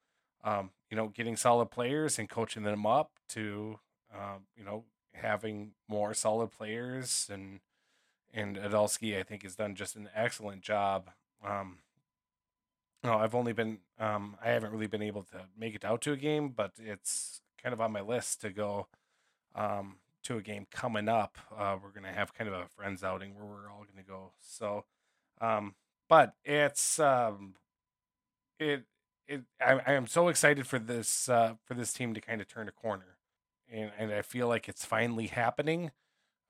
um, 0.44 0.72
you 0.90 0.98
know, 0.98 1.08
getting 1.10 1.36
solid 1.36 1.72
players 1.72 2.18
and 2.18 2.30
coaching 2.30 2.64
them 2.64 2.86
up 2.86 3.12
to, 3.30 3.80
um, 4.14 4.46
you 4.58 4.64
know, 4.64 4.86
having 5.14 5.74
more 5.88 6.14
solid 6.14 6.52
players 6.52 7.30
and 7.32 7.60
and 8.34 8.58
Idalski, 8.58 9.20
I 9.20 9.24
think, 9.24 9.44
has 9.44 9.56
done 9.56 9.76
just 9.76 9.98
an 9.98 10.10
excellent 10.16 10.62
job. 10.62 11.10
Um, 11.46 11.80
know, 13.04 13.18
I've 13.18 13.36
only 13.36 13.54
been, 13.54 13.80
um, 14.00 14.38
I 14.44 14.50
haven't 14.50 14.72
really 14.72 14.88
been 14.88 15.02
able 15.02 15.24
to 15.24 15.42
make 15.58 15.76
it 15.76 15.84
out 15.84 16.02
to 16.02 16.14
a 16.14 16.18
game, 16.18 16.50
but 16.50 16.72
it's 16.78 17.42
kind 17.62 17.74
of 17.74 17.82
on 17.82 17.92
my 17.92 18.02
list 18.02 18.42
to 18.42 18.50
go 18.50 18.88
um, 19.56 19.98
to 20.24 20.38
a 20.38 20.42
game 20.42 20.68
coming 20.72 21.10
up. 21.10 21.38
Uh, 21.58 21.78
we're 21.82 21.92
gonna 21.92 22.14
have 22.14 22.34
kind 22.34 22.48
of 22.50 22.54
a 22.56 22.68
friends 22.76 23.04
outing 23.04 23.36
where 23.36 23.46
we're 23.46 23.70
all 23.70 23.86
gonna 23.92 24.06
go. 24.08 24.32
So, 24.40 24.86
um, 25.40 25.76
but 26.10 26.36
it's 26.46 27.00
um, 27.00 27.56
it 28.60 28.84
it 29.28 29.42
I, 29.60 29.80
I 29.86 29.94
am 29.94 30.08
so 30.08 30.28
excited 30.28 30.68
for 30.68 30.80
this 30.80 31.30
uh, 31.30 31.56
for 31.66 31.74
this 31.74 31.94
team 31.94 32.14
to 32.14 32.22
kind 32.22 32.42
of 32.42 32.48
turn 32.48 32.68
a 32.68 32.72
corner, 32.72 33.18
and 33.72 33.92
and 33.98 34.12
I 34.14 34.22
feel 34.22 34.48
like 34.48 34.70
it's 34.70 34.86
finally 34.86 35.28
happening. 35.28 35.92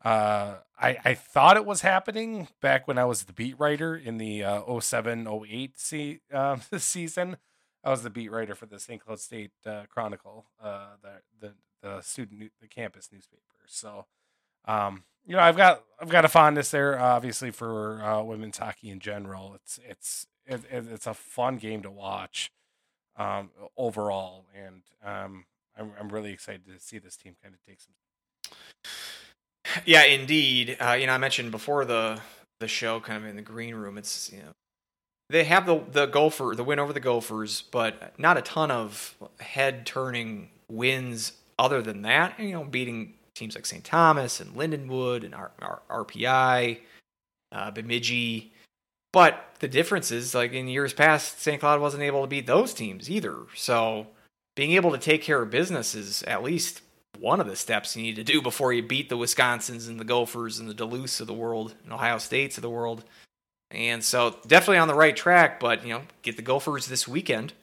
Uh, 0.03 0.57
I 0.79 0.97
I 1.05 1.13
thought 1.15 1.57
it 1.57 1.65
was 1.65 1.81
happening 1.81 2.47
back 2.61 2.87
when 2.87 2.97
I 2.97 3.05
was 3.05 3.23
the 3.23 3.33
beat 3.33 3.59
writer 3.59 3.95
in 3.95 4.17
the 4.17 4.43
uh, 4.43 4.79
07 4.79 5.27
08 5.27 5.79
se- 5.79 6.21
uh, 6.33 6.57
season. 6.77 7.37
I 7.83 7.89
was 7.89 8.03
the 8.03 8.09
beat 8.09 8.31
writer 8.31 8.55
for 8.55 8.65
the 8.65 8.79
St. 8.79 9.03
Cloud 9.03 9.19
State 9.19 9.51
uh, 9.65 9.83
Chronicle, 9.89 10.45
uh, 10.63 10.95
the 11.01 11.47
the 11.47 11.53
the 11.81 12.01
student 12.01 12.51
the 12.61 12.67
campus 12.67 13.09
newspaper. 13.11 13.41
So, 13.65 14.05
um, 14.65 15.03
you 15.25 15.35
know, 15.35 15.41
I've 15.41 15.57
got 15.57 15.83
I've 15.99 16.09
got 16.09 16.25
a 16.25 16.29
fondness 16.29 16.71
there, 16.71 16.99
obviously 16.99 17.51
for 17.51 18.01
uh, 18.03 18.21
women's 18.21 18.57
hockey 18.57 18.89
in 18.89 18.99
general. 18.99 19.53
It's 19.55 19.79
it's 19.87 20.27
it, 20.45 20.61
it's 20.71 21.07
a 21.07 21.13
fun 21.13 21.57
game 21.57 21.81
to 21.81 21.91
watch 21.91 22.51
um, 23.17 23.49
overall, 23.77 24.45
and 24.55 24.83
um, 25.03 25.45
I'm 25.77 25.91
I'm 25.99 26.09
really 26.09 26.31
excited 26.31 26.65
to 26.65 26.79
see 26.79 26.99
this 26.99 27.17
team 27.17 27.35
kind 27.41 27.55
of 27.55 27.61
take 27.65 27.79
some. 27.81 27.93
Yeah, 29.85 30.03
indeed. 30.03 30.77
Uh, 30.79 30.93
you 30.93 31.07
know, 31.07 31.13
I 31.13 31.17
mentioned 31.17 31.51
before 31.51 31.85
the 31.85 32.19
the 32.59 32.67
show, 32.67 32.99
kind 32.99 33.23
of 33.23 33.29
in 33.29 33.35
the 33.35 33.41
green 33.41 33.75
room. 33.75 33.97
It's 33.97 34.31
you 34.31 34.39
know 34.39 34.53
they 35.31 35.45
have 35.45 35.65
the 35.65 35.83
the 35.91 36.05
Gopher 36.05 36.53
the 36.55 36.63
win 36.63 36.79
over 36.79 36.93
the 36.93 36.99
Gophers, 36.99 37.63
but 37.71 38.13
not 38.19 38.37
a 38.37 38.41
ton 38.41 38.71
of 38.71 39.15
head 39.39 39.85
turning 39.85 40.49
wins 40.69 41.33
other 41.57 41.81
than 41.81 42.01
that. 42.03 42.39
You 42.39 42.51
know, 42.51 42.63
beating 42.63 43.13
teams 43.35 43.55
like 43.55 43.65
St. 43.65 43.83
Thomas 43.83 44.39
and 44.39 44.55
Lindenwood 44.55 45.23
and 45.23 45.33
R- 45.33 45.51
R- 45.61 46.05
RPI, 46.05 46.79
uh, 47.51 47.71
Bemidji. 47.71 48.53
But 49.13 49.55
the 49.59 49.67
difference 49.67 50.11
is, 50.11 50.33
like 50.33 50.53
in 50.53 50.67
years 50.67 50.93
past, 50.93 51.41
St. 51.41 51.59
Cloud 51.59 51.81
wasn't 51.81 52.03
able 52.03 52.21
to 52.21 52.27
beat 52.27 52.47
those 52.47 52.73
teams 52.73 53.09
either. 53.09 53.37
So 53.55 54.07
being 54.55 54.71
able 54.71 54.91
to 54.91 54.97
take 54.97 55.21
care 55.21 55.41
of 55.41 55.49
business 55.49 55.95
is 55.95 56.23
at 56.23 56.43
least 56.43 56.81
one 57.19 57.39
of 57.41 57.47
the 57.47 57.55
steps 57.55 57.95
you 57.95 58.03
need 58.03 58.15
to 58.15 58.23
do 58.23 58.41
before 58.41 58.73
you 58.73 58.81
beat 58.81 59.09
the 59.09 59.17
Wisconsins 59.17 59.87
and 59.87 59.99
the 59.99 60.05
Gophers 60.05 60.59
and 60.59 60.69
the 60.69 60.73
Duluths 60.73 61.19
of 61.19 61.27
the 61.27 61.33
world 61.33 61.75
and 61.83 61.93
Ohio 61.93 62.17
States 62.17 62.57
of 62.57 62.61
the 62.61 62.69
world. 62.69 63.03
And 63.73 64.03
so 64.03 64.35
definitely 64.47 64.79
on 64.79 64.87
the 64.87 64.95
right 64.95 65.15
track, 65.15 65.59
but 65.59 65.85
you 65.85 65.93
know, 65.93 66.01
get 66.21 66.35
the 66.35 66.41
Gophers 66.41 66.87
this 66.87 67.07
weekend. 67.07 67.53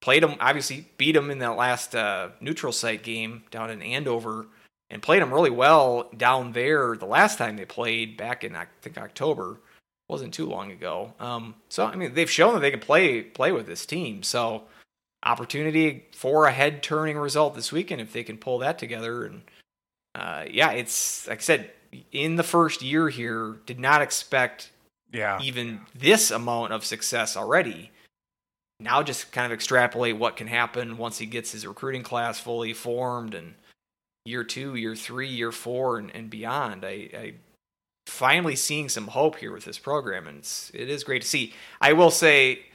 Played 0.00 0.22
them, 0.22 0.36
obviously 0.40 0.88
beat 0.98 1.12
them 1.12 1.30
in 1.30 1.38
that 1.38 1.56
last 1.56 1.94
uh, 1.94 2.28
neutral 2.40 2.72
site 2.72 3.02
game 3.02 3.44
down 3.50 3.70
in 3.70 3.80
Andover, 3.80 4.46
and 4.90 5.00
played 5.00 5.22
them 5.22 5.32
really 5.32 5.50
well 5.50 6.10
down 6.16 6.52
there 6.52 6.94
the 6.96 7.06
last 7.06 7.38
time 7.38 7.56
they 7.56 7.64
played 7.64 8.16
back 8.16 8.44
in 8.44 8.54
I 8.54 8.66
think 8.82 8.98
October. 8.98 9.60
wasn't 10.08 10.34
too 10.34 10.46
long 10.46 10.72
ago. 10.72 11.14
Um, 11.18 11.54
so 11.70 11.86
I 11.86 11.96
mean, 11.96 12.12
they've 12.14 12.30
shown 12.30 12.54
that 12.54 12.60
they 12.60 12.70
can 12.70 12.80
play 12.80 13.22
play 13.22 13.52
with 13.52 13.66
this 13.66 13.86
team. 13.86 14.22
So 14.22 14.64
opportunity 15.24 16.04
for 16.12 16.46
a 16.46 16.52
head 16.52 16.82
turning 16.82 17.16
result 17.16 17.54
this 17.54 17.72
weekend 17.72 18.00
if 18.00 18.12
they 18.12 18.22
can 18.22 18.36
pull 18.36 18.58
that 18.58 18.78
together. 18.78 19.24
And 19.24 19.42
uh, 20.14 20.44
yeah, 20.50 20.72
it's 20.72 21.26
like 21.26 21.38
I 21.38 21.40
said 21.40 21.70
in 22.12 22.36
the 22.36 22.42
first 22.42 22.82
year 22.82 23.08
here, 23.08 23.56
did 23.66 23.80
not 23.80 24.02
expect 24.02 24.70
yeah 25.14 25.40
even 25.40 25.80
this 25.94 26.30
amount 26.30 26.72
of 26.72 26.84
success 26.84 27.36
already. 27.36 27.90
Now 28.80 29.02
just 29.02 29.30
kind 29.32 29.46
of 29.46 29.52
extrapolate 29.52 30.16
what 30.16 30.36
can 30.36 30.48
happen 30.48 30.98
once 30.98 31.18
he 31.18 31.26
gets 31.26 31.52
his 31.52 31.66
recruiting 31.66 32.02
class 32.02 32.40
fully 32.40 32.72
formed 32.72 33.32
and 33.32 33.54
year 34.24 34.44
two, 34.44 34.74
year 34.74 34.96
three, 34.96 35.28
year 35.28 35.52
four, 35.52 35.98
and, 35.98 36.10
and 36.14 36.30
beyond. 36.30 36.84
I, 36.84 37.08
I 37.14 37.34
finally 38.06 38.56
seeing 38.56 38.88
some 38.88 39.08
hope 39.08 39.36
here 39.36 39.52
with 39.52 39.64
this 39.64 39.78
program, 39.78 40.26
and 40.26 40.38
it's, 40.38 40.70
it 40.74 40.88
is 40.88 41.04
great 41.04 41.22
to 41.22 41.28
see. 41.28 41.54
I 41.80 41.92
will 41.92 42.10
say, 42.10 42.66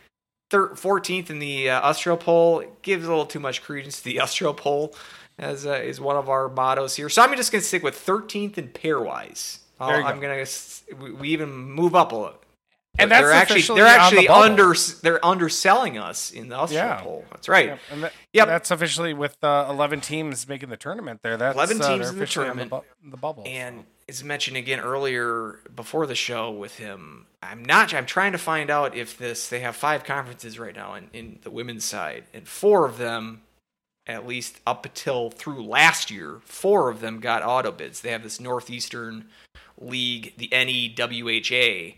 thir- 0.50 0.70
14th 0.70 1.30
in 1.30 1.40
the 1.40 1.70
uh, 1.70 1.92
USCHO 1.92 2.20
poll 2.20 2.64
gives 2.82 3.06
a 3.06 3.10
little 3.10 3.26
too 3.26 3.40
much 3.40 3.64
credence 3.64 3.98
to 3.98 4.04
the 4.06 4.16
USCHO 4.18 4.56
poll, 4.56 4.96
as 5.38 5.66
uh, 5.66 5.72
is 5.72 6.00
one 6.00 6.18
of 6.18 6.30
our 6.30 6.50
mottos 6.50 6.96
here. 6.96 7.10
So 7.10 7.22
I'm 7.22 7.36
just 7.36 7.52
going 7.52 7.62
to 7.62 7.68
stick 7.68 7.84
with 7.84 7.96
13th 7.96 8.58
in 8.58 8.70
pairwise. 8.70 9.60
There 9.80 10.00
you 10.00 10.06
I'm 10.06 10.16
go. 10.20 10.22
going 10.28 10.46
to 10.46 10.96
we 11.14 11.30
even 11.30 11.50
move 11.54 11.96
up 11.96 12.12
a 12.12 12.16
little. 12.16 12.36
And 12.98 13.10
they're 13.12 13.22
that's 13.30 13.44
actually 13.44 13.60
officially 13.60 13.80
they're 13.82 13.88
on 13.88 13.94
the 14.00 14.04
actually 14.04 14.28
bubble. 14.28 14.44
under 14.44 14.74
they're 15.04 15.26
underselling 15.26 15.98
us 15.98 16.32
in 16.32 16.50
the 16.50 16.56
USCHO 16.58 16.72
Yeah. 16.74 17.02
poll. 17.02 17.24
That's 17.32 17.48
right. 17.48 17.68
Yep, 17.68 17.80
and 17.92 18.04
that, 18.04 18.14
Yep. 18.34 18.48
that's 18.48 18.72
officially 18.72 19.14
with 19.14 19.38
uh, 19.42 19.68
11 19.70 20.02
teams 20.02 20.46
making 20.50 20.68
the 20.70 20.76
tournament 20.76 21.22
there. 21.24 21.38
That's 21.38 21.56
11 21.56 21.82
uh, 21.82 21.88
teams 21.88 22.00
they're 22.00 22.10
in 22.10 22.16
the 22.18 22.22
officially 22.24 22.50
on 22.50 22.58
tournament. 22.58 22.86
bu- 23.04 23.10
the 23.12 23.16
bubble. 23.18 23.44
And 23.46 23.86
as 24.10 24.22
mentioned 24.24 24.58
again 24.58 24.80
earlier 24.82 25.60
before 25.74 26.08
the 26.08 26.16
show 26.16 26.52
with 26.52 26.76
him, 26.78 27.28
I'm 27.42 27.64
not. 27.64 27.94
I'm 27.94 28.06
trying 28.08 28.34
to 28.34 28.38
find 28.38 28.70
out 28.70 28.96
if 28.98 29.18
this. 29.18 29.48
They 29.48 29.62
have 29.62 29.78
five 29.78 30.04
conferences 30.04 30.60
right 30.60 30.76
now 30.76 30.96
in, 30.96 31.10
in 31.14 31.40
the 31.44 31.52
women's 31.52 31.86
side, 31.86 32.26
and 32.34 32.46
four 32.46 32.86
of 32.86 32.98
them, 32.98 33.44
at 34.08 34.28
least 34.28 34.60
up 34.68 34.86
until 34.86 35.30
through 35.30 35.64
last 35.64 36.12
year, 36.12 36.40
four 36.44 36.90
of 36.90 37.00
them 37.00 37.22
got 37.22 37.44
auto 37.44 37.72
bids. 37.72 38.02
They 38.02 38.12
have 38.12 38.24
this 38.24 38.42
Northeastern 38.42 39.30
League, 39.80 40.34
the 40.38 40.50
NEWHA, 40.50 41.96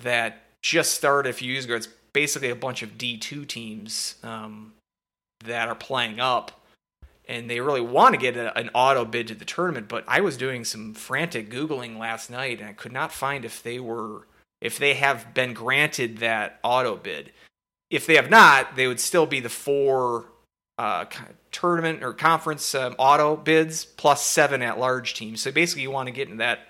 that 0.00 0.42
just 0.62 0.92
started 0.92 1.30
a 1.30 1.32
few 1.32 1.52
years 1.52 1.64
ago. 1.64 1.76
It's 1.76 1.88
basically 2.12 2.50
a 2.50 2.56
bunch 2.56 2.82
of 2.82 2.98
D2 2.98 3.46
teams 3.46 4.16
um, 4.22 4.72
that 5.44 5.68
are 5.68 5.74
playing 5.74 6.20
up 6.20 6.58
and 7.28 7.48
they 7.48 7.60
really 7.60 7.82
want 7.82 8.14
to 8.14 8.20
get 8.20 8.36
a, 8.36 8.56
an 8.58 8.70
auto 8.72 9.04
bid 9.04 9.28
to 9.28 9.34
the 9.34 9.44
tournament. 9.44 9.88
But 9.88 10.04
I 10.08 10.20
was 10.20 10.36
doing 10.36 10.64
some 10.64 10.94
frantic 10.94 11.50
googling 11.50 11.98
last 11.98 12.30
night, 12.30 12.60
and 12.60 12.68
I 12.68 12.72
could 12.72 12.92
not 12.92 13.12
find 13.12 13.44
if 13.44 13.62
they 13.62 13.78
were 13.78 14.26
if 14.60 14.78
they 14.78 14.94
have 14.94 15.34
been 15.34 15.52
granted 15.52 16.18
that 16.18 16.58
auto 16.64 16.96
bid. 16.96 17.32
If 17.90 18.06
they 18.06 18.16
have 18.16 18.28
not, 18.28 18.74
they 18.74 18.88
would 18.88 18.98
still 18.98 19.26
be 19.26 19.40
the 19.40 19.48
four 19.48 20.26
uh, 20.78 21.04
tournament 21.52 22.02
or 22.02 22.12
conference 22.12 22.74
um, 22.74 22.94
auto 22.98 23.36
bids 23.36 23.84
plus 23.84 24.26
seven 24.26 24.62
at 24.62 24.78
large 24.78 25.14
teams. 25.14 25.42
So 25.42 25.52
basically, 25.52 25.82
you 25.82 25.90
want 25.90 26.08
to 26.08 26.12
get 26.12 26.28
in 26.28 26.38
that 26.38 26.60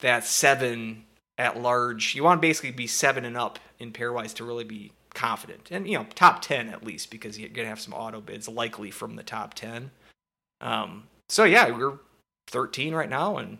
that 0.00 0.24
seven 0.24 1.04
at 1.38 1.60
large. 1.60 2.14
You 2.14 2.24
want 2.24 2.40
to 2.40 2.46
basically 2.46 2.70
be 2.70 2.86
seven 2.86 3.24
and 3.24 3.36
up 3.36 3.58
in 3.78 3.92
pairwise 3.92 4.34
to 4.34 4.44
really 4.44 4.64
be 4.64 4.92
confident, 5.14 5.68
and 5.70 5.88
you 5.88 5.98
know 5.98 6.06
top 6.14 6.42
ten 6.42 6.68
at 6.68 6.84
least 6.84 7.10
because 7.10 7.38
you're 7.38 7.48
gonna 7.48 7.68
have 7.68 7.80
some 7.80 7.94
auto 7.94 8.20
bids 8.20 8.48
likely 8.48 8.90
from 8.90 9.16
the 9.16 9.22
top 9.22 9.54
ten. 9.54 9.90
Um, 10.60 11.04
so 11.28 11.44
yeah, 11.44 11.70
we're 11.70 11.98
13 12.48 12.94
right 12.94 13.08
now, 13.08 13.36
and 13.36 13.58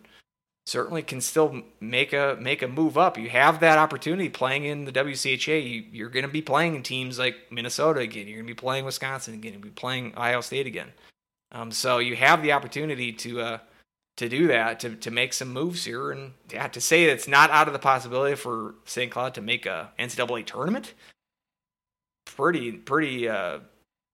certainly 0.66 1.02
can 1.02 1.20
still 1.20 1.62
make 1.80 2.12
a 2.12 2.36
make 2.40 2.62
a 2.62 2.68
move 2.68 2.98
up. 2.98 3.18
You 3.18 3.28
have 3.30 3.60
that 3.60 3.78
opportunity 3.78 4.28
playing 4.28 4.64
in 4.64 4.84
the 4.84 4.92
WCHA. 4.92 5.68
You, 5.68 5.84
you're 5.90 6.08
going 6.08 6.26
to 6.26 6.30
be 6.30 6.42
playing 6.42 6.74
in 6.74 6.82
teams 6.82 7.18
like 7.18 7.36
Minnesota 7.50 8.00
again. 8.00 8.26
You're 8.26 8.38
going 8.38 8.46
to 8.46 8.54
be 8.54 8.60
playing 8.60 8.84
Wisconsin 8.84 9.34
again. 9.34 9.54
To 9.54 9.58
be 9.58 9.70
playing 9.70 10.12
Ohio 10.16 10.40
State 10.40 10.66
again. 10.66 10.92
Um, 11.52 11.70
so 11.70 11.98
you 11.98 12.16
have 12.16 12.42
the 12.42 12.52
opportunity 12.52 13.12
to 13.12 13.40
uh, 13.40 13.58
to 14.16 14.28
do 14.28 14.47
that 14.48 14.80
to 14.80 14.97
to 14.97 15.10
make 15.10 15.32
some 15.32 15.52
moves 15.52 15.84
here, 15.84 16.10
and 16.10 16.32
yeah, 16.51 16.68
to 16.68 16.80
say 16.80 17.05
it's 17.05 17.28
not 17.28 17.51
out 17.51 17.66
of 17.66 17.72
the 17.72 17.78
possibility 17.78 18.34
for 18.34 18.74
St. 18.84 19.10
Cloud 19.10 19.34
to 19.34 19.40
make 19.40 19.66
a 19.66 19.90
NCAA 19.98 20.47
tournament. 20.47 20.94
Pretty 22.24 22.72
pretty 22.72 23.28
uh, 23.28 23.60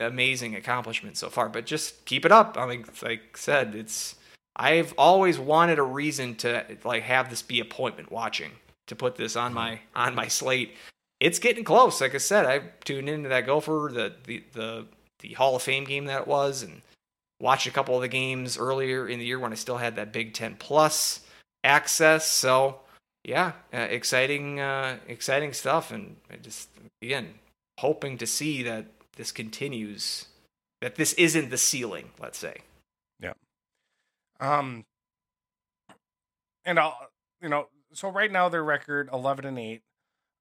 amazing 0.01 0.57
accomplishment 0.57 1.17
so 1.17 1.31
far. 1.31 1.49
But 1.49 1.67
just 1.67 2.05
keep 2.05 2.25
it 2.25 2.33
up. 2.33 2.57
I 2.59 2.67
mean, 2.67 2.85
like 3.03 3.37
said, 3.37 3.75
it's 3.75 4.17
I've 4.57 4.93
always 4.99 5.39
wanted 5.39 5.79
a 5.79 5.83
reason 5.83 6.35
to 6.37 6.65
like 6.85 7.05
have 7.05 7.31
this 7.31 7.43
be 7.43 7.61
appointment 7.61 8.11
watching 8.11 8.53
to 8.89 8.97
put 8.97 9.17
this 9.17 9.37
on 9.37 9.55
my 9.55 9.81
on 9.95 10.15
my 10.15 10.29
slate. 10.29 10.77
It's 11.21 11.39
getting 11.39 11.65
close. 11.65 12.01
Like 12.01 12.15
I 12.15 12.19
said, 12.19 12.47
I 12.47 12.61
tuned 12.85 13.09
into 13.09 13.29
that 13.29 13.47
Gopher 13.47 13.91
the 13.93 14.15
the 14.25 14.43
the, 14.53 14.87
the 15.21 15.33
Hall 15.35 15.57
of 15.57 15.63
Fame 15.63 15.85
game 15.85 16.07
that 16.07 16.23
it 16.23 16.27
was, 16.27 16.63
and 16.63 16.83
watched 17.43 17.67
a 17.67 17.71
couple 17.71 17.97
of 17.97 18.01
the 18.01 18.09
games 18.09 18.57
earlier 18.57 19.09
in 19.09 19.19
the 19.19 19.25
year 19.27 19.39
when 19.39 19.53
I 19.53 19.57
still 19.57 19.77
had 19.77 19.97
that 19.97 20.13
Big 20.13 20.33
Ten 20.33 20.55
Plus 20.55 21.21
access. 21.65 22.27
So 22.27 22.81
yeah, 23.25 23.53
uh, 23.75 23.79
exciting 23.79 24.61
uh, 24.61 24.99
exciting 25.07 25.53
stuff, 25.53 25.91
and 25.91 26.17
I 26.31 26.37
just 26.37 26.71
again 27.03 27.35
hoping 27.79 28.17
to 28.19 28.27
see 28.27 28.63
that 28.63 28.87
this 29.17 29.33
continues. 29.33 30.27
That 30.81 30.95
this 30.97 31.13
isn't 31.15 31.51
the 31.51 31.59
ceiling. 31.59 32.11
Let's 32.19 32.39
say. 32.39 32.57
Yeah. 33.21 33.35
Um, 34.41 34.85
and 36.65 36.79
I'll, 36.79 36.97
you 37.41 37.49
know, 37.49 37.69
so 37.93 38.09
right 38.09 38.33
now 38.33 38.49
their 38.49 38.65
record 38.65 39.11
eleven 39.13 39.45
and 39.45 39.59
eight. 39.59 39.83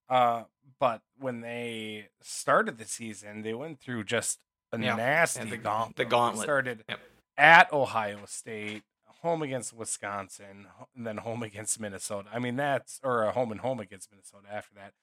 Uh, 0.10 0.44
but 0.80 1.02
when 1.20 1.42
they 1.42 2.08
started 2.22 2.78
the 2.78 2.86
season, 2.86 3.44
they 3.44 3.54
went 3.54 3.80
through 3.80 4.04
just 4.04 4.40
a 4.72 4.80
Yeah, 4.80 4.96
nasty 4.96 5.42
and 5.42 5.52
the- 5.52 5.58
gauntlet. 5.58 5.96
the 5.98 6.06
gauntlet. 6.06 6.44
started 6.46 6.84
Yep. 6.88 7.00
at 7.38 7.74
Ohio 7.74 8.26
State, 8.26 8.84
home 9.22 9.42
against 9.42 9.74
Wisconsin, 9.74 10.68
and 10.96 11.06
then 11.06 11.18
home 11.18 11.44
against 11.44 11.80
Minnesota. 11.80 12.30
I 12.34 12.40
mean, 12.40 12.56
that's 12.56 13.00
or 13.04 13.24
a 13.24 13.32
home 13.32 13.52
and 13.52 13.62
home 13.62 13.80
against 13.80 14.12
Minnesota 14.12 14.48
after 14.52 14.74
that. 14.76 14.94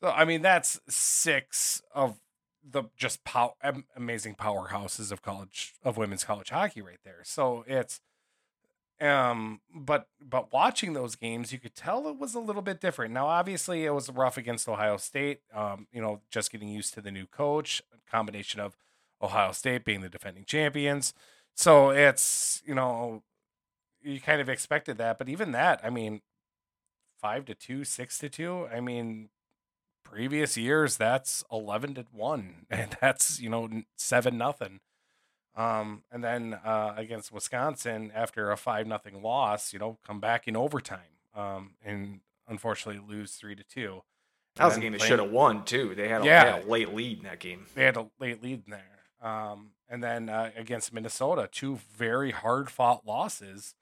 So 0.00 0.08
I 0.10 0.24
mean, 0.24 0.42
that's 0.42 0.80
six 0.88 1.82
of 1.94 2.20
the 2.64 2.84
just 2.96 3.24
pow- 3.24 3.56
amazing 3.96 4.34
powerhouses 4.36 5.10
of 5.10 5.20
college 5.22 5.74
of 5.82 5.96
women's 5.96 6.24
college 6.24 6.50
hockey 6.50 6.80
right 6.82 7.00
there. 7.04 7.20
So 7.24 7.64
it's 7.66 8.00
um 9.00 9.60
but 9.74 10.06
but 10.20 10.52
watching 10.52 10.92
those 10.92 11.16
games 11.16 11.52
you 11.52 11.58
could 11.58 11.74
tell 11.74 12.06
it 12.06 12.16
was 12.18 12.34
a 12.34 12.38
little 12.38 12.62
bit 12.62 12.80
different 12.80 13.12
now 13.12 13.26
obviously 13.26 13.84
it 13.84 13.90
was 13.90 14.08
rough 14.10 14.36
against 14.36 14.68
ohio 14.68 14.96
state 14.96 15.40
um 15.52 15.88
you 15.92 16.00
know 16.00 16.20
just 16.30 16.52
getting 16.52 16.68
used 16.68 16.94
to 16.94 17.00
the 17.00 17.10
new 17.10 17.26
coach 17.26 17.82
a 17.92 18.10
combination 18.10 18.60
of 18.60 18.76
ohio 19.22 19.52
state 19.52 19.84
being 19.84 20.00
the 20.00 20.08
defending 20.08 20.44
champions 20.44 21.14
so 21.54 21.90
it's 21.90 22.62
you 22.66 22.74
know 22.74 23.22
you 24.02 24.20
kind 24.20 24.40
of 24.40 24.48
expected 24.48 24.98
that 24.98 25.18
but 25.18 25.28
even 25.28 25.52
that 25.52 25.80
i 25.84 25.90
mean 25.90 26.20
five 27.20 27.44
to 27.44 27.54
two 27.54 27.84
six 27.84 28.18
to 28.18 28.28
two 28.28 28.66
i 28.74 28.80
mean 28.80 29.28
previous 30.04 30.56
years 30.56 30.96
that's 30.96 31.44
11 31.52 31.94
to 31.94 32.04
1 32.12 32.66
and 32.70 32.96
that's 33.00 33.40
you 33.40 33.48
know 33.48 33.68
seven 33.96 34.36
nothing 34.36 34.80
um, 35.54 36.02
and 36.10 36.24
then 36.24 36.54
uh, 36.64 36.94
against 36.96 37.30
Wisconsin, 37.30 38.10
after 38.14 38.50
a 38.50 38.56
five 38.56 38.86
nothing 38.86 39.20
loss, 39.20 39.74
you 39.74 39.78
know, 39.78 39.98
come 40.02 40.18
back 40.18 40.48
in 40.48 40.56
overtime, 40.56 41.18
um, 41.34 41.72
and 41.84 42.20
unfortunately 42.48 43.02
lose 43.06 43.32
three 43.32 43.54
to 43.54 43.62
two. 43.62 44.02
That 44.56 44.64
was 44.64 44.78
a 44.78 44.80
game 44.80 44.92
they 44.92 44.98
should 44.98 45.18
have 45.18 45.30
won 45.30 45.66
too. 45.66 45.94
They 45.94 46.08
had 46.08 46.22
a, 46.22 46.24
Yeah. 46.24 46.44
they 46.44 46.50
had 46.52 46.64
a 46.64 46.70
late 46.70 46.94
lead 46.94 47.18
in 47.18 47.24
that 47.24 47.38
game. 47.38 47.66
They 47.74 47.84
had 47.84 47.98
a 47.98 48.08
late 48.18 48.42
lead 48.42 48.62
in 48.64 48.70
there. 48.70 49.01
Um, 49.22 49.70
and 49.88 50.02
then 50.02 50.28
uh, 50.28 50.50
against 50.56 50.92
Minnesota, 50.92 51.48
two 51.50 51.78
very 51.96 52.32
hard 52.32 52.70
fought 52.70 53.06
losses. 53.06 53.74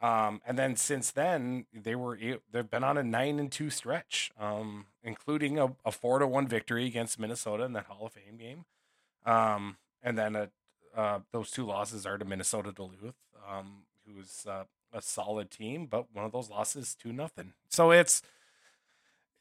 Um, 0.00 0.40
and 0.46 0.56
then 0.56 0.76
since 0.76 1.10
then, 1.10 1.66
they 1.72 1.96
were 1.96 2.16
they've 2.52 2.70
been 2.70 2.84
on 2.84 2.96
a 2.96 3.02
nine 3.02 3.40
and 3.40 3.50
two 3.50 3.70
stretch, 3.70 4.30
um, 4.38 4.86
including 5.02 5.58
a, 5.58 5.74
a 5.84 5.90
four 5.90 6.20
to 6.20 6.26
one 6.26 6.46
victory 6.46 6.86
against 6.86 7.18
Minnesota 7.18 7.64
in 7.64 7.72
that 7.72 7.86
Hall 7.86 8.06
of 8.06 8.12
Fame 8.12 8.36
game. 8.36 8.64
Um, 9.26 9.78
and 10.02 10.16
then 10.16 10.36
a, 10.36 10.50
uh, 10.96 11.20
those 11.32 11.50
two 11.50 11.66
losses 11.66 12.06
are 12.06 12.16
to 12.16 12.24
Minnesota 12.24 12.70
Duluth, 12.70 13.16
um, 13.48 13.82
who's 14.06 14.46
uh, 14.48 14.64
a 14.92 15.02
solid 15.02 15.50
team, 15.50 15.86
but 15.86 16.06
one 16.12 16.24
of 16.24 16.32
those 16.32 16.48
losses 16.48 16.94
to 17.02 17.12
nothing. 17.12 17.52
So 17.68 17.90
it's 17.90 18.22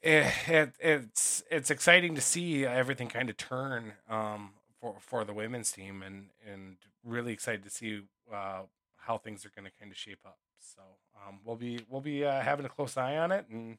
it, 0.02 0.32
it 0.48 0.74
it's 0.80 1.44
it's 1.52 1.70
exciting 1.70 2.16
to 2.16 2.22
see 2.22 2.66
everything 2.66 3.10
kind 3.10 3.30
of 3.30 3.38
turn 3.38 3.94
um, 4.10 4.52
for 4.94 5.00
for 5.00 5.26
the 5.26 5.34
women's 5.34 5.72
team, 5.72 6.02
and 6.02 6.28
and 6.50 6.78
really 7.04 7.34
excited 7.34 7.64
to 7.64 7.70
see 7.70 8.02
uh, 8.34 8.62
how 8.98 9.18
things 9.18 9.46
are 9.46 9.52
going 9.56 9.66
to 9.66 9.72
kind 9.80 9.92
of 9.92 9.98
shape 9.98 10.20
up. 10.26 10.38
So 10.60 10.82
um, 11.16 11.40
we'll 11.46 11.56
be 11.56 11.80
we'll 11.90 12.02
be 12.02 12.26
uh, 12.26 12.42
having 12.42 12.66
a 12.66 12.70
close 12.70 12.98
eye 12.98 13.18
on 13.18 13.32
it, 13.32 13.46
and 13.50 13.78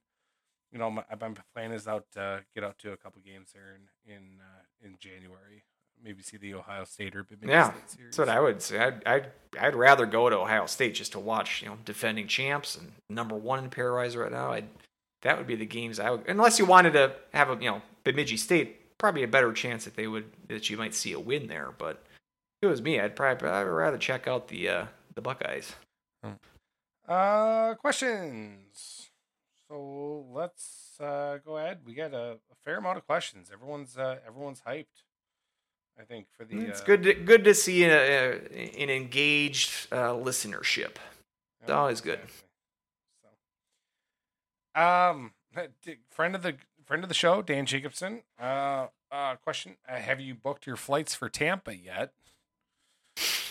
you 0.73 0.79
know 0.79 0.91
my, 0.91 1.05
my 1.21 1.31
plan 1.55 1.73
is 1.73 1.87
out 1.87 2.07
uh, 2.17 2.39
get 2.55 2.65
out 2.65 2.79
to 2.81 2.93
a 2.93 2.97
couple 2.97 3.21
games 3.25 3.51
there 3.55 3.77
in 3.77 4.15
in 4.15 4.23
uh, 4.41 4.87
in 4.87 4.97
January. 4.99 5.65
Maybe 6.03 6.23
see 6.23 6.37
the 6.37 6.55
Ohio 6.55 6.85
State 6.85 7.17
or 7.17 7.25
Bemidji 7.25 7.49
Yeah, 7.49 7.73
State 7.73 7.91
series. 7.91 8.17
That's 8.17 8.19
what 8.19 8.29
I 8.29 8.41
would 8.41 8.63
say. 8.63 8.79
I'd, 8.79 9.05
I'd 9.05 9.27
I'd 9.61 9.75
rather 9.75 10.07
go 10.07 10.31
to 10.31 10.37
Ohio 10.37 10.67
State 10.67 10.95
just 10.95 11.13
to 11.13 11.19
watch, 11.19 11.63
you 11.63 11.69
know, 11.69 11.79
defending 11.85 12.29
champs 12.29 12.77
and 12.77 12.93
number 13.09 13.35
one 13.35 13.65
in 13.65 13.71
pairwise 13.71 14.17
right 14.17 14.31
now. 14.31 14.53
I'd 14.53 14.69
that 15.23 15.37
would 15.37 15.49
be 15.49 15.57
the 15.57 15.67
games 15.67 15.99
I 15.99 16.11
would, 16.11 16.25
unless 16.29 16.61
you 16.61 16.65
wanted 16.67 16.93
to 16.93 17.17
have 17.33 17.51
a, 17.51 17.55
you 17.55 17.69
know, 17.69 17.83
Bemidji 18.05 18.37
State, 18.37 18.81
probably 18.99 19.23
a 19.23 19.29
better 19.29 19.53
chance 19.53 19.85
that 19.85 19.97
they 19.97 20.07
would 20.07 20.31
that 20.49 20.69
you 20.69 20.77
might 20.77 20.95
see 20.95 21.13
a 21.13 21.21
win 21.21 21.47
there. 21.47 21.73
But 21.77 22.03
if 22.61 22.67
it 22.67 22.67
was 22.67 22.83
me, 22.83 23.01
I'd 23.01 23.17
probably 23.17 23.49
I'd 23.49 23.63
rather 23.63 23.99
check 23.99 24.27
out 24.27 24.49
the 24.49 24.69
uh, 24.69 24.87
the 25.15 25.23
Buckeyes. 25.23 25.75
Uh, 27.09 27.75
questions. 27.75 29.11
So 29.69 30.27
let's 30.33 30.99
uh, 31.01 31.39
go 31.45 31.57
ahead. 31.57 31.79
We 31.87 31.95
got 31.95 32.13
a, 32.13 32.33
a 32.33 32.55
fair 32.65 32.79
amount 32.79 32.99
of 32.99 33.07
questions. 33.07 33.51
Everyone's 33.53 33.97
uh, 33.97 34.19
everyone's 34.27 34.63
hyped. 34.67 35.05
I 36.01 36.05
think 36.05 36.27
for 36.37 36.45
the 36.45 36.59
It's 36.61 36.81
uh, 36.81 36.85
good 36.85 37.03
to, 37.03 37.15
good 37.15 37.45
to 37.45 37.55
see 37.55 37.85
a, 37.85 37.91
a, 37.91 38.83
an 38.83 38.89
engaged 38.89 39.89
uh, 39.93 40.13
listenership. 40.13 40.97
It's 41.61 41.71
always 41.71 42.01
good. 42.01 42.21
So, 44.75 44.81
um, 44.81 45.33
friend 46.11 46.37
of 46.37 46.43
the 46.43 46.55
friend 46.89 47.05
of 47.05 47.09
the 47.09 47.15
show, 47.15 47.43
Dan 47.43 47.67
Jacobson. 47.67 48.23
Uh, 48.41 48.87
uh, 49.13 49.37
question: 49.37 49.77
uh, 49.89 49.97
Have 49.97 50.19
you 50.21 50.35
booked 50.35 50.67
your 50.67 50.77
flights 50.77 51.15
for 51.15 51.29
Tampa 51.29 51.77
yet? 51.77 52.13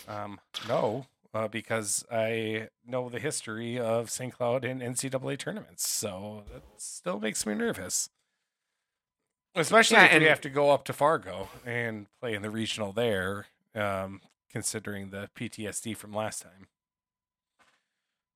Um, 0.08 0.40
no, 0.68 1.06
uh, 1.34 1.48
because 1.48 2.04
I 2.12 2.70
know 2.86 3.10
the 3.10 3.20
history 3.20 3.80
of 3.80 4.10
St. 4.10 4.34
Cloud 4.34 4.66
in 4.66 4.80
NCAA 4.80 5.38
tournaments, 5.38 5.88
so 5.88 6.44
that 6.52 6.64
still 6.78 7.20
makes 7.20 7.46
me 7.46 7.54
nervous. 7.54 8.10
Especially 9.56 9.98
Yeah, 9.98 10.06
if 10.06 10.12
and- 10.14 10.22
we 10.24 10.30
have 10.30 10.42
to 10.42 10.50
go 10.50 10.72
up 10.72 10.84
to 10.86 10.94
Fargo 10.94 11.50
and 11.66 12.08
play 12.20 12.34
in 12.34 12.42
the 12.42 12.50
regional 12.50 12.92
there, 12.92 13.48
um, 13.76 14.22
considering 14.50 15.10
the 15.10 15.30
PTSD 15.36 15.96
from 15.96 16.14
last 16.14 16.42
time. 16.44 16.68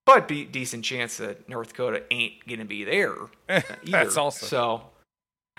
But 0.04 0.28
be 0.28 0.46
decent 0.46 0.84
chance 0.84 1.18
that 1.18 1.48
North 1.48 1.70
Dakota 1.70 2.04
ain't 2.12 2.46
gonna 2.48 2.66
be 2.66 2.84
there. 2.84 3.14
either. 3.50 3.64
That's 3.86 4.18
also 4.18 4.46
so. 4.48 4.91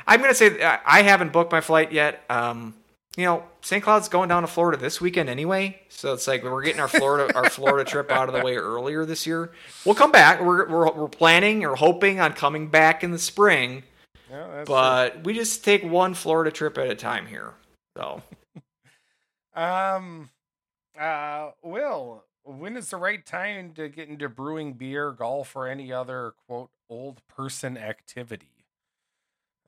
I'm 0.07 0.21
gonna 0.21 0.35
say 0.35 0.61
I 0.63 1.03
haven't 1.03 1.33
booked 1.33 1.53
my 1.53 1.61
flight 1.61 1.93
yet. 1.93 2.23
Um, 2.31 2.75
you 3.17 3.25
know, 3.27 3.45
St. 3.61 3.85
Cloud's 3.85 4.09
going 4.09 4.31
down 4.31 4.43
to 4.43 4.47
Florida 4.47 4.79
this 4.79 4.99
weekend 5.01 5.29
anyway, 5.29 5.81
so 5.91 6.15
it's 6.15 6.27
like 6.27 6.43
we're 6.43 6.63
getting 6.63 6.81
our 6.81 6.89
Florida 6.89 7.35
our 7.37 7.51
Florida 7.51 7.89
trip 7.89 8.11
out 8.11 8.29
of 8.29 8.35
the 8.35 8.43
way 8.43 8.57
earlier 8.57 9.05
this 9.05 9.27
year. 9.27 9.53
We'll 9.85 9.95
come 9.95 10.11
back. 10.13 10.41
We're 10.41 10.67
we're, 10.69 10.91
we're 10.93 11.09
planning 11.09 11.65
or 11.65 11.77
hoping 11.77 12.21
on 12.21 12.33
coming 12.33 12.69
back 12.69 13.05
in 13.05 13.11
the 13.11 13.19
spring, 13.19 13.83
Yeah, 14.31 14.47
that's 14.49 14.67
true. 14.67 14.75
but 14.75 15.25
we 15.25 15.35
just 15.35 15.63
take 15.65 15.83
one 15.85 16.15
Florida 16.15 16.51
trip 16.51 16.79
at 16.79 16.89
a 16.89 16.95
time 16.95 17.27
here. 17.27 17.53
So 17.97 18.23
Um, 19.55 20.31
uh, 20.99 21.51
Will, 21.63 22.25
when 22.45 22.77
is 22.79 22.89
the 22.91 22.97
right 22.97 23.25
time 23.25 23.73
to 23.75 23.89
get 23.91 24.09
into 24.09 24.29
brewing 24.31 24.73
beer, 24.73 25.11
golf, 25.13 25.55
or 25.55 25.69
any 25.69 25.93
other 25.93 26.33
quote 26.47 26.71
old 26.89 27.21
person 27.29 27.77
activity? 27.77 28.49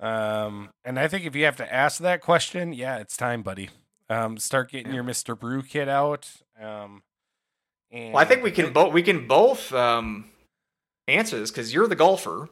Um, 0.05 0.68
and 0.85 0.98
I 0.98 1.09
think 1.09 1.24
if 1.24 1.35
you 1.35 1.47
have 1.47 1.56
to 1.56 1.74
ask 1.74 1.98
that 2.02 2.20
question, 2.20 2.74
yeah, 2.74 2.98
it's 2.98 3.16
time, 3.16 3.43
buddy. 3.43 3.70
Um, 4.10 4.36
start 4.36 4.70
getting 4.70 4.93
your 4.93 5.02
Mister 5.02 5.35
Brew 5.35 5.62
kit 5.62 5.89
out. 5.89 6.31
Um, 6.60 7.02
and 7.90 8.12
well, 8.12 8.22
I 8.22 8.26
think 8.26 8.43
we 8.43 8.51
can 8.51 8.70
both 8.74 8.93
we 8.93 9.02
can 9.02 9.26
both 9.26 9.72
um, 9.72 10.26
answer 11.09 11.39
this 11.39 11.51
because 11.51 11.72
you're 11.72 11.89
the 11.89 11.97
golfer. 11.97 12.51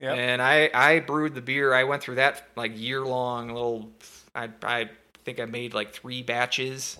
Yep. 0.00 0.16
And 0.16 0.40
I 0.40 0.70
I 0.72 1.00
brewed 1.00 1.34
the 1.34 1.42
beer. 1.42 1.74
I 1.74 1.84
went 1.84 2.02
through 2.02 2.14
that 2.14 2.48
like 2.56 2.72
year 2.78 3.04
long 3.04 3.48
little. 3.48 3.90
I 4.34 4.48
I 4.62 4.88
think 5.26 5.38
I 5.38 5.44
made 5.44 5.74
like 5.74 5.92
three 5.92 6.22
batches. 6.22 6.98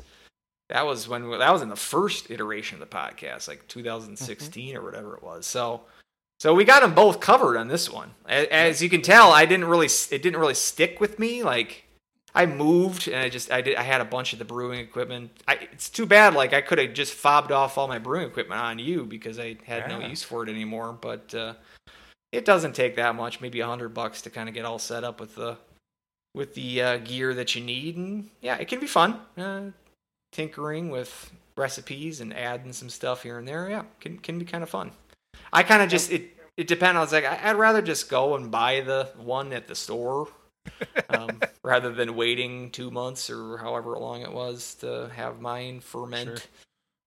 That 0.68 0.84
was 0.84 1.08
when 1.08 1.30
that 1.30 1.52
was 1.52 1.62
in 1.62 1.70
the 1.70 1.76
first 1.76 2.30
iteration 2.30 2.82
of 2.82 2.90
the 2.90 2.94
podcast, 2.94 3.48
like 3.48 3.66
2016 3.68 4.76
or 4.76 4.82
whatever 4.82 5.16
it 5.16 5.22
was. 5.22 5.46
So 5.46 5.82
so 6.38 6.54
we 6.54 6.64
got 6.64 6.80
them 6.80 6.94
both 6.94 7.20
covered 7.20 7.56
on 7.56 7.68
this 7.68 7.90
one. 7.90 8.10
As 8.28 8.82
you 8.82 8.90
can 8.90 9.02
tell, 9.02 9.32
I 9.32 9.46
didn't 9.46 9.66
really 9.66 9.86
it 9.86 10.22
didn't 10.22 10.38
really 10.38 10.54
stick 10.54 11.00
with 11.00 11.18
me. 11.18 11.42
Like 11.42 11.84
I 12.34 12.44
moved 12.44 13.08
and 13.08 13.16
I 13.16 13.28
just 13.30 13.50
I 13.50 13.62
did 13.62 13.76
I 13.76 13.82
had 13.82 14.02
a 14.02 14.04
bunch 14.04 14.32
of 14.34 14.38
the 14.38 14.44
brewing 14.44 14.80
equipment. 14.80 15.30
I, 15.48 15.68
it's 15.72 15.88
too 15.88 16.04
bad. 16.04 16.34
Like 16.34 16.52
I 16.52 16.60
could 16.60 16.78
have 16.78 16.92
just 16.92 17.14
fobbed 17.14 17.52
off 17.52 17.78
all 17.78 17.88
my 17.88 17.98
brewing 17.98 18.26
equipment 18.26 18.60
on 18.60 18.78
you 18.78 19.04
because 19.04 19.38
I 19.38 19.56
had 19.64 19.88
no 19.88 20.00
use 20.00 20.22
for 20.22 20.42
it 20.42 20.50
anymore. 20.50 20.92
But 20.92 21.34
uh, 21.34 21.54
it 22.32 22.44
doesn't 22.44 22.74
take 22.74 22.96
that 22.96 23.14
much, 23.14 23.40
maybe 23.40 23.60
a 23.60 23.66
hundred 23.66 23.94
bucks 23.94 24.20
to 24.22 24.30
kind 24.30 24.48
of 24.48 24.54
get 24.54 24.66
all 24.66 24.78
set 24.78 25.04
up 25.04 25.20
with 25.20 25.36
the 25.36 25.56
with 26.34 26.54
the 26.54 26.82
uh, 26.82 26.96
gear 26.98 27.32
that 27.32 27.54
you 27.54 27.62
need, 27.62 27.96
and 27.96 28.28
yeah, 28.42 28.56
it 28.56 28.68
can 28.68 28.78
be 28.78 28.86
fun. 28.86 29.18
Uh, 29.38 29.70
tinkering 30.32 30.90
with 30.90 31.32
recipes 31.56 32.20
and 32.20 32.36
adding 32.36 32.74
some 32.74 32.90
stuff 32.90 33.22
here 33.22 33.38
and 33.38 33.48
there, 33.48 33.70
yeah, 33.70 33.84
can 34.00 34.18
can 34.18 34.38
be 34.38 34.44
kind 34.44 34.62
of 34.62 34.68
fun. 34.68 34.90
I 35.52 35.62
kind 35.62 35.82
of 35.82 35.88
just 35.88 36.10
it 36.10 36.36
it 36.56 36.66
depends. 36.68 36.96
I 36.96 37.00
was 37.00 37.12
like, 37.12 37.24
I- 37.24 37.50
I'd 37.50 37.56
rather 37.56 37.82
just 37.82 38.08
go 38.08 38.34
and 38.36 38.50
buy 38.50 38.80
the 38.80 39.10
one 39.16 39.52
at 39.52 39.68
the 39.68 39.74
store. 39.74 40.28
um, 41.10 41.40
rather 41.62 41.92
than 41.92 42.16
waiting 42.16 42.70
two 42.70 42.90
months 42.90 43.30
or 43.30 43.56
however 43.58 43.96
long 43.98 44.22
it 44.22 44.32
was 44.32 44.74
to 44.76 45.10
have 45.14 45.40
mine 45.40 45.78
ferment, 45.80 46.40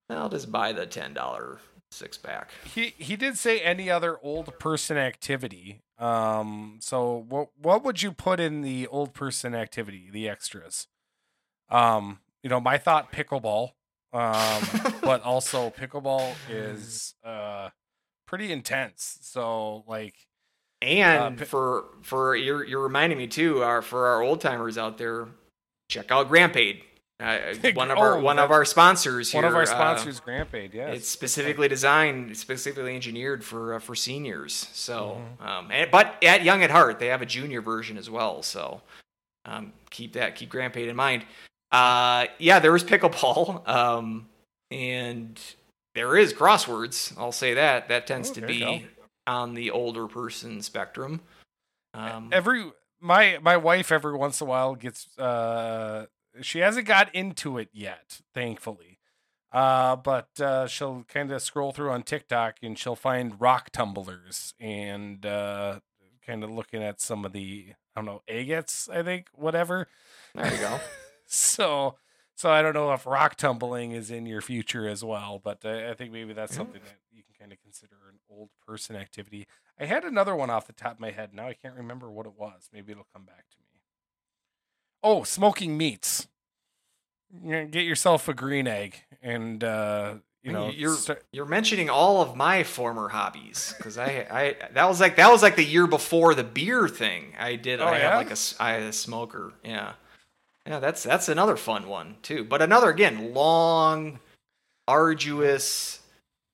Sure. 0.10 0.18
I'll 0.18 0.30
just 0.30 0.49
buy 0.51 0.72
the 0.72 0.85
ten 0.85 1.14
dollar 1.14 1.60
six 1.91 2.18
pack. 2.18 2.51
he 2.64 2.93
he 2.97 3.15
did 3.15 3.38
say 3.38 3.60
any 3.60 3.89
other 3.89 4.18
old 4.23 4.57
person 4.60 4.95
activity. 4.97 5.81
Um, 5.97 6.77
so 6.81 7.26
what 7.27 7.49
what 7.57 7.84
would 7.84 8.01
you 8.01 8.11
put 8.14 8.39
in 8.39 8.61
the 8.61 8.88
old 8.88 9.14
person 9.14 9.53
activity, 9.53 10.10
the 10.11 10.30
extras? 10.30 10.88
Um, 11.69 12.19
you 12.43 12.49
know, 12.49 12.60
my 12.61 12.77
thought 12.77 13.11
pickleball. 13.11 13.72
Um, 14.14 14.64
but 15.01 15.22
also 15.23 15.69
pickleball 15.69 16.34
is 16.49 17.14
uh 17.23 17.69
pretty 18.30 18.51
intense. 18.51 19.18
So 19.22 19.84
like 19.88 20.14
And 20.81 21.38
pi- 21.39 21.45
for 21.45 21.85
for 22.03 22.35
you're 22.35 22.64
you're 22.64 22.84
reminding 22.84 23.18
me 23.18 23.26
too, 23.27 23.64
our 23.64 23.81
for 23.81 24.06
our 24.07 24.22
old 24.22 24.39
timers 24.39 24.77
out 24.77 24.97
there, 24.99 25.27
check 25.89 26.11
out 26.11 26.30
Grandpaid. 26.30 26.84
Uh, 27.22 27.39
one 27.73 27.91
of 27.91 27.97
our 27.97 28.18
one 28.19 28.39
of 28.39 28.51
our 28.51 28.64
sponsors 28.64 29.31
here. 29.31 29.41
One 29.41 29.49
of 29.49 29.56
our 29.56 29.64
uh, 29.64 29.65
sponsors, 29.65 30.19
Grandpaid. 30.22 30.73
Yes. 30.73 30.95
It's 30.97 31.10
specifically 31.10 31.68
designed, 31.68 32.38
specifically 32.38 32.95
engineered 32.95 33.43
for 33.43 33.73
uh, 33.73 33.80
for 33.80 33.95
seniors. 33.95 34.69
So, 34.73 35.19
Mm-hmm. 35.41 35.47
um, 35.47 35.72
and, 35.72 35.91
but 35.91 36.23
at 36.23 36.43
Young 36.43 36.64
at 36.64 36.69
Heart, 36.72 36.99
they 36.99 37.07
have 37.07 37.22
a 37.22 37.26
junior 37.26 37.61
version 37.61 37.97
as 37.97 38.10
well. 38.10 38.41
So, 38.43 38.81
um, 39.45 39.73
keep 39.89 40.14
that 40.14 40.35
keep 40.35 40.49
Grandpaid 40.49 40.88
in 40.88 40.95
mind. 40.95 41.26
Uh, 41.73 42.27
yeah, 42.38 42.60
there 42.60 42.72
was 42.72 42.84
pickleball, 42.85 43.68
um, 43.77 44.27
and 44.72 45.38
there 45.95 46.17
is 46.17 46.33
crosswords. 46.33 47.17
I'll 47.17 47.31
say 47.31 47.53
that 47.55 47.87
that 47.89 48.07
tends 48.07 48.29
Oh, 48.31 48.33
to 48.35 48.41
be 48.41 48.87
on 49.27 49.53
the 49.53 49.71
older 49.71 50.07
person 50.07 50.61
spectrum. 50.61 51.21
Um, 51.93 52.29
every 52.31 52.71
my 53.01 53.39
my 53.41 53.57
wife 53.57 53.91
every 53.91 54.15
once 54.15 54.41
in 54.41 54.47
a 54.47 54.49
while 54.49 54.75
gets 54.75 55.17
uh 55.17 56.05
she 56.41 56.59
hasn't 56.59 56.85
got 56.85 57.13
into 57.15 57.57
it 57.57 57.69
yet 57.71 58.19
thankfully 58.35 58.99
uh 59.51 59.95
but 59.95 60.27
uh 60.39 60.67
she'll 60.67 61.03
kind 61.07 61.31
of 61.31 61.41
scroll 61.41 61.71
through 61.71 61.89
on 61.89 62.03
tiktok 62.03 62.57
and 62.61 62.77
she'll 62.77 62.95
find 62.97 63.39
rock 63.41 63.69
tumblers 63.71 64.53
and 64.59 65.25
uh 65.25 65.79
kind 66.27 66.43
of 66.43 66.51
looking 66.51 66.83
at 66.83 66.99
some 67.01 67.23
of 67.25 67.31
the 67.31 67.67
i 67.95 67.99
don't 68.01 68.05
know 68.05 68.21
agates 68.29 68.87
i 68.89 69.01
think 69.01 69.27
whatever 69.33 69.87
there 70.35 70.53
you 70.53 70.59
go. 70.59 70.79
so 71.25 71.95
so 72.39 72.49
i 72.49 72.61
don't 72.61 72.73
know 72.73 72.93
if 72.93 73.05
rock 73.05 73.35
tumbling 73.35 73.91
is 73.91 74.09
in 74.09 74.25
your 74.25 74.39
future 74.41 74.87
as 74.87 75.03
well 75.03 75.41
but 75.43 75.59
uh, 75.65 75.89
i 75.89 75.93
think 75.93 76.11
maybe 76.11 76.31
that's 76.33 76.53
Yeah. 76.53 76.57
something 76.59 76.81
that 76.83 76.95
you 77.11 77.21
can 77.23 77.33
kind 77.37 77.51
of 77.51 77.59
consider 77.61 77.95
an 78.09 78.19
old 78.29 78.49
person 78.65 78.95
activity 78.95 79.45
i 79.79 79.85
had 79.85 80.03
another 80.05 80.35
one 80.35 80.49
off 80.49 80.65
the 80.67 80.73
top 80.73 80.93
of 80.93 80.99
my 80.99 81.11
head 81.11 81.33
now 81.33 81.47
i 81.47 81.53
can't 81.53 81.75
remember 81.75 82.09
what 82.09 82.25
it 82.25 82.33
was 82.37 82.69
maybe 82.73 82.91
it'll 82.93 83.07
come 83.13 83.25
back 83.25 83.45
to 83.49 83.57
me 83.57 83.81
oh 85.03 85.23
smoking 85.23 85.77
meats 85.77 86.27
get 87.47 87.83
yourself 87.85 88.27
a 88.27 88.33
green 88.33 88.67
egg 88.67 88.95
and 89.21 89.63
uh 89.63 90.15
you 90.41 90.51
know 90.51 90.69
you're 90.69 90.95
start- 90.95 91.23
you're 91.31 91.45
mentioning 91.45 91.89
all 91.89 92.21
of 92.21 92.35
my 92.35 92.63
former 92.63 93.09
hobbies 93.09 93.75
because 93.77 93.97
I 93.97 94.25
I 94.31 94.55
that 94.73 94.87
was 94.87 94.99
like 95.01 95.17
that 95.17 95.29
was 95.29 95.43
like 95.43 95.55
the 95.57 95.63
year 95.63 95.85
before 95.85 96.33
the 96.33 96.45
beer 96.45 96.87
thing. 96.87 97.33
I 97.37 97.55
did 97.57 97.81
Oh, 97.81 97.85
I 97.85 97.97
yeah? 97.99 98.09
had 98.11 98.15
like 98.15 98.31
a 98.31 98.37
I 98.59 98.71
had 98.71 98.83
a 98.83 98.93
smoker. 98.93 99.51
Yeah, 99.65 99.93
yeah. 100.69 100.79
That's 100.79 101.03
that's 101.03 101.27
another 101.27 101.57
fun 101.57 101.87
one 101.87 102.15
too. 102.21 102.43
But 102.43 102.61
another 102.61 102.89
again 102.89 103.33
long, 103.33 104.19
arduous. 104.87 105.99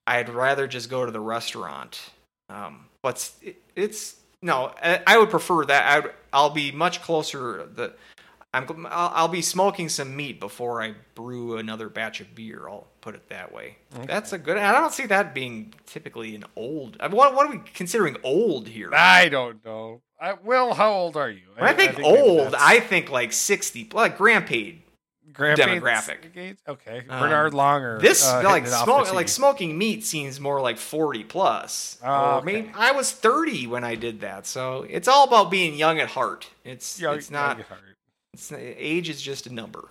I'd 0.07 0.29
rather 0.29 0.67
just 0.67 0.89
go 0.89 1.05
to 1.05 1.11
the 1.11 1.19
restaurant. 1.19 2.11
Um, 2.49 2.85
but 3.01 3.15
it's, 3.15 3.35
it, 3.41 3.61
it's 3.75 4.15
no. 4.41 4.73
I, 4.81 5.01
I 5.05 5.17
would 5.17 5.29
prefer 5.29 5.65
that. 5.65 6.05
I 6.05 6.09
I'll 6.31 6.49
be 6.49 6.71
much 6.71 7.01
closer. 7.01 7.67
The 7.73 7.93
I'm 8.55 8.87
I'll, 8.89 9.27
be 9.27 9.41
smoking 9.41 9.89
some 9.89 10.15
meat 10.15 10.39
before 10.39 10.81
I 10.81 10.93
brew 11.13 11.57
another 11.57 11.89
batch 11.89 12.21
of 12.21 12.33
beer. 12.33 12.67
I'll 12.69 12.87
put 13.01 13.15
it 13.15 13.29
that 13.29 13.53
way. 13.53 13.77
That's 14.05 14.33
a 14.33 14.37
good. 14.37 14.57
I 14.57 14.71
don't 14.71 14.93
see 14.93 15.05
that 15.07 15.33
being 15.33 15.73
typically 15.85 16.35
an 16.35 16.45
old. 16.55 16.97
I 16.99 17.07
mean, 17.07 17.17
what 17.17 17.35
what 17.35 17.47
are 17.47 17.51
we 17.51 17.61
considering 17.73 18.17
old 18.23 18.67
here? 18.67 18.89
i 18.93 19.29
don't 19.29 19.63
know 19.65 20.01
I, 20.19 20.33
will 20.33 20.73
how 20.73 20.91
old 20.93 21.17
are 21.17 21.29
you 21.29 21.41
when 21.55 21.69
I 21.69 21.73
think, 21.73 21.97
maybe 21.97 22.03
old, 22.07 22.55
I 22.57 22.79
think 22.79 23.11
like 23.11 23.33
sixty, 23.33 23.87
like. 23.93 24.17
Grandpa's 24.17 24.75
demographic. 25.35 26.57
okay 26.67 26.99
Um, 27.09 27.19
bernard 27.19 27.53
longer 27.53 27.99
This 27.99 28.25
uh, 28.25 28.41
like 28.43 28.63
hitting 28.63 28.67
it 28.67 28.73
off 28.73 28.85
the 28.85 29.05
smoke, 29.05 29.13
like 29.13 29.27
smoking 29.27 29.77
meat 29.77 30.05
seems 30.05 30.39
more 30.39 30.61
like 30.61 30.77
forty 30.77 31.23
plus. 31.23 31.97
Oh, 32.03 32.07
Or, 32.07 32.41
I 32.41 32.43
mean. 32.43 32.71
I 32.75 32.91
was 32.93 33.11
thirty 33.11 33.67
when 33.67 33.83
I 33.83 33.95
did 33.95 34.21
that, 34.21 34.45
so 34.47 34.85
it's 34.89 35.07
all 35.07 35.25
about 35.25 35.51
being 35.51 35.75
young 35.75 35.99
at 35.99 36.09
heart. 36.09 36.47
It's 36.63 36.99
Young- 36.99 37.17
it's 37.17 37.29
not. 37.29 37.57
young 37.57 37.59
at 37.61 37.67
heart. 37.67 37.81
It's, 38.35 38.51
age 38.51 39.07
is 39.07 39.21
just 39.21 39.47
a 39.47 39.53
number. 39.53 39.87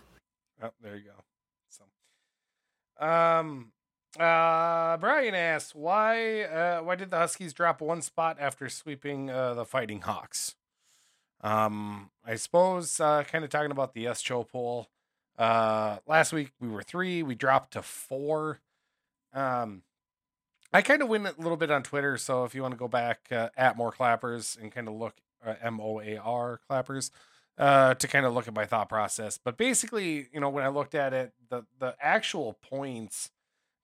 Oh, 0.62 0.68
there 0.82 0.96
you 0.96 1.04
go. 1.04 1.24
So, 1.70 3.06
um, 3.06 3.72
uh, 4.20 4.98
Brian 4.98 5.34
asks 5.34 5.74
why, 5.74 6.42
uh, 6.42 6.80
why 6.80 6.94
did 6.94 7.10
the 7.10 7.16
Huskies 7.16 7.54
drop 7.54 7.80
one 7.80 8.02
spot 8.02 8.36
after 8.38 8.68
sweeping 8.68 9.30
uh, 9.30 9.54
the 9.54 9.64
Fighting 9.64 10.02
Hawks? 10.02 10.56
Um, 11.40 12.10
I 12.22 12.34
suppose, 12.34 13.00
uh, 13.00 13.24
kind 13.24 13.44
of 13.44 13.50
talking 13.50 13.70
about 13.70 13.94
the 13.94 14.12
SCHO 14.12 14.44
poll. 14.44 14.90
Uh, 15.38 16.00
last 16.06 16.34
week 16.34 16.50
we 16.60 16.68
were 16.68 16.82
three, 16.82 17.22
we 17.22 17.34
dropped 17.34 17.72
to 17.72 17.80
four. 17.80 18.60
Um, 19.32 19.84
I 20.70 20.82
kind 20.82 21.00
of 21.00 21.08
went 21.08 21.26
a 21.26 21.40
little 21.40 21.56
bit 21.56 21.70
on 21.70 21.82
Twitter, 21.82 22.18
so 22.18 22.44
if 22.44 22.54
you 22.54 22.60
want 22.60 22.74
to 22.74 22.78
go 22.78 22.88
back 22.88 23.20
uh, 23.32 23.48
at 23.56 23.78
more 23.78 23.90
clappers 23.90 24.58
and 24.60 24.70
kind 24.70 24.86
of 24.86 24.92
look 24.92 25.14
uh, 25.42 25.54
M 25.62 25.80
O 25.80 25.98
A 25.98 26.18
R 26.18 26.60
clappers, 26.68 27.10
uh, 27.59 27.94
to 27.94 28.09
kind 28.09 28.26
of 28.26 28.35
look 28.35 28.48
at 28.48 28.55
my 28.55 28.66
thought 28.66 28.89
process. 28.89 29.39
But 29.43 29.56
basically, 29.56 30.28
you 30.32 30.40
know, 30.40 30.48
when 30.48 30.64
I 30.64 30.68
looked 30.68 30.94
at 30.94 31.12
it, 31.12 31.32
the 31.51 31.64
the 31.78 31.94
actual 32.01 32.55
points 32.55 33.31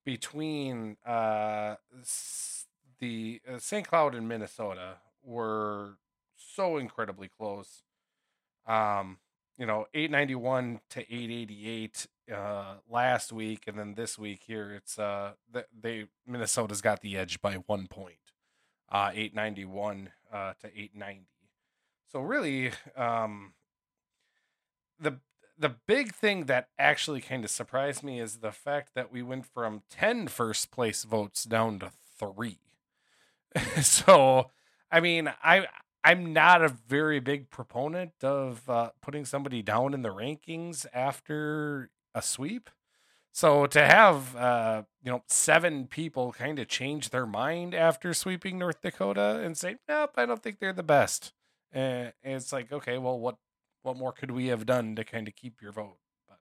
between 0.04 0.96
uh, 1.06 1.76
the 3.00 3.40
uh, 3.48 3.58
St. 3.58 3.86
Cloud 3.86 4.14
and 4.14 4.28
Minnesota 4.28 4.96
were 5.22 5.98
so 6.36 6.76
incredibly 6.78 7.28
close. 7.28 7.82
Um, 8.66 9.18
you 9.58 9.66
know, 9.66 9.86
891 9.94 10.80
to 10.90 11.00
888 11.00 12.06
uh 12.32 12.74
last 12.88 13.32
week 13.32 13.64
and 13.66 13.76
then 13.76 13.94
this 13.94 14.16
week 14.16 14.42
here 14.46 14.72
it's 14.72 15.00
uh 15.00 15.32
th- 15.52 15.66
they 15.78 16.06
Minnesota's 16.28 16.80
got 16.80 17.00
the 17.00 17.16
edge 17.16 17.40
by 17.40 17.54
1 17.54 17.88
point. 17.88 18.14
Uh 18.90 19.10
891 19.12 20.10
uh 20.32 20.52
to 20.60 20.66
890. 20.68 21.26
So 22.12 22.20
really 22.20 22.70
um 22.96 23.52
the 25.00 25.20
the 25.58 25.74
big 25.86 26.14
thing 26.14 26.46
that 26.46 26.68
actually 26.78 27.20
kind 27.20 27.44
of 27.44 27.50
surprised 27.50 28.02
me 28.02 28.18
is 28.18 28.38
the 28.38 28.52
fact 28.52 28.94
that 28.94 29.12
we 29.12 29.22
went 29.22 29.44
from 29.44 29.82
10 29.90 30.28
first 30.28 30.70
place 30.70 31.04
votes 31.04 31.44
down 31.44 31.78
to 31.80 31.90
3. 32.18 32.58
so, 33.82 34.50
I 34.90 35.00
mean, 35.00 35.32
I 35.42 35.66
I'm 36.02 36.32
not 36.32 36.62
a 36.64 36.68
very 36.88 37.20
big 37.20 37.50
proponent 37.50 38.12
of 38.22 38.68
uh, 38.70 38.90
putting 39.02 39.24
somebody 39.26 39.60
down 39.62 39.92
in 39.92 40.02
the 40.02 40.08
rankings 40.08 40.86
after 40.94 41.90
a 42.14 42.22
sweep. 42.22 42.70
So 43.32 43.66
to 43.66 43.86
have 43.86 44.34
uh, 44.36 44.82
you 45.04 45.12
know 45.12 45.22
seven 45.28 45.86
people 45.86 46.32
kind 46.32 46.58
of 46.58 46.68
change 46.68 47.10
their 47.10 47.26
mind 47.26 47.74
after 47.74 48.12
sweeping 48.14 48.58
North 48.58 48.80
Dakota 48.82 49.40
and 49.44 49.56
say, 49.56 49.76
"Nope, 49.88 50.12
I 50.16 50.26
don't 50.26 50.42
think 50.42 50.58
they're 50.58 50.72
the 50.72 50.82
best," 50.82 51.32
and 51.72 52.12
it's 52.24 52.52
like, 52.52 52.72
okay, 52.72 52.98
well, 52.98 53.18
what 53.18 53.36
what 53.82 53.96
more 53.96 54.12
could 54.12 54.30
we 54.30 54.46
have 54.48 54.66
done 54.66 54.96
to 54.96 55.04
kind 55.04 55.26
of 55.28 55.34
keep 55.36 55.60
your 55.62 55.72
vote? 55.72 55.96
But 56.28 56.38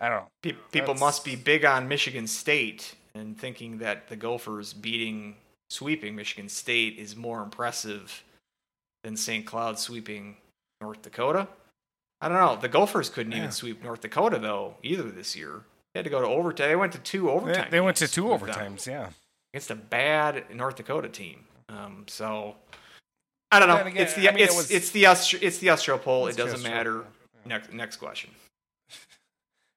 I 0.00 0.08
don't 0.08 0.20
know. 0.22 0.28
Pe- 0.42 0.52
people 0.72 0.94
must 0.94 1.24
be 1.24 1.36
big 1.36 1.64
on 1.64 1.88
Michigan 1.88 2.26
State 2.26 2.94
and 3.14 3.38
thinking 3.38 3.78
that 3.78 4.08
the 4.08 4.16
Gophers 4.16 4.72
beating, 4.72 5.36
sweeping 5.70 6.14
Michigan 6.16 6.48
State 6.48 6.98
is 6.98 7.16
more 7.16 7.42
impressive 7.42 8.22
than 9.02 9.16
St. 9.16 9.46
Cloud 9.46 9.78
sweeping 9.78 10.36
North 10.80 11.02
Dakota. 11.02 11.48
I 12.20 12.28
don't 12.28 12.38
know. 12.38 12.56
The 12.56 12.68
Gophers 12.68 13.10
couldn't 13.10 13.32
Yeah. 13.32 13.38
even 13.38 13.52
sweep 13.52 13.82
North 13.82 14.00
Dakota 14.00 14.38
though 14.38 14.76
either 14.82 15.04
this 15.10 15.36
year. 15.36 15.62
They 15.92 15.98
had 16.00 16.04
to 16.04 16.10
go 16.10 16.20
to 16.20 16.26
overtime. 16.26 16.68
They 16.68 16.76
went 16.76 16.92
to 16.94 16.98
two 16.98 17.24
They, 17.26 17.28
overtime. 17.32 17.68
they 17.70 17.80
went 17.80 17.96
to 17.98 18.08
two 18.08 18.24
overtimes, 18.24 18.86
yeah. 18.86 19.10
against 19.52 19.70
a 19.70 19.74
bad 19.76 20.54
North 20.54 20.76
Dakota 20.76 21.08
team. 21.08 21.44
Um, 21.68 22.04
so 22.08 22.56
I 23.54 23.58
don't 23.60 23.68
know. 23.68 23.76
Again, 23.84 24.02
it's 24.02 24.14
the 24.14 24.28
I 24.28 24.32
mean, 24.32 24.40
it 24.40 24.44
it's, 24.44 24.56
was- 24.56 24.70
it's 24.70 24.90
the 24.90 25.04
USCHO- 25.04 25.42
it's 25.42 25.58
the 25.58 25.66
USCHO 25.68 26.02
poll. 26.02 26.26
It 26.26 26.36
doesn't 26.36 26.62
matter. 26.62 26.98
yeah. 26.98 27.02
Next 27.46 27.72
next 27.72 27.96
question. 27.96 28.30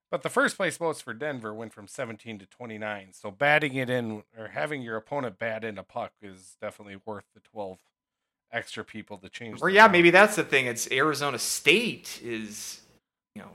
But 0.10 0.24
the 0.24 0.30
first 0.30 0.56
place 0.56 0.78
votes 0.78 1.02
for 1.02 1.14
Denver 1.14 1.54
went 1.54 1.74
from 1.74 1.86
17 1.86 2.40
to 2.40 2.46
29. 2.46 3.10
So 3.12 3.30
batting 3.30 3.76
it 3.76 3.90
in 3.90 4.24
or 4.38 4.48
having 4.48 4.82
your 4.82 4.96
opponent 4.96 5.38
bat 5.38 5.66
in 5.66 5.78
a 5.78 5.84
puck 5.84 6.14
is 6.22 6.56
definitely 6.62 6.96
worth 7.06 7.26
the 7.34 7.42
12 7.42 7.78
extra 8.54 8.86
people 8.86 9.18
to 9.18 9.28
change. 9.28 9.62
Or 9.62 9.70
yeah, 9.70 9.86
vote. 9.88 9.92
maybe 9.92 10.10
that's 10.10 10.38
the 10.38 10.46
thing. 10.46 10.66
It's 10.66 10.90
Arizona 10.94 11.38
State 11.38 12.22
is, 12.24 12.80
you 13.36 13.42
know, 13.42 13.50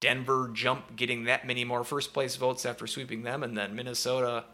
Denver 0.00 0.50
jump 0.54 0.94
getting 0.94 1.24
that 1.24 1.44
many 1.48 1.64
more 1.64 1.82
first 1.82 2.12
place 2.14 2.36
votes 2.36 2.64
after 2.64 2.86
sweeping 2.86 3.24
them, 3.24 3.42
and 3.42 3.58
then 3.58 3.74
Minnesota 3.74 4.44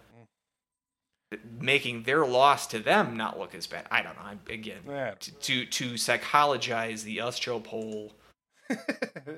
making 1.61 2.03
their 2.05 2.25
loss 2.27 2.67
to 2.69 2.79
them 2.79 3.17
not 3.17 3.39
look 3.39 3.55
as 3.55 3.67
bad. 3.67 3.87
I 3.91 4.03
don't 4.03 4.15
know. 4.17 4.23
I'm, 4.25 4.41
again, 4.49 4.81
Yeah. 4.89 5.15
to 5.21 5.31
to, 5.33 5.67
to 5.67 5.95
psychologize 5.97 7.05
the 7.05 7.19
USCHO 7.19 7.63
poll, 7.65 8.13
yeah, 8.71 8.77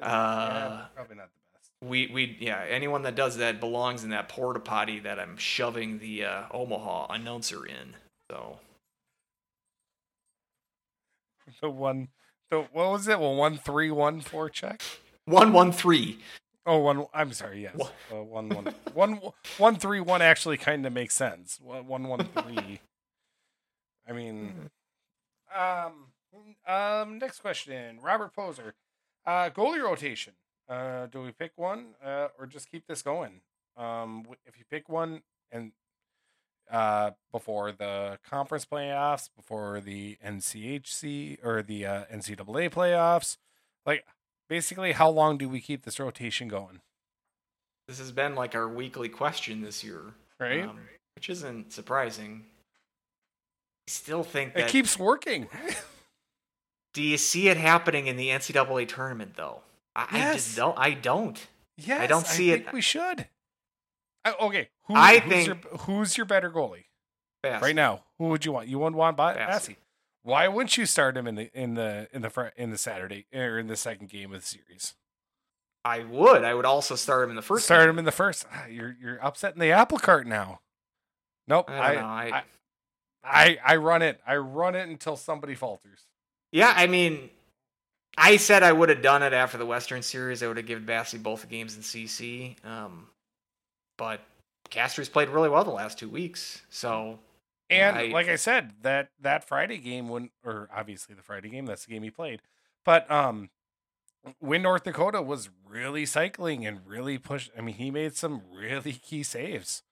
Uh, 0.02 0.86
probably 0.94 1.16
not 1.16 1.28
the 1.32 1.58
best. 1.58 1.70
we 1.82 2.06
we 2.12 2.36
yeah, 2.40 2.64
anyone 2.68 3.02
that 3.02 3.14
does 3.14 3.36
that 3.38 3.60
belongs 3.60 4.04
in 4.04 4.10
that 4.10 4.28
porta 4.28 4.60
potty 4.60 4.98
that 5.00 5.18
I'm 5.18 5.36
shoving 5.36 5.98
the 5.98 6.24
uh, 6.24 6.42
Omaha 6.52 7.06
announcer 7.12 7.64
in. 7.66 7.94
So 8.30 8.58
The 11.60 11.70
one, 11.70 12.08
the 12.50 12.62
what 12.72 12.90
was 12.90 13.06
it? 13.08 13.18
Well, 13.20 13.34
one 13.34 13.58
three 13.58 13.90
one 13.90 14.20
four 14.20 14.48
check. 14.48 14.82
one 15.26 15.52
one 15.52 15.72
three. 15.72 16.18
Oh, 16.66 16.78
one. 16.78 17.06
I'm 17.12 17.32
sorry. 17.32 17.62
Yes, 17.62 17.76
Wha- 17.76 17.90
uh, 18.20 18.22
one 18.22 18.48
one 18.48 18.74
one 18.94 19.20
one 19.58 19.76
three 19.76 20.00
one 20.00 20.22
actually 20.22 20.56
kind 20.56 20.84
of 20.86 20.92
makes 20.92 21.14
sense. 21.14 21.58
One, 21.62 22.08
one, 22.08 22.24
three. 22.26 22.80
I 24.08 24.12
mean, 24.12 24.70
um, 25.54 26.06
um. 26.66 27.18
Next 27.18 27.40
question, 27.40 27.98
Robert 28.02 28.34
Poser. 28.34 28.74
Uh, 29.26 29.50
goalie 29.50 29.82
rotation. 29.82 30.34
Uh, 30.68 31.06
do 31.06 31.20
we 31.22 31.32
pick 31.32 31.52
one 31.56 31.88
uh, 32.04 32.28
or 32.38 32.46
just 32.46 32.70
keep 32.70 32.86
this 32.86 33.02
going? 33.02 33.40
Um, 33.76 34.24
if 34.46 34.58
you 34.58 34.64
pick 34.70 34.88
one 34.88 35.22
and 35.52 35.72
uh, 36.70 37.10
before 37.32 37.72
the 37.72 38.18
conference 38.28 38.64
playoffs, 38.64 39.28
before 39.36 39.80
the 39.80 40.16
NCHC 40.24 41.38
or 41.44 41.62
the 41.62 41.84
uh, 41.84 42.04
NCAA 42.12 42.70
playoffs, 42.70 43.36
like 43.84 44.04
basically, 44.48 44.92
how 44.92 45.08
long 45.10 45.38
do 45.38 45.48
we 45.48 45.60
keep 45.60 45.84
this 45.84 45.98
rotation 46.00 46.48
going? 46.48 46.80
This 47.88 47.98
has 47.98 48.12
been 48.12 48.34
like 48.34 48.54
our 48.54 48.68
weekly 48.68 49.08
question 49.08 49.60
this 49.62 49.84
year, 49.84 50.14
Right? 50.40 50.64
um, 50.64 50.78
which 51.16 51.28
isn't 51.28 51.72
surprising. 51.72 52.44
I 53.86 53.90
still 53.90 54.22
think 54.22 54.56
it 54.56 54.68
keeps 54.68 54.98
working. 54.98 55.48
do 56.94 57.02
you 57.02 57.18
see 57.18 57.48
it 57.48 57.56
happening 57.58 58.06
in 58.06 58.16
the 58.16 58.28
NCAA 58.28 58.88
tournament 58.88 59.34
though? 59.36 59.60
I, 59.94 60.06
I 60.10 60.18
Yes. 60.18 60.34
just 60.36 60.56
don't. 60.56 60.78
I 60.78 60.92
don't. 60.92 61.46
yes, 61.76 62.00
I 62.00 62.06
don't 62.06 62.26
see 62.26 62.50
it- 62.50 62.54
I 62.54 62.58
think 62.64 62.72
We 62.72 62.80
should. 62.80 63.26
I, 64.24 64.32
okay, 64.40 64.68
who, 64.84 64.94
I 64.94 65.18
who's 65.18 65.30
think- 65.32 65.46
your, 65.46 65.56
who's 65.80 66.16
your 66.16 66.24
better 66.26 66.50
goalie? 66.50 66.84
Fast. 67.42 67.62
right 67.62 67.76
now. 67.76 68.00
Who 68.16 68.28
would 68.28 68.42
you 68.46 68.52
want? 68.52 68.68
You 68.68 68.78
want 68.78 68.96
Ba- 68.96 69.12
Basse. 69.16 69.36
Basse. 69.68 69.76
Why 70.24 70.48
wouldn't 70.48 70.76
you 70.76 70.86
start 70.86 71.16
him 71.16 71.26
in 71.28 71.34
the 71.36 71.51
in 71.52 71.74
the 71.74 72.09
in 72.12 72.22
the 72.22 72.30
fr- 72.30 72.46
in 72.56 72.70
the 72.70 72.78
Saturday 72.78 73.26
or 73.32 73.59
in 73.59 73.66
the 73.68 73.76
second 73.76 74.09
game 74.09 74.32
of 74.32 74.40
the 74.40 74.46
series? 74.46 74.94
I 75.84 76.02
would. 76.02 76.44
I 76.44 76.55
would 76.55 76.64
also 76.64 76.94
start 76.96 77.24
him 77.24 77.30
in 77.30 77.36
the 77.36 77.42
first. 77.42 77.66
start 77.66 77.82
game. 77.82 77.90
him 77.90 77.98
in 77.98 78.05
the 78.06 78.12
first. 78.12 78.46
Ah, 78.52 78.64
You're 78.66 78.96
you're 79.01 79.18
upsetting 79.22 79.60
the 79.60 79.70
apple 79.70 79.98
cart 79.98 80.26
now. 80.26 80.60
Nope. 81.46 81.70
I 81.70 81.74
I 81.78 81.92
don't 81.94 82.02
know. 82.02 82.09
I, 82.09 82.22
I, 82.32 82.42
I 83.22 83.59
I 83.66 83.76
run 83.76 84.01
it. 84.02 84.18
I 84.26 84.36
run 84.36 84.74
it 84.74 84.88
until 84.88 85.16
somebody 85.16 85.55
falters. 85.55 86.06
yeah, 86.52 86.72
I 86.74 86.86
mean, 86.86 87.28
I 88.16 88.38
said 88.38 88.62
I 88.62 88.72
would 88.72 88.88
have 88.88 89.02
done 89.02 89.22
it 89.22 89.34
after 89.34 89.59
the 89.59 89.66
Western 89.66 90.01
Series. 90.01 90.42
I 90.42 90.46
would 90.48 90.56
have 90.56 90.66
given 90.66 90.86
Basse 90.86 91.12
both 91.14 91.42
the 91.42 91.48
games 91.48 91.76
in 91.76 91.82
CC. 91.82 92.56
Um, 92.64 93.09
but 93.98 94.20
Castor's 94.70 95.10
played 95.10 95.28
really 95.28 95.51
well 95.51 95.64
the 95.64 95.70
last 95.70 95.98
two 95.98 96.09
weeks. 96.09 96.62
So 96.70 97.18
And 97.80 97.96
I- 97.98 98.06
like 98.06 98.28
I 98.28 98.36
said, 98.36 98.72
that 98.82 99.10
that 99.20 99.46
Friday 99.46 99.78
game 99.78 100.09
when 100.09 100.30
or 100.44 100.68
obviously 100.74 101.14
the 101.14 101.22
Friday 101.22 101.48
game, 101.48 101.66
that's 101.66 101.84
the 101.86 101.92
game 101.92 102.02
he 102.02 102.10
played. 102.10 102.40
But 102.84 103.10
um 103.10 103.51
when 104.38 104.62
North 104.62 104.84
Dakota 104.84 105.20
was 105.20 105.51
really 105.68 106.06
cycling 106.06 106.66
and 106.66 106.80
really 106.86 107.18
pushed 107.18 107.51
I 107.56 107.60
mean 107.60 107.74
he 107.76 107.90
made 107.90 108.16
some 108.16 108.42
really 108.52 108.92
key 108.92 109.22
saves. 109.22 109.82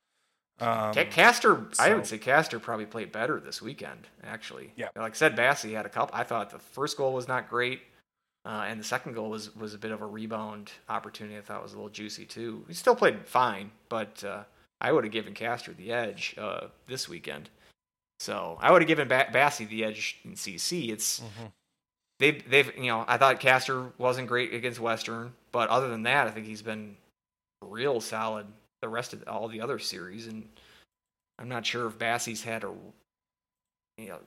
Um 0.61 0.95
Ca- 0.95 1.07
Castor, 1.11 1.67
I 1.79 1.95
would 1.95 2.07
say 2.07 2.19
Castor 2.19 2.59
probably 2.59 2.87
played 2.87 3.11
better 3.13 3.41
this 3.41 3.61
weekend. 3.63 4.09
Actually, 4.23 4.73
Yeah. 4.77 4.89
Like 4.97 5.13
I 5.13 5.17
said, 5.17 5.35
Basse 5.37 5.63
had 5.63 5.87
a 5.87 5.91
couple. 5.91 6.15
I 6.15 6.25
thought 6.25 6.51
the 6.51 6.59
first 6.59 6.97
goal 6.97 7.13
was 7.15 7.27
not 7.27 7.49
great, 7.49 7.81
uh, 8.45 8.65
and 8.69 8.79
the 8.79 8.85
second 8.85 9.15
goal 9.15 9.31
was 9.31 9.55
was 9.57 9.75
a 9.75 9.79
bit 9.79 9.91
of 9.91 10.03
a 10.03 10.07
rebound 10.07 10.71
opportunity. 10.89 11.37
I 11.37 11.41
thought 11.41 11.63
was 11.63 11.73
a 11.73 11.77
little 11.77 11.91
juicy 11.91 12.27
too. 12.27 12.65
He 12.69 12.75
still 12.75 12.95
played 12.95 13.27
fine, 13.27 13.73
but 13.89 14.23
uh, 14.25 14.45
I 14.81 14.93
would 14.93 15.05
have 15.05 15.13
given 15.13 15.33
Castor 15.35 15.73
the 15.73 15.91
edge 15.93 16.35
uh, 16.39 16.69
this 16.87 17.09
weekend. 17.09 17.51
So 18.23 18.57
I 18.61 18.71
would 18.71 18.83
have 18.83 18.87
given 18.87 19.09
ba- 19.09 19.31
Basse 19.33 19.59
the 19.59 19.85
edge 19.85 20.21
in 20.25 20.35
CC. 20.35 20.91
It's 20.91 21.19
mhm. 21.19 21.51
they've 22.21 22.49
they've 22.49 22.77
you 22.77 22.87
know 22.87 23.05
I 23.09 23.17
thought 23.17 23.41
Castor 23.41 23.87
wasn't 23.99 24.29
great 24.29 24.55
against 24.55 24.79
Western, 24.79 25.33
but 25.51 25.69
other 25.71 25.89
than 25.89 26.05
that, 26.05 26.29
I 26.29 26.31
think 26.31 26.47
he's 26.47 26.63
been 26.63 26.95
real 27.65 28.01
solid 28.01 28.47
the 28.81 28.89
rest 28.89 29.13
of 29.13 29.27
all 29.27 29.49
the 29.49 29.61
other 29.61 29.81
series, 29.81 30.29
and 30.29 30.49
I'm 31.41 31.49
not 31.49 31.67
sure 31.67 31.89
if 31.89 31.99
Basse's 31.99 32.45
had 32.45 32.63
a 32.63 32.73
you 33.99 34.09
know 34.09 34.19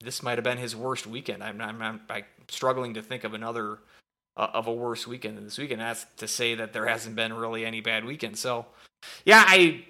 this 0.00 0.22
might 0.22 0.38
have 0.38 0.44
been 0.44 0.56
his 0.56 0.74
worst 0.74 1.06
weekend. 1.06 1.44
I'm 1.44 1.60
I'm, 1.60 1.82
I'm, 1.82 2.00
I'm 2.08 2.24
struggling 2.48 2.94
to 2.94 3.02
think 3.02 3.22
of 3.22 3.34
another 3.34 3.80
uh, 4.34 4.48
of 4.54 4.66
a 4.66 4.72
worse 4.72 5.06
weekend 5.06 5.36
than 5.36 5.44
this 5.44 5.58
weekend. 5.58 5.82
That's 5.82 6.06
to 6.16 6.26
say 6.26 6.54
that 6.54 6.72
there 6.72 6.86
hasn't 6.86 7.16
been 7.16 7.34
really 7.34 7.66
any 7.66 7.82
bad 7.82 8.06
weekend. 8.06 8.38
So 8.38 8.64
yeah, 9.26 9.44
I 9.46 9.84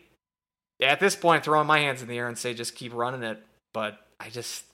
at 0.80 0.98
this 0.98 1.14
point 1.14 1.44
throwing 1.44 1.68
my 1.68 1.78
hands 1.78 2.02
in 2.02 2.08
the 2.08 2.18
air 2.18 2.26
and 2.26 2.36
say 2.36 2.54
just 2.54 2.74
keep 2.74 2.92
running 2.92 3.22
it, 3.22 3.40
but 3.72 4.06
I 4.20 4.28
just 4.30 4.64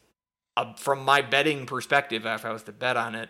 uh, 0.57 0.75
from 0.75 1.05
my 1.05 1.23
betting 1.23 1.67
perspective, 1.67 2.27
if 2.27 2.45
I 2.45 2.53
was 2.53 2.65
to 2.65 2.73
bet 2.73 2.97
on 2.97 3.15
it, 3.15 3.29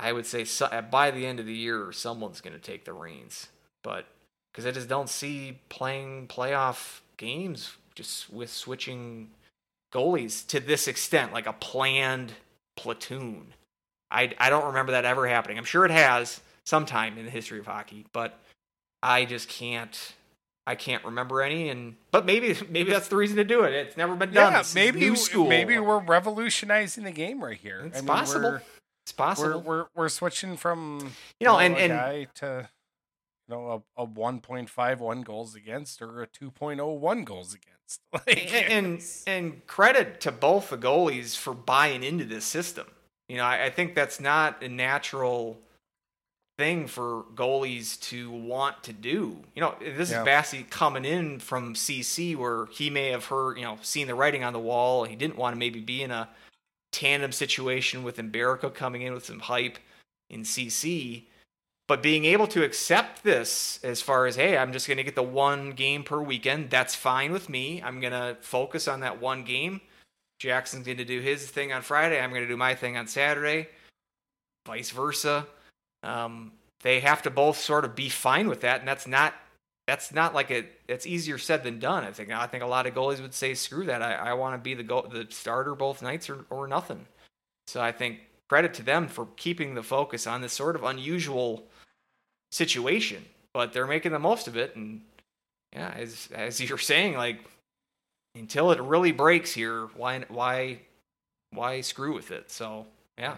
I 0.00 0.12
would 0.12 0.26
say 0.26 0.44
so, 0.44 0.66
uh, 0.66 0.82
by 0.82 1.10
the 1.10 1.24
end 1.24 1.40
of 1.40 1.46
the 1.46 1.54
year, 1.54 1.92
someone's 1.92 2.40
going 2.40 2.54
to 2.54 2.60
take 2.60 2.84
the 2.84 2.92
reins. 2.92 3.48
But 3.82 4.06
because 4.52 4.66
I 4.66 4.72
just 4.72 4.88
don't 4.88 5.08
see 5.08 5.60
playing 5.68 6.26
playoff 6.26 7.00
games 7.16 7.76
just 7.94 8.30
with 8.30 8.50
switching 8.50 9.30
goalies 9.92 10.46
to 10.48 10.60
this 10.60 10.88
extent, 10.88 11.32
like 11.32 11.46
a 11.46 11.52
planned 11.52 12.32
platoon. 12.76 13.54
I, 14.10 14.32
I 14.38 14.50
don't 14.50 14.66
remember 14.66 14.92
that 14.92 15.04
ever 15.04 15.28
happening. 15.28 15.58
I'm 15.58 15.64
sure 15.64 15.84
it 15.84 15.90
has 15.90 16.40
sometime 16.64 17.18
in 17.18 17.24
the 17.24 17.30
history 17.30 17.58
of 17.58 17.66
hockey, 17.66 18.06
but 18.12 18.38
I 19.02 19.24
just 19.24 19.48
can't. 19.48 20.14
I 20.68 20.74
can't 20.74 21.02
remember 21.02 21.40
any, 21.40 21.70
and 21.70 21.96
but 22.10 22.26
maybe 22.26 22.54
maybe 22.68 22.90
that's 22.90 23.08
the 23.08 23.16
reason 23.16 23.38
to 23.38 23.44
do 23.44 23.64
it. 23.64 23.72
It's 23.72 23.96
never 23.96 24.14
been 24.14 24.34
done. 24.34 24.52
Yeah, 24.52 24.58
This 24.58 24.74
maybe 24.74 25.00
new 25.00 25.16
school. 25.16 25.48
maybe 25.48 25.78
we're 25.78 25.98
revolutionizing 25.98 27.04
the 27.04 27.10
game 27.10 27.42
right 27.42 27.56
here. 27.56 27.80
It's 27.86 27.96
I 27.96 28.00
mean, 28.02 28.06
possible. 28.08 28.50
We're, 28.50 28.62
it's 29.02 29.12
possible. 29.12 29.62
we're 29.62 29.78
we're 29.78 29.86
we're 29.94 30.08
switching 30.10 30.58
from 30.58 31.12
you 31.40 31.46
know, 31.46 31.56
a 31.58 31.62
and 31.62 31.74
and 31.78 31.92
guy 31.92 32.26
to 32.34 32.68
you 33.48 33.54
know 33.54 33.82
a, 33.96 34.02
a 34.02 34.06
1.51 34.06 35.24
goals 35.24 35.54
against 35.54 36.02
or 36.02 36.22
a 36.22 36.26
2.01 36.26 37.24
goals 37.24 37.54
against. 37.54 37.68
Like, 38.12 38.52
and, 38.52 38.86
and 38.86 39.04
and 39.26 39.66
credit 39.66 40.20
to 40.20 40.30
both 40.30 40.68
the 40.68 40.76
goalies 40.76 41.34
for 41.34 41.54
buying 41.54 42.04
into 42.04 42.26
this 42.26 42.44
system. 42.44 42.86
You 43.30 43.38
know, 43.38 43.44
I, 43.44 43.64
I 43.64 43.70
think 43.70 43.94
that's 43.94 44.20
not 44.20 44.62
a 44.62 44.68
natural 44.68 45.58
thing 46.58 46.88
for 46.88 47.24
goalies 47.36 47.98
to 48.00 48.30
want 48.30 48.82
to 48.82 48.92
do. 48.92 49.42
You 49.54 49.62
know, 49.62 49.76
this 49.80 50.10
Yeah. 50.10 50.20
is 50.20 50.24
Basse 50.24 50.64
coming 50.68 51.04
in 51.04 51.38
from 51.38 51.74
CC 51.74 52.34
where 52.34 52.66
he 52.66 52.90
may 52.90 53.08
have 53.08 53.26
heard, 53.26 53.56
you 53.56 53.64
know, 53.64 53.78
seen 53.80 54.08
the 54.08 54.14
writing 54.16 54.42
on 54.42 54.52
the 54.52 54.58
wall. 54.58 55.04
He 55.04 55.14
didn't 55.16 55.36
want 55.36 55.54
to 55.54 55.58
maybe 55.58 55.80
be 55.80 56.02
in 56.02 56.10
a 56.10 56.28
tandem 56.90 57.30
situation 57.30 58.02
with 58.02 58.16
Mbereko 58.16 58.74
coming 58.74 59.02
in 59.02 59.14
with 59.14 59.24
some 59.24 59.38
hype 59.38 59.78
in 60.28 60.42
CC. 60.42 61.28
But 61.86 62.02
being 62.02 62.24
able 62.26 62.48
to 62.48 62.64
accept 62.64 63.22
this 63.22 63.78
as 63.84 64.02
far 64.02 64.26
as, 64.26 64.36
hey, 64.36 64.58
I'm 64.58 64.72
just 64.72 64.88
going 64.88 64.98
to 64.98 65.04
get 65.04 65.14
the 65.14 65.22
one 65.22 65.70
game 65.70 66.02
per 66.02 66.20
weekend, 66.20 66.70
that's 66.70 66.94
fine 66.94 67.32
with 67.32 67.48
me. 67.48 67.80
I'm 67.82 68.00
going 68.00 68.12
to 68.12 68.36
focus 68.42 68.88
on 68.88 69.00
that 69.00 69.20
one 69.20 69.44
game. 69.44 69.80
Jaxon's 70.40 70.84
going 70.84 70.98
to 70.98 71.04
do 71.04 71.20
his 71.20 71.48
thing 71.48 71.72
on 71.72 71.82
Friday. 71.82 72.20
I'm 72.20 72.30
going 72.30 72.42
to 72.42 72.48
do 72.48 72.56
my 72.56 72.74
thing 72.74 72.96
on 72.96 73.06
Saturday. 73.06 73.68
Vice 74.66 74.90
versa. 74.90 75.46
Um, 76.02 76.52
they 76.82 77.00
have 77.00 77.22
to 77.22 77.30
both 77.30 77.58
sort 77.58 77.84
of 77.84 77.94
be 77.94 78.08
fine 78.08 78.48
with 78.48 78.60
that, 78.60 78.80
and 78.80 78.88
that's 78.88 79.06
not 79.06 79.34
that's 79.86 80.12
not 80.12 80.34
like 80.34 80.50
a 80.50 80.66
that's 80.86 81.06
easier 81.06 81.38
said 81.38 81.64
than 81.64 81.78
done. 81.78 82.04
I 82.04 82.12
think 82.12 82.30
I 82.30 82.46
think 82.46 82.62
a 82.62 82.66
lot 82.66 82.86
of 82.86 82.94
goalies 82.94 83.20
would 83.20 83.34
say, 83.34 83.54
"Screw 83.54 83.86
that! 83.86 84.02
I, 84.02 84.14
I 84.14 84.32
want 84.34 84.54
to 84.54 84.58
be 84.58 84.74
the 84.74 84.82
go- 84.82 85.08
the 85.10 85.26
starter 85.30 85.74
both 85.74 86.02
nights 86.02 86.28
or 86.30 86.44
or 86.50 86.68
nothing." 86.68 87.06
So 87.66 87.80
I 87.82 87.92
think 87.92 88.20
credit 88.48 88.74
to 88.74 88.82
them 88.82 89.08
for 89.08 89.26
keeping 89.36 89.74
the 89.74 89.82
focus 89.82 90.26
on 90.26 90.40
this 90.40 90.52
sort 90.52 90.76
of 90.76 90.84
unusual 90.84 91.64
situation, 92.52 93.24
but 93.52 93.72
they're 93.72 93.86
making 93.86 94.12
the 94.12 94.18
most 94.18 94.48
of 94.48 94.56
it. 94.56 94.76
And 94.76 95.02
yeah, 95.72 95.92
as 95.96 96.28
as 96.32 96.60
you're 96.68 96.78
saying, 96.78 97.16
like 97.16 97.40
until 98.34 98.70
it 98.70 98.80
really 98.80 99.12
breaks 99.12 99.52
here, 99.52 99.86
why 99.96 100.24
why 100.28 100.80
why 101.50 101.80
screw 101.80 102.14
with 102.14 102.30
it? 102.30 102.50
So 102.50 102.86
yeah, 103.18 103.36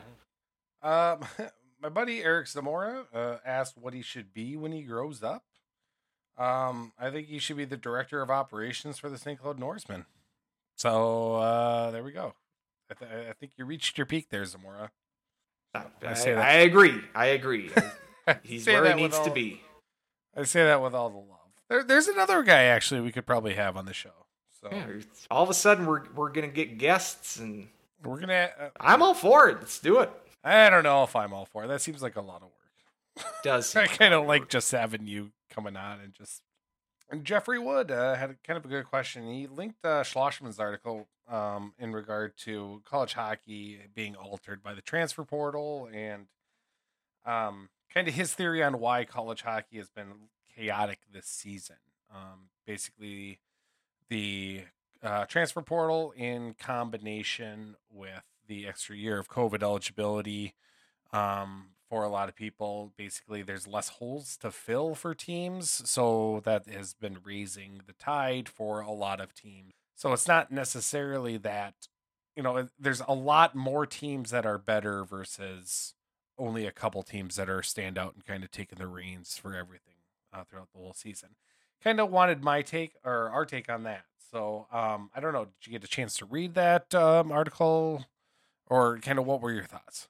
Um, 0.82 1.20
my 1.82 1.88
buddy 1.88 2.22
Eric 2.22 2.46
Zamora 2.48 3.04
uh, 3.14 3.36
asked 3.44 3.76
what 3.78 3.94
he 3.94 4.02
should 4.02 4.32
be 4.32 4.56
when 4.56 4.72
he 4.72 4.82
grows 4.82 5.22
up. 5.22 5.44
Um, 6.38 6.92
I 6.98 7.10
think 7.10 7.28
he 7.28 7.38
should 7.38 7.56
be 7.56 7.64
the 7.64 7.76
director 7.76 8.22
of 8.22 8.30
operations 8.30 8.98
for 8.98 9.10
the 9.10 9.18
St. 9.18 9.38
Cloud 9.40 9.58
Norsemen. 9.58 10.06
So 10.76 11.34
uh, 11.34 11.90
there 11.90 12.02
we 12.02 12.12
go. 12.12 12.34
I, 12.90 12.94
th- 12.94 13.28
I 13.28 13.32
think 13.34 13.52
you 13.56 13.64
reached 13.64 13.98
your 13.98 14.06
peak 14.06 14.28
there, 14.30 14.44
Zamora. 14.44 14.90
I, 15.74 15.84
I 16.04 16.14
say 16.14 16.34
that- 16.34 16.42
I 16.44 16.52
agree. 16.60 17.00
I 17.14 17.26
agree. 17.26 17.70
He's 18.42 18.66
where 18.66 18.86
he 18.96 19.02
needs 19.02 19.18
to 19.20 19.30
be. 19.30 19.60
I 20.36 20.44
say 20.44 20.64
that 20.64 20.80
with 20.82 20.94
all 20.94 21.10
the 21.10 21.16
love. 21.16 21.26
There, 21.68 21.84
there's 21.84 22.08
another 22.08 22.42
guy 22.42 22.64
actually 22.64 23.00
we 23.00 23.12
could 23.12 23.26
probably 23.26 23.54
have 23.54 23.76
on 23.76 23.84
the 23.86 23.92
show. 23.92 24.10
So 24.60 24.68
Yeah, 24.72 24.86
all 25.30 25.42
of 25.42 25.50
a 25.50 25.54
sudden 25.54 25.86
we're 25.86 26.02
we're 26.14 26.30
gonna 26.30 26.48
get 26.48 26.78
guests, 26.78 27.38
and 27.38 27.68
we're 28.04 28.20
gonna. 28.20 28.50
Uh, 28.60 28.68
I'm 28.78 29.02
all 29.02 29.14
for 29.14 29.48
it. 29.48 29.58
Let's 29.58 29.78
do 29.78 30.00
it. 30.00 30.10
I 30.42 30.70
don't 30.70 30.84
know 30.84 31.02
if 31.04 31.14
I'm 31.14 31.32
all 31.32 31.44
for 31.44 31.64
it. 31.64 31.68
That 31.68 31.82
seems 31.82 32.02
like 32.02 32.16
a 32.16 32.20
lot 32.20 32.42
of 32.42 32.48
work. 32.48 33.34
Does 33.42 33.74
I 33.76 33.86
kind 33.86 34.14
of 34.14 34.26
like 34.26 34.42
work. 34.42 34.50
just 34.50 34.72
having 34.72 35.06
you 35.06 35.32
coming 35.50 35.76
on 35.76 36.00
and 36.00 36.14
just. 36.14 36.42
And 37.10 37.24
Jeffrey 37.24 37.58
Wood 37.58 37.90
uh, 37.90 38.14
had 38.14 38.36
kind 38.44 38.56
of 38.56 38.64
a 38.64 38.68
good 38.68 38.84
question. 38.84 39.32
He 39.32 39.48
linked 39.48 39.84
uh, 39.84 40.02
Schlossman's 40.04 40.60
article 40.60 41.08
um, 41.28 41.74
in 41.78 41.92
regard 41.92 42.36
to 42.38 42.82
college 42.84 43.14
hockey 43.14 43.80
being 43.94 44.14
altered 44.14 44.62
by 44.62 44.74
the 44.74 44.80
transfer 44.80 45.24
portal 45.24 45.88
and 45.92 46.26
um, 47.26 47.68
kind 47.92 48.06
of 48.06 48.14
his 48.14 48.32
theory 48.32 48.62
on 48.62 48.78
why 48.78 49.04
college 49.04 49.42
hockey 49.42 49.76
has 49.78 49.88
been 49.90 50.28
chaotic 50.54 51.00
this 51.12 51.26
season. 51.26 51.76
Um, 52.14 52.50
basically, 52.66 53.40
the 54.08 54.62
uh, 55.02 55.24
transfer 55.26 55.62
portal 55.62 56.12
in 56.16 56.54
combination 56.54 57.76
with 57.92 58.22
the 58.50 58.66
extra 58.66 58.96
year 58.96 59.18
of 59.18 59.28
COVID 59.28 59.62
eligibility 59.62 60.54
um, 61.12 61.68
for 61.88 62.02
a 62.02 62.08
lot 62.08 62.28
of 62.28 62.34
people. 62.34 62.92
Basically, 62.96 63.42
there's 63.42 63.66
less 63.66 63.88
holes 63.88 64.36
to 64.38 64.50
fill 64.50 64.94
for 64.94 65.14
teams, 65.14 65.88
so 65.88 66.42
that 66.44 66.68
has 66.68 66.92
been 66.92 67.18
raising 67.24 67.80
the 67.86 67.94
tide 67.94 68.48
for 68.48 68.80
a 68.80 68.90
lot 68.90 69.20
of 69.20 69.32
teams. 69.32 69.72
So 69.94 70.12
it's 70.12 70.26
not 70.26 70.50
necessarily 70.50 71.36
that 71.38 71.88
you 72.36 72.42
know 72.42 72.68
there's 72.78 73.02
a 73.06 73.14
lot 73.14 73.54
more 73.54 73.86
teams 73.86 74.30
that 74.30 74.44
are 74.44 74.58
better 74.58 75.04
versus 75.04 75.94
only 76.36 76.66
a 76.66 76.72
couple 76.72 77.02
teams 77.02 77.36
that 77.36 77.48
are 77.48 77.62
stand 77.62 77.96
out 77.98 78.14
and 78.14 78.24
kind 78.24 78.42
of 78.42 78.50
taking 78.50 78.78
the 78.78 78.86
reins 78.88 79.38
for 79.38 79.54
everything 79.54 79.94
uh, 80.32 80.42
throughout 80.42 80.68
the 80.72 80.78
whole 80.78 80.94
season. 80.94 81.30
Kind 81.84 82.00
of 82.00 82.10
wanted 82.10 82.42
my 82.42 82.62
take 82.62 82.94
or 83.04 83.30
our 83.30 83.46
take 83.46 83.70
on 83.70 83.84
that. 83.84 84.04
So 84.30 84.66
um, 84.72 85.10
I 85.14 85.20
don't 85.20 85.32
know. 85.32 85.44
Did 85.44 85.66
you 85.66 85.72
get 85.72 85.84
a 85.84 85.88
chance 85.88 86.16
to 86.18 86.24
read 86.24 86.54
that 86.54 86.94
um, 86.94 87.32
article, 87.32 88.06
or 88.70 88.98
kind 89.00 89.18
of 89.18 89.26
what 89.26 89.42
were 89.42 89.52
your 89.52 89.64
thoughts? 89.64 90.08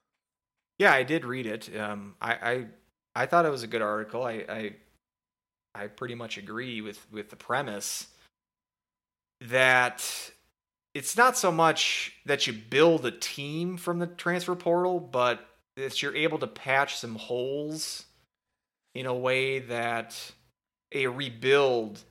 Yeah, 0.79 0.93
I 0.93 1.03
did 1.03 1.25
read 1.25 1.47
it. 1.47 1.77
Um, 1.77 2.15
I, 2.21 2.33
I 2.33 2.67
I 3.23 3.27
thought 3.27 3.45
it 3.45 3.51
was 3.51 3.63
a 3.63 3.67
good 3.67 3.83
article. 3.83 4.23
I, 4.23 4.45
I 4.49 4.75
I 5.75 5.87
pretty 5.89 6.15
much 6.15 6.39
agree 6.39 6.81
with 6.81 7.05
with 7.11 7.31
the 7.31 7.37
premise 7.37 8.07
that 9.41 10.05
it's 10.95 11.17
not 11.17 11.37
so 11.37 11.51
much 11.51 12.15
that 12.27 12.47
you 12.47 12.53
build 12.53 13.07
a 13.07 13.11
team 13.11 13.77
from 13.77 13.99
the 13.99 14.07
transfer 14.07 14.55
portal, 14.55 15.01
but 15.01 15.47
that 15.77 16.03
you're 16.03 16.17
able 16.17 16.39
to 16.39 16.47
patch 16.47 16.97
some 16.97 17.15
holes 17.15 18.05
in 18.95 19.07
a 19.07 19.15
way 19.15 19.61
that 19.61 20.33
a 20.93 21.07
rebuild 21.07 22.03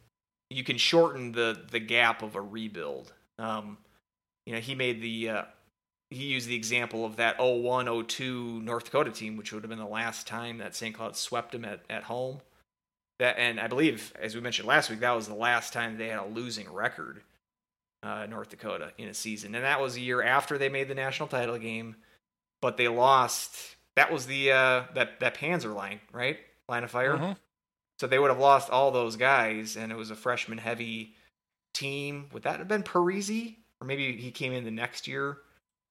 you 0.50 0.64
can 0.64 0.78
shorten 0.78 1.32
the 1.32 1.66
the 1.72 1.80
gap 1.80 2.22
of 2.24 2.36
a 2.36 2.42
rebuild. 2.42 3.14
Um, 3.38 3.78
you 4.46 4.54
know, 4.54 4.60
he 4.60 4.76
made 4.76 5.02
the 5.02 5.30
uh, 5.30 5.44
he 6.10 6.26
used 6.26 6.48
the 6.48 6.56
example 6.56 7.06
of 7.06 7.18
that 7.18 7.38
01 7.40 8.06
02 8.08 8.62
North 8.62 8.86
Dakota 8.86 9.12
team, 9.12 9.38
which 9.38 9.54
would 9.54 9.64
have 9.64 9.70
been 9.70 9.80
the 9.80 9.86
last 9.86 10.28
time 10.28 10.58
that 10.58 10.76
St. 10.76 10.96
Cloud 10.96 11.16
swept 11.16 11.52
them 11.52 11.66
at, 11.66 11.82
at 11.90 12.04
home. 12.04 12.42
That 13.20 13.38
and 13.38 13.60
I 13.60 13.68
believe, 13.68 14.14
as 14.20 14.34
we 14.34 14.42
mentioned 14.42 14.68
last 14.68 14.90
week, 14.90 15.02
that 15.02 15.16
was 15.16 15.28
the 15.28 15.34
last 15.34 15.74
time 15.74 15.98
they 15.98 16.08
had 16.08 16.20
a 16.20 16.26
losing 16.26 16.72
record, 16.72 17.22
uh, 18.02 18.26
North 18.30 18.50
Dakota 18.50 18.94
in 18.98 19.10
a 19.10 19.14
season, 19.14 19.56
and 19.56 19.64
that 19.66 19.82
was 19.82 19.98
a 19.98 20.00
year 20.00 20.24
after 20.24 20.58
they 20.58 20.70
made 20.70 20.88
the 20.88 20.96
national 20.96 21.28
title 21.28 21.58
game, 21.58 21.96
but 22.62 22.78
they 22.78 22.88
lost. 22.88 23.76
That 23.98 24.12
was 24.12 24.26
the 24.26 24.52
uh, 24.54 24.84
that 24.96 25.20
that 25.20 25.36
Panzer 25.36 25.76
line, 25.76 26.00
right? 26.14 26.38
Line 26.70 26.84
of 26.86 26.92
fire. 26.92 27.18
Mhm. 27.18 27.38
So 28.00 28.08
they 28.08 28.18
would 28.18 28.30
have 28.30 28.40
lost 28.40 28.70
all 28.70 28.92
those 28.92 29.18
guys, 29.18 29.76
and 29.76 29.92
it 29.92 29.96
was 29.96 30.10
a 30.12 30.16
freshman 30.16 30.58
heavy 30.58 31.16
team. 31.74 32.30
Would 32.32 32.44
that 32.44 32.60
have 32.60 32.70
been 32.70 32.84
Parise? 32.84 33.58
Or 33.82 33.88
maybe 33.88 34.16
he 34.16 34.32
came 34.32 34.54
in 34.54 34.64
the 34.64 34.72
next 34.72 35.08
year. 35.08 35.40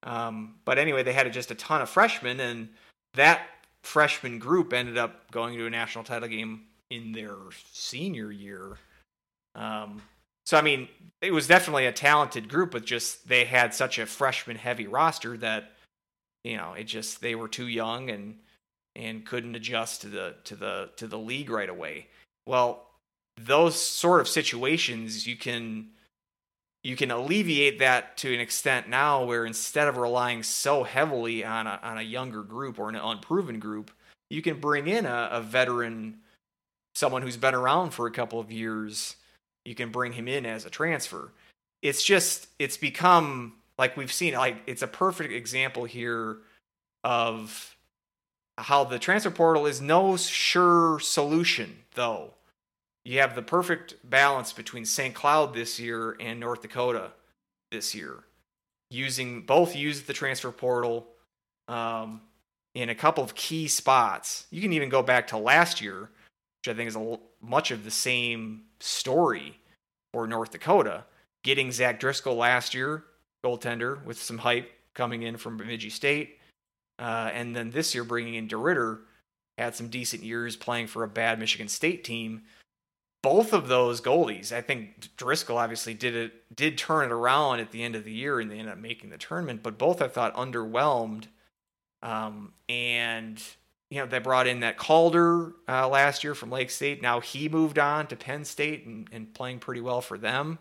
Um, 0.03 0.57
but 0.65 0.79
anyway, 0.79 1.03
they 1.03 1.13
had 1.13 1.33
just 1.33 1.51
a 1.51 1.55
ton 1.55 1.83
of 1.83 1.89
freshmen, 1.89 2.41
and 2.41 2.69
that 3.15 3.43
freshman 3.83 4.39
group 4.39 4.73
ended 4.73 4.99
up 4.99 5.31
going 5.31 5.57
to 5.57 5.67
a 5.67 5.71
national 5.71 6.05
title 6.05 6.29
game 6.29 6.63
in 6.91 7.13
their 7.13 7.37
senior 7.73 8.31
year. 8.31 8.77
Um, 9.55 10.03
so 10.47 10.57
I 10.57 10.63
mean, 10.63 10.89
it 11.21 11.33
was 11.33 11.47
definitely 11.47 11.87
a 11.87 11.93
talented 11.93 12.49
group, 12.49 12.71
but 12.71 12.85
just 12.85 13.29
they 13.29 13.45
had 13.45 13.75
such 13.75 13.99
a 13.99 14.07
freshman 14.07 14.57
heavy 14.57 14.87
roster 14.87 15.37
that 15.39 15.73
you 16.45 16.57
know 16.57 16.73
it 16.73 16.85
just 16.85 17.21
they 17.21 17.35
were 17.35 17.49
too 17.49 17.69
young 17.69 18.11
and 18.11 18.39
and 18.97 19.27
couldn't 19.27 19.57
adjust 19.57 20.03
to 20.03 20.09
the 20.09 20.35
to 20.45 20.57
the 20.57 20.91
to 20.97 21.07
the 21.07 21.19
league 21.19 21.51
right 21.51 21.69
away. 21.69 22.07
Well, 22.47 22.87
those 23.37 23.79
sort 23.79 24.21
of 24.21 24.29
situations 24.29 25.27
you 25.27 25.37
can 25.37 25.89
you 26.85 26.97
can 26.97 27.11
alleviate 27.11 27.81
that 27.81 28.17
to 28.19 28.33
an 28.33 28.41
extent 28.41 28.89
now 28.89 29.25
where 29.25 29.45
instead 29.45 29.89
of 29.89 29.97
relying 29.97 30.43
so 30.43 30.85
heavily 30.85 31.45
on 31.45 31.67
a 31.67 31.81
on 31.83 31.99
a 31.99 32.03
younger 32.03 32.43
group 32.43 32.79
or 32.79 32.89
an 32.89 32.97
unproven 32.97 33.59
group, 33.59 33.91
you 34.31 34.43
can 34.43 34.61
bring 34.61 34.87
in 34.87 35.07
a, 35.07 35.29
a 35.33 35.41
veteran 35.41 36.19
someone 36.95 37.23
who's 37.23 37.37
been 37.37 37.55
around 37.55 37.91
for 37.91 38.07
a 38.07 38.11
couple 38.11 38.41
of 38.41 38.51
years, 38.51 39.17
you 39.65 39.75
can 39.75 39.91
bring 39.91 40.13
him 40.13 40.29
in 40.29 40.45
as 40.45 40.65
a 40.65 40.71
transfer. 40.71 41.33
It's 41.83 42.03
just 42.03 42.49
it's 42.59 42.77
become 42.77 43.55
like 43.79 43.97
we've 43.97 44.13
seen 44.13 44.35
like 44.35 44.57
it's 44.67 44.83
a 44.83 44.89
perfect 44.89 45.33
example 45.33 45.85
here 45.85 46.39
of 47.05 47.77
how 48.57 48.83
the 48.85 48.99
transfer 48.99 49.31
portal 49.31 49.67
is 49.67 49.81
no 49.81 50.17
sure 50.17 50.99
solution 51.01 51.77
though. 51.95 52.35
You 53.09 53.21
have 53.21 53.35
the 53.35 53.41
perfect 53.41 53.95
balance 54.05 54.53
between 54.53 54.85
St. 54.85 55.15
Cloud 55.15 55.55
this 55.55 55.81
year 55.81 56.15
and 56.21 56.39
North 56.39 56.61
Dakota 56.61 57.13
this 57.71 57.95
year. 57.95 58.25
Using 58.91 59.47
both 59.47 59.75
use 59.75 60.03
the 60.03 60.13
transfer 60.13 60.53
portal 60.53 61.07
um, 61.69 62.21
in 62.75 62.91
a 62.91 62.95
couple 62.95 63.25
of 63.25 63.35
key 63.35 63.67
spots. 63.67 64.47
You 64.51 64.61
can 64.61 64.75
even 64.75 64.91
go 64.91 65.03
back 65.03 65.29
to 65.29 65.39
last 65.39 65.81
year, 65.81 66.11
which 66.61 66.69
I 66.69 66.75
think 66.75 66.89
is 66.89 66.97
a, 66.97 67.19
much 67.41 67.71
of 67.71 67.83
the 67.83 67.91
same 67.91 68.65
story 68.79 69.59
for 70.13 70.27
North 70.27 70.51
Dakota. 70.51 71.05
Getting 71.45 71.73
Zach 71.73 72.01
Driscoll 72.01 72.37
last 72.37 72.75
year, 72.75 73.05
goaltender, 73.43 74.05
with 74.05 74.21
some 74.21 74.37
hype 74.37 74.71
coming 74.93 75.23
in 75.23 75.39
from 75.39 75.57
Bemidji 75.57 75.89
State. 75.89 76.41
Uh, 76.99 77.31
and 77.33 77.57
then 77.57 77.71
this 77.71 77.95
year 77.95 78.05
bringing 78.05 78.35
in 78.35 78.49
DeRidder, 78.49 78.99
had 79.57 79.75
some 79.75 79.89
decent 79.89 80.23
years 80.23 80.57
playing 80.57 80.89
for 80.89 81.05
a 81.05 81.09
bad 81.09 81.39
Michigan 81.39 81.69
State 81.69 82.05
team. 82.05 82.43
Both 83.23 83.53
of 83.53 83.69
those 83.69 84.01
goalies, 84.01 84.53
I 84.53 84.61
think 84.61 85.17
Driscoll 85.17 85.59
obviously 85.59 85.93
did 85.93 86.15
it, 86.15 86.55
did 86.55 86.79
turn 86.79 87.07
it 87.07 87.13
around 87.13 87.61
at 87.61 87.73
the 87.73 87.83
end 87.83 87.97
of 87.97 88.05
the 88.05 88.13
year, 88.13 88.39
and 88.39 88.51
they 88.51 88.59
ended 88.59 88.73
up 88.73 88.79
making 88.79 89.11
the 89.11 89.19
tournament. 89.19 89.63
But 89.63 89.77
both 89.77 90.01
I 90.01 90.09
thought 90.09 90.35
underwhelmed. 90.37 91.27
Um, 92.01 92.53
and 92.69 93.43
you 93.91 93.99
know 93.99 94.07
they 94.07 94.21
brought 94.21 94.47
in 94.47 94.61
that 94.61 94.77
Calder 94.77 95.55
uh, 95.69 95.89
last 95.89 96.23
year 96.23 96.35
from 96.35 96.51
Lake 96.51 96.71
State. 96.71 97.03
Now 97.03 97.21
he 97.21 97.49
moved 97.49 97.79
on 97.79 98.07
to 98.07 98.17
Penn 98.17 98.45
State 98.45 98.87
and, 98.87 99.09
and 99.11 99.35
playing 99.35 99.59
pretty 99.59 99.81
well 99.81 100.01
for 100.01 100.17
them. 100.17 100.59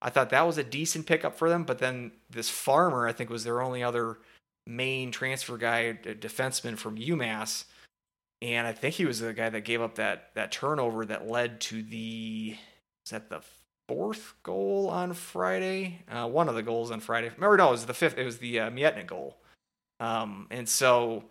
I 0.00 0.10
thought 0.10 0.30
that 0.30 0.46
was 0.46 0.58
a 0.58 0.64
decent 0.64 1.06
pickup 1.06 1.36
for 1.36 1.48
them. 1.48 1.64
But 1.64 1.78
then 1.78 2.12
this 2.30 2.48
Farmer, 2.48 3.08
I 3.08 3.12
think, 3.12 3.30
was 3.30 3.44
their 3.44 3.60
only 3.60 3.82
other 3.82 4.18
main 4.66 5.10
transfer 5.10 5.56
guy, 5.56 5.78
a 5.78 5.94
defenseman 5.94 6.76
from 6.76 6.98
UMass, 6.98 7.64
and 8.40 8.66
I 8.66 8.72
think 8.72 8.94
he 8.94 9.04
was 9.04 9.20
the 9.20 9.32
guy 9.32 9.48
that 9.48 9.62
gave 9.62 9.82
up 9.82 9.96
that 9.96 10.30
that 10.34 10.52
turnover 10.52 11.04
that 11.06 11.28
led 11.28 11.60
to 11.62 11.82
the 11.82 12.56
is 13.04 13.10
that 13.10 13.28
the 13.30 13.40
fourth 13.88 14.34
goal 14.42 14.88
on 14.90 15.14
Friday? 15.14 16.02
Uh, 16.10 16.28
one 16.28 16.48
of 16.48 16.54
the 16.54 16.62
goals 16.62 16.90
on 16.90 17.00
Friday. 17.00 17.30
Remember, 17.30 17.56
no, 17.56 17.68
it 17.68 17.72
was 17.72 17.86
the 17.86 17.94
fifth. 17.94 18.18
It 18.18 18.24
was 18.24 18.38
the 18.38 18.60
uh, 18.60 19.02
goal. 19.06 19.38
Um, 19.98 20.46
and 20.50 20.68
so, 20.68 21.24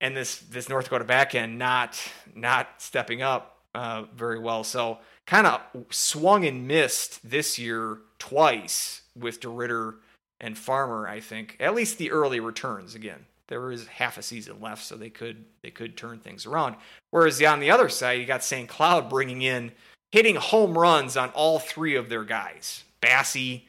and 0.00 0.16
this 0.16 0.38
this 0.40 0.68
North 0.68 0.84
Dakota 0.84 1.04
back 1.04 1.34
end 1.34 1.58
not 1.58 1.98
not 2.34 2.68
stepping 2.78 3.22
up 3.22 3.60
uh, 3.74 4.04
very 4.14 4.38
well. 4.38 4.64
So 4.64 4.98
kind 5.26 5.46
of 5.46 5.60
swung 5.90 6.44
and 6.44 6.68
missed 6.68 7.28
this 7.28 7.58
year 7.58 7.98
twice 8.18 9.02
with 9.16 9.40
DeRidder 9.40 9.96
and 10.40 10.58
Farmer, 10.58 11.08
I 11.08 11.20
think. 11.20 11.56
At 11.60 11.74
least 11.74 11.98
the 11.98 12.10
early 12.10 12.40
returns. 12.40 12.94
Again, 12.94 13.24
there 13.48 13.70
is 13.70 13.86
half 13.86 14.18
a 14.18 14.22
season 14.22 14.60
left, 14.60 14.84
so 14.84 14.96
they 14.96 15.10
could 15.10 15.44
they 15.62 15.70
could 15.70 15.96
turn 15.96 16.18
things 16.18 16.46
around. 16.46 16.76
Whereas 17.10 17.42
on 17.42 17.60
the 17.60 17.70
other 17.70 17.88
side, 17.88 18.20
you 18.20 18.26
got 18.26 18.44
St. 18.44 18.68
Cloud 18.68 19.08
bringing 19.08 19.42
in 19.42 19.72
hitting 20.12 20.36
home 20.36 20.76
runs 20.76 21.16
on 21.16 21.30
all 21.30 21.58
three 21.58 21.96
of 21.96 22.08
their 22.08 22.24
guys, 22.24 22.84
Basse, 23.00 23.60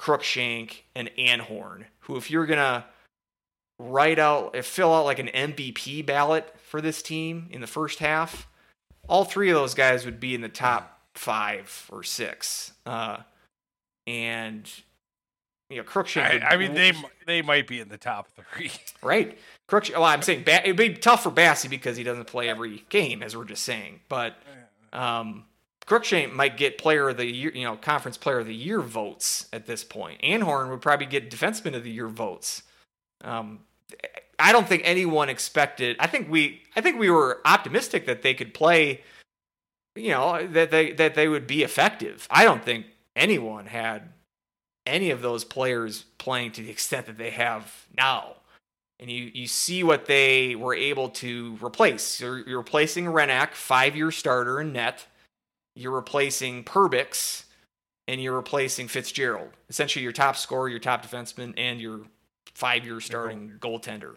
Cruikshank, 0.00 0.82
and 0.94 1.10
Anhorn. 1.18 1.84
Who, 2.00 2.16
if 2.16 2.30
you're 2.30 2.46
gonna 2.46 2.84
write 3.78 4.18
out, 4.18 4.56
fill 4.64 4.92
out 4.92 5.04
like 5.04 5.18
an 5.18 5.28
MVP 5.28 6.04
ballot 6.04 6.52
for 6.60 6.80
this 6.80 7.02
team 7.02 7.48
in 7.50 7.60
the 7.60 7.66
first 7.66 8.00
half, 8.00 8.48
all 9.08 9.24
three 9.24 9.50
of 9.50 9.54
those 9.54 9.74
guys 9.74 10.04
would 10.04 10.20
be 10.20 10.34
in 10.34 10.40
the 10.40 10.48
top 10.48 11.00
five 11.14 11.88
or 11.90 12.02
six. 12.02 12.72
Uh, 12.84 13.18
and 14.06 14.70
you 15.70 15.76
know, 15.76 15.82
Cruikshank. 15.82 16.42
I, 16.42 16.54
I 16.54 16.56
mean, 16.56 16.74
they 16.74 16.92
they 17.26 17.42
might 17.42 17.66
be 17.66 17.80
in 17.80 17.88
the 17.88 17.98
top 17.98 18.28
three. 18.28 18.70
right? 19.02 19.38
Cruikshank. 19.68 19.94
Well, 19.94 20.04
I'm 20.04 20.22
saying 20.22 20.44
ba- 20.44 20.62
it'd 20.62 20.76
be 20.76 20.94
tough 20.94 21.22
for 21.22 21.30
Basse 21.30 21.66
because 21.66 21.96
he 21.96 22.04
doesn't 22.04 22.26
play 22.26 22.48
every 22.48 22.84
game, 22.88 23.22
as 23.22 23.36
we're 23.36 23.44
just 23.44 23.64
saying. 23.64 24.00
But 24.08 24.36
um, 24.92 25.44
Cruikshank 25.86 26.32
might 26.32 26.56
get 26.56 26.78
Player 26.78 27.10
of 27.10 27.18
the 27.18 27.26
Year, 27.26 27.52
you 27.54 27.64
know, 27.64 27.76
Conference 27.76 28.16
Player 28.16 28.40
of 28.40 28.46
the 28.46 28.54
Year 28.54 28.80
votes 28.80 29.48
at 29.52 29.66
this 29.66 29.84
point. 29.84 30.20
Anhorn 30.22 30.70
would 30.70 30.80
probably 30.80 31.06
get 31.06 31.30
Defenseman 31.30 31.74
of 31.74 31.84
the 31.84 31.90
Year 31.90 32.08
votes. 32.08 32.62
Um, 33.22 33.60
I 34.38 34.52
don't 34.52 34.68
think 34.68 34.82
anyone 34.84 35.28
expected. 35.28 35.96
I 35.98 36.06
think 36.06 36.30
we, 36.30 36.62
I 36.76 36.80
think 36.80 36.98
we 36.98 37.10
were 37.10 37.40
optimistic 37.44 38.06
that 38.06 38.22
they 38.22 38.34
could 38.34 38.54
play. 38.54 39.02
You 39.96 40.10
know 40.10 40.46
that 40.46 40.70
they 40.70 40.92
that 40.92 41.16
they 41.16 41.26
would 41.26 41.46
be 41.46 41.64
effective. 41.64 42.28
I 42.30 42.44
don't 42.44 42.64
think 42.64 42.86
anyone 43.16 43.66
had 43.66 44.10
any 44.88 45.10
of 45.10 45.22
those 45.22 45.44
players 45.44 46.04
playing 46.18 46.52
to 46.52 46.62
the 46.62 46.70
extent 46.70 47.06
that 47.06 47.18
they 47.18 47.30
have 47.30 47.86
now. 47.96 48.34
And 49.00 49.10
you, 49.10 49.30
you 49.32 49.46
see 49.46 49.84
what 49.84 50.06
they 50.06 50.56
were 50.56 50.74
able 50.74 51.10
to 51.10 51.56
replace. 51.62 52.20
You're, 52.20 52.40
you're 52.48 52.58
replacing 52.58 53.04
Hrenak, 53.04 53.52
five 53.52 53.94
year 53.94 54.10
starter 54.10 54.60
in 54.60 54.72
net. 54.72 55.06
You're 55.76 55.92
replacing 55.92 56.64
Perbix, 56.64 57.44
and 58.08 58.20
you're 58.20 58.34
replacing 58.34 58.88
Fitzgerald. 58.88 59.50
Essentially, 59.68 60.02
your 60.02 60.10
top 60.10 60.36
scorer, 60.36 60.68
your 60.68 60.80
top 60.80 61.06
defenseman, 61.06 61.54
and 61.56 61.80
your 61.80 62.00
five 62.54 62.84
year 62.84 63.00
starting 63.00 63.52
goaltender. 63.60 64.16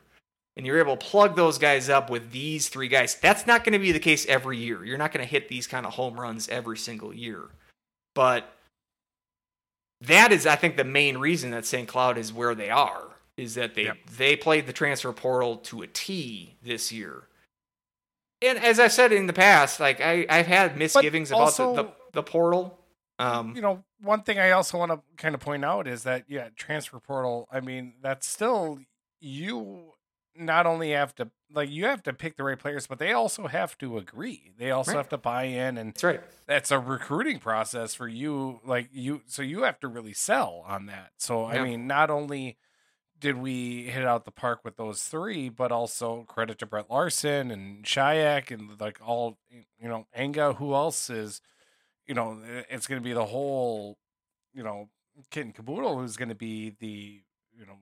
and 0.57 0.65
you're 0.65 0.79
able 0.79 0.97
to 0.97 1.05
plug 1.05 1.35
those 1.35 1.57
guys 1.57 1.89
up 1.89 2.09
with 2.09 2.31
these 2.31 2.69
three 2.69 2.87
guys. 2.87 3.15
That's 3.15 3.47
not 3.47 3.63
going 3.63 3.73
to 3.73 3.79
be 3.79 3.91
the 3.91 3.99
case 3.99 4.25
every 4.25 4.57
year. 4.57 4.83
You're 4.83 4.97
not 4.97 5.11
going 5.11 5.25
to 5.25 5.29
hit 5.29 5.47
these 5.47 5.67
kind 5.67 5.85
of 5.85 5.93
home 5.93 6.19
runs 6.19 6.49
every 6.49 6.77
single 6.77 7.13
year. 7.13 7.49
But 8.13 8.53
that 10.01 10.31
is, 10.31 10.45
I 10.45 10.55
think, 10.55 10.77
the 10.77 10.83
main 10.83 11.17
reason 11.17 11.51
that 11.51 11.65
St. 11.65 11.87
Cloud 11.87 12.17
is 12.17 12.33
where 12.33 12.55
they 12.55 12.69
are 12.69 13.09
is 13.37 13.55
that 13.55 13.75
they 13.75 13.85
Yep. 13.85 13.97
they 14.17 14.35
played 14.35 14.67
the 14.67 14.73
transfer 14.73 15.11
portal 15.13 15.57
to 15.57 15.81
a 15.81 15.87
T 15.87 16.57
this 16.61 16.91
year. 16.91 17.27
And 18.41 18.57
as 18.57 18.79
I 18.79 18.87
said 18.87 19.11
in 19.11 19.27
the 19.27 19.33
past, 19.33 19.79
like 19.79 20.01
I, 20.01 20.25
I've 20.29 20.47
had 20.47 20.77
misgivings 20.77 21.31
about 21.31 21.55
the, 21.55 21.73
the 21.73 21.91
the 22.13 22.23
portal. 22.23 22.77
Um, 23.19 23.55
you 23.55 23.61
know, 23.61 23.83
one 24.01 24.23
thing 24.23 24.39
I 24.39 24.51
also 24.51 24.79
want 24.79 24.91
to 24.91 24.99
kind 25.17 25.35
of 25.35 25.41
point 25.41 25.63
out 25.63 25.87
is 25.87 26.03
that 26.03 26.25
yeah, 26.27 26.49
transfer 26.55 26.99
portal. 26.99 27.47
I 27.51 27.59
mean, 27.59 27.93
that's 28.01 28.27
still 28.27 28.79
you 29.19 29.90
not 30.35 30.65
only 30.65 30.91
have 30.91 31.13
to 31.15 31.29
like 31.53 31.69
you 31.69 31.85
have 31.85 32.01
to 32.03 32.13
pick 32.13 32.37
the 32.37 32.43
right 32.43 32.57
players, 32.57 32.87
but 32.87 32.97
they 32.99 33.11
also 33.11 33.47
have 33.47 33.77
to 33.79 33.97
agree. 33.97 34.53
They 34.57 34.71
also 34.71 34.91
Right. 34.91 34.97
have 34.97 35.09
to 35.09 35.17
buy 35.17 35.43
in, 35.43 35.77
and 35.77 35.89
that's 35.93 36.03
right. 36.03 36.21
that's 36.47 36.71
a 36.71 36.79
recruiting 36.79 37.39
process 37.39 37.93
for 37.93 38.07
you. 38.07 38.61
Like 38.63 38.89
you, 38.93 39.21
so 39.27 39.41
you 39.41 39.63
have 39.63 39.79
to 39.81 39.87
really 39.87 40.13
sell 40.13 40.63
on 40.67 40.85
that. 40.87 41.11
So 41.17 41.51
Yeah. 41.51 41.61
I 41.61 41.63
mean, 41.63 41.87
not 41.87 42.09
only 42.09 42.57
did 43.19 43.37
we 43.37 43.83
hit 43.83 44.05
out 44.05 44.25
the 44.25 44.31
park 44.31 44.61
with 44.63 44.77
those 44.77 45.03
three, 45.03 45.49
but 45.49 45.71
also 45.71 46.23
credit 46.23 46.57
to 46.59 46.65
Brett 46.65 46.89
Larson 46.89 47.51
and 47.51 47.83
Shyiak 47.85 48.49
and 48.49 48.79
like 48.79 48.97
all 49.05 49.37
you 49.79 49.87
know, 49.89 50.07
Anga. 50.13 50.53
Who 50.53 50.73
else 50.73 51.09
is? 51.09 51.41
You 52.07 52.15
know, 52.15 52.39
it's 52.69 52.87
going 52.87 52.99
to 52.99 53.03
be 53.03 53.13
the 53.13 53.25
whole, 53.27 53.97
you 54.53 54.63
know, 54.63 54.89
kit 55.29 55.45
and 55.45 55.53
caboodle 55.53 55.99
who's 55.99 56.17
going 56.17 56.29
to 56.29 56.35
be 56.35 56.71
the, 56.79 57.21
you 57.53 57.65
know, 57.65 57.77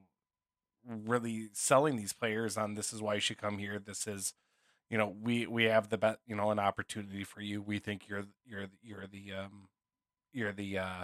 really 0.90 1.50
selling 1.54 1.96
these 1.96 2.14
players 2.14 2.58
on 2.58 2.76
this 2.76 2.92
is 2.94 3.02
why 3.02 3.16
you 3.16 3.20
should 3.20 3.38
come 3.38 3.58
here. 3.58 3.80
This 3.80 4.08
is, 4.08 4.34
you 4.90 4.98
know, 4.98 5.16
we 5.22 5.48
we 5.48 5.66
have 5.66 5.90
the 5.90 5.98
bet, 5.98 6.20
you 6.28 6.36
know, 6.36 6.52
an 6.52 6.60
opportunity 6.60 7.24
for 7.24 7.42
you. 7.42 7.62
We 7.62 7.80
think 7.80 8.08
you're 8.08 8.26
you're 8.46 8.68
you're 8.82 9.08
the 9.08 9.34
um 9.34 9.70
you're 10.34 10.54
the 10.54 10.80
uh 10.80 11.04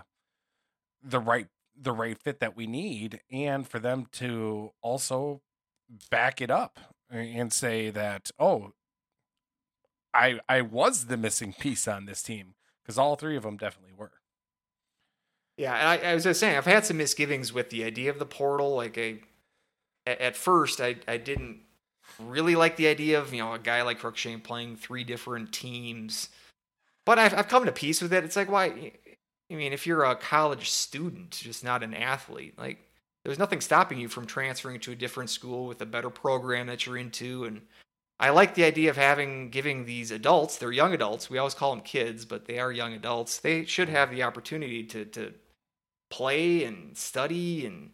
the 1.03 1.19
right 1.19 1.47
the 1.79 1.91
right 1.91 2.17
fit 2.17 2.39
that 2.39 2.55
we 2.55 2.67
need 2.67 3.21
and 3.31 3.67
for 3.67 3.79
them 3.79 4.07
to 4.13 4.71
also 4.81 5.41
back 6.09 6.41
it 6.41 6.49
up 6.49 6.79
and 7.11 7.51
say 7.51 7.89
that 7.89 8.31
oh 8.39 8.71
I 10.13 10.39
I 10.47 10.61
was 10.61 11.05
the 11.05 11.17
missing 11.17 11.53
piece 11.53 11.87
on 11.87 12.05
this 12.05 12.23
team 12.23 12.55
because 12.81 12.97
all 12.97 13.15
three 13.15 13.35
of 13.35 13.43
them 13.43 13.57
definitely 13.57 13.93
were. 13.95 14.13
Yeah, 15.57 15.73
and 15.73 15.87
I, 15.87 16.11
I 16.11 16.13
was 16.13 16.23
just 16.23 16.39
saying, 16.39 16.57
I've 16.57 16.65
had 16.65 16.85
some 16.85 16.97
misgivings 16.97 17.53
with 17.53 17.69
the 17.69 17.83
idea 17.85 18.09
of 18.09 18.19
the 18.19 18.25
portal. 18.25 18.75
Like, 18.75 18.97
I, 18.97 19.19
at, 20.05 20.21
at 20.21 20.35
first, 20.35 20.81
I, 20.81 20.95
I 21.07 21.17
didn't 21.17 21.59
really 22.19 22.55
like 22.55 22.75
the 22.75 22.87
idea 22.87 23.19
of 23.19 23.33
you 23.33 23.41
know 23.41 23.53
a 23.53 23.59
guy 23.59 23.81
like 23.81 23.99
Cruikshank 23.99 24.43
playing 24.43 24.77
three 24.77 25.03
different 25.03 25.51
teams, 25.51 26.29
but 27.05 27.19
I've 27.19 27.33
I've 27.33 27.47
come 27.47 27.65
to 27.65 27.71
peace 27.71 28.01
with 28.01 28.13
it. 28.13 28.23
It's 28.23 28.35
like 28.35 28.51
why? 28.51 28.93
I 29.51 29.55
mean, 29.55 29.73
if 29.73 29.85
you're 29.85 30.05
a 30.05 30.15
college 30.15 30.71
student, 30.71 31.31
just 31.31 31.63
not 31.63 31.83
an 31.83 31.93
athlete, 31.93 32.57
like 32.57 32.79
there's 33.23 33.39
nothing 33.39 33.61
stopping 33.61 33.99
you 33.99 34.07
from 34.07 34.25
transferring 34.25 34.79
to 34.81 34.91
a 34.91 34.95
different 34.95 35.29
school 35.29 35.67
with 35.67 35.81
a 35.81 35.85
better 35.85 36.09
program 36.09 36.67
that 36.67 36.85
you're 36.85 36.97
into 36.97 37.45
and 37.45 37.61
I 38.19 38.29
like 38.29 38.55
the 38.55 38.63
idea 38.63 38.89
of 38.89 38.95
having 38.95 39.49
giving 39.49 39.85
these 39.85 40.11
adults, 40.11 40.57
they're 40.57 40.71
young 40.71 40.93
adults, 40.93 41.29
we 41.29 41.37
always 41.37 41.53
call 41.53 41.75
them 41.75 41.83
kids, 41.83 42.23
but 42.23 42.45
they 42.45 42.59
are 42.59 42.71
young 42.71 42.93
adults. 42.93 43.39
They 43.39 43.65
should 43.65 43.89
have 43.89 44.09
the 44.09 44.23
opportunity 44.23 44.83
to 44.85 45.05
to 45.05 45.33
play 46.09 46.63
and 46.63 46.97
study 46.97 47.65
and 47.65 47.91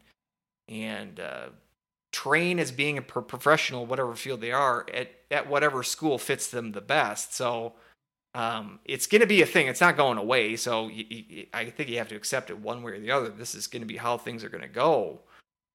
and 0.68 1.20
uh, 1.20 1.50
train 2.12 2.60
as 2.60 2.72
being 2.72 2.98
a 2.98 3.02
pro- 3.02 3.22
professional, 3.22 3.86
whatever 3.86 4.16
field 4.16 4.42
they 4.42 4.52
are 4.52 4.86
at 4.94 5.12
at 5.30 5.48
whatever 5.48 5.82
school 5.84 6.18
fits 6.18 6.48
them 6.48 6.72
the 6.72 6.82
best. 6.82 7.36
So 7.36 7.74
um, 8.34 8.80
it's 8.86 9.08
going 9.08 9.22
to 9.22 9.28
be 9.28 9.42
a 9.42 9.46
thing. 9.46 9.68
It's 9.68 9.82
not 9.82 9.98
going 9.98 10.18
away. 10.18 10.56
So 10.56 10.90
I 11.54 11.66
think 11.66 11.90
you 11.90 11.98
have 11.98 12.10
to 12.10 12.16
accept 12.16 12.50
it 12.50 12.60
one 12.60 12.84
way 12.84 12.94
or 12.94 13.00
the 13.00 13.12
other. 13.12 13.30
This 13.30 13.56
is 13.56 13.68
going 13.68 13.82
to 13.82 13.88
be 13.88 13.98
how 13.98 14.18
things 14.18 14.44
are 14.44 14.50
going 14.50 14.62
to 14.62 14.68
go 14.68 15.20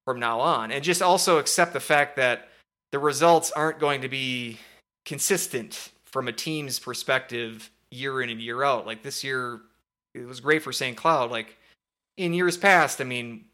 from 0.05 0.19
now 0.19 0.39
on, 0.39 0.71
and 0.71 0.83
just 0.83 1.01
also 1.01 1.37
accept 1.37 1.73
the 1.73 1.79
fact 1.79 2.15
that 2.15 2.49
the 2.91 2.99
results 2.99 3.51
aren't 3.51 3.79
going 3.79 4.01
to 4.01 4.09
be 4.09 4.57
consistent 5.05 5.91
from 6.05 6.27
a 6.27 6.33
team's 6.33 6.79
perspective 6.79 7.69
year 7.91 8.21
in 8.21 8.29
and 8.29 8.41
year 8.41 8.63
out. 8.63 8.85
Like 8.85 9.03
this 9.03 9.23
year, 9.23 9.61
it 10.13 10.25
was 10.25 10.39
great 10.39 10.63
for 10.63 10.71
St. 10.71 10.95
Cloud. 10.95 11.29
Like 11.29 11.57
in 12.15 12.33
years 12.33 12.57
past, 12.57 13.01
I 13.01 13.03
mean, 13.03 13.45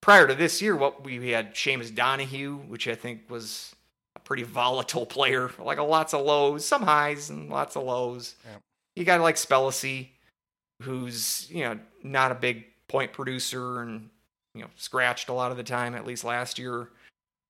prior 0.00 0.26
to 0.26 0.34
this 0.34 0.60
year, 0.62 0.76
what 0.76 1.04
we 1.04 1.30
had 1.30 1.54
Seamus 1.54 1.94
Donahue, 1.94 2.56
which 2.68 2.88
I 2.88 2.94
think 2.94 3.28
was 3.30 3.74
a 4.16 4.20
pretty 4.20 4.42
volatile 4.42 5.06
player, 5.06 5.50
like 5.58 5.78
a 5.78 5.82
lots 5.82 6.14
of 6.14 6.24
lows, 6.24 6.64
some 6.64 6.82
highs 6.82 7.30
and 7.30 7.48
lots 7.48 7.76
of 7.76 7.84
lows. 7.84 8.34
Yeah. 8.44 8.56
You 8.96 9.04
got 9.04 9.20
like 9.20 9.36
Spellacy, 9.36 10.08
who's 10.82 11.48
you 11.50 11.64
know 11.64 11.78
not 12.02 12.32
a 12.32 12.34
big 12.34 12.64
point 12.88 13.12
producer 13.12 13.82
and 13.82 14.10
you 14.54 14.62
know 14.62 14.68
scratched 14.76 15.28
a 15.28 15.32
lot 15.32 15.50
of 15.50 15.56
the 15.56 15.62
time, 15.62 15.94
at 15.94 16.06
least 16.06 16.24
last 16.24 16.58
year. 16.58 16.88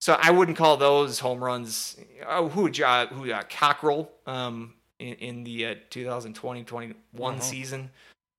So 0.01 0.16
I 0.20 0.31
wouldn't 0.31 0.56
call 0.56 0.77
those 0.77 1.18
home 1.18 1.43
runs. 1.43 1.97
Oh, 2.27 2.48
who 2.48 2.68
uh, 2.82 3.06
who 3.09 3.31
uh, 3.32 3.43
Cockrell 3.51 4.10
um, 4.27 4.74
in, 4.98 5.14
in 5.14 5.44
the 5.44 5.66
uh, 5.66 5.74
2020-21 5.90 6.94
Mhm. 7.14 7.43
season 7.43 7.90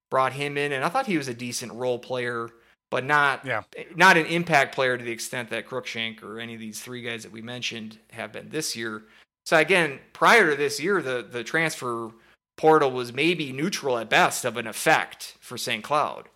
brought 0.09 0.33
him 0.33 0.57
in, 0.57 0.71
and 0.73 0.83
I 0.83 0.89
thought 0.89 1.05
he 1.05 1.17
was 1.17 1.27
a 1.27 1.33
decent 1.33 1.71
role 1.73 1.97
player, 1.99 2.49
but 2.91 3.03
not 3.03 3.43
Yeah. 3.45 3.63
not 3.95 4.17
an 4.17 4.27
impact 4.27 4.75
player 4.75 4.97
to 4.97 5.03
the 5.03 5.11
extent 5.11 5.49
that 5.49 5.65
Cruikshank 5.67 6.21
or 6.21 6.39
any 6.39 6.53
of 6.53 6.59
these 6.59 6.79
three 6.79 7.01
guys 7.01 7.23
that 7.23 7.31
we 7.31 7.41
mentioned 7.41 7.97
have 8.11 8.31
been 8.31 8.49
this 8.49 8.75
year. 8.75 9.03
So 9.45 9.57
again, 9.57 9.99
prior 10.13 10.51
to 10.51 10.55
this 10.55 10.79
year, 10.79 11.01
the 11.01 11.23
the 11.23 11.43
transfer 11.43 12.11
portal 12.57 12.91
was 12.91 13.11
maybe 13.11 13.51
neutral 13.51 13.97
at 13.97 14.09
best 14.09 14.45
of 14.45 14.57
an 14.57 14.67
effect 14.67 15.35
for 15.39 15.57
St. 15.57 15.83
Cloud, 15.83 16.29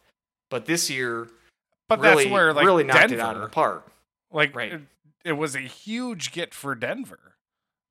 but 0.50 0.66
this 0.66 0.90
year 0.90 1.28
But 1.88 2.00
really 2.00 2.24
that's 2.24 2.34
where 2.34 2.52
like 2.54 2.66
really 2.66 2.84
knocked 2.84 3.02
Denver, 3.10 3.16
it 3.16 3.20
out 3.22 3.36
of 3.36 3.42
the 3.44 3.50
park. 3.50 3.92
like 4.32 4.56
Right. 4.56 4.74
it, 4.74 4.82
it 5.24 5.34
was 5.34 5.56
a 5.56 5.60
huge 5.60 6.32
get 6.32 6.54
for 6.54 6.74
Denver. 6.74 7.20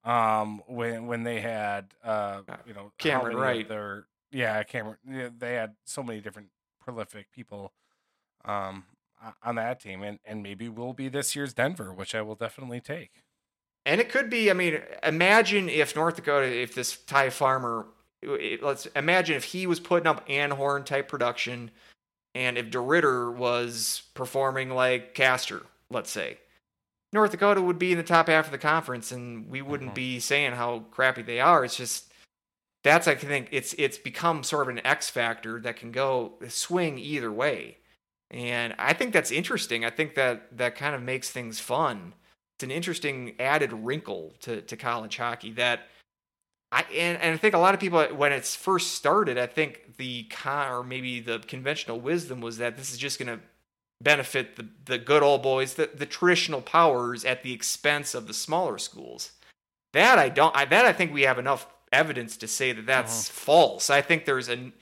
Um, 0.04 0.62
when 0.66 1.06
when 1.06 1.22
they 1.22 1.40
had 1.40 1.94
uh, 2.04 2.42
Uh, 2.48 2.56
you 2.66 2.74
know, 2.74 2.92
Cameron 2.98 3.36
Wright. 3.36 3.66
Their 3.68 4.06
yeah, 4.32 4.62
Cameron. 4.64 4.98
Yeah, 5.08 5.28
they 5.38 5.54
had 5.54 5.76
so 5.84 6.02
many 6.02 6.20
different 6.20 6.48
prolific 6.80 7.30
people, 7.32 7.72
um, 8.44 8.84
on 9.42 9.54
that 9.56 9.80
team, 9.80 10.02
and 10.02 10.18
and 10.24 10.42
maybe 10.42 10.68
will 10.68 10.92
be 10.92 11.08
this 11.08 11.34
year's 11.34 11.54
Denver, 11.54 11.92
which 11.92 12.14
I 12.14 12.22
will 12.22 12.34
definitely 12.34 12.80
take. 12.80 13.22
And 13.86 14.00
it 14.00 14.08
could 14.08 14.30
be. 14.30 14.50
I 14.50 14.54
mean, 14.54 14.80
imagine 15.02 15.68
if 15.68 15.94
North 15.94 16.16
Dakota, 16.16 16.46
if 16.46 16.74
this 16.74 16.96
Ty 17.04 17.30
Farmer, 17.30 17.86
it- 18.22 18.62
let's 18.62 18.86
imagine 18.86 19.36
if 19.36 19.44
he 19.44 19.66
was 19.66 19.80
putting 19.80 20.06
up 20.06 20.26
Anhorn 20.28 20.84
type 20.84 21.08
production, 21.08 21.70
and 22.34 22.56
if 22.58 22.70
DeRidder 22.70 23.34
was 23.34 24.02
performing 24.14 24.70
like 24.70 25.14
Castor, 25.14 25.62
let's 25.90 26.10
say, 26.10 26.38
North 27.12 27.30
Dakota 27.30 27.62
would 27.62 27.78
be 27.78 27.92
in 27.92 27.98
the 27.98 28.04
top 28.04 28.28
half 28.28 28.46
of 28.46 28.52
the 28.52 28.58
conference, 28.58 29.12
and 29.12 29.48
we 29.48 29.62
wouldn't 29.62 29.92
Mhm. 29.92 29.94
be 29.94 30.20
saying 30.20 30.52
how 30.52 30.80
crappy 30.90 31.22
they 31.22 31.40
are. 31.40 31.64
It's 31.64 31.76
just 31.76 32.10
that's 32.82 33.06
I 33.08 33.14
think 33.14 33.48
it's 33.50 33.74
it's 33.74 33.98
become 33.98 34.42
sort 34.42 34.62
of 34.68 34.76
an 34.76 34.86
X 34.86 35.08
factor 35.10 35.60
that 35.60 35.76
can 35.76 35.92
go 35.92 36.38
swing 36.48 36.98
either 36.98 37.30
way, 37.30 37.78
and 38.34 38.74
I 38.78 38.92
think 38.92 39.14
that's 39.14 39.30
interesting. 39.30 39.84
I 39.86 39.90
think 39.90 40.14
that 40.16 40.58
that 40.58 40.76
kind 40.76 40.94
of 40.94 41.02
makes 41.02 41.30
things 41.30 41.60
fun 41.60 42.12
it's 42.56 42.62
an 42.62 42.70
interesting 42.70 43.34
added 43.40 43.72
wrinkle 43.72 44.32
to, 44.40 44.60
to 44.62 44.76
college 44.76 45.16
hockey 45.16 45.52
that 45.52 45.88
I 46.70 46.84
and, 46.94 47.20
and 47.20 47.34
I 47.34 47.36
think 47.36 47.54
a 47.54 47.58
lot 47.58 47.74
of 47.74 47.80
people 47.80 48.04
when 48.04 48.32
it's 48.32 48.54
first 48.54 48.92
started, 48.92 49.38
I 49.38 49.46
think 49.46 49.96
the 49.96 50.24
con 50.24 50.70
or 50.72 50.82
maybe 50.84 51.20
the 51.20 51.40
conventional 51.40 52.00
wisdom 52.00 52.40
was 52.40 52.58
that 52.58 52.76
this 52.76 52.92
is 52.92 52.98
just 52.98 53.18
going 53.18 53.38
to 53.38 53.44
benefit 54.00 54.56
the, 54.56 54.68
the 54.84 54.98
good 54.98 55.22
old 55.22 55.42
boys, 55.42 55.74
the, 55.74 55.90
the 55.92 56.06
traditional 56.06 56.60
powers 56.60 57.24
at 57.24 57.42
the 57.42 57.52
expense 57.52 58.14
of 58.14 58.26
the 58.26 58.34
smaller 58.34 58.78
schools. 58.78 59.32
That 59.92 60.18
I 60.18 60.28
don't. 60.28 60.54
I, 60.56 60.64
that 60.64 60.84
I 60.84 60.92
think 60.92 61.12
we 61.12 61.22
have 61.22 61.38
enough 61.38 61.66
evidence 61.92 62.36
to 62.38 62.48
say 62.48 62.72
that 62.72 62.86
that's 62.86 63.28
uh-huh. 63.28 63.34
false. 63.34 63.90
I 63.90 64.00
think 64.00 64.24
there's 64.24 64.48
an 64.48 64.72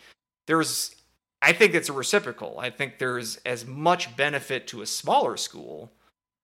there's 0.47 0.95
I 1.43 1.53
think 1.53 1.75
it's 1.75 1.89
a 1.89 1.93
reciprocal. 1.93 2.59
I 2.61 2.71
think 2.71 2.99
there's 2.99 3.37
as 3.45 3.67
much 3.67 4.17
benefit 4.17 4.69
to 4.69 4.83
a 4.83 4.87
smaller 4.87 5.37
school 5.37 5.93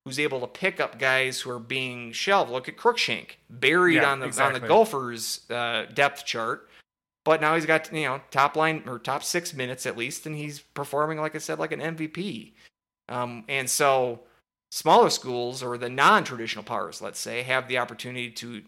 who's 0.04 0.18
able 0.18 0.40
to 0.40 0.46
pick 0.46 0.80
up 0.80 0.98
guys 0.98 1.40
who 1.40 1.50
are 1.50 1.60
being 1.60 2.10
shelved. 2.10 2.50
Look 2.50 2.68
at 2.68 2.76
Cruikshank, 2.76 3.36
buried 3.48 3.96
Yeah, 3.96 4.10
on 4.10 4.20
the 4.20 4.42
on 4.42 4.54
the 4.54 4.60
Gophers 4.60 5.48
uh, 5.50 5.84
depth 5.94 6.24
chart, 6.24 6.68
but 7.24 7.40
now 7.40 7.54
he's 7.54 7.66
got 7.66 7.92
you 7.92 8.04
know 8.04 8.20
top 8.32 8.56
line 8.56 8.82
or 8.86 8.98
top 8.98 9.22
six 9.22 9.54
minutes 9.54 9.86
at 9.86 9.96
least, 9.96 10.26
and 10.26 10.34
he's 10.34 10.58
performing 10.60 11.18
like 11.18 11.36
I 11.36 11.38
said 11.38 11.60
like 11.60 11.72
an 11.72 11.80
MVP. 11.80 12.52
Um, 13.08 13.44
and 13.48 13.70
so 13.70 14.20
smaller 14.70 15.10
schools 15.10 15.62
or 15.62 15.78
the 15.78 15.88
non-traditional 15.88 16.64
powers, 16.64 17.00
let's 17.00 17.18
say, 17.20 17.42
have 17.42 17.68
the 17.68 17.78
opportunity 17.78 18.30
to 18.32 18.62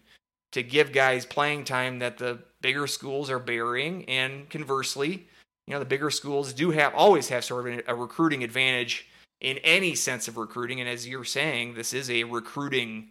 to 0.52 0.62
give 0.62 0.92
guys 0.92 1.26
playing 1.26 1.64
time 1.64 1.98
that 2.00 2.18
the 2.18 2.38
bigger 2.60 2.86
schools 2.86 3.30
are 3.30 3.38
burying, 3.40 4.04
and 4.08 4.48
conversely, 4.48 5.26
you 5.66 5.72
know 5.74 5.78
the 5.78 5.84
bigger 5.84 6.10
schools 6.10 6.52
do 6.52 6.70
have 6.70 6.94
always 6.94 7.28
have 7.28 7.44
sort 7.44 7.68
of 7.68 7.82
a 7.86 7.94
recruiting 7.94 8.42
advantage 8.44 9.06
in 9.40 9.58
any 9.58 9.94
sense 9.94 10.28
of 10.28 10.36
recruiting. 10.36 10.80
And 10.80 10.88
as 10.88 11.06
you're 11.08 11.24
saying, 11.24 11.74
this 11.74 11.92
is 11.92 12.10
a 12.10 12.24
recruiting 12.24 13.10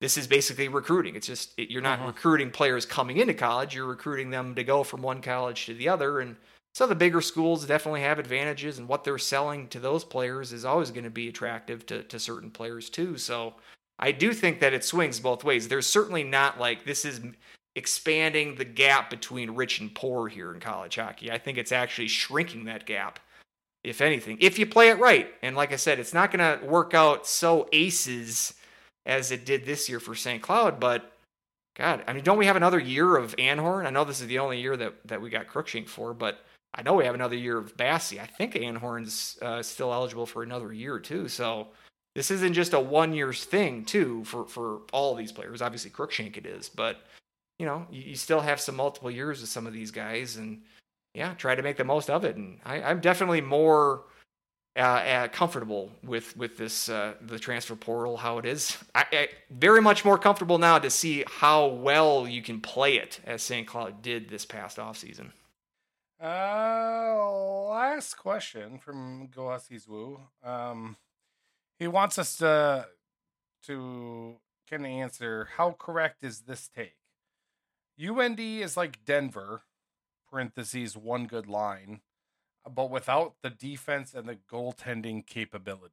this 0.00 0.16
is 0.16 0.28
basically 0.28 0.68
recruiting. 0.68 1.16
It's 1.16 1.26
just 1.26 1.54
it, 1.58 1.70
you're 1.70 1.82
not 1.82 1.98
Mhm. 2.00 2.06
recruiting 2.06 2.50
players 2.52 2.86
coming 2.86 3.16
into 3.16 3.34
college. 3.34 3.74
You're 3.74 3.86
recruiting 3.86 4.30
them 4.30 4.54
to 4.54 4.62
go 4.62 4.84
from 4.84 5.02
one 5.02 5.20
college 5.20 5.66
to 5.66 5.74
the 5.74 5.88
other. 5.88 6.20
And 6.20 6.36
so 6.72 6.86
the 6.86 6.94
bigger 6.94 7.20
schools 7.20 7.66
definitely 7.66 8.02
have 8.02 8.20
advantages, 8.20 8.78
and 8.78 8.86
what 8.86 9.02
they're 9.02 9.18
selling 9.18 9.66
to 9.70 9.80
those 9.80 10.04
players 10.04 10.52
is 10.52 10.64
always 10.64 10.92
going 10.92 11.02
to 11.02 11.10
be 11.10 11.28
attractive 11.28 11.84
to 11.86 12.04
to 12.04 12.20
certain 12.20 12.50
players 12.52 12.88
too. 12.88 13.18
So 13.18 13.54
I 13.98 14.12
do 14.12 14.32
think 14.32 14.60
that 14.60 14.72
it 14.72 14.84
swings 14.84 15.18
both 15.18 15.42
ways. 15.42 15.66
There's 15.66 15.86
certainly 15.88 16.22
not 16.22 16.60
like 16.60 16.84
this 16.84 17.04
is 17.04 17.20
expanding 17.78 18.56
the 18.56 18.64
gap 18.64 19.08
between 19.08 19.52
rich 19.52 19.80
and 19.80 19.94
poor 19.94 20.28
here 20.28 20.52
in 20.52 20.60
college 20.60 20.96
hockey. 20.96 21.30
I 21.30 21.38
think 21.38 21.56
it's 21.56 21.72
actually 21.72 22.08
shrinking 22.08 22.64
that 22.64 22.84
gap, 22.84 23.20
if 23.84 24.00
anything, 24.00 24.36
if 24.40 24.58
you 24.58 24.66
play 24.66 24.90
it 24.90 24.98
right. 24.98 25.28
And 25.42 25.56
like 25.56 25.72
I 25.72 25.76
said, 25.76 25.98
it's 25.98 26.12
not 26.12 26.32
going 26.32 26.60
to 26.60 26.66
work 26.66 26.92
out 26.92 27.26
so 27.26 27.68
aces 27.72 28.54
as 29.06 29.30
it 29.30 29.46
did 29.46 29.64
this 29.64 29.88
year 29.88 30.00
for 30.00 30.14
St. 30.14 30.42
Cloud, 30.42 30.80
but 30.80 31.12
God, 31.76 32.02
I 32.08 32.12
mean, 32.12 32.24
don't 32.24 32.36
we 32.38 32.46
have 32.46 32.56
another 32.56 32.80
year 32.80 33.16
of 33.16 33.36
Anhorn? 33.36 33.86
I 33.86 33.90
know 33.90 34.04
this 34.04 34.20
is 34.20 34.26
the 34.26 34.40
only 34.40 34.60
year 34.60 34.76
that, 34.76 34.94
that 35.06 35.22
we 35.22 35.30
got 35.30 35.46
Cruikshank 35.46 35.88
for, 35.88 36.12
but 36.12 36.44
I 36.74 36.82
know 36.82 36.94
we 36.94 37.04
have 37.04 37.14
another 37.14 37.36
year 37.36 37.56
of 37.56 37.76
Basse. 37.76 38.18
I 38.18 38.26
think 38.26 38.54
Anhorn's 38.54 39.38
uh, 39.40 39.62
still 39.62 39.92
eligible 39.92 40.26
for 40.26 40.42
another 40.42 40.72
year 40.72 40.98
too. 40.98 41.28
So 41.28 41.68
this 42.16 42.32
isn't 42.32 42.54
just 42.54 42.72
a 42.72 42.80
one 42.80 43.14
year 43.14 43.32
thing 43.32 43.84
too 43.84 44.24
for 44.24 44.44
for 44.44 44.80
all 44.92 45.14
these 45.14 45.30
players. 45.30 45.62
Obviously, 45.62 45.90
Cruikshank 45.90 46.36
it 46.36 46.46
is, 46.46 46.68
but 46.68 47.06
you 47.58 47.66
know 47.66 47.86
you, 47.90 48.02
you 48.02 48.16
still 48.16 48.40
have 48.40 48.60
some 48.60 48.76
multiple 48.76 49.10
years 49.10 49.40
with 49.40 49.50
some 49.50 49.66
of 49.66 49.72
these 49.72 49.90
guys, 49.90 50.36
and 50.36 50.62
yeah, 51.14 51.34
try 51.34 51.54
to 51.54 51.62
make 51.62 51.76
the 51.76 51.84
most 51.84 52.10
of 52.10 52.24
it. 52.24 52.36
And 52.36 52.58
I, 52.64 52.82
I'm 52.82 53.00
definitely 53.00 53.40
more 53.40 54.04
uh, 54.76 54.80
uh, 54.80 55.28
comfortable 55.28 55.90
with 56.04 56.36
with 56.36 56.56
this 56.56 56.88
uh, 56.88 57.14
the 57.20 57.38
transfer 57.38 57.74
portal 57.74 58.16
how 58.16 58.38
it 58.38 58.46
is. 58.46 58.76
I, 58.94 59.04
I 59.12 59.28
very 59.50 59.82
much 59.82 60.04
more 60.04 60.18
comfortable 60.18 60.58
now 60.58 60.78
to 60.78 60.90
see 60.90 61.24
how 61.26 61.66
well 61.66 62.28
you 62.28 62.42
can 62.42 62.60
play 62.60 62.96
it 62.96 63.20
as 63.24 63.42
St. 63.42 63.66
Cloud 63.66 64.02
did 64.02 64.28
this 64.28 64.46
past 64.46 64.76
offseason. 64.76 65.32
Uh, 66.22 67.68
last 67.70 68.14
question 68.14 68.78
from 68.78 69.28
Goasi's 69.28 69.88
Woo. 69.88 70.20
Um, 70.44 70.96
he 71.78 71.88
wants 71.88 72.18
us 72.18 72.36
to 72.36 72.86
to 73.64 74.36
can 74.68 74.84
answer 74.84 75.48
how 75.56 75.72
correct 75.72 76.22
is 76.22 76.40
this 76.40 76.68
take? 76.68 76.97
UND 78.00 78.40
is 78.40 78.76
like 78.76 79.04
Denver, 79.04 79.62
parentheses 80.30 80.96
one 80.96 81.26
good 81.26 81.46
line, 81.46 82.00
but 82.68 82.90
without 82.90 83.34
the 83.42 83.50
defense 83.50 84.14
and 84.14 84.28
the 84.28 84.38
goaltending 84.50 85.26
capabilities. 85.26 85.92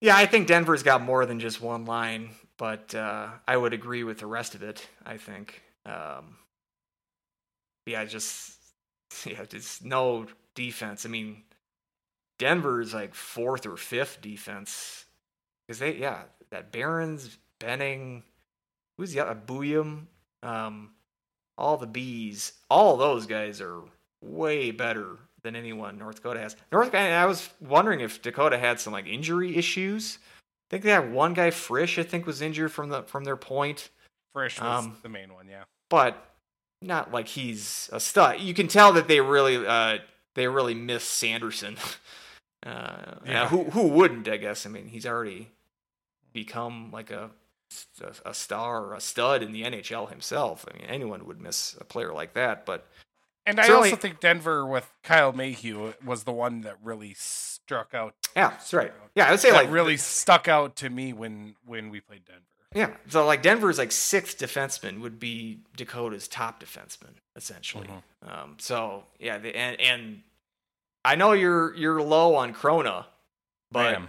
Yeah, 0.00 0.16
I 0.16 0.26
think 0.26 0.46
Denver's 0.46 0.82
got 0.82 1.02
more 1.02 1.26
than 1.26 1.40
just 1.40 1.60
one 1.60 1.84
line, 1.84 2.30
but 2.56 2.94
uh, 2.94 3.28
I 3.46 3.56
would 3.56 3.72
agree 3.72 4.04
with 4.04 4.18
the 4.18 4.26
rest 4.26 4.54
of 4.54 4.62
it. 4.62 4.86
I 5.04 5.16
think. 5.16 5.62
Um, 5.84 6.36
yeah, 7.86 8.04
just 8.04 8.54
yeah, 9.26 9.44
just 9.44 9.84
no 9.84 10.26
defense. 10.54 11.04
I 11.04 11.08
mean, 11.08 11.42
Denver's 12.38 12.94
like 12.94 13.14
fourth 13.14 13.66
or 13.66 13.76
fifth 13.76 14.20
defense 14.20 15.06
because 15.66 15.80
they 15.80 15.96
yeah 15.96 16.22
that 16.50 16.70
Behrens, 16.70 17.38
Benning, 17.58 18.22
who's 18.96 19.12
the 19.12 19.20
other 19.20 19.34
Buium, 19.34 20.06
um, 20.42 20.92
all 21.58 21.76
the 21.76 21.86
bees, 21.86 22.52
all 22.70 22.96
those 22.96 23.26
guys 23.26 23.60
are 23.60 23.80
way 24.22 24.70
better 24.70 25.16
than 25.42 25.54
anyone 25.56 25.98
North 25.98 26.16
Dakota 26.16 26.40
has. 26.40 26.56
North 26.72 26.94
and 26.94 27.14
I 27.14 27.26
was 27.26 27.48
wondering 27.60 28.00
if 28.00 28.22
Dakota 28.22 28.58
had 28.58 28.80
some 28.80 28.92
like 28.92 29.06
injury 29.06 29.56
issues. 29.56 30.18
I 30.22 30.66
think 30.70 30.84
they 30.84 30.90
had 30.90 31.12
one 31.12 31.34
guy, 31.34 31.50
Frisch, 31.50 31.98
I 31.98 32.02
think 32.02 32.26
was 32.26 32.42
injured 32.42 32.72
from 32.72 32.88
the 32.90 33.02
from 33.02 33.24
their 33.24 33.36
point, 33.36 33.90
Frisch 34.32 34.60
was 34.60 34.84
Um, 34.84 34.96
the 35.02 35.08
main 35.08 35.32
one, 35.34 35.48
yeah. 35.48 35.64
but 35.88 36.24
not 36.82 37.12
like 37.12 37.28
he's 37.28 37.88
a 37.92 38.00
stud. 38.00 38.40
You 38.40 38.54
can 38.54 38.68
tell 38.68 38.92
that 38.92 39.08
they 39.08 39.20
really 39.20 39.66
uh 39.66 39.98
they 40.34 40.46
really 40.48 40.74
miss 40.74 41.04
Sanderson. 41.04 41.76
Uh. 42.66 43.14
Yeah. 43.24 43.46
who 43.48 43.64
who 43.70 43.86
wouldn't? 43.86 44.26
I 44.26 44.36
guess. 44.36 44.66
I 44.66 44.68
mean, 44.68 44.88
he's 44.88 45.06
already 45.06 45.48
become 46.32 46.90
like 46.92 47.12
a 47.12 47.30
a, 48.00 48.30
a 48.30 48.34
star 48.34 48.84
or 48.84 48.94
a 48.94 49.00
stud 49.00 49.42
in 49.42 49.52
the 49.52 49.62
NHL 49.62 50.08
himself. 50.10 50.64
I 50.70 50.76
mean, 50.78 50.86
anyone 50.86 51.26
would 51.26 51.40
miss 51.40 51.76
a 51.80 51.84
player 51.84 52.12
like 52.12 52.34
that. 52.34 52.64
But 52.66 52.86
And 53.46 53.60
I 53.60 53.68
also 53.68 53.96
think 53.96 54.20
Denver 54.20 54.66
with 54.66 54.90
Kyle 55.02 55.32
Mayhew 55.32 55.92
was 56.04 56.24
the 56.24 56.32
one 56.32 56.62
that 56.62 56.76
really 56.82 57.14
struck 57.16 57.94
out. 57.94 58.14
yeah, 58.36 58.50
that's 58.50 58.72
right. 58.74 58.92
Yeah, 59.14 59.26
I 59.28 59.30
would 59.32 59.40
say 59.40 59.52
like 59.52 59.70
really 59.70 59.96
stuck 59.96 60.48
out 60.48 60.76
to 60.76 60.90
me 60.90 61.12
when 61.12 61.54
when 61.66 61.90
we 61.90 62.00
played 62.00 62.24
Denver. 62.24 62.42
Yeah, 62.74 62.90
so 63.08 63.24
like 63.24 63.40
Denver's 63.42 63.78
like 63.78 63.92
sixth 63.92 64.38
defenseman 64.38 65.00
would 65.00 65.18
be 65.18 65.60
Dakota's 65.76 66.28
top 66.28 66.62
defenseman 66.62 67.14
essentially. 67.34 67.88
Mhm. 67.88 68.30
Um, 68.42 68.56
so 68.58 69.04
yeah, 69.18 69.38
the, 69.38 69.56
and 69.56 69.80
and 69.80 70.22
I 71.04 71.14
know 71.14 71.32
you're 71.32 71.74
you're 71.74 72.02
low 72.02 72.34
on 72.34 72.52
Chrona, 72.52 73.06
but 73.72 74.02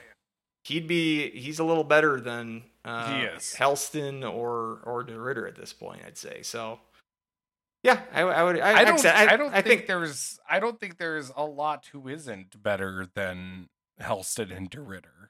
he'd 0.66 0.88
be 0.88 1.30
he's 1.30 1.60
a 1.60 1.64
little 1.64 1.86
better 1.86 2.20
than 2.20 2.64
uh, 2.90 3.14
He 3.14 3.22
is. 3.24 3.56
Hellsten 3.58 4.24
or 4.24 4.80
or 4.84 5.04
DeRidder 5.06 5.48
at 5.48 5.56
this 5.56 5.74
point. 5.74 6.02
I'd 6.06 6.18
say 6.18 6.42
so. 6.42 6.80
Yeah, 7.84 8.02
I, 8.14 8.22
I 8.22 8.44
would. 8.44 8.60
I, 8.60 8.80
I 8.80 8.84
don't. 8.84 9.00
said, 9.00 9.16
I, 9.16 9.38
don't 9.38 9.54
I 9.54 9.62
think, 9.62 9.88
there's. 9.88 10.38
I 10.50 10.60
don't 10.60 10.78
think 10.78 10.98
there's 10.98 11.32
a 11.38 11.46
lot 11.46 11.88
who 11.94 12.10
isn't 12.10 12.62
better 12.62 13.08
than 13.14 13.70
Hellsten 14.02 14.56
and 14.56 14.70
DeRidder. 14.70 15.30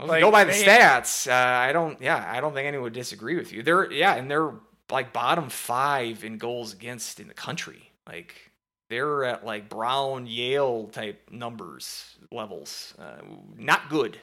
like, 0.00 0.20
go 0.22 0.30
by 0.30 0.44
the 0.44 0.52
they- 0.52 0.64
stats. 0.64 1.28
Uh, 1.28 1.32
I 1.34 1.72
don't. 1.72 2.00
Yeah, 2.00 2.24
I 2.28 2.40
don't 2.40 2.54
think 2.54 2.68
anyone 2.68 2.84
would 2.84 2.92
disagree 2.92 3.36
with 3.36 3.52
you. 3.52 3.64
They're 3.64 3.90
yeah, 3.90 4.14
and 4.14 4.30
they're 4.30 4.52
like 4.90 5.12
bottom 5.12 5.48
five 5.48 6.22
in 6.22 6.38
goals 6.38 6.72
against 6.72 7.18
in 7.18 7.26
the 7.26 7.34
country. 7.34 7.90
Like 8.06 8.52
they're 8.88 9.24
at 9.24 9.44
like 9.44 9.68
Brown, 9.68 10.26
Yale 10.28 10.86
type 10.92 11.28
numbers 11.32 12.14
levels. 12.30 12.94
Uh, 12.98 13.16
not 13.56 13.88
good. 13.88 14.18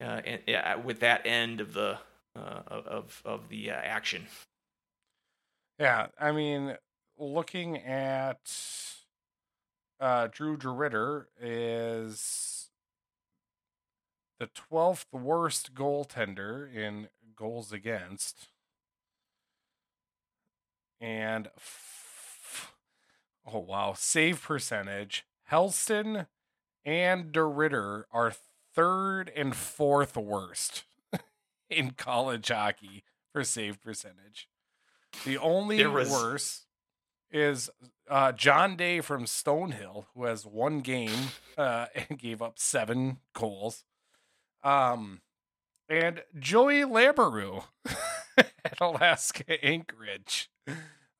Uh, 0.00 0.20
with 0.84 1.00
that 1.00 1.26
end 1.26 1.60
of 1.60 1.74
the 1.74 1.98
uh, 2.36 2.60
of 2.68 3.20
of 3.24 3.48
the 3.48 3.70
uh, 3.70 3.74
action. 3.74 4.26
Yeah, 5.78 6.08
I 6.20 6.30
mean, 6.32 6.76
looking 7.18 7.78
at 7.78 8.52
uh, 10.00 10.28
Drew 10.30 10.56
DeRidder 10.56 11.26
is 11.40 12.70
the 14.38 14.46
twelfth 14.46 15.12
worst 15.12 15.74
goaltender 15.74 16.72
in 16.72 17.08
goals 17.34 17.72
against, 17.72 18.48
and 21.00 21.48
f- 21.56 22.72
oh 23.46 23.58
wow, 23.58 23.94
save 23.96 24.42
percentage. 24.42 25.24
Hellsten 25.50 26.26
and 26.84 27.32
DeRidder 27.32 28.04
are 28.12 28.32
third 28.74 29.30
and 29.34 29.54
fourth 29.54 30.16
worst 30.16 30.84
in 31.70 31.92
college 31.92 32.48
hockey 32.48 33.04
for 33.32 33.44
save 33.44 33.80
percentage. 33.82 34.48
The 35.24 35.38
only 35.38 35.84
was- 35.86 36.10
worse 36.10 36.64
is 37.30 37.68
uh, 38.08 38.32
John 38.32 38.74
Day 38.76 39.00
from 39.00 39.24
Stonehill, 39.26 40.06
who 40.14 40.24
has 40.24 40.46
one 40.46 40.80
game 40.80 41.28
uh, 41.58 41.86
and 41.94 42.18
gave 42.18 42.40
up 42.40 42.58
seven 42.58 43.18
goals. 43.34 43.84
Um, 44.64 45.20
and 45.90 46.22
Joey 46.38 46.82
Labaroo 46.82 47.64
at 48.36 48.80
Alaska 48.80 49.62
Anchorage, 49.64 50.50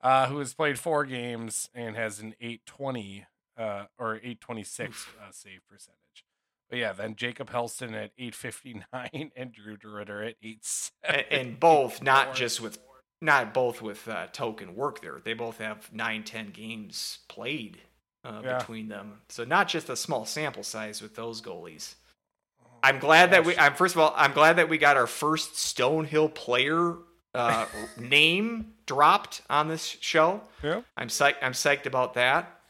uh, 0.00 0.28
who 0.28 0.38
has 0.38 0.54
played 0.54 0.78
four 0.78 1.04
games 1.04 1.68
and 1.74 1.94
has 1.96 2.20
an 2.20 2.34
820 2.40 3.26
uh, 3.58 3.84
or 3.98 4.16
826 4.16 5.06
uh, 5.20 5.30
save 5.30 5.60
percentage. 5.68 6.24
But 6.68 6.78
yeah, 6.78 6.92
then 6.92 7.16
Jakob 7.16 7.50
Hellsten 7.50 7.92
at 7.94 8.10
859 8.18 9.30
and 9.36 9.52
Drew 9.52 9.76
DeRidder 9.76 10.28
at 10.28 10.34
87. 10.42 10.92
and, 11.04 11.24
and 11.30 11.60
both 11.60 12.02
not 12.02 12.34
just 12.34 12.60
with 12.60 12.78
not 13.20 13.52
both 13.52 13.82
with 13.82 14.06
uh, 14.08 14.26
token 14.32 14.76
work 14.76 15.02
there 15.02 15.18
they 15.24 15.34
both 15.34 15.58
have 15.58 15.92
nine 15.92 16.22
ten 16.22 16.50
games 16.50 17.18
played 17.28 17.78
uh, 18.24 18.40
Yeah. 18.44 18.58
between 18.58 18.88
them 18.88 19.22
so 19.28 19.42
not 19.44 19.66
just 19.66 19.88
a 19.88 19.96
small 19.96 20.24
sample 20.24 20.62
size 20.62 21.02
with 21.02 21.16
those 21.16 21.42
goalies 21.42 21.96
i'm 22.84 23.00
glad 23.00 23.32
that 23.32 23.44
we 23.44 23.56
i'm 23.58 23.74
first 23.74 23.96
of 23.96 24.00
all 24.00 24.14
i'm 24.16 24.32
glad 24.32 24.54
that 24.56 24.68
we 24.68 24.78
got 24.78 24.96
our 24.96 25.08
first 25.08 25.54
stonehill 25.54 26.32
player 26.32 26.94
uh, 27.34 27.66
name 27.98 28.74
dropped 28.86 29.42
on 29.50 29.66
this 29.66 29.84
show 30.00 30.40
Yeah. 30.62 30.82
i'm 30.96 31.08
psyched 31.08 31.36
i'm 31.42 31.54
psyched 31.54 31.86
about 31.86 32.14
that 32.14 32.60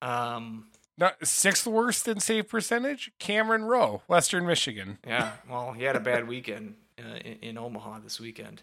um 0.00 0.68
No, 0.98 1.10
sixth 1.22 1.66
worst 1.66 2.08
in 2.08 2.18
save 2.20 2.48
percentage, 2.48 3.12
Cameron 3.20 3.64
Rowe, 3.64 4.02
Western 4.08 4.44
Michigan. 4.46 4.98
yeah 5.06 5.32
well 5.48 5.72
he 5.72 5.84
had 5.84 5.94
a 5.96 6.00
bad 6.00 6.26
weekend 6.28 6.74
uh, 6.98 7.16
in, 7.24 7.38
in 7.40 7.58
omaha 7.58 8.00
this 8.00 8.18
weekend 8.20 8.62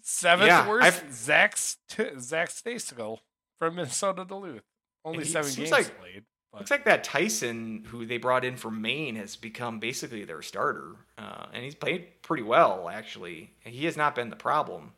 Seventh 0.00 0.46
Yeah, 0.48 0.68
worst, 0.68 0.86
I've- 0.86 1.12
Zach 1.12 1.56
St- 1.56 2.20
Zach 2.20 2.48
Stejskal 2.50 3.18
from 3.58 3.74
Minnesota 3.76 4.24
Duluth. 4.24 4.62
Only 5.04 5.24
he 5.24 5.30
seven 5.30 5.52
games 5.52 5.70
like- 5.70 5.98
played. 6.00 6.24
But 6.52 6.60
Looks 6.60 6.70
like 6.70 6.84
that 6.84 7.02
Tyson, 7.02 7.84
who 7.88 8.06
they 8.06 8.16
brought 8.16 8.44
in 8.44 8.56
from 8.56 8.80
Maine, 8.80 9.16
has 9.16 9.34
become 9.34 9.80
basically 9.80 10.24
their 10.24 10.40
starter, 10.40 10.92
uh, 11.18 11.46
and 11.52 11.64
he's 11.64 11.74
played 11.74 12.22
pretty 12.22 12.44
well 12.44 12.88
actually. 12.88 13.50
He 13.60 13.84
has 13.86 13.96
not 13.96 14.14
been 14.14 14.30
the 14.30 14.36
problem 14.36 14.92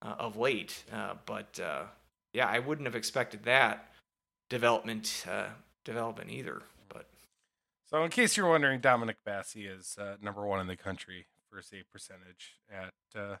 uh, 0.00 0.14
of 0.18 0.36
late, 0.38 0.82
uh, 0.92 1.14
but 1.26 1.60
uh, 1.60 1.82
yeah, 2.32 2.46
I 2.48 2.60
wouldn't 2.60 2.86
have 2.86 2.96
expected 2.96 3.44
that 3.44 3.90
development 4.48 5.24
uh, 5.30 5.48
development 5.86 6.30
either. 6.30 6.62
But 6.90 7.08
so, 7.86 8.04
in 8.04 8.10
case 8.10 8.36
you're 8.36 8.48
wondering, 8.48 8.80
Dominic 8.80 9.16
Basse 9.24 9.56
is 9.56 9.96
uh, 9.98 10.16
number 10.20 10.46
one 10.46 10.60
in 10.60 10.66
the 10.66 10.76
country 10.76 11.26
for 11.48 11.58
a 11.58 11.62
save 11.62 11.90
percentage 11.90 12.58
at 12.70 12.92
uh, 13.18 13.36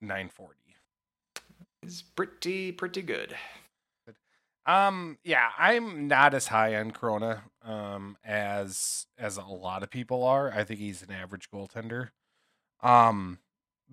940. 0.00 0.58
it's 1.82 2.02
pretty 2.02 2.70
pretty 2.70 3.02
good. 3.02 3.34
Um, 4.64 5.18
yeah, 5.24 5.50
I'm 5.58 6.06
not 6.06 6.34
as 6.34 6.46
high 6.46 6.76
on 6.76 6.92
Chrona 6.92 7.40
um 7.64 8.16
as 8.24 9.06
as 9.18 9.36
a 9.36 9.42
lot 9.42 9.82
of 9.82 9.90
people 9.90 10.22
are. 10.22 10.52
I 10.52 10.62
think 10.62 10.78
he's 10.78 11.02
an 11.02 11.10
average 11.10 11.50
goaltender. 11.50 12.10
Um, 12.80 13.38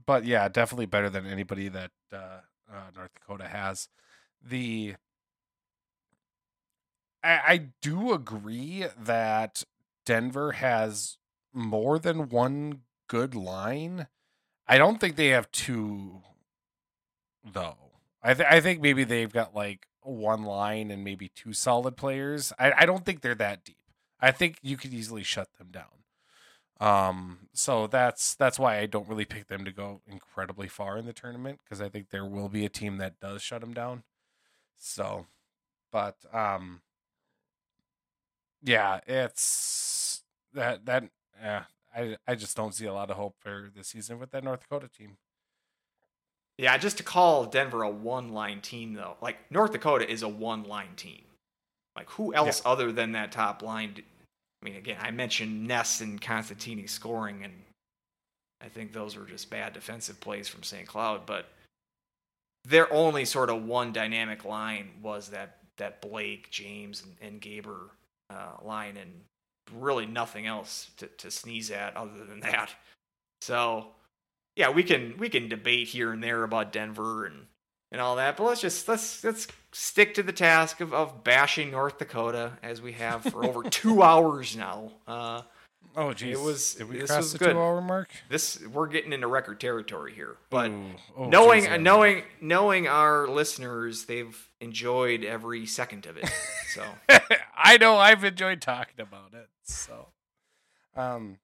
but 0.05 0.25
yeah, 0.25 0.47
definitely 0.47 0.85
better 0.85 1.09
than 1.09 1.25
anybody 1.25 1.69
that 1.69 1.91
uh, 2.13 2.41
uh 2.71 2.91
North 2.95 3.13
Dakota 3.15 3.47
has. 3.47 3.89
The 4.47 4.95
I, 7.23 7.39
I 7.47 7.57
do 7.81 8.13
agree 8.13 8.85
that 8.97 9.63
Denver 10.05 10.53
has 10.53 11.17
more 11.53 11.99
than 11.99 12.29
one 12.29 12.81
good 13.07 13.35
line. 13.35 14.07
I 14.67 14.77
don't 14.77 14.99
think 14.99 15.15
they 15.15 15.27
have 15.27 15.51
two, 15.51 16.21
though. 17.43 17.75
I 18.21 18.33
th- 18.33 18.47
I 18.49 18.59
think 18.59 18.81
maybe 18.81 19.03
they've 19.03 19.31
got 19.31 19.55
like 19.55 19.87
one 20.01 20.43
line 20.43 20.91
and 20.91 21.03
maybe 21.03 21.29
two 21.29 21.53
solid 21.53 21.97
players. 21.97 22.53
I, 22.59 22.71
I 22.79 22.85
don't 22.85 23.05
think 23.05 23.21
they're 23.21 23.35
that 23.35 23.63
deep. 23.63 23.77
I 24.19 24.31
think 24.31 24.57
you 24.61 24.77
could 24.77 24.93
easily 24.93 25.23
shut 25.23 25.49
them 25.57 25.69
down. 25.71 25.85
Um, 26.81 27.49
so 27.53 27.87
that's 27.87 28.35
that's 28.35 28.57
why 28.57 28.79
I 28.79 28.85
don't 28.85 29.07
really 29.07 29.25
pick 29.25 29.47
them 29.47 29.65
to 29.65 29.71
go 29.71 30.01
incredibly 30.07 30.67
far 30.67 30.97
in 30.97 31.05
the 31.05 31.13
tournament 31.13 31.59
because 31.63 31.81
I 31.81 31.89
think 31.89 32.09
there 32.09 32.25
will 32.25 32.47
be 32.49 32.65
a 32.65 32.69
team 32.69 32.97
that 32.97 33.19
does 33.19 33.41
shut 33.41 33.61
them 33.61 33.73
down. 33.73 34.03
So, 34.77 35.25
but 35.91 36.15
um, 36.33 36.81
yeah, 38.63 38.99
it's 39.07 40.21
that 40.53 40.85
that 40.85 41.09
yeah. 41.41 41.63
I 41.95 42.17
I 42.27 42.35
just 42.35 42.55
don't 42.55 42.73
see 42.73 42.85
a 42.85 42.93
lot 42.93 43.09
of 43.09 43.17
hope 43.17 43.35
for 43.39 43.69
the 43.75 43.83
season 43.83 44.19
with 44.19 44.31
that 44.31 44.43
North 44.43 44.61
Dakota 44.61 44.87
team. 44.87 45.17
Yeah, 46.57 46.77
just 46.77 46.97
to 46.97 47.03
call 47.03 47.45
Denver 47.45 47.83
a 47.83 47.89
one 47.89 48.29
line 48.33 48.61
team 48.61 48.93
though, 48.93 49.15
like 49.21 49.37
North 49.49 49.71
Dakota 49.71 50.09
is 50.09 50.23
a 50.23 50.29
one 50.29 50.63
line 50.63 50.95
team. 50.95 51.21
Like 51.95 52.09
who 52.11 52.33
else 52.33 52.61
other 52.65 52.91
than 52.91 53.13
that 53.13 53.31
top 53.31 53.63
line? 53.63 53.95
I 53.97 54.65
mean, 54.65 54.75
again, 54.75 54.97
I 54.99 55.11
mentioned 55.11 55.67
Ness 55.67 56.01
and 56.01 56.21
Constantini 56.21 56.87
scoring, 56.89 57.43
and 57.43 57.53
I 58.61 58.67
think 58.67 58.91
those 58.91 59.15
were 59.15 59.25
just 59.25 59.49
bad 59.49 59.73
defensive 59.73 60.19
plays 60.19 60.47
from 60.47 60.63
St. 60.63 60.85
Cloud. 60.85 61.25
But 61.25 61.45
their 62.65 62.91
only 62.91 63.25
sort 63.25 63.49
of 63.49 63.63
one 63.63 63.93
dynamic 63.93 64.43
line 64.45 64.89
was 65.01 65.29
that 65.29 65.57
that 65.77 66.01
Blake, 66.01 66.49
James, 66.51 67.03
and, 67.03 67.15
and 67.21 67.41
Gaber 67.41 67.89
uh, 68.29 68.63
line, 68.63 68.97
and 68.97 69.11
really 69.73 70.05
nothing 70.05 70.45
else 70.47 70.89
to, 70.97 71.07
to 71.07 71.31
sneeze 71.31 71.71
at 71.71 71.95
other 71.95 72.25
than 72.25 72.39
that. 72.41 72.71
So 73.41 73.87
yeah, 74.55 74.69
we 74.69 74.83
can 74.83 75.15
we 75.17 75.29
can 75.29 75.47
debate 75.49 75.87
here 75.87 76.11
and 76.11 76.23
there 76.23 76.43
about 76.43 76.71
Denver 76.71 77.25
and 77.25 77.45
and 77.91 77.99
all 77.99 78.17
that, 78.17 78.37
but 78.37 78.43
let's 78.43 78.61
just 78.61 78.87
let's 78.87 79.23
let's 79.23 79.47
stick 79.71 80.15
to 80.15 80.23
the 80.23 80.33
task 80.33 80.81
of, 80.81 80.93
of 80.93 81.23
bashing 81.23 81.71
North 81.71 81.97
Dakota 81.97 82.57
as 82.61 82.81
we 82.81 82.93
have 82.93 83.23
for 83.23 83.45
over 83.45 83.63
two 83.69 84.03
hours 84.03 84.55
now. 84.55 84.91
Uh, 85.07 85.41
Oh, 86.01 86.13
geez. 86.13 86.37
It 86.39 86.41
was- 86.41 86.75
Did 86.75 86.87
we 86.89 86.99
this 86.99 87.09
cross 87.09 87.23
was 87.23 87.33
the 87.33 87.39
good. 87.39 87.53
two-hour 87.53 87.81
mark? 87.81 88.09
this 88.29 88.59
we're 88.67 88.87
getting 88.87 89.11
into 89.11 89.27
record 89.27 89.59
territory 89.59 90.13
here, 90.13 90.37
but 90.49 90.71
Ooh. 90.71 90.85
Oh, 91.17 91.25
knowing 91.25 91.65
geez, 91.65 91.79
knowing 91.79 92.23
knowing 92.39 92.87
our 92.87 93.27
listeners, 93.27 94.05
they've 94.05 94.49
enjoyed 94.61 95.25
every 95.25 95.65
second 95.65 96.05
of 96.05 96.15
it. 96.17 96.29
So 96.69 96.83
I 97.57 97.77
know 97.77 97.97
I've 97.97 98.23
enjoyed 98.23 98.61
talking 98.61 98.99
about 99.01 99.33
it. 99.33 99.49
So, 99.63 100.09
um, 100.95 101.39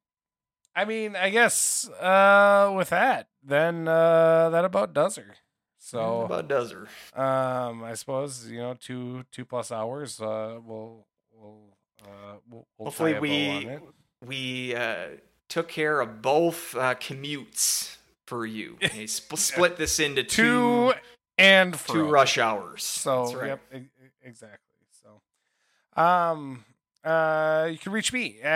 I 0.75 0.85
mean, 0.85 1.15
I 1.15 1.31
guess 1.31 1.89
uh, 1.89 2.71
with 2.77 2.89
that, 2.91 3.27
then 3.43 3.87
uh, 3.87 4.51
that 4.51 4.63
about 4.65 4.93
does 4.93 5.15
her. 5.15 5.33
So, 5.79 6.21
about 6.21 6.47
does 6.47 6.71
her. 6.71 6.87
um, 7.19 7.83
I 7.83 7.95
suppose 7.95 8.47
you 8.51 8.59
know 8.59 8.75
two 8.79 9.25
two 9.31 9.45
plus 9.45 9.71
hours. 9.71 10.21
Uh, 10.21 10.59
we'll 10.63 11.07
we'll 11.33 11.57
uh, 12.03 12.07
we'll, 12.47 12.67
we'll 12.77 12.85
Hopefully 12.85 13.13
tie 13.13 13.17
a 13.17 13.21
bow 13.21 13.69
we. 13.79 13.79
We 14.25 14.75
uh, 14.75 15.07
took 15.49 15.67
care 15.67 15.99
of 16.01 16.21
both 16.21 16.75
uh, 16.75 16.95
commutes 16.95 17.97
for 18.25 18.45
you. 18.45 18.77
Okay, 18.83 19.07
sp- 19.07 19.37
split 19.37 19.77
this 19.77 19.99
into 19.99 20.23
two 20.23 20.91
two 20.91 20.93
and 21.37 21.73
two 21.87 22.07
rush 22.07 22.37
hours. 22.37 22.83
So 22.83 23.23
That's 23.25 23.35
right. 23.35 23.47
yep, 23.47 23.61
e- 23.73 24.07
exactly. 24.23 24.59
So, 25.03 26.01
um, 26.01 26.65
uh, 27.03 27.67
you 27.71 27.77
can 27.77 27.91
reach 27.91 28.11
me 28.11 28.37
uh, 28.43 28.47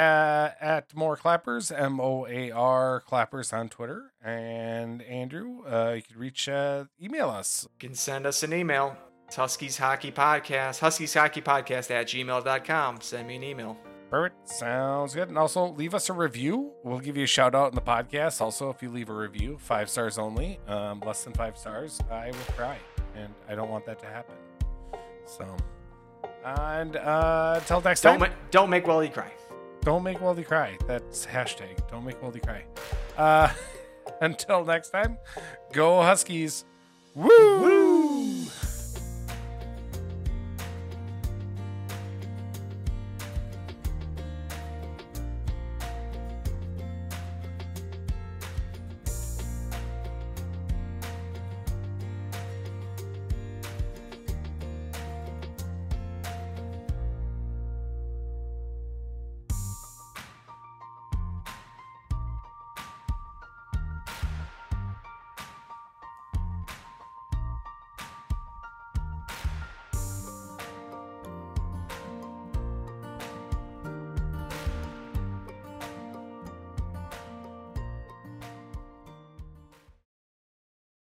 at 0.60 0.96
more 0.96 1.16
clappers, 1.16 1.72
M 1.72 2.00
O 2.00 2.26
A 2.28 2.50
R 2.52 3.04
clappers 3.08 3.54
on 3.54 3.70
Twitter, 3.70 4.12
and 4.24 5.02
Andrew, 5.04 5.62
uh, 5.68 5.94
you 5.96 6.02
can 6.02 6.18
reach 6.18 6.50
uh, 6.50 6.86
email 7.02 7.30
us. 7.30 7.68
You 7.80 7.88
can 7.90 7.96
send 7.96 8.26
us 8.26 8.42
an 8.44 8.54
email. 8.54 8.98
It's 9.28 9.36
Huskies 9.36 9.78
Hockey 9.78 10.12
Podcast, 10.12 10.80
Huskies 10.80 11.14
Hockey 11.14 11.42
Podcast 11.42 11.92
at 11.92 12.08
gmail.com. 12.08 13.02
Send 13.02 13.28
me 13.28 13.36
an 13.36 13.44
email. 13.44 13.78
Perfect, 14.10 14.50
sounds 14.50 15.14
good. 15.14 15.30
And 15.30 15.38
also 15.38 15.68
leave 15.68 15.94
us 15.94 16.10
a 16.10 16.14
review. 16.14 16.72
We'll 16.84 17.00
give 17.00 17.16
you 17.16 17.24
a 17.24 17.28
shout 17.28 17.54
out 17.54 17.70
in 17.70 17.76
the 17.76 17.82
podcast. 17.82 18.42
Also, 18.42 18.70
if 18.70 18.82
you 18.82 18.90
leave 18.90 19.10
a 19.10 19.14
review, 19.14 19.58
five 19.60 19.90
stars 19.90 20.18
only, 20.18 20.60
um, 20.68 21.02
less 21.06 21.24
than 21.24 21.34
five 21.34 21.58
stars, 21.58 22.00
I 22.10 22.28
will 22.28 22.54
cry, 22.56 22.78
and 23.16 23.34
I 23.48 23.54
don't 23.54 23.70
want 23.70 23.86
that 23.86 24.00
to 24.00 24.08
happen. 24.08 24.36
So, 25.26 25.46
and 26.44 26.96
uh, 26.96 27.56
until 27.60 27.82
next 27.82 28.02
Don't, 28.02 28.20
time. 28.20 28.32
ma- 28.32 28.36
don't 28.50 28.70
make 28.72 28.88
Welly 28.88 29.10
cry. 29.10 29.32
Don't 29.82 30.04
make 30.04 30.20
Weldy 30.20 30.46
cry. 30.46 30.78
That's 30.88 31.26
hashtag. 31.26 31.88
Don't 31.90 32.04
make 32.04 32.20
Weldy 32.22 32.44
cry. 32.44 32.66
Uh, 33.18 33.50
until 34.22 34.66
next 34.66 34.90
time, 34.90 35.18
go 35.72 36.02
Huskies. 36.02 36.66
Woo! 37.16 37.28
Woo! 37.28 38.46